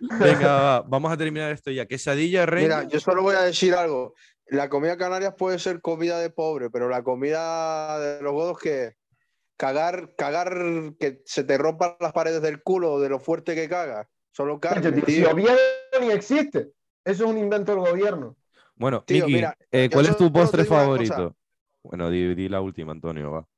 Venga, 0.00 0.46
va, 0.56 0.80
vamos 0.82 1.12
a 1.12 1.16
terminar 1.16 1.52
esto 1.52 1.70
ya. 1.70 1.86
Quesadilla, 1.86 2.46
rey. 2.46 2.64
Mira, 2.64 2.84
yo 2.84 3.00
solo 3.00 3.22
voy 3.22 3.36
a 3.36 3.42
decir 3.42 3.74
algo. 3.74 4.14
La 4.46 4.68
comida 4.68 4.96
canarias 4.96 5.34
puede 5.36 5.58
ser 5.58 5.80
comida 5.80 6.18
de 6.18 6.30
pobre, 6.30 6.70
pero 6.70 6.88
la 6.88 7.02
comida 7.02 7.98
de 7.98 8.22
los 8.22 8.32
godos 8.32 8.58
que 8.58 8.96
cagar, 9.56 10.14
cagar 10.16 10.52
que 10.98 11.22
se 11.24 11.44
te 11.44 11.56
rompan 11.56 11.96
las 12.00 12.12
paredes 12.12 12.42
del 12.42 12.62
culo 12.62 13.00
de 13.00 13.08
lo 13.08 13.18
fuerte 13.18 13.54
que 13.54 13.68
cagas. 13.68 14.06
Solo 14.32 14.60
carne, 14.60 14.92
Tío, 14.92 15.04
si. 15.06 15.24
Oviedo 15.24 15.56
ni 16.00 16.10
existe. 16.10 16.72
Eso 17.04 17.24
es 17.24 17.30
un 17.30 17.38
invento 17.38 17.72
del 17.72 17.80
gobierno. 17.80 18.36
Bueno, 18.76 19.04
Tío, 19.04 19.26
Miki, 19.26 19.36
mira, 19.36 19.56
eh, 19.70 19.88
¿cuál 19.92 20.06
es 20.06 20.16
tu 20.16 20.32
postre 20.32 20.64
favorito? 20.64 21.36
Bueno, 21.82 22.10
di, 22.10 22.34
di 22.34 22.48
la 22.48 22.60
última, 22.60 22.92
Antonio, 22.92 23.30
va. 23.30 23.48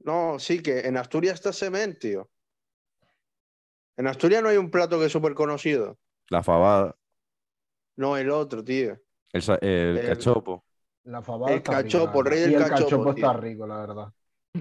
No, 0.00 0.38
sí, 0.38 0.62
que 0.62 0.80
en 0.80 0.96
Asturias 0.96 1.34
está 1.34 1.52
semen, 1.52 1.98
tío. 1.98 2.30
En 3.98 4.06
Asturias 4.06 4.42
no 4.42 4.48
hay 4.48 4.56
un 4.56 4.70
plato 4.70 4.98
que 4.98 5.06
es 5.06 5.12
súper 5.12 5.34
conocido. 5.34 5.98
La 6.30 6.42
fabada, 6.42 6.94
No, 7.96 8.16
el 8.16 8.30
otro, 8.30 8.62
tío. 8.64 8.96
el, 9.32 9.42
el 9.60 9.98
El- 9.98 10.06
cachopo. 10.06 10.64
La 11.04 11.22
fabada 11.22 11.52
El 11.52 11.58
rica, 11.58 11.72
cachopo, 11.72 12.22
rey 12.22 12.40
del 12.40 12.50
Y 12.52 12.54
el 12.54 12.60
cachopo, 12.62 12.84
cachopo 12.84 13.10
está 13.10 13.30
tío. 13.32 13.40
rico, 13.40 13.66
la 13.66 13.76
verdad. 13.78 14.12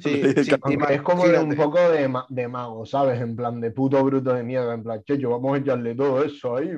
Sí, 0.02 0.22
El 0.24 0.46
sí, 0.46 0.52
es 0.90 1.02
como 1.02 1.28
de 1.28 1.40
un 1.40 1.56
poco 1.56 1.78
de, 1.90 2.08
ma- 2.08 2.26
de 2.30 2.48
mago, 2.48 2.86
¿sabes? 2.86 3.20
En 3.22 3.36
plan 3.36 3.60
de 3.60 3.72
puto 3.72 4.04
bruto 4.04 4.34
de 4.34 4.44
mierda. 4.44 4.74
En 4.74 4.84
plan, 4.84 5.04
checho, 5.04 5.30
vamos 5.30 5.56
a 5.56 5.62
echarle 5.62 5.94
todo 5.96 6.24
eso 6.24 6.56
ahí. 6.58 6.70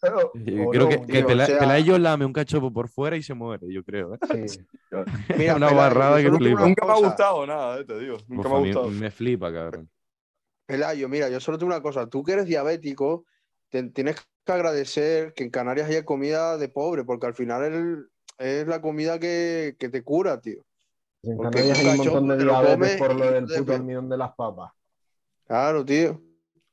pero- 0.00 0.32
creo 0.70 0.82
no, 0.84 0.88
que, 0.88 0.96
que 1.00 1.06
tío, 1.06 1.24
o 1.26 1.28
Pela- 1.28 1.46
sea- 1.46 1.58
Pelayo 1.58 1.98
lame 1.98 2.24
un 2.26 2.32
cachopo 2.32 2.72
por 2.72 2.88
fuera 2.88 3.16
y 3.16 3.22
se 3.22 3.34
muere, 3.34 3.66
yo 3.72 3.82
creo. 3.82 4.14
¿eh? 4.14 4.18
Sí. 4.50 4.66
Mira, 5.38 5.56
Una 5.56 5.68
Pelayo, 5.68 5.76
barrada 5.76 6.22
que 6.22 6.30
flipa. 6.32 6.60
Nunca 6.60 6.86
me 6.86 6.92
ha 6.92 6.96
gustado 6.96 7.46
nada, 7.46 7.80
eh, 7.80 7.84
te 7.84 7.98
digo. 7.98 8.16
Nunca 8.28 8.48
Uf, 8.48 8.52
me 8.52 8.58
ha 8.58 8.60
mí 8.60 8.66
gustado. 8.72 8.90
me 8.90 9.10
flipa, 9.10 9.52
cabrón. 9.52 9.88
Pelayo, 10.68 11.08
mira, 11.08 11.30
yo 11.30 11.40
solo 11.40 11.56
tengo 11.56 11.72
una 11.72 11.80
cosa. 11.80 12.06
Tú 12.10 12.22
que 12.22 12.32
eres 12.32 12.44
diabético, 12.44 13.24
te- 13.70 13.84
tienes 13.84 14.16
que 14.44 14.52
agradecer 14.52 15.32
que 15.32 15.42
en 15.42 15.48
Canarias 15.50 15.88
haya 15.88 16.04
comida 16.04 16.58
de 16.58 16.68
pobre, 16.68 17.04
porque 17.04 17.26
al 17.26 17.32
final 17.32 17.64
el- 17.64 18.06
es 18.36 18.66
la 18.66 18.82
comida 18.82 19.18
que, 19.18 19.76
que 19.78 19.88
te 19.88 20.02
cura, 20.02 20.42
tío. 20.42 20.62
En 21.22 21.38
Porque 21.38 21.52
Canarias 21.56 21.78
hay 21.78 21.86
un 21.88 21.96
montón 21.96 22.28
de 22.28 22.36
diabetes 22.44 22.98
por 22.98 23.14
lo 23.14 23.30
del 23.30 23.46
puto 23.46 23.74
almidón 23.74 24.10
de 24.10 24.18
las 24.18 24.34
papas. 24.34 24.72
Claro, 25.46 25.86
tío. 25.86 26.20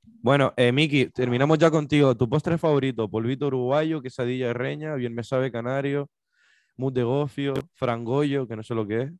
Bueno, 0.04 0.54
eh, 0.58 0.74
Miki, 0.74 1.08
terminamos 1.12 1.58
ya 1.58 1.72
contigo. 1.72 2.18
Tu 2.18 2.28
postre 2.28 2.58
favorito, 2.58 3.10
polvito 3.10 3.48
uruguayo, 3.48 4.02
quesadilla 4.02 4.48
de 4.48 4.54
reña, 4.56 4.96
bien 4.96 5.16
me 5.16 5.24
sabe 5.24 5.54
canario, 5.54 6.10
mousse 6.76 6.96
de 6.96 7.04
gofio, 7.04 7.54
frangollo, 7.76 8.46
que 8.46 8.58
no 8.58 8.64
sé 8.64 8.76
lo 8.76 8.86
que 8.86 9.04
es. 9.04 9.12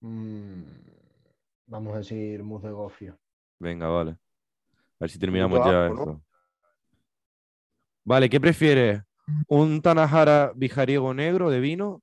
Mm, 0.00 0.62
vamos 1.66 1.94
a 1.94 1.98
decir 1.98 2.44
mousse 2.44 2.68
de 2.68 2.72
gofio. 2.72 3.18
Venga, 3.62 3.86
vale. 3.86 4.10
A 4.10 4.16
ver 4.98 5.10
si 5.10 5.20
terminamos 5.20 5.64
ya. 5.64 5.88
Vale, 8.02 8.28
¿qué 8.28 8.40
prefieres? 8.40 9.02
¿Un 9.46 9.80
Tanajara 9.80 10.52
bijariego 10.56 11.14
negro 11.14 11.48
de 11.48 11.60
vino 11.60 12.02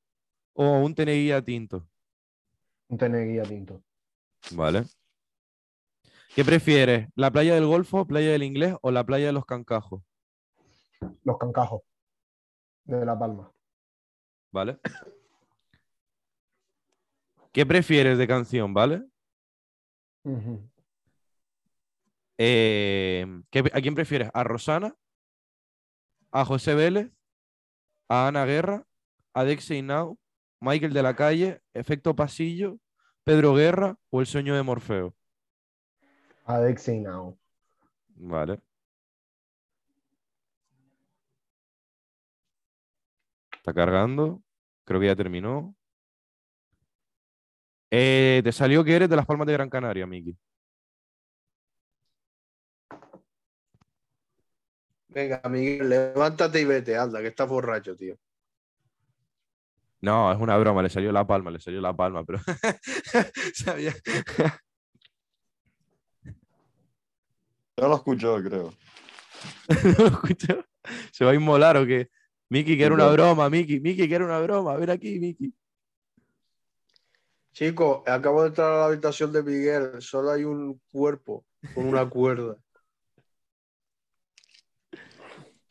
o 0.53 0.79
un 0.79 0.95
Teneguía 0.95 1.43
tinto? 1.43 1.85
Un 2.87 2.97
teneguía 2.97 3.43
tinto. 3.43 3.83
Vale. 4.51 4.85
¿Qué 6.33 6.45
prefieres? 6.45 7.09
¿La 7.15 7.29
playa 7.29 7.55
del 7.55 7.65
Golfo, 7.65 8.07
playa 8.07 8.31
del 8.31 8.43
Inglés 8.43 8.75
o 8.81 8.89
la 8.89 9.03
playa 9.03 9.25
de 9.27 9.33
los 9.33 9.45
Cancajos? 9.45 10.01
Los 11.25 11.37
cancajos. 11.37 11.81
De 12.85 13.05
La 13.05 13.19
Palma. 13.19 13.51
¿Vale? 14.51 14.79
¿Qué 17.51 17.65
prefieres 17.65 18.17
de 18.17 18.27
canción, 18.27 18.73
vale? 18.73 19.03
Eh, 22.41 23.25
¿qué- 23.51 23.69
¿A 23.73 23.81
quién 23.81 23.95
prefieres? 23.95 24.29
¿A 24.33 24.43
Rosana? 24.45 24.95
¿A 26.31 26.45
José 26.45 26.73
Vélez? 26.73 27.11
¿A 28.07 28.27
Ana 28.27 28.45
Guerra? 28.45 28.85
¿A 29.33 29.43
Dexey 29.43 29.81
Now? 29.81 30.17
¿Michael 30.61 30.93
de 30.93 31.03
la 31.03 31.15
Calle? 31.17 31.61
¿Efecto 31.73 32.15
Pasillo? 32.15 32.79
¿Pedro 33.25 33.53
Guerra 33.55 33.97
o 34.09 34.21
El 34.21 34.25
sueño 34.27 34.55
de 34.55 34.63
Morfeo? 34.63 35.13
Adexi 36.45 36.99
Now. 37.01 37.37
Vale. 38.15 38.61
Está 43.51 43.73
cargando. 43.73 44.41
Creo 44.85 44.99
que 45.01 45.07
ya 45.07 45.15
terminó. 45.15 45.75
Eh, 47.91 48.41
te 48.43 48.51
salió 48.53 48.83
que 48.83 48.95
eres 48.95 49.09
de 49.09 49.15
Las 49.17 49.25
Palmas 49.25 49.45
de 49.47 49.53
Gran 49.53 49.69
Canaria, 49.69 50.07
Miki. 50.07 50.37
Venga, 55.09 55.41
Miguel, 55.49 55.89
levántate 55.89 56.61
y 56.61 56.65
vete, 56.65 56.95
anda, 56.95 57.19
que 57.19 57.27
estás 57.27 57.49
borracho, 57.49 57.95
tío. 57.95 58.15
No, 60.01 60.31
es 60.31 60.39
una 60.39 60.57
broma, 60.57 60.81
le 60.81 60.89
salió 60.89 61.11
la 61.11 61.27
palma, 61.27 61.51
le 61.51 61.59
salió 61.59 61.81
la 61.81 61.95
palma, 61.95 62.23
pero 62.23 62.39
sabía. 63.53 63.93
Ya 67.75 67.87
lo 67.87 67.95
escuchó, 67.95 68.35
creo. 68.43 68.73
¿No 69.97 70.03
lo 70.03 70.07
escuchó? 70.07 70.65
¿Se 71.13 71.23
va 71.23 71.31
a 71.31 71.35
inmolar 71.35 71.77
o 71.77 71.85
qué? 71.85 72.09
Miki, 72.49 72.77
que 72.77 72.83
era 72.83 72.93
una 72.93 73.07
broma, 73.07 73.49
Miki, 73.49 73.79
Miki, 73.79 74.05
que 74.05 74.15
era 74.15 74.25
una 74.25 74.39
broma. 74.39 74.75
Ven 74.75 74.89
aquí, 74.89 75.17
Miki. 75.17 75.53
Chico, 77.53 78.03
acabo 78.05 78.41
de 78.41 78.49
entrar 78.49 78.73
a 78.73 78.77
la 78.79 78.85
habitación 78.87 79.31
de 79.31 79.43
Miguel, 79.43 80.01
solo 80.01 80.31
hay 80.31 80.43
un 80.43 80.81
cuerpo 80.91 81.45
con 81.73 81.85
una 81.85 82.09
cuerda. 82.09 82.57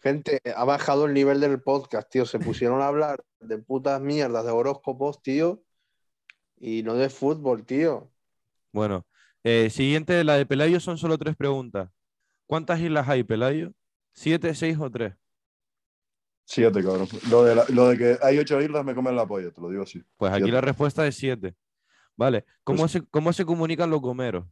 Gente, 0.00 0.40
ha 0.54 0.64
bajado 0.64 1.06
el 1.06 1.14
nivel 1.14 1.40
del 1.40 1.60
podcast, 1.60 2.08
tío. 2.10 2.24
Se 2.24 2.38
pusieron 2.38 2.80
a 2.80 2.86
hablar 2.86 3.24
de 3.40 3.58
putas 3.58 4.00
mierdas, 4.00 4.44
de 4.44 4.50
horóscopos, 4.52 5.20
tío. 5.22 5.62
Y 6.60 6.82
no 6.82 6.94
de 6.94 7.08
fútbol, 7.08 7.64
tío. 7.64 8.10
Bueno, 8.72 9.06
eh, 9.44 9.70
siguiente, 9.70 10.22
la 10.24 10.34
de 10.36 10.46
Pelayo 10.46 10.78
son 10.80 10.98
solo 10.98 11.18
tres 11.18 11.36
preguntas. 11.36 11.90
¿Cuántas 12.46 12.80
islas 12.80 13.08
hay, 13.08 13.24
Pelayo? 13.24 13.72
¿Siete, 14.12 14.54
seis 14.54 14.76
o 14.80 14.90
tres? 14.90 15.14
Siete, 16.44 16.82
cabrón. 16.82 17.08
Lo 17.30 17.44
de, 17.44 17.54
la- 17.54 17.64
lo 17.68 17.88
de 17.88 17.98
que 17.98 18.18
hay 18.22 18.38
ocho 18.38 18.60
islas 18.60 18.84
me 18.84 18.94
comen 18.94 19.14
la 19.16 19.26
polla, 19.26 19.50
te 19.50 19.60
lo 19.60 19.68
digo 19.68 19.82
así. 19.82 20.02
Pues 20.16 20.32
aquí 20.32 20.42
Siete. 20.44 20.52
la 20.52 20.60
respuesta 20.60 21.06
es 21.06 21.14
siete. 21.16 21.54
Vale. 22.16 22.44
¿Cómo, 22.64 22.80
Pues- 22.80 22.92
se, 22.92 23.06
¿Cómo 23.06 23.32
se 23.32 23.44
comunican 23.44 23.90
los 23.90 24.00
gomeros? 24.00 24.46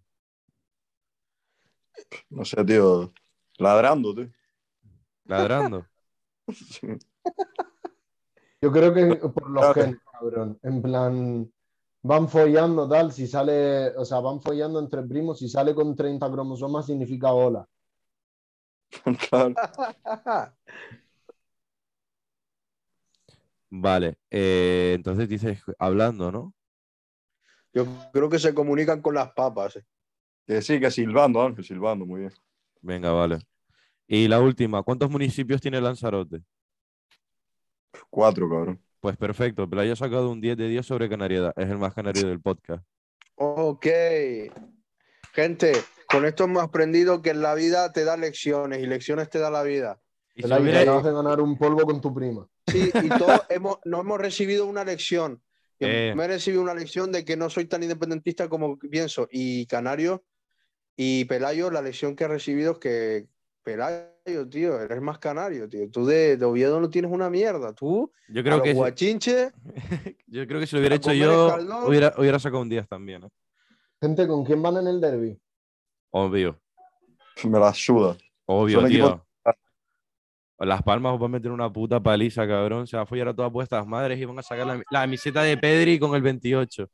No 2.31 2.45
sé, 2.45 2.65
tío. 2.65 3.13
Ladrando, 3.59 4.15
tío. 4.15 4.31
Ladrando. 5.27 5.87
Yo 8.61 8.73
creo 8.73 8.95
que 8.95 9.17
por 9.17 9.51
los 9.51 9.75
genes, 9.75 10.01
cabrón. 10.11 10.59
En 10.63 10.83
plan, 10.83 11.53
van 12.03 12.29
follando 12.29 12.89
tal, 12.89 13.13
si 13.13 13.27
sale, 13.27 13.89
o 13.97 14.05
sea, 14.05 14.21
van 14.21 14.41
follando 14.41 14.79
entre 14.79 15.03
primos, 15.03 15.39
si 15.39 15.49
sale 15.49 15.75
con 15.75 15.95
30 15.95 16.31
cromosomas 16.31 16.87
significa 16.87 17.33
hola. 17.33 17.67
Claro. 19.29 19.55
Vale. 23.69 24.17
eh, 24.31 24.93
entonces 24.95 25.29
dices 25.29 25.61
hablando, 25.79 26.31
¿no? 26.31 26.55
Yo 27.75 27.85
creo 28.13 28.31
que 28.31 28.39
se 28.39 28.55
comunican 28.55 29.03
con 29.03 29.15
las 29.15 29.33
papas. 29.33 29.77
eh. 29.77 29.85
Que 30.47 30.63
sí, 30.63 30.81
que 30.81 30.91
silbando, 30.91 31.43
Ángel, 31.43 31.65
silbando, 31.65 32.07
muy 32.07 32.21
bien. 32.21 32.33
Venga, 32.81 33.11
vale. 33.11 33.41
Y 34.09 34.29
la 34.29 34.41
última, 34.41 34.83
¿cuántos 34.83 35.11
municipios 35.11 35.61
tiene 35.61 35.81
Lanzarote? 35.81 36.43
Cuatro, 38.11 38.49
cabrón. 38.49 38.81
Pues 39.01 39.17
perfecto, 39.17 39.69
Pelayo 39.69 39.93
ha 39.93 39.97
sacado 39.97 40.31
un 40.31 40.41
10 40.41 40.57
de 40.57 40.69
10 40.69 40.87
sobre 40.87 41.09
Canariedad. 41.09 41.53
Es 41.57 41.69
el 41.71 41.79
más 41.79 41.95
canario 41.95 42.27
del 42.29 42.41
podcast. 42.41 42.85
Ok. 43.37 43.87
Gente, 45.35 45.73
con 46.09 46.25
esto 46.25 46.45
hemos 46.45 46.63
aprendido 46.63 47.21
que 47.23 47.31
en 47.31 47.43
la 47.43 47.55
vida 47.55 47.93
te 47.93 48.05
da 48.05 48.17
lecciones 48.17 48.83
y 48.83 48.87
lecciones 48.87 49.29
te 49.29 49.39
da 49.39 49.51
la 49.51 49.63
vida. 49.63 50.01
Y 50.35 50.43
Te 50.43 50.49
la 50.49 50.61
hubiera- 50.61 50.81
acabas 50.83 51.05
de 51.05 51.13
ganar 51.13 51.41
un 51.41 51.57
polvo 51.57 51.83
con 51.83 52.01
tu 52.01 52.13
prima. 52.15 52.47
Sí, 52.67 52.91
y 53.03 53.09
todos 53.09 53.43
hemos, 53.49 53.79
no 53.85 54.01
hemos 54.01 54.19
recibido 54.19 54.67
una 54.67 54.85
lección. 54.85 55.43
Yo 55.79 55.89
Eh. 55.89 56.15
Me 56.17 56.25
he 56.25 56.29
recibido 56.29 56.63
una 56.63 56.75
lección 56.75 57.13
de 57.13 57.25
que 57.25 57.37
no 57.37 57.49
soy 57.51 57.67
tan 57.67 57.83
independentista 57.83 58.49
como 58.49 58.79
pienso. 58.79 59.29
Y 59.31 59.67
Canario 59.67 60.25
y 60.97 61.27
Pelayo, 61.27 61.71
la 61.71 61.83
lección 61.83 62.17
que 62.17 62.25
he 62.25 62.29
recibido 62.29 62.73
es 62.73 62.79
que 62.79 63.27
Pelayo, 63.67 64.49
tío, 64.49 64.81
eres 64.81 65.03
más 65.03 65.19
canario, 65.19 65.69
tío. 65.69 65.91
Tú 65.91 66.07
de, 66.07 66.37
de 66.37 66.45
Oviedo 66.45 66.81
no 66.81 66.89
tienes 66.89 67.11
una 67.11 67.29
mierda. 67.29 67.73
Tú, 67.73 68.13
yo 68.29 68.41
a 68.41 68.45
creo 68.45 68.63
que 68.63 68.71
yo 70.29 70.47
creo 70.47 70.61
que 70.61 70.69
si 70.69 70.77
lo 70.77 70.81
hubiera 70.81 70.95
a 70.95 70.99
hecho 70.99 71.13
yo, 71.13 71.53
hubiera, 71.85 72.15
hubiera 72.17 72.39
sacado 72.39 72.63
un 72.63 72.69
10 72.69 72.87
también. 72.87 73.25
¿eh? 73.25 73.29
Gente, 74.01 74.29
¿con 74.29 74.45
quién 74.45 74.63
van 74.63 74.77
en 74.77 74.87
el 74.87 75.01
derby? 75.01 75.37
Obvio, 76.11 76.61
Me 77.43 77.59
la 77.59 77.75
suda. 77.75 78.17
obvio, 78.45 78.81
Son 78.83 78.89
equipos- 78.89 79.15
tío. 79.15 79.23
Las 80.61 80.83
Palmas 80.85 81.15
os 81.15 81.19
van 81.19 81.31
a 81.31 81.33
meter 81.33 81.51
una 81.51 81.71
puta 81.71 82.01
paliza, 82.01 82.47
cabrón. 82.47 82.87
Se 82.87 82.97
va 82.97 83.03
a 83.03 83.07
follar 83.07 83.27
a 83.29 83.35
todas 83.35 83.51
vuestras 83.51 83.85
madres 83.85 84.17
y 84.19 84.25
van 84.25 84.39
a 84.39 84.43
sacar 84.43 84.65
la, 84.67 84.77
la 84.77 85.01
camiseta 85.01 85.43
de 85.43 85.57
Pedri 85.59 85.99
con 85.99 86.15
el 86.15 86.23
28. 86.23 86.89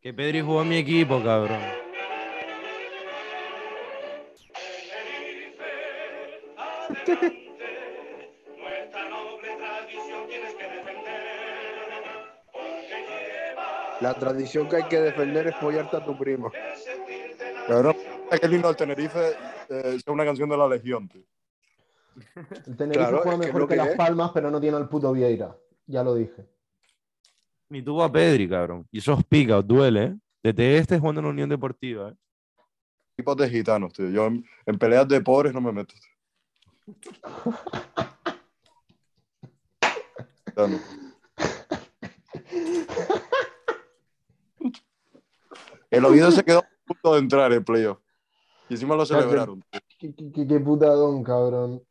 Que 0.00 0.12
Pedri 0.12 0.40
jugó 0.40 0.62
en 0.62 0.68
mi 0.70 0.76
equipo, 0.78 1.22
cabrón. 1.22 1.60
La 14.00 14.14
tradición 14.14 14.68
que 14.68 14.76
hay 14.76 14.84
que 14.84 15.00
defender 15.00 15.46
es 15.46 15.56
follarte 15.56 15.96
a 15.96 16.04
tu 16.04 16.18
primo. 16.18 16.50
Cabrón, 17.68 17.96
que 18.30 18.46
el 18.46 18.54
himno 18.54 18.68
del 18.68 18.76
Tenerife 18.76 19.36
eh, 19.68 19.98
sea 20.02 20.12
una 20.12 20.24
canción 20.24 20.48
de 20.48 20.56
la 20.56 20.68
Legión, 20.68 21.08
tío. 21.08 21.22
El 22.66 22.76
Tenerife 22.76 22.98
Claro, 22.98 23.20
juega 23.22 23.38
mejor 23.38 23.62
que, 23.62 23.68
que 23.68 23.76
Las 23.76 23.88
es. 23.88 23.96
Palmas, 23.96 24.32
pero 24.34 24.50
no 24.50 24.60
tiene 24.60 24.76
al 24.76 24.88
puto 24.88 25.12
Vieira. 25.12 25.56
Ya 25.86 26.02
lo 26.02 26.14
dije. 26.14 26.46
Ni 27.68 27.82
tuvo 27.82 28.02
a 28.02 28.12
Pedri, 28.12 28.48
cabrón. 28.48 28.86
Y 28.90 28.98
esos 28.98 29.24
pica, 29.24 29.62
duele, 29.62 30.04
¿eh? 30.04 30.14
Desde 30.42 30.76
este 30.76 30.98
jugando 30.98 31.20
en 31.20 31.26
la 31.26 31.30
Unión 31.30 31.48
Deportiva, 31.48 32.10
¿eh? 32.10 32.14
Tipos 33.16 33.36
de 33.36 33.48
gitanos, 33.48 33.92
tío. 33.92 34.10
Yo 34.10 34.26
en, 34.26 34.44
en 34.66 34.78
peleas 34.78 35.06
de 35.06 35.20
pobres 35.20 35.54
no 35.54 35.60
me 35.60 35.72
meto. 35.72 35.94
El 45.90 46.04
Oviedo 46.04 46.30
se 46.30 46.44
quedó 46.44 46.60
a 46.60 46.68
punto 46.86 47.12
de 47.14 47.18
entrar 47.20 47.52
en 47.52 47.64
playoff. 47.64 47.98
Y 48.68 48.74
encima 48.74 48.96
lo 48.96 49.04
celebraron. 49.04 49.62
Qué, 49.98 50.14
qué, 50.14 50.32
qué- 50.32 50.46
qué 50.46 50.60
putadón, 50.60 51.22
cabrón. 51.22 51.82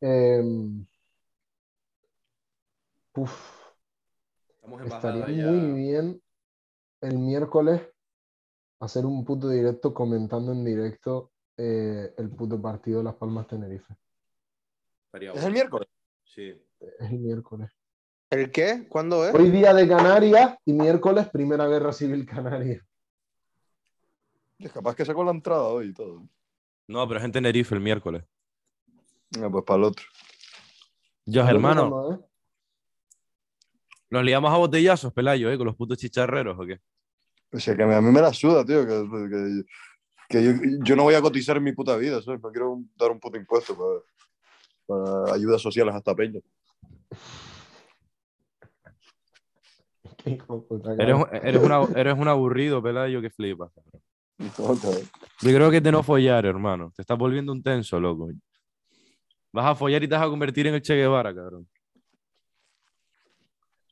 Em, 0.00 0.86
uf, 3.14 3.32
estaría 4.84 5.24
muy 5.46 5.72
bien 5.72 6.22
el 7.00 7.18
miércoles 7.18 7.82
hacer 8.80 9.06
un 9.06 9.24
puto 9.24 9.48
directo 9.48 9.92
comentando 9.94 10.52
en 10.52 10.64
directo 10.64 11.32
eh, 11.56 12.14
el 12.16 12.30
puto 12.30 12.60
partido 12.60 12.98
de 12.98 13.04
Las 13.04 13.14
Palmas 13.14 13.46
Tenerife. 13.46 13.94
¿Es 15.12 15.44
el 15.44 15.52
miércoles? 15.52 15.88
Sí. 16.24 16.54
Es 16.80 17.10
el 17.10 17.18
miércoles. 17.18 17.70
¿El 18.28 18.50
qué? 18.50 18.86
¿Cuándo 18.88 19.26
es? 19.26 19.34
Hoy 19.34 19.50
día 19.50 19.72
de 19.72 19.88
Canarias 19.88 20.56
y 20.64 20.72
miércoles 20.72 21.28
Primera 21.30 21.66
Guerra 21.66 21.92
Civil 21.92 22.26
Canaria. 22.26 22.84
Es 24.58 24.72
capaz 24.72 24.94
que 24.94 25.04
sacó 25.04 25.24
la 25.24 25.30
entrada 25.30 25.62
hoy 25.62 25.88
y 25.88 25.94
todo. 25.94 26.26
No, 26.88 27.06
pero 27.06 27.18
es 27.20 27.24
en 27.24 27.32
Tenerife 27.32 27.74
el 27.74 27.80
miércoles. 27.80 28.24
Ah, 29.40 29.48
pues 29.50 29.64
para 29.64 29.78
el 29.78 29.84
otro. 29.84 30.04
Dios, 31.24 31.48
hermano, 31.48 31.88
¿no, 31.90 32.14
eh? 32.14 32.18
nos 34.10 34.24
liamos 34.24 34.52
a 34.52 34.56
botellazos, 34.56 35.12
Pelayo, 35.12 35.50
¿eh? 35.50 35.58
Con 35.58 35.66
los 35.66 35.76
putos 35.76 35.98
chicharreros, 35.98 36.56
¿o 36.58 36.64
qué? 36.64 36.80
O 37.52 37.58
sea, 37.58 37.76
que 37.76 37.82
a 37.82 38.00
mí 38.00 38.10
me 38.12 38.20
la 38.20 38.32
suda, 38.32 38.64
tío. 38.64 38.86
Que, 38.86 39.08
que- 39.28 39.64
que 40.28 40.42
yo, 40.42 40.52
yo 40.82 40.96
no 40.96 41.04
voy 41.04 41.14
a 41.14 41.22
cotizar 41.22 41.56
en 41.56 41.64
mi 41.64 41.72
puta 41.72 41.96
vida, 41.96 42.20
¿sabes? 42.22 42.40
No 42.42 42.50
quiero 42.50 42.78
dar 42.98 43.10
un 43.10 43.20
puto 43.20 43.36
impuesto 43.36 43.76
para, 43.76 44.00
para 45.24 45.34
ayudas 45.34 45.60
sociales 45.62 45.94
hasta 45.94 46.14
peña. 46.14 46.40
Eres, 50.98 51.16
eres, 51.42 51.62
una- 51.62 51.88
eres 51.98 52.18
un 52.18 52.28
aburrido, 52.28 52.82
Pelayo, 52.82 53.20
que 53.20 53.30
flipas. 53.30 53.70
Yo 54.38 55.50
creo 55.54 55.70
que 55.70 55.76
es 55.78 55.82
de 55.82 55.92
no 55.92 56.02
follar, 56.02 56.44
hermano. 56.46 56.92
Te 56.94 57.02
estás 57.02 57.16
volviendo 57.18 57.52
un 57.52 57.62
tenso, 57.62 58.00
loco. 58.00 58.30
Vas 59.52 59.66
a 59.66 59.74
follar 59.74 60.02
y 60.02 60.08
te 60.08 60.14
vas 60.14 60.24
a 60.24 60.28
convertir 60.28 60.66
en 60.66 60.74
el 60.74 60.82
Che 60.82 60.94
Guevara, 60.96 61.34
cabrón. 61.34 61.66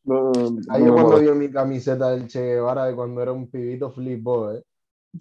No, 0.04 0.30
no, 0.32 0.56
Ahí 0.68 0.82
no 0.82 0.94
me 0.94 1.02
cuando 1.02 1.18
vio 1.20 1.34
mi 1.34 1.50
camiseta 1.50 2.10
del 2.10 2.28
Che 2.28 2.40
Guevara 2.42 2.84
de 2.86 2.94
cuando 2.94 3.22
era 3.22 3.32
un 3.32 3.50
pibito 3.50 3.90
flipó, 3.90 4.52
¿eh? 4.52 4.62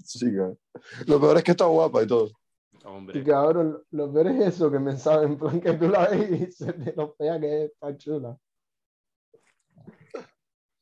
Sí, 0.04 0.26
cabrón. 0.36 0.60
Lo 1.08 1.20
peor 1.20 1.38
es 1.38 1.44
que 1.44 1.52
está 1.52 1.66
guapa 1.66 2.04
y 2.04 2.08
todo. 2.08 2.30
Y 3.14 3.24
cabrón, 3.24 3.82
lo 3.92 4.12
peor 4.12 4.28
es 4.28 4.48
eso, 4.56 4.70
que 4.70 4.80
me 4.80 4.98
sabe 4.98 5.26
en 5.26 5.38
plan 5.38 5.62
que 5.62 5.74
tú 5.74 5.88
la 5.88 6.08
ves 6.10 6.42
y 6.42 6.52
se 6.52 6.74
te 6.74 6.94
lo 6.94 7.14
fea 7.14 7.40
que 7.40 7.66
es 7.66 7.78
tan 7.80 7.98
chula. 7.98 8.38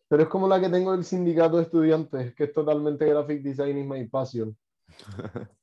Pero 0.07 0.23
es 0.23 0.29
como 0.29 0.47
la 0.47 0.59
que 0.59 0.69
tengo 0.69 0.91
del 0.91 1.05
sindicato 1.05 1.57
de 1.57 1.63
estudiantes, 1.63 2.33
que 2.35 2.45
es 2.45 2.53
totalmente 2.53 3.05
graphic 3.05 3.41
design 3.41 3.77
is 3.77 3.85
my 3.85 4.07
passion. 4.07 4.57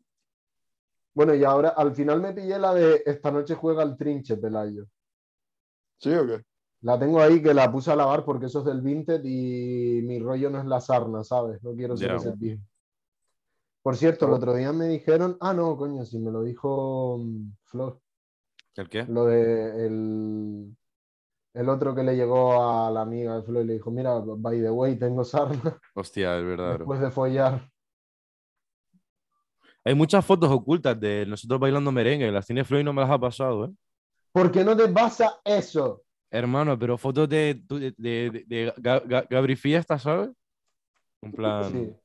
Bueno, 1.14 1.34
y 1.34 1.42
ahora 1.42 1.70
al 1.70 1.96
final 1.96 2.20
me 2.20 2.32
pillé 2.32 2.60
la 2.60 2.72
de 2.72 3.02
esta 3.04 3.32
noche 3.32 3.56
juega 3.56 3.82
el 3.82 3.96
trinche, 3.96 4.36
Pelayo. 4.36 4.86
¿Sí 5.98 6.14
o 6.14 6.24
qué? 6.24 6.44
La 6.82 6.96
tengo 6.96 7.20
ahí 7.20 7.42
que 7.42 7.52
la 7.52 7.72
puse 7.72 7.90
a 7.90 7.96
lavar 7.96 8.24
porque 8.24 8.46
eso 8.46 8.60
es 8.60 8.66
del 8.66 8.82
Vinted 8.82 9.22
y 9.24 10.00
mi 10.04 10.20
rollo 10.20 10.48
no 10.48 10.60
es 10.60 10.66
la 10.66 10.80
sarna, 10.80 11.24
¿sabes? 11.24 11.60
No 11.64 11.74
quiero 11.74 11.96
ser 11.96 12.10
Ya. 12.10 12.14
ese 12.14 12.32
viejo. 12.36 12.62
Por 13.82 13.96
cierto, 13.96 14.26
el 14.26 14.32
otro 14.32 14.54
día 14.54 14.72
me 14.72 14.86
dijeron, 14.86 15.36
ah, 15.40 15.54
no, 15.54 15.76
coño, 15.76 16.04
si 16.04 16.18
me 16.18 16.30
lo 16.30 16.42
dijo 16.42 17.18
mm, 17.18 17.52
Flor, 17.64 18.00
¿El 18.76 18.88
qué? 18.88 19.04
lo 19.04 19.24
de 19.26 19.86
el, 19.86 20.76
el 21.54 21.68
otro 21.68 21.94
que 21.94 22.02
le 22.02 22.16
llegó 22.16 22.62
a 22.62 22.90
la 22.90 23.02
amiga 23.02 23.36
de 23.36 23.42
Flor 23.42 23.64
y 23.64 23.66
le 23.68 23.72
dijo, 23.74 23.90
mira, 23.90 24.18
by 24.20 24.60
the 24.60 24.70
way, 24.70 24.96
tengo 24.98 25.24
sarna 25.24 25.78
Hostia, 25.94 26.38
es 26.38 26.44
verdad. 26.44 26.76
después 26.78 27.00
de 27.00 27.10
follar. 27.10 27.70
Hay 29.84 29.94
muchas 29.94 30.24
fotos 30.24 30.50
ocultas 30.50 30.98
de 31.00 31.24
nosotros 31.26 31.58
bailando 31.58 31.90
merengue. 31.90 32.30
Las 32.30 32.46
tiene 32.46 32.64
Floyd 32.64 32.80
y 32.82 32.84
no 32.84 32.92
me 32.92 33.00
las 33.00 33.10
ha 33.10 33.18
pasado, 33.18 33.64
¿eh? 33.66 33.70
¿Por 34.32 34.50
qué 34.52 34.62
no 34.62 34.76
te 34.76 34.86
pasa 34.88 35.40
eso? 35.44 36.02
Hermano, 36.30 36.78
pero 36.78 36.98
fotos 36.98 37.26
de, 37.28 37.62
de, 37.66 37.94
de, 37.96 38.30
de- 38.30 38.44
de 38.46 38.74
Ga- 38.76 39.02
Ga- 39.04 39.26
Gabri 39.30 39.56
Fiesta, 39.56 39.98
¿sabes? 39.98 40.30
En 41.22 41.32
plan, 41.32 41.72
Sí. 41.72 41.96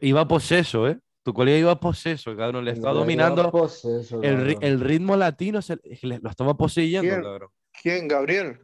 Iba 0.00 0.26
poseso, 0.28 0.88
¿eh? 0.88 0.98
Tu 1.22 1.34
colega 1.34 1.58
iba 1.58 1.78
poseso, 1.80 2.34
cabrón. 2.36 2.64
Le 2.64 2.70
está 2.72 2.90
dominando 2.90 3.50
Poseso, 3.50 4.22
el, 4.22 4.56
el 4.62 4.80
ritmo 4.80 5.14
latino, 5.16 5.60
se- 5.60 5.78
le- 6.02 6.18
lo 6.20 6.30
estaba 6.30 6.56
poseyendo, 6.56 7.08
¿Quién? 7.10 7.22
cabrón. 7.22 7.50
¿Quién? 7.82 8.08
¿Gabriel? 8.08 8.60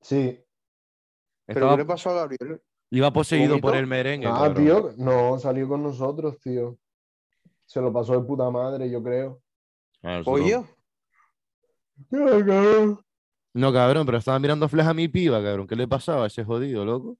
Sí. 0.00 0.40
¿Pero 1.46 1.60
Estaba- 1.60 1.72
qué 1.72 1.78
le 1.78 1.84
pasó 1.84 2.10
a 2.10 2.14
Gabriel? 2.14 2.60
iba 2.90 3.12
poseído 3.12 3.60
por 3.60 3.76
el 3.76 3.86
merengue, 3.86 4.26
Ah, 4.26 4.34
cabrón. 4.34 4.64
tío, 4.64 4.92
no, 4.96 5.38
salió 5.38 5.68
con 5.68 5.82
nosotros, 5.82 6.38
tío. 6.40 6.76
Se 7.66 7.80
lo 7.80 7.92
pasó 7.92 8.12
de 8.14 8.26
puta 8.26 8.48
madre, 8.50 8.90
yo 8.90 9.02
creo. 9.02 9.40
Ah, 10.02 10.22
Oye, 10.24 10.62
No, 13.54 13.72
cabrón, 13.72 14.04
pero 14.06 14.18
estaba 14.18 14.38
mirando 14.38 14.68
fleja 14.68 14.90
a 14.90 14.94
mi 14.94 15.08
piba, 15.08 15.42
cabrón. 15.42 15.66
¿Qué 15.66 15.74
le 15.76 15.88
pasaba 15.88 16.24
a 16.24 16.26
ese 16.26 16.44
jodido, 16.44 16.84
loco? 16.84 17.16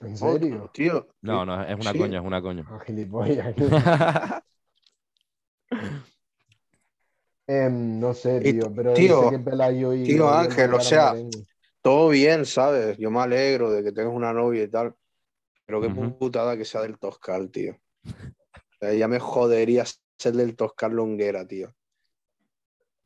¿En 0.00 0.16
serio? 0.16 0.70
tío. 0.72 1.08
No, 1.22 1.44
no, 1.44 1.62
es 1.62 1.74
una 1.78 1.92
Sí. 1.92 1.98
coña, 1.98 2.20
es 2.20 2.24
una 2.24 2.40
coña. 2.40 2.64
Ah, 2.68 2.78
gilipollas. 2.86 3.54
Em, 7.46 7.98
no 7.98 8.14
sé, 8.14 8.40
tío, 8.40 8.72
pero 8.74 8.92
tío, 8.94 9.22
dice 9.22 9.30
que 9.30 9.38
Pelayo 9.40 9.92
y 9.92 10.04
tío 10.04 10.30
Ángel, 10.30 10.72
o 10.74 10.80
sea. 10.80 11.14
Todo 11.82 12.10
bien, 12.10 12.44
¿sabes? 12.46 12.96
Yo 12.98 13.10
me 13.10 13.20
alegro 13.20 13.70
de 13.70 13.82
que 13.82 13.90
tengas 13.90 14.12
una 14.14 14.32
novia 14.32 14.62
y 14.64 14.68
tal. 14.68 14.94
Pero 15.66 15.80
qué 15.80 15.88
putada 15.88 16.56
que 16.56 16.64
sea 16.64 16.82
del 16.82 16.98
Toscal, 16.98 17.50
tío. 17.50 17.76
O 18.04 18.78
sea, 18.78 18.92
ya 18.92 19.08
me 19.08 19.18
jodería 19.18 19.84
ser 20.18 20.34
del 20.34 20.54
Toscal 20.56 20.92
Longuera, 20.92 21.46
tío. 21.46 21.68
O 21.68 21.72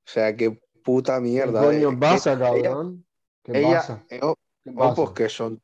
sea, 0.06 0.35
qué 0.36 0.61
puta 0.82 1.15
¿Qué 1.16 1.20
mierda. 1.23 1.62
coño 1.62 1.93
eh. 1.93 1.97
pasa, 1.98 2.32
Ella- 2.35 2.40
cabrón? 2.62 3.06
¿Qué 3.43 3.59
ella- 3.59 3.77
pasa? 3.77 4.05
eh, 4.11 4.20
oh, 4.23 4.35
¿Qué 4.62 4.73
oh, 4.77 4.94
pues 4.94 5.11
que 5.11 5.28
son. 5.28 5.62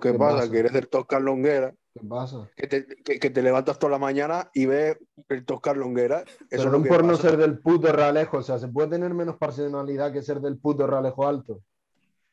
Pues 0.00 0.12
qué, 0.12 0.12
¿Qué 0.12 0.18
pasa, 0.18 0.36
pasa? 0.38 0.50
que 0.50 0.58
eres 0.58 0.72
del 0.72 0.88
Toscal 0.88 1.22
Longuera, 1.24 1.74
¿Qué 1.94 2.00
pasa? 2.08 2.50
que 2.56 2.66
te, 2.66 2.86
que, 2.86 3.18
que 3.18 3.30
te 3.30 3.42
levantas 3.42 3.78
toda 3.78 3.92
la 3.92 3.98
mañana 3.98 4.50
y 4.52 4.66
ves 4.66 4.96
el 5.28 5.44
Toscal 5.44 5.78
Longuera. 5.78 6.22
Eso 6.22 6.36
Pero 6.50 6.62
es 6.64 6.70
no 6.72 6.82
que 6.82 6.88
por 6.88 7.04
no 7.04 7.12
pasa. 7.12 7.28
ser 7.30 7.36
del 7.38 7.58
puto 7.60 7.92
Realejo, 7.92 8.38
o 8.38 8.42
sea, 8.42 8.58
se 8.58 8.68
puede 8.68 8.88
tener 8.88 9.12
menos 9.14 9.36
personalidad 9.36 10.12
que 10.12 10.22
ser 10.22 10.40
del 10.40 10.58
puto 10.58 10.86
Realejo 10.86 11.26
Alto. 11.26 11.60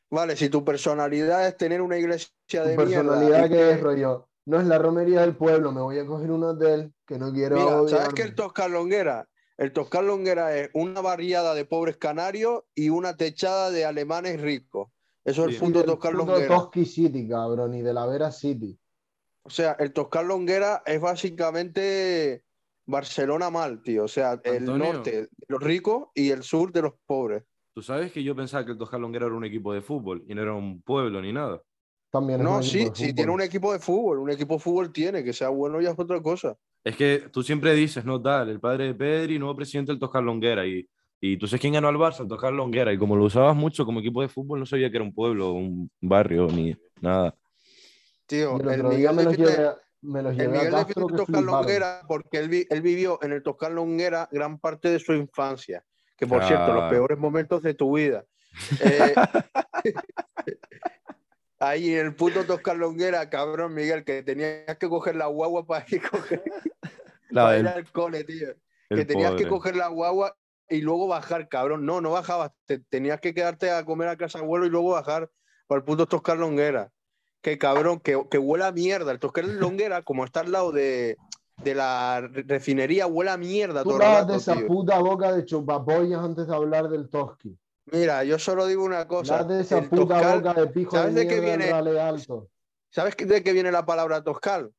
Vale, 0.09 0.35
si 0.35 0.49
tu 0.49 0.65
personalidad 0.65 1.47
es 1.47 1.55
tener 1.57 1.81
una 1.81 1.97
iglesia 1.97 2.29
Tu 2.49 2.69
de 2.69 2.75
personalidad 2.75 3.39
mierda. 3.39 3.45
y 3.45 3.49
que 3.49 3.71
es 3.71 3.81
rollo. 3.81 4.27
No 4.45 4.59
es 4.59 4.65
la 4.65 4.77
romería 4.79 5.21
del 5.21 5.37
pueblo, 5.37 5.71
me 5.71 5.81
voy 5.81 5.99
a 5.99 6.05
coger 6.05 6.31
un 6.31 6.43
hotel 6.43 6.91
que 7.05 7.17
no 7.19 7.31
quiero 7.31 7.55
Mira, 7.57 7.87
¿sabes 7.87 8.19
es 8.19 8.25
el 8.25 8.35
Toscar 8.35 8.71
Longuera? 8.71 9.27
El 9.57 9.71
Toscar 9.71 10.03
Longuera 10.03 10.57
es 10.57 10.71
una 10.73 10.99
barriada 11.01 11.53
de 11.53 11.63
pobres 11.65 11.97
canarios 11.97 12.63
y 12.73 12.89
una 12.89 13.15
techada 13.15 13.69
de 13.69 13.85
alemanes 13.85 14.41
ricos. 14.41 14.89
Eso 15.23 15.47
es 15.47 15.61
el 15.61 15.73
del 15.73 15.85
Toscar 15.85 16.13
Longuera. 16.13 16.47
Toski 16.47 16.85
City, 16.85 17.27
cabrón, 17.27 17.75
y 17.75 17.81
de 17.81 17.93
la 17.93 18.05
Vera 18.05 18.31
City. 18.31 18.77
O 19.43 19.49
sea, 19.49 19.73
el 19.79 19.93
Toscar 19.93 20.25
Longuera 20.25 20.83
es 20.85 20.99
básicamente 20.99 22.43
Barcelona 22.85 23.49
mal, 23.49 23.81
tío. 23.81 24.05
O 24.05 24.07
sea, 24.07 24.39
el 24.43 24.57
Antonio. 24.57 24.93
norte 24.93 25.11
de 25.11 25.29
los 25.47 25.61
ricos 25.61 26.09
y 26.15 26.29
el 26.29 26.43
sur 26.43 26.71
de 26.71 26.83
los 26.83 26.93
pobres. 27.05 27.43
Tú 27.73 27.81
sabes 27.81 28.11
que 28.11 28.23
yo 28.23 28.35
pensaba 28.35 28.65
que 28.65 28.71
el 28.71 28.77
Toscar 28.77 28.99
Longuera 28.99 29.27
era 29.27 29.35
un 29.35 29.45
equipo 29.45 29.73
de 29.73 29.81
fútbol 29.81 30.23
y 30.27 30.35
no 30.35 30.41
era 30.41 30.53
un 30.53 30.81
pueblo 30.81 31.21
ni 31.21 31.31
nada. 31.31 31.61
También 32.11 32.43
No, 32.43 32.57
un 32.57 32.63
sí, 32.63 32.89
sí, 32.93 33.13
tiene 33.13 33.31
un 33.31 33.41
equipo 33.41 33.71
de 33.71 33.79
fútbol. 33.79 34.19
Un 34.19 34.31
equipo 34.31 34.55
de 34.55 34.59
fútbol 34.59 34.91
tiene, 34.91 35.23
que 35.23 35.31
sea 35.31 35.49
bueno 35.49 35.79
ya 35.79 35.91
es 35.91 35.99
otra 35.99 36.21
cosa. 36.21 36.57
Es 36.83 36.97
que 36.97 37.29
tú 37.31 37.41
siempre 37.43 37.73
dices, 37.73 38.03
no, 38.03 38.21
tal, 38.21 38.49
el 38.49 38.59
padre 38.59 38.87
de 38.87 38.95
Pedri, 38.95 39.39
nuevo 39.39 39.55
presidente 39.55 39.91
del 39.91 39.99
Toscar 39.99 40.23
Longuera. 40.23 40.65
Y, 40.65 40.85
y 41.21 41.37
tú 41.37 41.47
sabes 41.47 41.61
quién 41.61 41.73
ganó 41.73 41.87
al 41.87 41.95
Barça, 41.95 42.21
el 42.21 42.27
Toscar 42.27 42.51
Longuera. 42.51 42.91
Y 42.91 42.97
como 42.97 43.15
lo 43.15 43.23
usabas 43.25 43.55
mucho 43.55 43.85
como 43.85 43.99
equipo 43.99 44.21
de 44.21 44.27
fútbol, 44.27 44.59
no 44.59 44.65
sabía 44.65 44.89
que 44.89 44.97
era 44.97 45.03
un 45.05 45.13
pueblo, 45.13 45.51
un 45.53 45.89
barrio, 46.01 46.47
ni 46.47 46.75
nada. 46.99 47.35
Tío, 48.25 48.59
el 48.59 48.69
el 48.69 48.83
Miguel 48.83 49.15
me 49.15 49.23
los 50.23 50.35
me 50.35 50.43
El 50.43 50.71
Castro 50.71 51.05
que 51.07 51.13
el 51.13 51.17
Toscar. 51.19 51.43
Longuera 51.43 52.01
porque 52.07 52.39
él, 52.39 52.49
vi- 52.49 52.65
él 52.71 52.81
vivió 52.81 53.19
en 53.21 53.33
el 53.33 53.43
Toscar 53.43 53.71
Longuera 53.71 54.27
gran 54.31 54.57
parte 54.57 54.89
de 54.89 54.99
su 54.99 55.13
infancia. 55.13 55.83
Que 56.17 56.25
por 56.25 56.43
cierto, 56.43 56.67
los 56.67 56.75
Claro. 56.77 56.89
peores 56.89 57.17
momentos 57.19 57.61
de 57.61 57.73
tu 57.75 57.95
vida. 57.97 58.25
Eh, 58.83 59.13
ahí 61.59 61.93
en 61.93 62.07
el 62.07 62.15
puto 62.15 62.43
Toscar 62.45 62.77
Longuera, 62.77 63.29
cabrón, 63.29 63.73
Miguel, 63.73 64.03
que 64.03 64.23
tenías 64.23 64.77
que 64.79 64.89
coger 64.89 65.15
la 65.15 65.27
guagua 65.27 65.65
para 65.65 65.85
ir, 65.89 66.01
coger- 66.01 66.41
La 67.29 67.43
para 67.43 67.53
del- 67.57 67.61
ir 67.65 67.67
al 67.67 67.91
cole, 67.91 68.23
tío. 68.23 68.47
el 68.89 68.97
que 68.97 69.05
tenías 69.05 69.31
que 69.31 69.37
pobre. 69.45 69.49
coger 69.49 69.75
la 69.75 69.87
guagua 69.87 70.35
y 70.71 70.81
luego 70.81 71.07
bajar, 71.07 71.47
cabrón. 71.49 71.85
No, 71.85 72.01
no 72.01 72.11
bajabas. 72.11 72.51
te- 72.65 72.79
tenías 72.79 73.19
que 73.21 73.33
quedarte 73.33 73.69
a 73.71 73.85
comer 73.85 74.07
a 74.07 74.17
casa 74.17 74.39
de 74.39 74.45
abuelo 74.45 74.65
y 74.65 74.69
luego 74.69 74.91
bajar 74.91 75.29
para 75.67 75.79
el 75.79 75.85
puto 75.85 76.05
Toscar 76.07 76.37
Longuera. 76.37 76.91
Que 77.41 77.57
cabrón, 77.57 77.99
que, 77.99 78.21
que 78.29 78.37
huele 78.37 78.65
a 78.65 78.71
mierda. 78.71 79.11
El 79.11 79.19
Toscar 79.19 79.43
Longuera, 79.75 80.01
como 80.03 80.25
está 80.25 80.39
al 80.41 80.51
lado 80.51 80.71
de, 80.71 81.17
de 81.63 81.75
la 81.75 82.21
re- 82.21 82.43
refinería, 82.47 83.07
huele 83.07 83.31
a 83.31 83.37
mierda 83.37 83.83
Tú 83.83 83.97
rato, 83.97 84.31
de 84.31 84.37
esa 84.37 84.55
tío. 84.55 84.67
puta 84.67 84.99
boca 84.99 85.33
de 85.33 85.45
chupapollas 85.45 86.19
antes 86.21 86.47
de 86.47 86.55
hablar 86.55 86.89
del 86.89 87.09
Toski. 87.09 87.57
Mira, 87.91 88.23
yo 88.23 88.37
solo 88.39 88.67
digo 88.67 88.83
una 88.83 89.07
cosa. 89.07 89.37
Lavas 89.37 89.47
de 89.49 89.61
esa 89.61 89.79
el 89.79 89.89
puta 89.89 90.19
Toscar- 90.21 90.35
boca 90.37 90.53
de 90.53 90.67
pijo 90.67 90.95
de 90.95 91.01
¿sabes 91.01 91.15
de 91.15 91.27
qué 91.27 91.41
mierda 91.41 91.77
del 91.77 91.83
viene? 91.85 91.99
Alto. 91.99 92.47
¿Sabes 92.89 93.15
de 93.17 93.43
qué 93.43 93.53
viene 93.53 93.71
la 93.71 93.85
palabra 93.85 94.23
Toscar? 94.23 94.69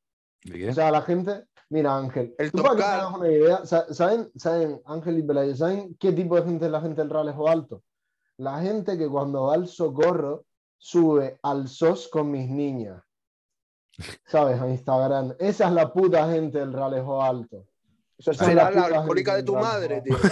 ¿De 0.43 0.57
qué? 0.57 0.69
O 0.69 0.73
sea, 0.73 0.89
la 0.91 1.01
gente, 1.01 1.43
mira 1.73 1.97
Ángel, 1.97 2.35
El 2.37 2.51
tú 2.51 2.61
para 2.61 2.75
que 2.75 2.83
te 2.83 3.17
una 3.17 3.31
idea, 3.31 3.65
sa- 3.65 3.91
¿saben, 3.91 4.31
saben 4.35 4.79
Ángel 4.85 5.17
y 5.17 5.23
Pelayo, 5.23 5.55
¿saben 5.55 5.95
qué 5.99 6.11
tipo 6.11 6.35
de 6.35 6.43
gente 6.43 6.65
es 6.65 6.71
la 6.71 6.81
gente 6.81 7.01
del 7.01 7.09
Ralejo 7.09 7.49
Alto? 7.49 7.81
La 8.37 8.59
gente 8.61 8.95
que 8.97 9.07
cuando 9.09 9.45
va 9.47 9.55
al 9.55 9.67
socorro 9.67 10.45
sube 10.77 11.39
al 11.41 11.67
SOS 11.67 12.09
con 12.09 12.29
mis 12.29 12.47
niñas. 12.47 13.01
¿Sabes? 14.25 14.59
A 14.61 14.67
Instagram. 14.69 15.35
Esa 15.39 15.67
es 15.67 15.73
la 15.73 15.91
puta 15.91 16.29
gente 16.31 16.59
del 16.59 16.73
Ralejo 16.73 17.21
Alto. 17.23 17.65
Esa 18.17 18.31
es 18.31 18.37
será 18.37 18.69
la 18.71 18.89
la 18.89 18.97
alcohólica 18.99 19.35
de 19.35 19.43
tu 19.43 19.55
madre, 19.55 20.01
tío. 20.01 20.15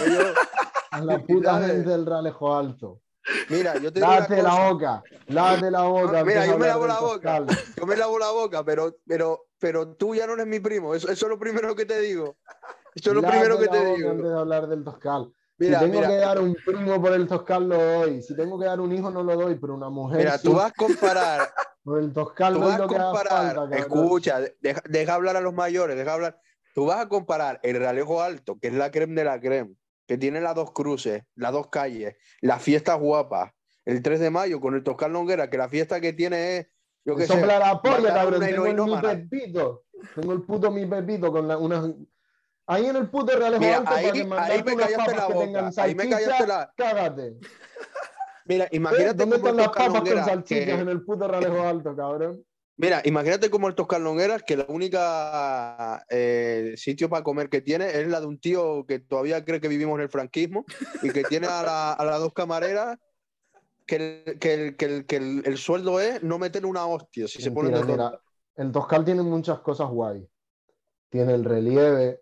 Es 0.92 1.04
la 1.04 1.18
puta 1.20 1.58
gente 1.60 1.88
del 1.88 2.04
Ralejo 2.04 2.54
Alto. 2.54 3.00
mira, 3.48 3.74
yo 3.78 3.90
te 3.92 4.00
digo 4.00 4.12
Lávate 4.12 4.42
la 4.42 4.50
cosa. 4.50 4.68
boca, 4.70 5.02
lávate 5.28 5.70
la 5.70 5.82
boca. 5.84 6.24
Mira, 6.24 6.42
antes 6.42 6.42
de 6.42 6.48
yo 6.52 6.58
me 6.58 6.66
lavo 6.66 6.86
la 6.86 7.00
boca. 7.00 7.46
Yo 7.78 7.86
me 7.86 7.96
lavo 7.96 8.18
la 8.18 8.30
boca, 8.30 8.62
pero, 8.64 8.96
pero, 9.06 9.46
pero 9.62 9.94
tú 9.94 10.12
ya 10.12 10.26
no 10.26 10.32
eres 10.32 10.48
mi 10.48 10.58
primo. 10.58 10.92
Eso, 10.92 11.08
eso 11.08 11.26
es 11.26 11.30
lo 11.30 11.38
primero 11.38 11.76
que 11.76 11.86
te 11.86 12.00
digo. 12.00 12.36
Eso 12.96 13.10
es 13.10 13.14
lo 13.14 13.22
primero 13.22 13.56
que 13.60 13.68
te 13.68 13.94
digo. 13.94 14.10
Antes 14.10 14.28
de 14.28 14.36
hablar 14.36 14.66
del 14.66 14.82
Toscal. 14.82 15.32
Mira, 15.56 15.78
si 15.78 15.84
tengo 15.84 16.00
mira, 16.00 16.08
que 16.08 16.16
dar 16.16 16.40
un 16.40 16.56
primo 16.66 17.00
por 17.00 17.12
el 17.12 17.28
Toscal, 17.28 17.68
lo 17.68 17.80
doy. 17.80 18.22
Si 18.22 18.34
tengo 18.34 18.58
que 18.58 18.66
dar 18.66 18.80
un 18.80 18.92
hijo, 18.92 19.12
no 19.12 19.22
lo 19.22 19.36
doy, 19.36 19.54
pero 19.60 19.76
una 19.76 19.88
mujer. 19.88 20.18
mira, 20.18 20.36
sí. 20.36 20.48
tú 20.48 20.54
vas 20.54 20.72
a 20.72 20.74
comparar, 20.74 21.48
Por 21.84 22.00
el 22.00 22.12
Toscal 22.12 22.54
tú 22.54 22.60
vas 22.60 22.80
a 22.80 22.86
comparar, 22.88 23.54
falta, 23.54 23.76
escucha, 23.76 24.40
deja, 24.60 24.82
deja 24.88 25.14
hablar 25.14 25.36
a 25.36 25.40
los 25.40 25.54
mayores, 25.54 25.96
deja 25.96 26.12
hablar. 26.12 26.40
Tú 26.74 26.86
vas 26.86 26.98
a 26.98 27.08
comparar 27.08 27.60
el 27.62 27.76
Realejo 27.76 28.20
Alto, 28.20 28.58
que 28.58 28.66
es 28.66 28.74
la 28.74 28.90
creme 28.90 29.14
de 29.14 29.24
la 29.24 29.40
creme, 29.40 29.76
que 30.08 30.18
tiene 30.18 30.40
las 30.40 30.56
dos 30.56 30.72
cruces, 30.72 31.22
las 31.36 31.52
dos 31.52 31.68
calles, 31.68 32.16
las 32.40 32.60
fiestas 32.60 32.98
guapas, 32.98 33.52
el 33.84 34.02
3 34.02 34.18
de 34.18 34.30
mayo 34.30 34.60
con 34.60 34.74
el 34.74 34.82
Toscar 34.82 35.10
Longuera, 35.10 35.48
que 35.48 35.58
la 35.58 35.68
fiesta 35.68 36.00
que 36.00 36.12
tiene 36.12 36.56
es, 36.56 36.66
yo 37.04 37.16
sé, 37.18 37.26
sopla 37.26 37.58
la 37.58 37.80
polla, 37.82 38.14
cabrón. 38.14 38.40
Tengo 38.40 38.66
el 38.66 38.80
mi 38.82 39.00
pepito. 39.00 39.84
Tengo 40.14 40.32
el 40.32 40.42
puto 40.42 40.70
mi 40.70 40.86
pepito 40.86 41.30
con 41.32 41.48
la, 41.48 41.58
unas. 41.58 41.90
Ahí 42.66 42.86
en 42.86 42.96
el 42.96 43.08
puto 43.10 43.36
Realejo 43.36 43.60
Mira, 43.60 43.78
Alto, 43.78 43.90
ahí- 43.90 44.02
para 44.24 44.46
que 44.46 44.52
ahí 44.52 44.62
me 44.64 44.72
unas 44.74 44.92
papas 44.92 45.16
la 45.16 45.26
que 45.26 45.32
boca, 45.32 45.44
tengan 45.46 45.72
ahí 45.76 45.94
me 45.94 46.08
callaste 46.08 46.46
la- 46.46 46.72
cágate. 46.76 47.36
Mira, 48.44 48.64
¿Eh? 48.64 48.68
imagínate 48.72 49.14
¿Dónde 49.16 49.36
están 49.36 49.56
las 49.56 49.68
papas 49.68 50.00
con 50.00 50.06
salchichas 50.24 50.64
que- 50.66 50.80
en 50.80 50.88
el 50.88 51.04
puto 51.04 51.28
Realejo 51.28 51.62
Alto, 51.62 51.94
cabrón? 51.96 52.44
Mira, 52.76 53.00
imagínate 53.04 53.50
como 53.50 53.68
el 53.68 53.74
Toscar 53.74 54.00
Longuera, 54.00 54.38
que 54.40 54.56
la 54.56 54.64
única 54.68 56.04
eh, 56.08 56.72
sitio 56.76 57.08
para 57.08 57.22
comer 57.22 57.48
que 57.48 57.60
tiene 57.60 57.86
es 58.00 58.08
la 58.08 58.20
de 58.20 58.26
un 58.26 58.40
tío 58.40 58.84
que 58.86 58.98
todavía 58.98 59.44
cree 59.44 59.60
que 59.60 59.68
vivimos 59.68 59.96
en 59.96 60.02
el 60.02 60.08
franquismo 60.08 60.64
y 61.02 61.10
que 61.10 61.22
tiene 61.24 61.46
a, 61.48 61.62
la- 61.62 61.92
a 61.92 62.04
las 62.04 62.18
dos 62.20 62.32
camareras 62.32 62.96
que, 63.92 64.24
el, 64.26 64.38
que, 64.38 64.54
el, 64.54 64.76
que, 64.76 64.84
el, 64.86 65.06
que 65.06 65.16
el- 65.16 65.42
el 65.44 65.58
sueldo 65.58 66.00
es 66.00 66.22
no 66.22 66.38
meter 66.38 66.64
una 66.64 66.86
hostia 66.86 67.28
si 67.28 67.42
se 67.42 67.50
de 67.50 67.82
mira, 67.84 68.20
el 68.56 68.72
Toscal 68.72 69.04
tiene 69.04 69.22
muchas 69.22 69.60
cosas 69.60 69.90
guay. 69.90 70.26
tiene 71.10 71.34
el 71.34 71.44
relieve, 71.44 72.20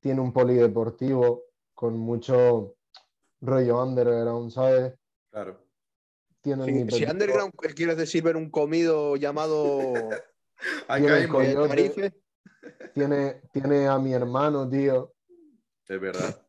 tiene 0.00 0.20
un 0.20 0.32
polideportivo 0.32 1.44
con 1.74 1.98
mucho 1.98 2.76
rollo 3.42 3.82
underground, 3.82 4.50
¿sabes? 4.50 4.94
Claro. 5.30 5.58
Tiene 6.40 6.64
Si, 6.64 6.72
mi 6.72 6.90
si 6.90 7.04
underground 7.04 7.52
quieres 7.74 7.96
decir 7.98 8.22
ver 8.22 8.36
un 8.36 8.50
comido 8.50 9.16
llamado 9.16 10.08
coyote. 11.28 12.12
Tiene, 12.94 13.42
tiene 13.52 13.86
a 13.86 13.98
mi 13.98 14.14
hermano, 14.14 14.68
tío. 14.68 15.12
Es 15.88 16.00
verdad. 16.00 16.40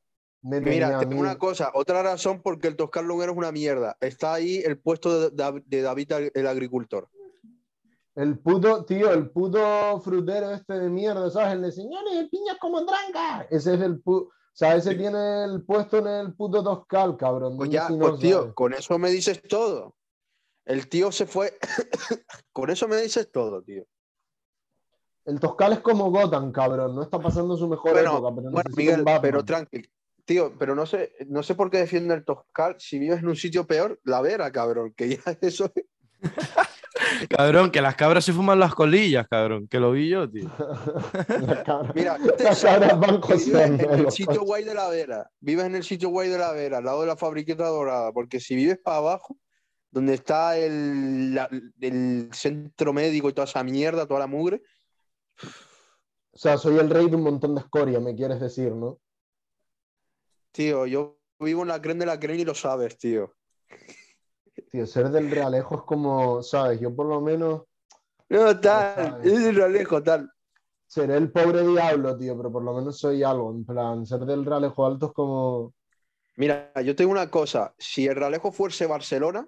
Me 0.43 0.59
Mira, 0.59 0.97
a 0.97 0.99
te 1.01 1.05
digo 1.05 1.21
mí. 1.21 1.27
una 1.27 1.37
cosa, 1.37 1.71
otra 1.75 2.01
razón 2.01 2.41
porque 2.41 2.67
el 2.67 2.75
Toscar 2.75 3.03
Longuero 3.03 3.31
es 3.33 3.37
una 3.37 3.51
mierda. 3.51 3.95
Está 4.01 4.33
ahí 4.33 4.57
el 4.57 4.79
puesto 4.79 5.29
de, 5.29 5.35
Dav- 5.35 5.63
de 5.65 5.81
David 5.81 6.11
el 6.33 6.47
agricultor. 6.47 7.09
El 8.15 8.39
puto, 8.39 8.83
tío, 8.83 9.11
el 9.11 9.29
puto 9.29 10.01
frutero 10.01 10.51
este 10.51 10.73
de 10.73 10.89
mierda, 10.89 11.29
¿sabes? 11.29 11.53
El 11.53 11.61
de 11.61 11.71
señores, 11.71 12.27
piñas 12.29 12.57
como 12.59 12.81
dranga. 12.81 13.47
Ese 13.51 13.75
es 13.75 13.81
el 13.81 14.01
puto. 14.01 14.29
O 14.29 14.53
sea, 14.53 14.75
ese 14.75 14.95
tiene 14.95 15.45
el 15.45 15.63
puesto 15.63 15.99
en 15.99 16.07
el 16.07 16.33
puto 16.33 16.61
Toscal, 16.63 17.15
cabrón. 17.15 17.55
Pues 17.55 17.69
ya, 17.69 17.87
si 17.87 17.93
no, 17.95 18.09
pues 18.09 18.19
tío, 18.19 18.39
¿sabes? 18.39 18.53
con 18.53 18.73
eso 18.73 18.99
me 18.99 19.09
dices 19.11 19.41
todo. 19.47 19.95
El 20.65 20.89
tío 20.89 21.11
se 21.11 21.25
fue. 21.25 21.57
con 22.51 22.69
eso 22.69 22.87
me 22.87 22.97
dices 22.97 23.31
todo, 23.31 23.61
tío. 23.61 23.85
El 25.23 25.39
Toscal 25.39 25.73
es 25.73 25.79
como 25.79 26.09
Gotham, 26.11 26.51
cabrón. 26.51 26.95
No 26.95 27.03
está 27.03 27.19
pasando 27.19 27.55
su 27.55 27.67
mejor 27.67 27.91
Bueno, 27.93 28.17
época, 28.17 28.35
pero 28.35 28.51
Bueno, 28.51 28.69
Miguel, 28.75 29.05
pero 29.21 29.45
tranquilo. 29.45 29.87
Tío, 30.31 30.53
pero 30.57 30.75
no 30.75 30.85
sé, 30.85 31.11
no 31.27 31.43
sé 31.43 31.55
por 31.55 31.69
qué 31.69 31.79
defiende 31.79 32.13
el 32.13 32.23
Toscal. 32.23 32.75
Si 32.79 32.97
vives 32.97 33.19
en 33.19 33.27
un 33.27 33.35
sitio 33.35 33.67
peor, 33.67 33.99
la 34.05 34.21
vera, 34.21 34.49
cabrón. 34.49 34.93
Que 34.95 35.09
ya 35.17 35.21
eso. 35.41 35.69
Cabrón, 37.29 37.69
que 37.69 37.81
las 37.81 37.95
cabras 37.95 38.23
se 38.23 38.31
fuman 38.31 38.57
las 38.59 38.73
colillas, 38.73 39.27
cabrón. 39.29 39.67
Que 39.67 39.77
lo 39.79 39.91
vi 39.91 40.07
yo, 40.07 40.29
tío. 40.31 40.49
Cabra- 41.65 41.91
Mira, 41.93 42.17
tú 42.17 42.29
te 42.37 42.45
Las 42.45 42.61
cabras 42.63 42.97
van 42.97 43.19
vives 43.19 43.47
en 43.57 43.81
el 43.81 44.09
sitio 44.11 44.25
coches. 44.27 44.43
guay 44.45 44.63
de 44.63 44.73
la 44.73 44.87
vera. 44.87 45.29
Vives 45.41 45.65
en 45.65 45.75
el 45.75 45.83
sitio 45.83 46.07
guay 46.07 46.29
de 46.29 46.37
la 46.37 46.53
vera, 46.53 46.77
al 46.77 46.85
lado 46.85 47.01
de 47.01 47.07
la 47.07 47.17
fabriqueta 47.17 47.67
dorada. 47.67 48.13
Porque 48.13 48.39
si 48.39 48.55
vives 48.55 48.79
para 48.81 48.97
abajo, 48.97 49.37
donde 49.91 50.13
está 50.13 50.57
el, 50.57 51.35
la- 51.35 51.49
el 51.81 52.29
centro 52.31 52.93
médico 52.93 53.27
y 53.27 53.33
toda 53.33 53.45
esa 53.47 53.65
mierda, 53.65 54.07
toda 54.07 54.21
la 54.21 54.27
mugre, 54.27 54.61
O 56.31 56.37
sea, 56.37 56.57
soy 56.57 56.77
el 56.77 56.89
rey 56.89 57.09
de 57.09 57.17
un 57.17 57.23
montón 57.23 57.53
de 57.55 57.59
escoria, 57.61 57.99
me 57.99 58.15
quieres 58.15 58.39
decir, 58.39 58.71
¿no? 58.71 58.99
Tío, 60.51 60.85
yo 60.85 61.19
vivo 61.39 61.61
en 61.63 61.69
la 61.69 61.81
creen 61.81 61.99
de 61.99 62.05
la 62.05 62.19
creen 62.19 62.39
y 62.39 62.45
lo 62.45 62.53
sabes, 62.55 62.97
tío. 62.97 63.33
Tío, 64.69 64.85
ser 64.85 65.09
del 65.09 65.29
Realejo 65.31 65.75
es 65.75 65.81
como, 65.83 66.41
¿sabes? 66.43 66.79
Yo 66.79 66.95
por 66.95 67.07
lo 67.07 67.21
menos 67.21 67.63
No, 68.29 68.59
tal, 68.59 69.19
es 69.23 69.33
el 69.43 69.55
Realejo, 69.55 70.01
tal. 70.01 70.29
seré 70.87 71.17
el 71.17 71.31
pobre 71.31 71.65
diablo, 71.65 72.17
tío, 72.17 72.35
pero 72.37 72.51
por 72.51 72.63
lo 72.63 72.73
menos 72.73 72.97
soy 72.99 73.23
algo. 73.23 73.51
En 73.51 73.65
plan, 73.65 74.05
ser 74.05 74.21
del 74.21 74.45
Realejo 74.45 74.85
Alto 74.85 75.07
es 75.07 75.13
como. 75.13 75.73
Mira, 76.37 76.71
yo 76.83 76.95
tengo 76.95 77.11
una 77.11 77.29
cosa. 77.29 77.73
Si 77.77 78.07
el 78.07 78.15
Realejo 78.15 78.51
fuese 78.51 78.85
Barcelona, 78.85 79.45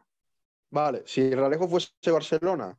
vale, 0.72 1.04
si 1.06 1.22
el 1.22 1.38
Realejo 1.38 1.68
fuese 1.68 1.92
Barcelona, 2.12 2.78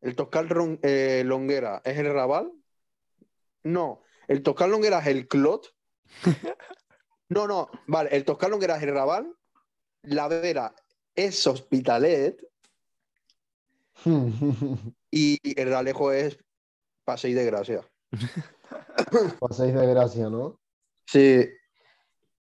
el 0.00 0.16
Toscal 0.16 0.48
Ron- 0.48 0.80
eh, 0.82 1.22
Longuera 1.24 1.82
es 1.84 1.98
el 1.98 2.12
Raval. 2.12 2.50
No, 3.62 4.02
el 4.26 4.42
Toscal 4.42 4.70
Longuera 4.70 4.98
es 5.00 5.06
el 5.08 5.28
Clot. 5.28 5.66
No, 7.30 7.46
no, 7.46 7.70
vale, 7.86 8.10
el 8.14 8.24
Toscal 8.24 8.50
Longuera 8.50 8.76
es 8.76 8.82
el 8.82 8.92
Raval. 8.92 9.32
La 10.02 10.28
Vera 10.28 10.74
es 11.14 11.46
Hospitalet 11.46 12.40
y 15.10 15.38
el 15.60 15.68
Realejo 15.68 16.12
es 16.12 16.38
Paseo 17.04 17.34
de 17.36 17.44
Gracia. 17.44 17.80
Paséis 19.40 19.74
de 19.74 19.86
gracia, 19.86 20.28
¿no? 20.28 20.60
Sí, 21.06 21.48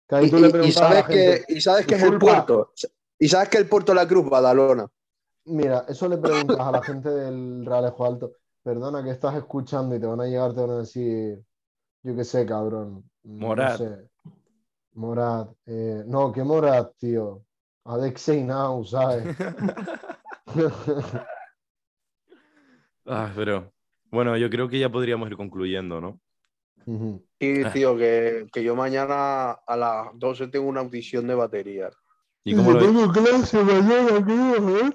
Que 0.09 0.15
ahí 0.15 0.27
y, 0.27 0.31
tú 0.31 0.39
le 0.39 0.67
y- 0.67 0.73
sabes 0.73 1.05
que, 1.05 1.13
gente, 1.15 1.45
y 1.49 1.61
sabes 1.61 1.87
que 1.87 1.95
es 1.97 2.03
el 2.03 2.19
puerto. 2.19 2.73
Y 3.19 3.29
sabes 3.29 3.49
que 3.49 3.59
el 3.59 3.69
puerto 3.69 3.93
de 3.93 3.97
la 3.97 4.07
Cruz, 4.09 4.29
Badalona. 4.29 4.89
Mira, 5.45 5.85
eso 5.89 6.09
le 6.09 6.19
preguntas 6.19 6.59
a 6.61 6.71
la 6.73 6.83
gente 6.83 7.09
del 7.09 7.65
Realejo 7.67 8.05
Alto. 8.07 8.33
Perdona, 8.63 9.03
que 9.03 9.11
estás 9.11 9.35
escuchando 9.37 9.95
y 9.97 10.01
te 10.01 10.07
van 10.07 10.21
a 10.21 10.27
llegar, 10.27 10.55
te 10.55 10.61
van 10.61 10.71
a 10.71 10.79
decir, 10.79 11.43
yo 12.03 12.15
qué 12.17 12.25
sé, 12.25 12.47
cabrón. 12.47 13.09
no 13.25 13.47
Morat. 13.49 13.79
sé. 13.79 14.09
Morat. 14.95 15.49
eh, 15.67 16.03
no, 16.07 16.33
¿qué 16.33 16.43
Morat, 16.45 16.93
tío? 16.99 17.43
Alexei 17.85 18.43
Now, 18.43 18.85
¿sabes? 18.85 19.37
Ah, 23.05 23.33
pero 23.35 23.73
bueno, 24.11 24.37
yo 24.37 24.49
creo 24.49 24.69
que 24.69 24.79
ya 24.79 24.89
podríamos 24.91 25.29
ir 25.29 25.37
concluyendo, 25.37 26.01
¿no? 26.01 26.21
Sí, 27.41 27.63
Ah. 27.65 27.73
tío, 27.73 27.97
que, 27.97 28.47
que 28.53 28.63
yo 28.63 28.75
mañana 28.77 29.53
a 29.53 29.77
las 29.77 30.09
12 30.15 30.49
tengo 30.49 30.67
una 30.69 30.81
audición 30.81 31.27
de 31.27 31.35
batería. 31.35 31.91
¿Y 32.45 32.55
cómo 32.57 32.73
lo 32.73 32.79
tengo 32.81 33.11
clase 33.13 33.63
mañana, 33.63 34.25
tío, 34.25 34.79
¿eh? 34.79 34.91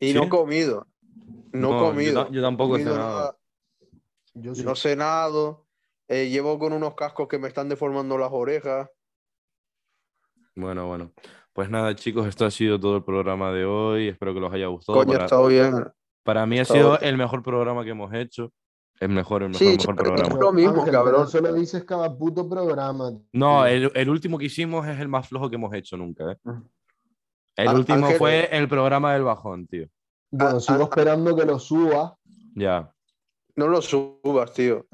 Y 0.00 0.08
¿Sí? 0.12 0.14
no 0.14 0.24
he 0.24 0.28
comido. 0.28 0.86
No, 1.52 1.70
No, 1.70 1.76
he 1.76 1.78
yo 1.80 1.86
comido. 1.88 2.30
yo 2.30 2.42
tampoco 2.42 2.76
he 2.76 2.84
comido 2.84 2.94
cenado. 2.94 3.38
Yo 4.34 4.54
sí. 4.54 4.64
No 4.64 4.72
he 4.72 4.76
cenado. 4.76 5.66
Eh, 6.08 6.28
llevo 6.28 6.58
con 6.58 6.72
unos 6.72 6.94
cascos 6.94 7.28
que 7.28 7.38
me 7.38 7.48
están 7.48 7.68
deformando 7.68 8.18
las 8.18 8.30
orejas. 8.32 8.88
Bueno, 10.56 10.86
bueno. 10.86 11.12
Pues 11.52 11.70
nada, 11.70 11.94
chicos, 11.94 12.26
esto 12.26 12.44
ha 12.46 12.50
sido 12.50 12.78
todo 12.80 12.96
el 12.96 13.04
programa 13.04 13.52
de 13.52 13.64
hoy. 13.64 14.08
Espero 14.08 14.34
que 14.34 14.40
los 14.40 14.52
haya 14.52 14.66
gustado. 14.66 14.98
Coño, 14.98 15.10
ha 15.12 15.14
Para, 15.14 15.24
estado 15.24 15.46
bien. 15.46 15.84
para 16.24 16.46
mí 16.46 16.58
ha 16.58 16.64
sido 16.64 16.90
bien. 16.98 17.04
el 17.04 17.16
mejor 17.16 17.42
programa 17.42 17.84
que 17.84 17.90
hemos 17.90 18.12
hecho. 18.12 18.52
El 19.00 19.08
mejor, 19.10 19.42
el 19.42 19.48
mejor, 19.50 19.58
Sí, 19.58 19.66
el 19.72 19.76
mejor 19.78 19.96
programa. 19.96 20.36
lo 20.38 20.52
mismo, 20.52 20.80
Ángel, 20.80 20.92
cabrón. 20.92 21.12
pero 21.14 21.24
eso 21.28 21.40
lo 21.40 21.52
dices 21.52 21.84
cada 21.84 22.16
puto 22.16 22.48
programa. 22.48 23.10
No, 23.32 23.66
el, 23.66 23.90
el 23.94 24.08
último 24.08 24.38
que 24.38 24.44
hicimos 24.46 24.86
es 24.86 24.98
el 25.00 25.08
más 25.08 25.28
flojo 25.28 25.50
que 25.50 25.56
hemos 25.56 25.74
hecho 25.74 25.96
nunca, 25.96 26.32
¿eh? 26.32 26.36
El 27.56 27.68
Á- 27.68 27.74
último 27.74 28.06
Ángel- 28.06 28.18
fue 28.18 28.48
el 28.56 28.68
programa 28.68 29.12
del 29.14 29.22
bajón, 29.24 29.66
tío. 29.66 29.86
Bueno, 30.30 30.56
Ah, 30.56 30.60
sigo 30.60 30.80
ah, 30.80 30.84
esperando 30.84 31.36
que 31.36 31.44
lo 31.44 31.58
suba. 31.58 32.16
Ya, 32.54 32.92
No 33.56 33.68
lo 33.68 33.80
subas, 33.82 34.52
tío. 34.52 34.86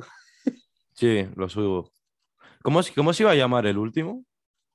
sí, 0.93 1.27
lo 1.37 1.49
subo. 1.49 1.91
¿Cómo, 2.63 2.83
se- 2.83 2.93
¿Cómo 2.95 3.13
se 3.13 3.23
iba 3.23 3.33
a 3.33 3.37
llamar 3.37 3.67
el 3.67 3.79
último? 3.79 4.25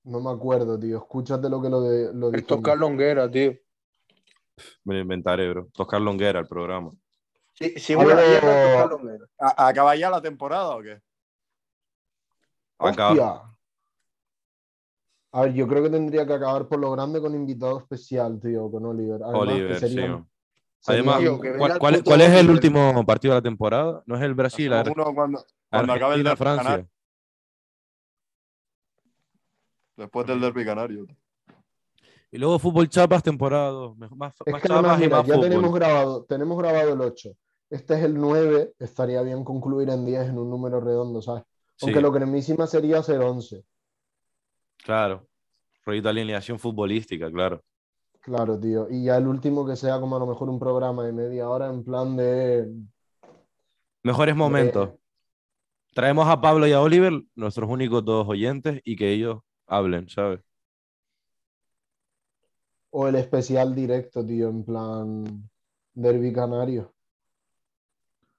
No 0.05 0.19
me 0.19 0.29
acuerdo, 0.31 0.79
tío. 0.79 0.97
Escúchate 0.97 1.49
lo 1.49 1.61
que 1.61 1.69
lo, 1.69 1.81
de, 1.81 2.13
lo 2.13 2.27
El 2.27 2.33
dijimos. 2.35 2.47
Toscar 2.47 2.77
Longuera, 2.77 3.29
tío. 3.29 3.53
Me 4.83 4.93
lo 4.95 4.99
inventaré, 5.01 5.49
bro. 5.49 5.67
Toscar 5.73 5.99
Longuera, 5.99 6.39
el 6.39 6.47
programa. 6.47 6.91
Sí, 7.53 7.73
sí, 7.77 7.95
mierda 7.95 8.23
el 8.23 8.39
Toscar 8.41 8.89
Longuera. 8.89 9.25
¿A- 9.39 9.67
¿Acaba 9.67 9.95
ya 9.95 10.09
la 10.11 10.21
temporada 10.21 10.75
o 10.75 10.81
qué? 10.81 11.01
Hostia. 12.77 13.41
A 15.31 15.41
ver, 15.41 15.53
yo 15.53 15.67
creo 15.67 15.83
que 15.83 15.89
tendría 15.89 16.25
que 16.25 16.33
acabar 16.33 16.67
por 16.67 16.79
lo 16.79 16.91
grande 16.91 17.19
con 17.19 17.33
invitado 17.33 17.79
especial, 17.79 18.39
tío, 18.39 18.69
con 18.71 18.85
Oliver. 18.85 19.21
Además, 19.23 19.47
que 19.47 19.51
Oliver, 19.53 19.79
sí. 19.79 19.87
sería- 19.89 20.25
Además, 20.87 21.17
Tío, 21.19 21.39
¿cuál, 21.57 22.03
cuál- 22.03 22.21
es 22.21 22.31
el 22.35 22.47
último 22.51 23.03
partido 23.07 23.33
de 23.33 23.39
la 23.39 23.43
temporada? 23.43 24.03
¿No 24.05 24.15
es 24.15 24.21
el 24.21 24.35
Brasil? 24.35 24.71
Uno 24.71 25.15
cuando, 25.15 25.43
cuando 25.67 25.93
acabe 25.93 26.13
el 26.15 26.23
derbi 26.23 26.37
Francia. 26.37 26.63
canario, 26.63 26.89
después 29.97 30.27
del 30.27 30.39
derby 30.41 30.65
canario. 30.65 31.05
Y 32.31 32.37
luego 32.37 32.59
fútbol 32.59 32.89
chapas 32.89 33.23
temporada 33.23 33.69
2. 33.69 33.97
Más, 33.97 34.11
más 34.11 34.33
Es 34.45 34.53
que 34.61 34.67
chapas 34.67 34.71
además, 34.71 34.99
y 34.99 35.03
mira, 35.03 35.17
más 35.17 35.27
ya 35.27 35.33
fútbol. 35.35 35.49
tenemos 35.49 35.73
grabado, 35.73 36.23
tenemos 36.25 36.57
grabado 36.57 36.93
el 36.93 37.01
8. 37.01 37.29
Este 37.69 37.93
es 37.95 38.03
el 38.03 38.15
9. 38.15 38.73
Estaría 38.79 39.21
bien 39.21 39.43
concluir 39.43 39.89
en 39.89 40.05
10 40.05 40.29
en 40.29 40.37
un 40.39 40.49
número 40.49 40.79
redondo, 40.81 41.21
¿sabes? 41.21 41.43
Sí, 41.77 41.85
Aunque 41.87 42.01
lo 42.01 42.11
cremísima 42.11 42.67
sería 42.67 42.99
hacer 42.99 43.19
11. 43.21 43.63
claro. 44.83 45.27
Proyecto 45.83 46.07
de 46.07 46.11
alineación 46.21 46.57
futbolística, 46.57 47.29
claro. 47.31 47.61
Claro, 48.21 48.59
tío. 48.59 48.87
Y 48.89 49.03
ya 49.03 49.17
el 49.17 49.27
último 49.27 49.67
que 49.67 49.75
sea 49.75 49.99
como 49.99 50.15
a 50.15 50.19
lo 50.19 50.25
mejor 50.25 50.49
un 50.49 50.57
programa 50.57 51.03
de 51.03 51.13
media 51.13 51.47
hora 51.47 51.67
en 51.67 51.83
plan 51.83 52.17
de... 52.17 52.67
Mejores 54.01 54.35
momentos. 54.35 54.89
Traemos 55.93 56.27
a 56.27 56.41
Pablo 56.41 56.65
y 56.65 56.71
a 56.71 56.81
Oliver, 56.81 57.13
nuestros 57.35 57.69
únicos 57.69 58.03
dos 58.03 58.27
oyentes, 58.27 58.81
y 58.83 58.95
que 58.95 59.11
ellos 59.11 59.41
hablen, 59.67 60.09
¿sabes? 60.09 60.41
O 62.89 63.07
el 63.07 63.13
especial 63.17 63.75
directo, 63.75 64.25
tío, 64.25 64.49
en 64.49 64.63
plan 64.63 65.49
Derby 65.93 66.33
Canario. 66.33 66.95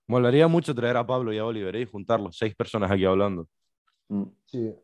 Molaría 0.09 0.49
mucho 0.49 0.75
traer 0.75 0.97
a 0.97 1.07
Pablo 1.07 1.33
y 1.33 1.39
a 1.39 1.45
Oliver 1.47 1.77
¿eh? 1.77 1.83
y 1.83 1.87
juntarlos, 1.87 2.37
seis 2.37 2.55
personas 2.57 2.91
aquí 2.91 3.05
hablando. 3.05 3.49
Sí. 4.47 4.77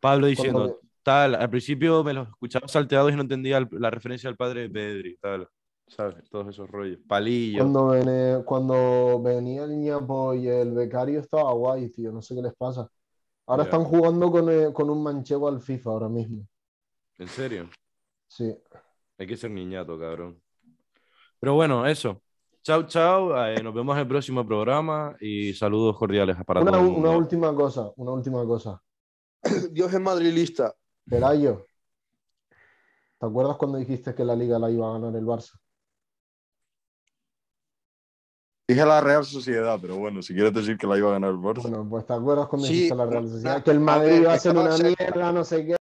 Pablo 0.00 0.26
diciendo, 0.26 0.80
tal, 1.02 1.34
al 1.34 1.50
principio 1.50 2.04
me 2.04 2.12
los 2.12 2.28
escuchaba 2.28 2.68
salteados 2.68 3.12
y 3.12 3.16
no 3.16 3.22
entendía 3.22 3.58
el- 3.58 3.68
la 3.72 3.90
referencia 3.90 4.28
al 4.28 4.36
padre 4.36 4.62
de 4.62 4.70
Pedri, 4.70 5.16
tal, 5.18 5.48
¿sabes? 5.86 6.28
Todos 6.30 6.48
esos 6.48 6.68
rollos. 6.68 7.00
Palillo. 7.08 7.62
Cuando, 7.62 7.86
vene- 7.88 8.44
cuando 8.44 9.20
venía 9.22 9.64
el 9.64 9.78
ñapo 9.80 10.34
y 10.34 10.48
el 10.48 10.72
becario 10.72 11.20
estaba 11.20 11.52
guay, 11.52 11.88
tío. 11.90 12.12
No 12.12 12.20
sé 12.22 12.34
qué 12.34 12.42
les 12.42 12.54
pasa. 12.54 12.90
Ahora 13.46 13.64
están 13.64 13.84
jugando 13.84 14.30
con, 14.30 14.48
eh, 14.50 14.72
con 14.72 14.88
un 14.90 15.02
manchego 15.02 15.48
al 15.48 15.60
FIFA 15.60 15.90
ahora 15.90 16.08
mismo. 16.08 16.46
¿En 17.18 17.28
serio? 17.28 17.68
Sí. 18.26 18.54
Hay 19.18 19.26
que 19.26 19.36
ser 19.36 19.50
niñato, 19.50 19.98
cabrón. 19.98 20.40
Pero 21.38 21.54
bueno, 21.54 21.86
eso. 21.86 22.22
Chao, 22.62 22.84
chao. 22.86 23.36
eh, 23.46 23.62
nos 23.62 23.74
vemos 23.74 23.94
en 23.96 24.00
el 24.00 24.08
próximo 24.08 24.46
programa 24.46 25.14
y 25.20 25.52
saludos 25.52 25.98
cordiales 25.98 26.36
para 26.46 26.62
Una, 26.62 26.70
todo 26.72 26.80
el 26.80 26.86
mundo. 26.92 27.08
una 27.10 27.18
última 27.18 27.54
cosa, 27.54 27.92
una 27.96 28.12
última 28.12 28.44
cosa. 28.46 28.82
Dios 29.70 29.92
es 29.92 30.00
madrilista. 30.00 30.74
Pelayo, 31.06 31.66
¿te 33.18 33.26
acuerdas 33.26 33.58
cuando 33.58 33.76
dijiste 33.76 34.14
que 34.14 34.24
la 34.24 34.34
liga 34.34 34.58
la 34.58 34.70
iba 34.70 34.88
a 34.88 34.92
ganar 34.98 35.14
el 35.14 35.26
Barça? 35.26 35.52
Dije 38.66 38.86
la 38.86 39.00
Real 39.02 39.24
Sociedad, 39.26 39.78
pero 39.80 39.96
bueno, 39.96 40.22
si 40.22 40.32
quieres 40.32 40.54
decir 40.54 40.78
que 40.78 40.86
la 40.86 40.96
iba 40.96 41.10
a 41.10 41.12
ganar 41.12 41.30
el 41.30 41.36
Barça. 41.36 41.62
Bueno, 41.62 41.86
pues 41.88 42.06
¿te 42.06 42.14
acuerdas 42.14 42.48
cuando 42.48 42.66
Sí, 42.66 42.72
dijiste 42.72 42.94
la 42.94 43.04
Real 43.04 43.28
Sociedad? 43.28 43.62
Que 43.62 43.70
el 43.72 43.76
a 43.76 43.80
Madrid 43.80 44.20
iba 44.22 44.32
a 44.32 44.38
ser 44.38 44.56
estaba 44.56 44.74
una 44.74 44.84
mierda, 44.88 45.32
no 45.32 45.44
sé 45.44 45.66
qué. 45.66 45.76